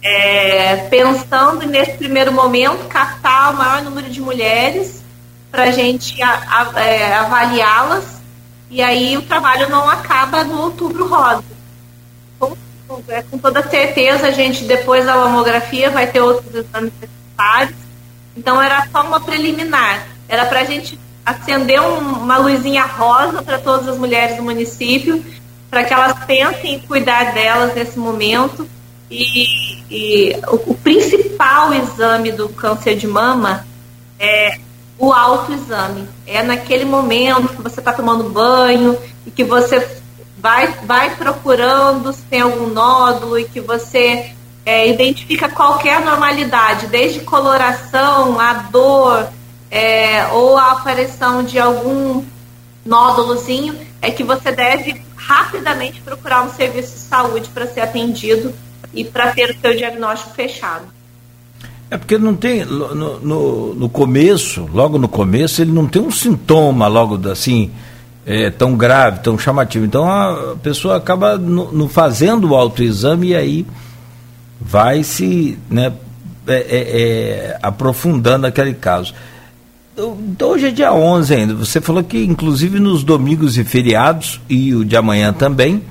É, 0.03 0.77
pensando 0.89 1.67
nesse 1.67 1.93
primeiro 1.99 2.33
momento, 2.33 2.89
captar 2.89 3.53
o 3.53 3.59
maior 3.59 3.83
número 3.83 4.09
de 4.09 4.23
mulheres 4.23 5.00
para 5.51 5.65
a 5.65 5.71
gente 5.71 6.21
é, 6.23 7.15
avaliá-las, 7.15 8.21
e 8.71 8.81
aí 8.81 9.17
o 9.17 9.23
trabalho 9.23 9.69
não 9.69 9.91
acaba 9.91 10.45
no 10.45 10.61
outubro 10.63 11.09
rosa. 11.09 11.43
Com, 12.39 12.57
é, 13.09 13.23
com 13.23 13.39
toda 13.39 13.69
certeza, 13.69 14.29
a 14.29 14.31
gente, 14.31 14.65
depois 14.65 15.05
da 15.05 15.17
mamografia, 15.17 15.91
vai 15.91 16.07
ter 16.07 16.21
outros 16.21 16.55
exames 16.55 16.93
necessários. 17.01 17.77
Então, 18.37 18.63
era 18.63 18.87
só 18.93 19.03
uma 19.03 19.21
preliminar. 19.21 20.07
Era 20.29 20.47
para 20.47 20.61
a 20.61 20.65
gente 20.65 20.99
acender 21.25 21.81
um, 21.81 21.99
uma 21.99 22.39
luzinha 22.39 22.85
rosa 22.85 23.43
para 23.43 23.59
todas 23.59 23.89
as 23.89 23.99
mulheres 23.99 24.37
do 24.37 24.43
município, 24.43 25.25
para 25.69 25.85
que 25.85 25.93
elas 25.93 26.25
pensem 26.25 26.75
em 26.75 26.79
cuidar 26.81 27.33
delas 27.33 27.75
nesse 27.75 27.99
momento. 27.99 28.69
E, 29.11 29.83
e 29.91 30.37
o, 30.47 30.71
o, 30.71 30.75
principal 30.75 31.75
exame 31.75 32.31
do 32.31 32.49
câncer 32.49 32.95
de 32.97 33.09
mama 33.09 33.67
é 34.19 34.59
o 35.01 35.13
autoexame. 35.13 36.07
É 36.27 36.43
naquele 36.43 36.85
momento 36.85 37.49
que 37.49 37.63
você 37.63 37.81
está 37.81 37.93
tomando 37.93 38.29
banho 38.29 38.97
e 39.27 39.31
que 39.31 39.43
você 39.43 40.01
vai, 40.39 40.69
vai 40.85 41.17
procurando 41.17 42.13
se 42.13 42.23
tem 42.23 42.43
algum 42.43 42.67
nódulo 42.67 43.39
e 43.39 43.45
que 43.45 43.61
você 43.61 44.33
é, 44.65 44.89
identifica 44.89 45.49
qualquer 45.49 46.03
normalidade, 46.03 46.87
desde 46.87 47.21
coloração, 47.21 48.39
a 48.39 48.53
dor, 48.53 49.29
é, 49.71 50.27
ou 50.33 50.59
a 50.59 50.73
aparição 50.73 51.43
de 51.43 51.59
algum 51.59 52.23
nódulozinho, 52.85 53.79
é 54.03 54.11
que 54.11 54.23
você 54.23 54.53
deve 54.53 55.03
rapidamente 55.17 56.01
procurar 56.03 56.43
um 56.43 56.51
serviço 56.51 56.93
de 56.93 57.01
saúde 57.01 57.49
para 57.49 57.67
ser 57.67 57.81
atendido 57.81 58.55
e 58.93 59.05
para 59.05 59.33
ter 59.33 59.51
o 59.51 59.61
seu 59.61 59.75
diagnóstico 59.75 60.35
fechado. 60.35 61.00
É 61.91 61.99
porque 61.99 62.17
não 62.19 62.37
tem, 62.37 62.65
no, 62.65 62.95
no, 63.21 63.75
no, 63.75 63.89
começo, 63.89 64.69
logo 64.73 64.97
no 64.97 65.09
começo, 65.09 65.61
ele 65.61 65.73
não 65.73 65.87
tem 65.87 66.01
um 66.01 66.11
sintoma 66.11 66.87
logo 66.87 67.29
assim, 67.29 67.71
é, 68.25 68.49
tão 68.49 68.77
grave, 68.77 69.21
tão 69.21 69.37
chamativo. 69.37 69.85
Então 69.85 70.09
a 70.09 70.55
pessoa 70.63 70.97
acaba 70.97 71.37
no 71.37 71.89
fazendo 71.89 72.51
o 72.51 72.55
autoexame 72.55 73.29
e 73.29 73.35
aí 73.35 73.67
vai 74.61 75.03
se 75.03 75.59
né, 75.69 75.93
é, 76.47 76.55
é, 76.55 77.01
é 77.01 77.59
aprofundando 77.61 78.47
aquele 78.47 78.75
caso. 78.75 79.13
Então, 79.97 80.51
hoje 80.51 80.67
é 80.67 80.71
dia 80.71 80.93
11 80.93 81.35
ainda. 81.35 81.55
Você 81.55 81.81
falou 81.81 82.03
que, 82.03 82.25
inclusive, 82.25 82.79
nos 82.79 83.05
domingos 83.05 83.59
e 83.59 83.65
feriados, 83.65 84.41
e 84.49 84.75
o 84.75 84.85
de 84.85 84.97
amanhã 84.97 85.33
também, 85.33 85.83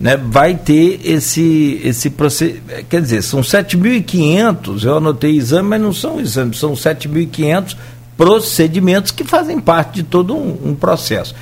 né, 0.00 0.16
vai 0.16 0.54
ter 0.56 1.00
esse, 1.04 1.80
esse 1.84 2.08
procedimento. 2.08 2.86
Quer 2.88 3.02
dizer, 3.02 3.22
são 3.22 3.42
7.500, 3.42 4.84
eu 4.84 4.96
anotei 4.96 5.36
exame, 5.36 5.68
mas 5.68 5.82
não 5.82 5.92
são 5.92 6.18
exames, 6.18 6.58
são 6.58 6.72
7.500 6.72 7.76
procedimentos 8.16 9.10
que 9.12 9.22
fazem 9.22 9.60
parte 9.60 9.96
de 9.96 10.02
todo 10.04 10.34
um, 10.34 10.70
um, 10.70 10.74
processo. 10.74 11.34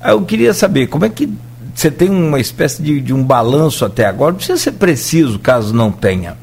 Aí 0.00 0.12
eu 0.12 0.22
queria 0.22 0.52
saber, 0.52 0.88
como 0.88 1.04
é 1.04 1.08
que 1.08 1.32
você 1.72 1.90
tem 1.90 2.10
uma 2.10 2.40
espécie 2.40 2.82
de, 2.82 3.00
de 3.00 3.14
um 3.14 3.22
balanço 3.22 3.84
até 3.84 4.04
agora? 4.04 4.32
Não 4.32 4.38
precisa 4.38 4.58
ser 4.58 4.72
preciso, 4.72 5.38
caso 5.38 5.72
não 5.72 5.92
tenha 5.92 6.36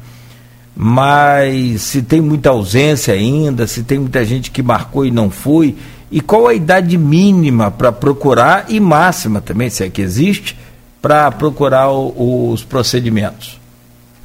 mas 0.80 1.82
se 1.82 2.02
tem 2.02 2.20
muita 2.20 2.50
ausência 2.50 3.12
ainda, 3.12 3.66
se 3.66 3.82
tem 3.82 3.98
muita 3.98 4.24
gente 4.24 4.52
que 4.52 4.62
marcou 4.62 5.04
e 5.04 5.10
não 5.10 5.28
foi, 5.28 5.74
e 6.08 6.20
qual 6.20 6.46
a 6.46 6.54
idade 6.54 6.96
mínima 6.96 7.68
para 7.68 7.90
procurar 7.90 8.66
e 8.68 8.78
máxima 8.78 9.40
também, 9.40 9.68
se 9.68 9.82
é 9.82 9.90
que 9.90 10.00
existe, 10.00 10.56
para 11.00 11.30
procurar 11.30 11.88
o, 11.90 12.50
os 12.52 12.64
procedimentos? 12.64 13.60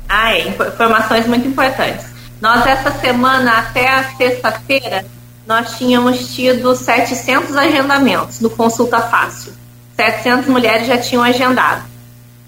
Ah, 0.08 0.34
é, 0.34 0.48
informações 0.48 1.28
muito 1.28 1.48
importantes. 1.48 2.06
Nós, 2.41 2.66
essa 2.66 2.91
semana, 2.91 3.60
até 3.60 3.90
a 3.90 4.04
sexta-feira, 4.16 5.06
nós 5.48 5.78
tínhamos 5.78 6.34
tido 6.36 6.76
700 6.76 7.56
agendamentos 7.56 8.40
no 8.40 8.50
Consulta 8.50 9.00
Fácil. 9.02 9.54
700 9.95 10.48
mulheres 10.48 10.88
já 10.88 10.98
tinham 10.98 11.24
agendado. 11.24 11.84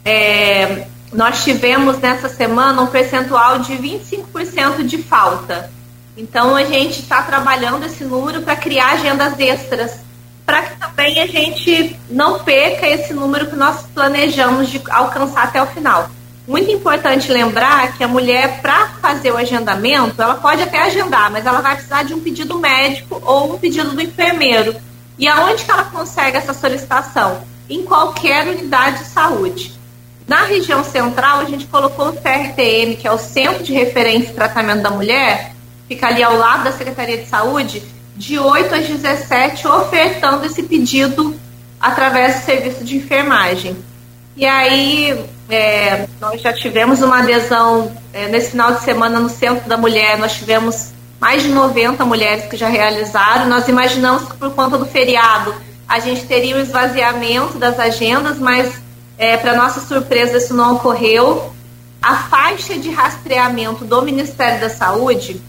É, 0.03 0.85
nós 1.13 1.43
tivemos 1.43 1.99
nessa 1.99 2.29
semana 2.29 2.81
um 2.81 2.87
percentual 2.87 3.59
de 3.59 3.73
25% 3.73 4.83
de 4.83 4.97
falta. 4.97 5.71
Então 6.17 6.55
a 6.55 6.63
gente 6.63 7.01
está 7.01 7.21
trabalhando 7.21 7.85
esse 7.85 8.03
número 8.03 8.41
para 8.41 8.55
criar 8.55 8.93
agendas 8.93 9.39
extras, 9.39 9.99
para 10.45 10.61
que 10.61 10.79
também 10.79 11.19
a 11.21 11.25
gente 11.25 11.99
não 12.09 12.39
perca 12.39 12.87
esse 12.87 13.13
número 13.13 13.47
que 13.47 13.55
nós 13.55 13.83
planejamos 13.93 14.69
de 14.69 14.81
alcançar 14.89 15.45
até 15.45 15.61
o 15.61 15.67
final. 15.67 16.09
Muito 16.47 16.69
importante 16.71 17.31
lembrar 17.31 17.97
que 17.97 18.03
a 18.03 18.07
mulher, 18.07 18.61
para 18.61 18.89
fazer 19.01 19.31
o 19.31 19.37
agendamento, 19.37 20.21
ela 20.21 20.35
pode 20.35 20.61
até 20.61 20.79
agendar, 20.79 21.31
mas 21.31 21.45
ela 21.45 21.59
vai 21.59 21.73
precisar 21.73 22.03
de 22.03 22.13
um 22.13 22.19
pedido 22.19 22.59
médico 22.59 23.19
ou 23.25 23.55
um 23.55 23.57
pedido 23.57 23.91
do 23.91 24.01
enfermeiro. 24.01 24.75
E 25.17 25.27
aonde 25.27 25.65
que 25.65 25.71
ela 25.71 25.85
consegue 25.85 26.37
essa 26.37 26.53
solicitação? 26.53 27.41
Em 27.67 27.83
qualquer 27.83 28.47
unidade 28.47 28.99
de 28.99 29.05
saúde. 29.05 29.73
Na 30.27 30.43
região 30.43 30.83
central, 30.83 31.39
a 31.39 31.45
gente 31.45 31.65
colocou 31.65 32.09
o 32.09 32.13
CRTM, 32.13 32.95
que 32.95 33.07
é 33.07 33.11
o 33.11 33.17
Centro 33.17 33.63
de 33.63 33.73
Referência 33.73 34.29
e 34.29 34.33
Tratamento 34.33 34.83
da 34.83 34.91
Mulher, 34.91 35.55
fica 35.87 36.07
ali 36.07 36.21
ao 36.21 36.35
lado 36.35 36.63
da 36.63 36.71
Secretaria 36.71 37.17
de 37.17 37.27
Saúde, 37.27 37.83
de 38.15 38.39
8 38.39 38.75
às 38.75 38.87
17, 38.87 39.67
ofertando 39.67 40.45
esse 40.45 40.63
pedido 40.63 41.35
através 41.79 42.35
do 42.35 42.45
serviço 42.45 42.83
de 42.83 42.97
enfermagem. 42.97 43.75
E 44.35 44.45
aí, 44.45 45.25
é, 45.49 46.07
nós 46.19 46.41
já 46.41 46.53
tivemos 46.53 47.01
uma 47.01 47.19
adesão 47.19 47.91
é, 48.13 48.27
nesse 48.27 48.51
final 48.51 48.73
de 48.73 48.81
semana 48.81 49.19
no 49.19 49.29
Centro 49.29 49.67
da 49.67 49.77
Mulher, 49.77 50.17
nós 50.17 50.33
tivemos 50.33 50.91
mais 51.19 51.43
de 51.43 51.49
90 51.49 52.03
mulheres 52.05 52.45
que 52.45 52.57
já 52.57 52.67
realizaram. 52.67 53.47
Nós 53.47 53.67
imaginamos 53.67 54.23
que 54.29 54.37
por 54.37 54.53
conta 54.53 54.77
do 54.77 54.85
feriado 54.85 55.53
a 55.87 55.99
gente 55.99 56.25
teria 56.25 56.55
o 56.55 56.59
um 56.59 56.61
esvaziamento 56.61 57.57
das 57.57 57.79
agendas, 57.79 58.39
mas 58.39 58.83
é, 59.17 59.37
Para 59.37 59.55
nossa 59.55 59.79
surpresa, 59.79 60.37
isso 60.37 60.53
não 60.53 60.75
ocorreu. 60.75 61.53
A 62.01 62.15
faixa 62.17 62.77
de 62.77 62.89
rastreamento 62.89 63.85
do 63.85 64.01
Ministério 64.01 64.59
da 64.59 64.69
Saúde 64.69 65.41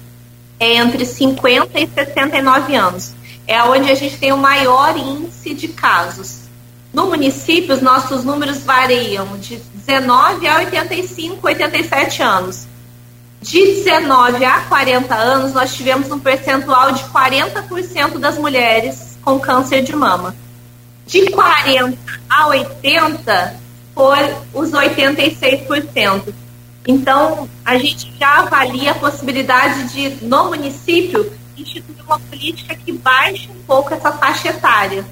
é 0.58 0.76
entre 0.76 1.04
50 1.04 1.78
e 1.78 1.86
69 1.86 2.74
anos. 2.74 3.14
É 3.46 3.62
onde 3.62 3.90
a 3.90 3.94
gente 3.94 4.18
tem 4.18 4.32
o 4.32 4.38
maior 4.38 4.96
índice 4.96 5.54
de 5.54 5.68
casos. 5.68 6.46
No 6.92 7.06
município, 7.06 7.74
os 7.74 7.82
nossos 7.82 8.24
números 8.24 8.62
variam 8.62 9.36
de 9.38 9.56
19 9.56 10.46
a 10.48 10.56
85, 10.56 11.46
87 11.46 12.22
anos. 12.22 12.66
De 13.40 13.58
19 13.60 14.44
a 14.44 14.60
40 14.62 15.14
anos, 15.14 15.52
nós 15.52 15.74
tivemos 15.74 16.10
um 16.10 16.18
percentual 16.18 16.92
de 16.92 17.04
40% 17.04 18.18
das 18.18 18.38
mulheres 18.38 19.16
com 19.22 19.38
câncer 19.38 19.82
de 19.82 19.94
mama. 19.94 20.34
De 21.06 21.30
40 21.30 21.96
a 22.28 22.46
80 22.48 23.60
foi 23.94 24.34
os 24.52 24.70
86%. 24.70 26.34
Então, 26.86 27.48
a 27.64 27.76
gente 27.76 28.12
já 28.18 28.38
avalia 28.38 28.92
a 28.92 28.94
possibilidade 28.94 29.92
de, 29.92 30.24
no 30.24 30.44
município, 30.44 31.32
instituir 31.56 32.04
uma 32.06 32.20
política 32.20 32.76
que 32.76 32.92
baixe 32.92 33.48
um 33.50 33.62
pouco 33.66 33.92
essa 33.92 34.12
faixa 34.12 34.50
etária. 34.50 35.04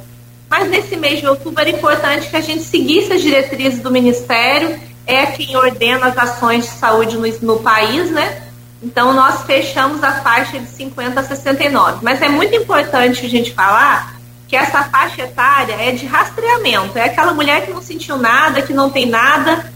Mas 0.49 0.69
nesse 0.69 0.97
mês 0.97 1.19
de 1.19 1.27
outubro 1.27 1.61
era 1.61 1.71
importante 1.71 2.29
que 2.29 2.37
a 2.37 2.41
gente 2.41 2.63
seguisse 2.63 3.13
as 3.13 3.23
diretrizes 3.23 3.81
do 3.81 3.91
Ministério, 3.91 4.79
é 5.05 5.27
quem 5.27 5.57
ordena 5.57 6.07
as 6.07 6.17
ações 6.17 6.65
de 6.65 6.71
saúde 6.71 7.17
no, 7.17 7.27
no 7.41 7.59
país, 7.59 8.11
né? 8.11 8.43
Então, 8.81 9.13
nós 9.13 9.43
fechamos 9.43 10.03
a 10.05 10.13
faixa 10.21 10.59
de 10.59 10.69
50 10.69 11.19
a 11.19 11.25
69. 11.25 12.05
Mas 12.05 12.23
é 12.23 12.29
muito 12.29 12.55
importante 12.55 13.27
a 13.27 13.29
gente 13.29 13.53
falar 13.53 14.15
que 14.47 14.55
essa 14.55 14.85
faixa 14.85 15.23
etária 15.23 15.75
é 15.75 15.91
de 15.91 16.07
rastreamento. 16.07 16.97
É 16.97 17.07
aquela 17.07 17.33
mulher 17.33 17.65
que 17.65 17.73
não 17.73 17.83
sentiu 17.83 18.17
nada, 18.17 18.63
que 18.63 18.73
não 18.73 18.91
tem 18.91 19.07
nada 19.07 19.74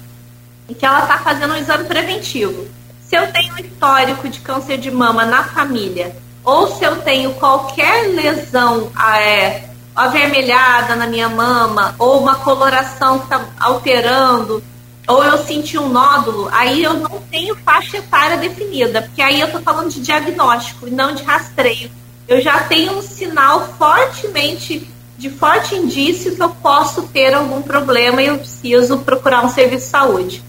e 0.68 0.74
que 0.74 0.84
ela 0.84 1.00
está 1.00 1.18
fazendo 1.18 1.54
um 1.54 1.56
exame 1.56 1.84
preventivo. 1.84 2.66
Se 3.00 3.16
eu 3.16 3.32
tenho 3.32 3.54
um 3.54 3.58
histórico 3.58 4.28
de 4.28 4.40
câncer 4.40 4.78
de 4.78 4.90
mama 4.90 5.24
na 5.24 5.44
família, 5.44 6.14
ou 6.44 6.68
se 6.76 6.84
eu 6.84 6.96
tenho 7.02 7.32
qualquer 7.34 8.08
lesão 8.14 8.90
é, 9.16 9.64
avermelhada 9.94 10.94
na 10.94 11.06
minha 11.06 11.28
mama, 11.28 11.94
ou 11.98 12.20
uma 12.20 12.36
coloração 12.36 13.18
que 13.18 13.24
está 13.24 13.46
alterando, 13.58 14.62
ou 15.06 15.24
eu 15.24 15.38
senti 15.38 15.78
um 15.78 15.88
nódulo, 15.88 16.48
aí 16.52 16.84
eu 16.84 16.94
não 16.94 17.22
tenho 17.30 17.56
faixa 17.56 17.96
etária 17.96 18.36
definida, 18.36 19.02
porque 19.02 19.22
aí 19.22 19.40
eu 19.40 19.46
estou 19.46 19.62
falando 19.62 19.90
de 19.90 20.00
diagnóstico 20.00 20.86
e 20.86 20.90
não 20.90 21.14
de 21.14 21.22
rastreio 21.22 21.90
eu 22.28 22.42
já 22.42 22.60
tenho 22.60 22.98
um 22.98 23.02
sinal 23.02 23.66
fortemente, 23.78 24.86
de 25.16 25.30
forte 25.30 25.74
indício 25.74 26.36
que 26.36 26.42
eu 26.42 26.50
posso 26.50 27.08
ter 27.08 27.34
algum 27.34 27.62
problema 27.62 28.22
e 28.22 28.26
eu 28.26 28.38
preciso 28.38 28.98
procurar 28.98 29.44
um 29.44 29.48
serviço 29.48 29.86
de 29.86 29.90
saúde. 29.90 30.44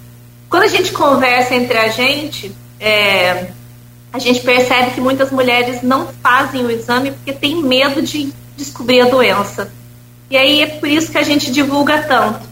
Quando 0.49 0.63
a 0.63 0.67
gente 0.67 0.91
conversa 0.91 1.53
entre 1.53 1.77
a 1.77 1.89
gente, 1.89 2.51
é, 2.79 3.51
a 4.11 4.17
gente 4.17 4.41
percebe 4.41 4.91
que 4.91 5.01
muitas 5.01 5.31
mulheres 5.31 5.83
não 5.83 6.07
fazem 6.23 6.65
o 6.65 6.71
exame 6.71 7.11
porque 7.11 7.31
têm 7.31 7.61
medo 7.61 8.01
de 8.01 8.33
descobrir 8.57 9.01
a 9.01 9.05
doença. 9.05 9.71
E 10.29 10.35
aí 10.35 10.61
é 10.61 10.67
por 10.67 10.89
isso 10.89 11.11
que 11.11 11.17
a 11.17 11.23
gente 11.23 11.51
divulga 11.51 12.01
tanto. 12.01 12.47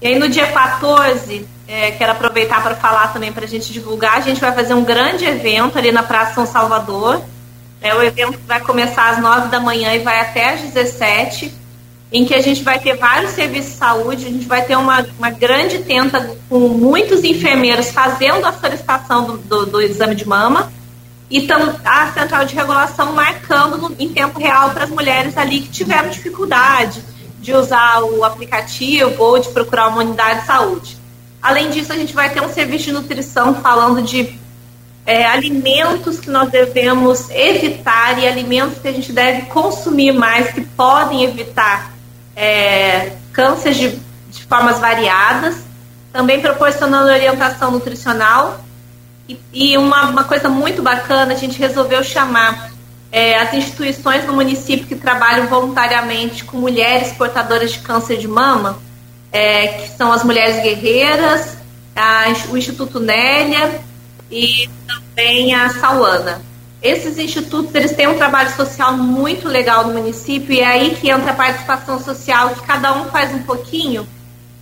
E 0.00 0.08
aí 0.08 0.18
no 0.18 0.28
dia 0.28 0.46
14, 0.46 1.46
é, 1.66 1.90
quero 1.92 2.12
aproveitar 2.12 2.62
para 2.62 2.76
falar 2.76 3.12
também 3.12 3.32
para 3.32 3.44
a 3.44 3.48
gente 3.48 3.72
divulgar, 3.72 4.18
a 4.18 4.20
gente 4.20 4.40
vai 4.40 4.52
fazer 4.52 4.74
um 4.74 4.84
grande 4.84 5.24
evento 5.24 5.78
ali 5.78 5.90
na 5.90 6.02
Praça 6.02 6.34
São 6.34 6.46
Salvador, 6.46 7.22
é 7.80 7.94
o 7.94 8.02
evento 8.02 8.38
que 8.38 8.46
vai 8.46 8.60
começar 8.60 9.10
às 9.10 9.18
9 9.18 9.48
da 9.48 9.60
manhã 9.60 9.94
e 9.94 10.00
vai 10.00 10.20
até 10.20 10.54
às 10.54 10.60
17, 10.60 11.52
em 12.10 12.24
que 12.24 12.34
a 12.34 12.40
gente 12.40 12.62
vai 12.62 12.78
ter 12.78 12.96
vários 12.96 13.32
serviços 13.32 13.72
de 13.72 13.78
saúde, 13.78 14.26
a 14.26 14.30
gente 14.30 14.46
vai 14.46 14.64
ter 14.64 14.76
uma, 14.76 15.06
uma 15.18 15.30
grande 15.30 15.78
tenta 15.80 16.36
com 16.48 16.60
muitos 16.68 17.22
enfermeiros 17.22 17.90
fazendo 17.90 18.46
a 18.46 18.52
solicitação 18.52 19.26
do, 19.26 19.38
do, 19.38 19.66
do 19.66 19.80
exame 19.80 20.14
de 20.14 20.26
mama 20.26 20.72
e 21.30 21.42
tam, 21.42 21.76
a 21.84 22.10
central 22.12 22.46
de 22.46 22.54
regulação 22.54 23.12
marcando 23.12 23.76
no, 23.76 23.94
em 23.98 24.08
tempo 24.08 24.38
real 24.38 24.70
para 24.70 24.84
as 24.84 24.90
mulheres 24.90 25.36
ali 25.36 25.60
que 25.60 25.68
tiveram 25.68 26.08
dificuldade 26.08 27.02
de 27.40 27.52
usar 27.52 28.02
o 28.02 28.24
aplicativo 28.24 29.22
ou 29.22 29.38
de 29.38 29.48
procurar 29.50 29.88
uma 29.88 29.98
unidade 29.98 30.40
de 30.40 30.46
saúde. 30.46 30.96
Além 31.42 31.70
disso, 31.70 31.92
a 31.92 31.96
gente 31.96 32.14
vai 32.14 32.30
ter 32.30 32.40
um 32.42 32.48
serviço 32.48 32.86
de 32.86 32.92
nutrição 32.92 33.54
falando 33.56 34.02
de 34.02 34.38
é, 35.04 35.26
alimentos 35.26 36.18
que 36.18 36.30
nós 36.30 36.50
devemos 36.50 37.30
evitar 37.30 38.18
e 38.18 38.26
alimentos 38.26 38.78
que 38.78 38.88
a 38.88 38.92
gente 38.92 39.12
deve 39.12 39.42
consumir 39.42 40.12
mais, 40.12 40.52
que 40.52 40.62
podem 40.62 41.22
evitar 41.22 41.97
é, 42.38 43.16
câncer 43.32 43.74
de, 43.74 43.98
de, 44.30 44.44
formas 44.46 44.78
variadas, 44.78 45.56
também 46.12 46.40
proporcionando 46.40 47.10
orientação 47.10 47.72
nutricional. 47.72 48.60
E, 49.28 49.38
e 49.52 49.76
uma, 49.76 50.08
uma, 50.08 50.24
coisa 50.24 50.48
muito 50.48 50.80
bacana, 50.80 51.34
a 51.34 51.36
gente 51.36 51.58
resolveu 51.58 52.02
chamar 52.04 52.70
é, 53.10 53.36
as 53.36 53.52
instituições 53.52 54.24
no 54.24 54.34
município 54.34 54.86
que 54.86 54.94
trabalham 54.94 55.48
voluntariamente 55.48 56.44
com 56.44 56.58
mulheres 56.58 57.12
portadoras 57.12 57.72
de 57.72 57.80
câncer 57.80 58.18
de 58.18 58.28
mama, 58.28 58.78
é, 59.32 59.66
que 59.66 59.88
são 59.96 60.12
as 60.12 60.22
Mulheres 60.22 60.62
Guerreiras, 60.62 61.56
a, 61.96 62.26
o 62.50 62.56
Instituto 62.56 63.00
Nélia, 63.00 63.80
e 64.30 64.70
também 64.86 65.54
a 65.54 65.68
Sauana. 65.70 66.40
Esses 66.80 67.18
institutos 67.18 67.74
eles 67.74 67.92
têm 67.92 68.06
um 68.06 68.16
trabalho 68.16 68.54
social 68.54 68.96
muito 68.96 69.48
legal 69.48 69.86
no 69.86 69.94
município 69.94 70.54
e 70.54 70.60
é 70.60 70.66
aí 70.66 70.94
que 70.94 71.10
entra 71.10 71.32
a 71.32 71.34
participação 71.34 71.98
social, 71.98 72.50
que 72.50 72.62
cada 72.62 72.92
um 72.92 73.06
faz 73.06 73.34
um 73.34 73.42
pouquinho 73.42 74.06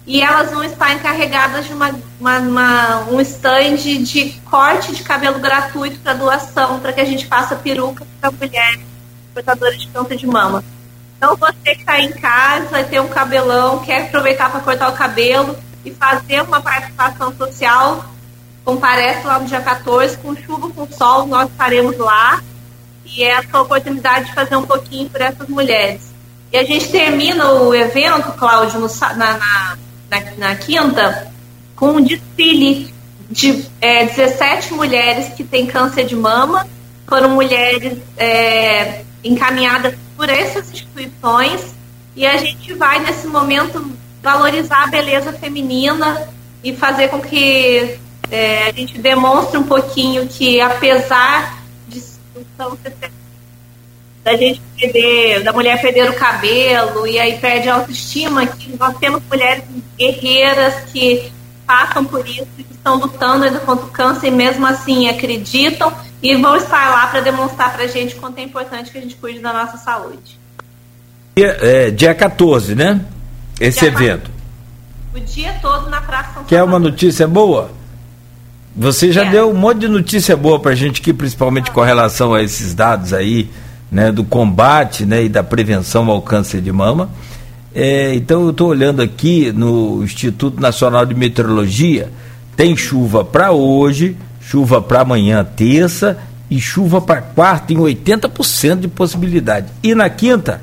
e 0.07 0.23
elas 0.23 0.51
vão 0.51 0.63
estar 0.63 0.95
encarregadas 0.95 1.67
de 1.67 1.73
uma, 1.73 1.95
uma, 2.21 2.39
uma 2.39 3.01
um 3.11 3.21
stand 3.21 3.77
de 3.77 4.41
corte 4.45 4.95
de 4.95 5.03
cabelo 5.03 5.41
gratuito 5.41 5.99
para 5.99 6.15
doação, 6.15 6.79
para 6.79 6.93
que 6.93 7.01
a 7.01 7.05
gente 7.05 7.27
faça 7.27 7.57
peruca 7.57 8.07
para 8.21 8.31
mulheres 8.31 8.81
portadoras 9.35 9.79
de 9.79 9.89
câncer 9.89 10.17
de 10.17 10.27
mama. 10.27 10.65
Então 11.17 11.37
você 11.37 11.75
que 11.75 11.81
está 11.81 12.01
em 12.01 12.13
casa, 12.13 12.85
ter 12.85 13.01
um 13.01 13.09
cabelão, 13.09 13.81
quer 13.81 14.03
aproveitar 14.03 14.51
para 14.51 14.61
cortar 14.61 14.89
o 14.89 14.93
cabelo 14.93 15.59
e 15.85 15.91
fazer 15.91 16.43
uma 16.43 16.61
participação 16.61 17.35
social, 17.37 18.05
comparece 18.67 19.25
lá 19.25 19.39
no 19.39 19.47
dia 19.47 19.61
14, 19.61 20.19
com 20.19 20.37
chuva, 20.37 20.69
com 20.71 20.87
sol, 20.91 21.27
nós 21.27 21.49
estaremos 21.49 21.97
lá. 21.97 22.43
E 23.05 23.23
é 23.23 23.37
a 23.37 23.43
sua 23.49 23.63
oportunidade 23.63 24.27
de 24.27 24.35
fazer 24.35 24.57
um 24.57 24.67
pouquinho 24.67 25.09
por 25.09 25.21
essas 25.21 25.49
mulheres. 25.49 26.03
E 26.53 26.59
a 26.59 26.65
gente 26.65 26.91
termina 26.91 27.53
o 27.53 27.73
evento, 27.73 28.33
Cláudio, 28.33 28.81
no, 28.81 28.89
na, 29.17 29.39
na 29.39 29.77
na, 30.09 30.21
na 30.37 30.57
quinta, 30.57 31.33
com 31.75 31.93
um 31.93 32.03
desfile 32.03 32.95
de 33.31 33.65
é, 33.81 34.07
17 34.07 34.75
mulheres 34.75 35.35
que 35.35 35.45
têm 35.45 35.67
câncer 35.67 36.05
de 36.05 36.15
mama, 36.15 36.67
foram 37.07 37.31
mulheres 37.31 37.99
é, 38.17 39.05
encaminhadas 39.23 39.95
por 40.17 40.29
essas 40.29 40.71
instituições, 40.71 41.75
e 42.15 42.27
a 42.27 42.37
gente 42.37 42.73
vai, 42.75 42.99
nesse 43.01 43.27
momento, 43.27 43.93
valorizar 44.23 44.85
a 44.85 44.87
beleza 44.87 45.33
feminina 45.33 46.29
e 46.65 46.75
fazer 46.75 47.09
com 47.09 47.21
que 47.21 47.99
é, 48.31 48.69
a 48.69 48.73
gente 48.73 48.99
demonstre 48.99 49.59
um 49.59 49.65
pouquinho 49.65 50.27
que, 50.27 50.61
apesar 50.61 51.63
de 51.89 52.03
da 54.25 54.37
gente 54.37 54.61
perder, 54.77 55.45
da 55.45 55.53
mulher 55.53 55.81
perder 55.81 56.11
o 56.11 56.15
cabelo 56.15 57.07
e 57.07 57.17
aí 57.17 57.39
perde 57.39 57.69
a 57.69 57.75
autoestima, 57.75 58.45
que 58.45 58.77
nós 58.77 58.97
temos 58.99 59.23
mulheres 59.31 59.63
guerreiras 59.97 60.75
que 60.93 61.31
passam 61.65 62.05
por 62.05 62.27
isso, 62.27 62.47
que 62.57 62.67
estão 62.73 62.97
lutando 62.97 63.45
ainda 63.45 63.61
contra 63.61 63.87
o 63.87 63.91
câncer 63.91 64.27
e 64.27 64.31
mesmo 64.33 64.67
assim 64.67 65.09
acreditam 65.09 65.93
e 66.21 66.35
vão 66.37 66.57
estar 66.57 66.91
lá 66.91 67.07
para 67.07 67.21
demonstrar 67.21 67.73
para 67.73 67.85
a 67.85 67.87
gente 67.87 68.17
quanto 68.17 68.39
é 68.39 68.43
importante 68.43 68.91
que 68.91 68.99
a 68.99 69.01
gente 69.01 69.15
cuide 69.15 69.39
da 69.39 69.53
nossa 69.53 69.77
saúde. 69.77 70.39
Dia, 71.37 71.57
é, 71.61 71.91
dia 71.91 72.15
14, 72.15 72.75
né? 72.75 73.05
Esse 73.61 73.81
dia 73.81 73.89
evento. 73.89 74.31
O 75.15 75.21
dia 75.21 75.57
todo 75.63 75.89
na 75.89 76.01
Praça 76.01 76.35
São 76.35 76.45
Quer 76.45 76.63
uma 76.65 76.79
notícia 76.79 77.29
boa? 77.29 77.71
Você 78.77 79.11
já 79.11 79.25
é. 79.25 79.31
deu 79.31 79.51
um 79.51 79.55
monte 79.55 79.81
de 79.81 79.89
notícia 79.89 80.37
boa 80.37 80.61
para 80.61 80.73
a 80.73 80.75
gente 80.75 81.01
aqui, 81.01 81.13
principalmente 81.13 81.71
com 81.71 81.81
relação 81.81 82.35
a 82.35 82.43
esses 82.43 82.75
dados 82.75 83.15
aí 83.15 83.49
né, 83.91 84.13
do 84.13 84.23
combate 84.23 85.07
né, 85.07 85.25
e 85.25 85.29
da 85.31 85.43
prevenção 85.43 86.11
ao 86.11 86.21
câncer 86.21 86.61
de 86.61 86.71
mama. 86.71 87.09
É, 87.75 88.15
então 88.15 88.43
eu 88.43 88.51
estou 88.51 88.69
olhando 88.69 89.01
aqui 89.01 89.51
no 89.51 90.05
Instituto 90.05 90.61
Nacional 90.61 91.07
de 91.07 91.15
Meteorologia, 91.15 92.11
tem 92.55 92.77
chuva 92.77 93.25
para 93.25 93.51
hoje, 93.51 94.15
chuva 94.41 94.83
para 94.83 95.01
amanhã, 95.01 95.43
terça, 95.43 96.19
e 96.51 96.61
chuva 96.61 97.01
para 97.01 97.23
quarta 97.23 97.73
em 97.73 97.79
80% 97.79 98.81
de 98.81 98.89
possibilidade. 98.89 99.69
E 99.83 99.95
na 99.95 100.11
quinta, 100.11 100.61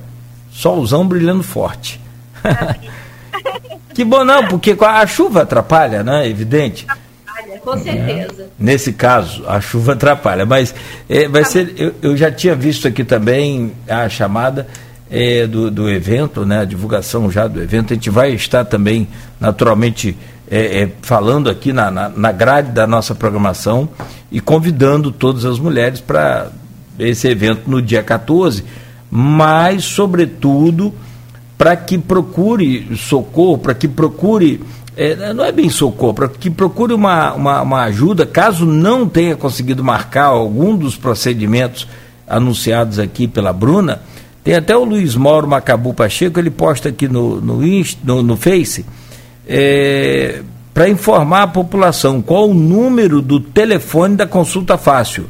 solzão 0.52 1.06
brilhando 1.06 1.44
forte. 1.44 2.00
que 3.94 4.04
bom 4.04 4.24
não, 4.24 4.48
porque 4.48 4.78
a 4.80 5.06
chuva 5.08 5.42
atrapalha, 5.42 6.04
né? 6.04 6.28
Evidente 6.28 6.86
com 7.60 7.78
certeza. 7.78 8.48
Nesse 8.58 8.94
caso, 8.94 9.44
a 9.48 9.60
chuva 9.60 9.94
atrapalha, 9.94 10.46
mas 10.46 10.74
é, 11.10 11.28
vai 11.28 11.44
tá 11.44 11.50
ser. 11.50 11.74
Eu, 11.78 11.94
eu, 12.02 12.18
já 12.18 12.32
tinha 12.32 12.56
visto 12.56 12.88
aqui 12.88 13.04
também 13.04 13.74
a 13.88 14.08
chamada 14.10 14.68
é, 15.10 15.46
do, 15.46 15.70
do 15.70 15.90
evento, 15.90 16.46
né, 16.46 16.62
a 16.62 16.66
divulgação 16.66 17.30
já 17.30 17.48
do 17.48 17.62
evento. 17.62 17.94
A 17.94 17.96
gente 17.96 18.10
vai 18.10 18.32
estar 18.32 18.66
também, 18.66 19.08
naturalmente, 19.40 20.18
é, 20.50 20.84
é, 20.84 20.92
falando 21.02 21.50
aqui 21.50 21.72
na, 21.74 21.92
na, 21.92 22.10
na 22.10 22.32
grade 22.32 22.72
da 22.72 22.88
nossa 22.88 23.14
programação 23.14 23.90
e 24.32 24.40
convidando 24.40 25.12
todas 25.12 25.46
as 25.46 25.60
mulheres 25.60 26.00
para 26.00 26.52
esse 26.98 27.28
evento 27.28 27.70
no 27.70 27.82
dia 27.82 28.04
14, 28.04 28.64
mas, 29.10 29.84
sobretudo, 29.84 30.94
para 31.58 31.76
que 31.76 31.98
procure 31.98 32.96
socorro, 32.98 33.58
para 33.58 33.74
que 33.74 33.88
procure 33.88 34.62
é, 34.96 35.34
não 35.34 35.44
é 35.44 35.52
bem 35.52 35.70
socorro, 35.70 36.30
que 36.30 36.50
procure 36.50 36.94
uma, 36.94 37.34
uma, 37.34 37.62
uma, 37.62 37.84
ajuda, 37.84 38.26
caso 38.26 38.66
não 38.66 39.08
tenha 39.08 39.36
conseguido 39.36 39.84
marcar 39.84 40.26
algum 40.26 40.76
dos 40.76 40.96
procedimentos 40.96 41.88
anunciados 42.28 43.00
aqui 43.00 43.28
pela 43.28 43.52
Bruna, 43.52 44.02
tem 44.44 44.56
até 44.56 44.76
o 44.76 44.84
Luiz 44.84 45.16
Mauro 45.16 45.48
Macabu 45.48 45.94
Pacheco, 45.94 46.40
ele 46.40 46.52
posta 46.52 46.90
aqui 46.90 47.08
no, 47.08 47.42
no, 47.42 47.62
no, 48.04 48.24
no 48.24 48.38
Face, 48.38 48.86
é, 49.48 50.42
para 50.74 50.90
informar 50.90 51.44
a 51.44 51.48
população 51.48 52.22
qual 52.22 52.50
o 52.50 52.54
número 52.54 53.22
do 53.22 53.40
telefone 53.40 54.16
da 54.16 54.28
consulta 54.28 54.78
fácil. 54.78 55.30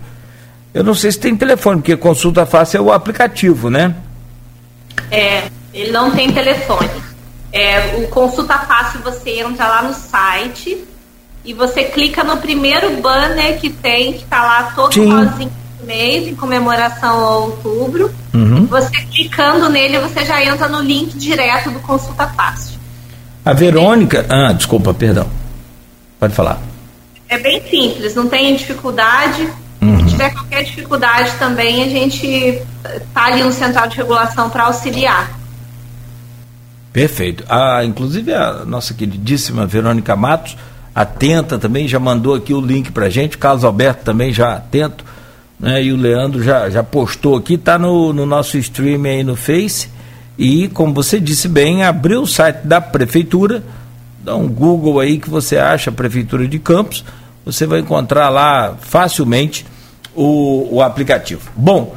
Eu 0.73 0.84
não 0.84 0.95
sei 0.95 1.11
se 1.11 1.19
tem 1.19 1.35
telefone, 1.35 1.77
porque 1.77 1.95
consulta 1.95 2.45
fácil 2.45 2.77
é 2.80 2.81
o 2.81 2.91
aplicativo, 2.91 3.69
né? 3.69 3.95
É, 5.11 5.44
ele 5.73 5.91
não 5.91 6.11
tem 6.11 6.31
telefone. 6.31 6.90
É, 7.54 7.98
o 8.04 8.08
Consulta 8.08 8.58
Fácil, 8.58 9.02
você 9.02 9.42
entra 9.42 9.68
lá 9.68 9.84
no 9.84 9.94
site 9.94 10.84
e 11.46 11.54
você 11.54 11.84
clica 11.84 12.24
no 12.24 12.38
primeiro 12.38 13.00
banner 13.00 13.60
que 13.60 13.70
tem, 13.70 14.14
que 14.14 14.24
está 14.24 14.42
lá 14.42 14.74
todo 14.76 14.92
Sim. 14.92 15.12
rosinho 15.12 15.52
do 15.80 15.86
mês, 15.86 16.28
em 16.28 16.34
comemoração 16.34 17.24
ao 17.24 17.44
outubro. 17.44 18.12
Uhum. 18.34 18.66
Você 18.66 19.02
clicando 19.12 19.70
nele, 19.70 20.00
você 20.00 20.26
já 20.26 20.44
entra 20.44 20.68
no 20.68 20.82
link 20.82 21.16
direto 21.16 21.70
do 21.70 21.80
Consulta 21.82 22.28
Fácil. 22.30 22.80
A 23.46 23.54
Verônica. 23.54 24.26
Ah, 24.30 24.52
desculpa, 24.52 24.92
perdão. 24.92 25.30
Pode 26.20 26.34
falar. 26.34 26.60
É 27.30 27.38
bem 27.38 27.62
simples, 27.70 28.16
não 28.16 28.28
tem 28.28 28.56
dificuldade. 28.56 29.48
Uhum. 29.80 30.00
Se 30.00 30.06
tiver 30.06 30.34
qualquer 30.34 30.64
dificuldade 30.64 31.32
também, 31.38 31.84
a 31.84 31.90
gente 31.90 32.26
está 32.26 33.26
ali 33.26 33.44
no 33.44 33.52
Central 33.52 33.88
de 33.90 33.98
Regulação 33.98 34.50
para 34.50 34.64
auxiliar. 34.64 35.43
Perfeito. 36.94 37.44
Ah, 37.49 37.84
inclusive 37.84 38.32
a 38.32 38.64
nossa 38.65 38.94
queridíssima 38.94 39.65
Verônica 39.65 40.15
Matos, 40.15 40.56
atenta 40.94 41.57
também, 41.57 41.88
já 41.88 41.99
mandou 41.99 42.36
aqui 42.36 42.53
o 42.53 42.61
link 42.61 42.91
pra 42.91 43.10
gente, 43.10 43.36
Carlos 43.36 43.64
Alberto 43.64 44.06
também 44.06 44.32
já 44.32 44.53
atento, 44.53 45.03
né? 45.60 45.84
E 45.84 45.91
o 45.91 45.98
Leandro 45.98 46.44
já, 46.44 46.70
já 46.70 46.84
postou 46.84 47.36
aqui, 47.36 47.57
tá 47.57 47.80
no, 47.80 48.14
no 48.14 48.28
nosso 48.28 48.60
stream 48.60 49.03
aí 49.06 49.24
no 49.24 49.36
Face. 49.36 49.90
E, 50.38 50.68
como 50.70 50.94
você 50.94 51.20
disse 51.20 51.48
bem, 51.48 51.84
abriu 51.84 52.22
o 52.22 52.28
site 52.28 52.60
da 52.64 52.80
Prefeitura, 52.80 53.64
dá 54.24 54.36
um 54.36 54.48
Google 54.48 54.99
aí 54.99 55.18
que 55.18 55.30
você 55.30 55.57
acha 55.57 55.91
Prefeitura 55.91 56.48
de 56.48 56.60
Campos, 56.60 57.03
você 57.44 57.65
vai 57.65 57.80
encontrar 57.80 58.30
lá 58.30 58.76
facilmente 58.80 59.65
o, 60.15 60.76
o 60.76 60.82
aplicativo. 60.82 61.49
Bom, 61.56 61.95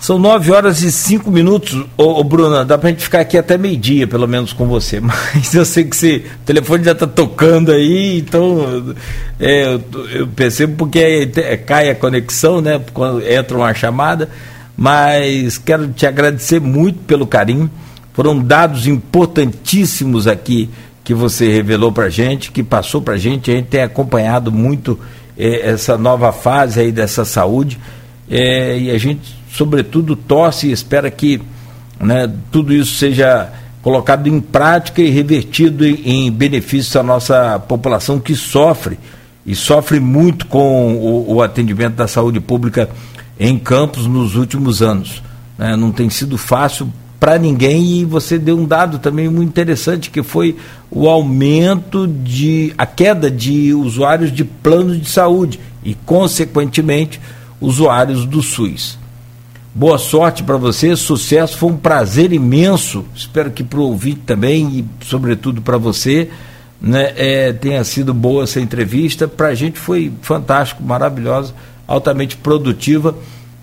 são 0.00 0.18
nove 0.18 0.50
horas 0.50 0.82
e 0.82 0.90
cinco 0.90 1.30
minutos, 1.30 1.84
ô, 1.94 2.20
ô 2.20 2.24
Bruna, 2.24 2.64
dá 2.64 2.78
pra 2.78 2.88
gente 2.88 3.02
ficar 3.02 3.20
aqui 3.20 3.36
até 3.36 3.58
meio-dia, 3.58 4.06
pelo 4.06 4.26
menos, 4.26 4.50
com 4.50 4.66
você. 4.66 4.98
Mas 4.98 5.54
eu 5.54 5.64
sei 5.66 5.84
que 5.84 5.94
você, 5.94 6.24
o 6.42 6.46
telefone 6.46 6.82
já 6.82 6.94
tá 6.94 7.06
tocando 7.06 7.70
aí, 7.70 8.18
então 8.18 8.94
é, 9.38 9.74
eu, 9.74 9.82
eu, 10.10 10.26
percebo 10.26 10.74
porque 10.76 10.98
é, 10.98 11.52
é, 11.52 11.56
cai 11.58 11.90
a 11.90 11.94
conexão, 11.94 12.62
né? 12.62 12.80
Quando 12.94 13.22
entra 13.22 13.54
uma 13.54 13.74
chamada. 13.74 14.30
Mas 14.74 15.58
quero 15.58 15.88
te 15.88 16.06
agradecer 16.06 16.58
muito 16.58 17.00
pelo 17.00 17.26
carinho. 17.26 17.70
Foram 18.14 18.38
dados 18.38 18.86
importantíssimos 18.86 20.26
aqui 20.26 20.70
que 21.04 21.12
você 21.12 21.52
revelou 21.52 21.92
pra 21.92 22.08
gente, 22.08 22.50
que 22.50 22.62
passou 22.62 23.02
pra 23.02 23.18
gente. 23.18 23.50
A 23.50 23.54
gente 23.54 23.66
tem 23.66 23.82
acompanhado 23.82 24.50
muito 24.50 24.98
é, 25.36 25.68
essa 25.68 25.98
nova 25.98 26.32
fase 26.32 26.80
aí 26.80 26.90
dessa 26.90 27.26
saúde. 27.26 27.78
É, 28.30 28.78
e 28.78 28.90
a 28.90 28.96
gente 28.96 29.39
sobretudo, 29.52 30.16
torce 30.16 30.68
e 30.68 30.72
espera 30.72 31.10
que 31.10 31.40
né, 32.00 32.30
tudo 32.50 32.72
isso 32.72 32.96
seja 32.96 33.52
colocado 33.82 34.26
em 34.26 34.40
prática 34.40 35.00
e 35.00 35.10
revertido 35.10 35.86
em, 35.86 36.26
em 36.26 36.32
benefício 36.32 36.94
da 36.94 37.02
nossa 37.02 37.58
população 37.58 38.20
que 38.20 38.34
sofre 38.34 38.98
e 39.44 39.54
sofre 39.54 40.00
muito 40.00 40.46
com 40.46 40.94
o, 40.94 41.34
o 41.34 41.42
atendimento 41.42 41.94
da 41.94 42.06
saúde 42.06 42.40
pública 42.40 42.88
em 43.38 43.58
campos 43.58 44.06
nos 44.06 44.36
últimos 44.36 44.82
anos. 44.82 45.22
Né? 45.58 45.76
Não 45.76 45.90
tem 45.90 46.10
sido 46.10 46.36
fácil 46.36 46.92
para 47.18 47.38
ninguém 47.38 48.00
e 48.00 48.04
você 48.04 48.38
deu 48.38 48.58
um 48.58 48.64
dado 48.64 48.98
também 48.98 49.28
muito 49.28 49.48
interessante 49.48 50.10
que 50.10 50.22
foi 50.22 50.56
o 50.90 51.08
aumento 51.08 52.06
de 52.06 52.72
a 52.78 52.86
queda 52.86 53.30
de 53.30 53.74
usuários 53.74 54.32
de 54.32 54.44
planos 54.44 55.00
de 55.00 55.08
saúde 55.08 55.60
e 55.84 55.94
consequentemente 55.94 57.20
usuários 57.60 58.24
do 58.24 58.42
SUS. 58.42 58.99
Boa 59.72 59.98
sorte 59.98 60.42
para 60.42 60.56
você, 60.56 60.96
sucesso, 60.96 61.56
foi 61.56 61.70
um 61.70 61.76
prazer 61.76 62.32
imenso. 62.32 63.04
Espero 63.14 63.52
que 63.52 63.62
para 63.62 63.78
o 63.78 63.84
ouvinte 63.84 64.20
também 64.26 64.68
e, 64.80 65.04
sobretudo, 65.04 65.62
para 65.62 65.78
você, 65.78 66.28
né, 66.80 67.12
é, 67.16 67.52
tenha 67.52 67.82
sido 67.84 68.12
boa 68.12 68.42
essa 68.42 68.60
entrevista. 68.60 69.28
Para 69.28 69.48
a 69.48 69.54
gente 69.54 69.78
foi 69.78 70.12
fantástico, 70.22 70.82
maravilhosa, 70.82 71.54
altamente 71.86 72.36
produtiva. 72.36 73.14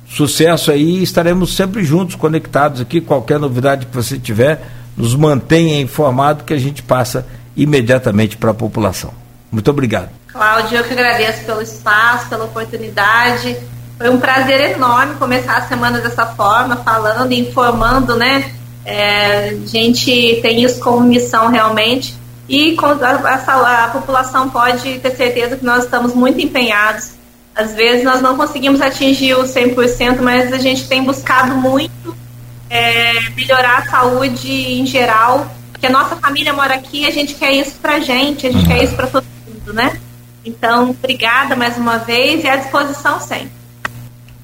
Sucesso 0.07 0.71
aí, 0.71 1.03
estaremos 1.03 1.53
sempre 1.53 1.83
juntos, 1.83 2.15
conectados 2.15 2.79
aqui. 2.79 3.01
Qualquer 3.01 3.37
novidade 3.37 3.85
que 3.85 3.93
você 3.93 4.17
tiver, 4.17 4.65
nos 4.95 5.13
mantenha 5.13 5.81
informado 5.81 6.45
que 6.45 6.53
a 6.53 6.57
gente 6.57 6.81
passa 6.81 7.27
imediatamente 7.55 8.37
para 8.37 8.51
a 8.51 8.53
população. 8.53 9.11
Muito 9.51 9.69
obrigado. 9.69 10.09
Cláudio, 10.27 10.77
eu 10.77 10.83
que 10.85 10.93
agradeço 10.93 11.43
pelo 11.43 11.61
espaço, 11.61 12.29
pela 12.29 12.45
oportunidade. 12.45 13.57
Foi 13.97 14.09
um 14.09 14.19
prazer 14.19 14.71
enorme 14.71 15.15
começar 15.15 15.57
a 15.57 15.67
semana 15.67 15.99
dessa 15.99 16.25
forma, 16.25 16.77
falando, 16.77 17.31
informando, 17.31 18.15
né? 18.15 18.51
É, 18.85 19.49
a 19.49 19.67
gente 19.67 20.39
tem 20.41 20.63
isso 20.63 20.79
como 20.79 21.01
missão 21.01 21.49
realmente 21.49 22.15
e 22.47 22.77
a, 22.79 23.83
a, 23.83 23.87
população 23.89 24.49
pode 24.49 24.99
ter 24.99 25.11
certeza 25.11 25.57
que 25.57 25.65
nós 25.65 25.83
estamos 25.83 26.13
muito 26.13 26.39
empenhados. 26.39 27.11
Às 27.53 27.73
vezes 27.73 28.05
nós 28.05 28.21
não 28.21 28.37
conseguimos 28.37 28.81
atingir 28.81 29.33
o 29.33 29.43
100%, 29.43 30.21
mas 30.21 30.53
a 30.53 30.57
gente 30.57 30.87
tem 30.87 31.03
buscado 31.03 31.55
muito 31.55 32.15
é, 32.69 33.29
melhorar 33.31 33.79
a 33.79 33.89
saúde 33.89 34.49
em 34.49 34.85
geral, 34.85 35.51
porque 35.71 35.87
a 35.87 35.89
nossa 35.89 36.15
família 36.15 36.53
mora 36.53 36.75
aqui 36.75 37.05
a 37.05 37.11
gente 37.11 37.33
quer 37.33 37.51
isso 37.51 37.75
pra 37.81 37.99
gente, 37.99 38.47
a 38.47 38.51
gente 38.51 38.61
uhum. 38.61 38.67
quer 38.67 38.83
isso 38.83 38.95
para 38.95 39.07
todo 39.07 39.25
mundo, 39.45 39.73
né? 39.73 39.99
Então, 40.45 40.91
obrigada 40.91 41.55
mais 41.55 41.77
uma 41.77 41.97
vez 41.97 42.43
e 42.43 42.47
à 42.47 42.55
disposição 42.55 43.19
sempre. 43.19 43.51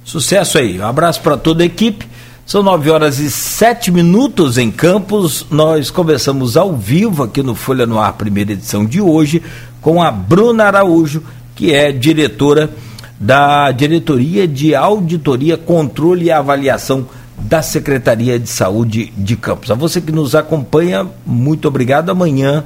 Sucesso 0.04 0.58
aí. 0.58 0.80
Um 0.80 0.86
abraço 0.86 1.22
para 1.22 1.38
toda 1.38 1.64
a 1.64 1.66
equipe. 1.66 2.08
São 2.46 2.62
nove 2.62 2.90
horas 2.90 3.20
e 3.20 3.32
sete 3.32 3.90
minutos 3.90 4.58
em 4.58 4.70
Campos. 4.70 5.46
Nós 5.50 5.90
começamos 5.90 6.58
ao 6.58 6.76
vivo 6.76 7.24
aqui 7.24 7.42
no 7.42 7.56
Folha 7.56 7.86
no 7.86 7.98
Ar, 7.98 8.14
primeira 8.14 8.52
edição 8.52 8.86
de 8.86 9.00
hoje, 9.00 9.42
com 9.82 10.02
a 10.04 10.12
Bruna 10.12 10.66
Araújo, 10.66 11.24
que 11.56 11.74
é 11.74 11.92
diretora 11.92 12.70
da 13.18 13.72
Diretoria 13.72 14.46
de 14.46 14.76
Auditoria, 14.76 15.56
Controle 15.56 16.26
e 16.26 16.32
Avaliação 16.32 17.08
da 17.38 17.62
Secretaria 17.62 18.38
de 18.38 18.50
Saúde 18.50 19.14
de 19.18 19.38
Campos. 19.38 19.72
A 19.72 19.76
você 19.76 20.02
que 20.02 20.12
nos 20.12 20.36
acompanha, 20.36 21.08
muito 21.26 21.68
obrigado. 21.68 22.10
Amanhã, 22.10 22.66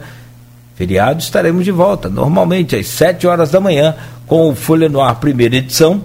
feriado, 0.76 1.20
estaremos 1.20 1.64
de 1.64 1.72
volta, 1.72 2.10
normalmente 2.10 2.76
às 2.76 2.88
sete 2.88 3.28
horas 3.28 3.52
da 3.52 3.60
manhã, 3.60 3.96
com 4.26 4.50
o 4.50 4.56
Folha 4.56 4.90
no 4.90 5.02
Ar, 5.02 5.20
primeira 5.20 5.58
edição. 5.58 6.02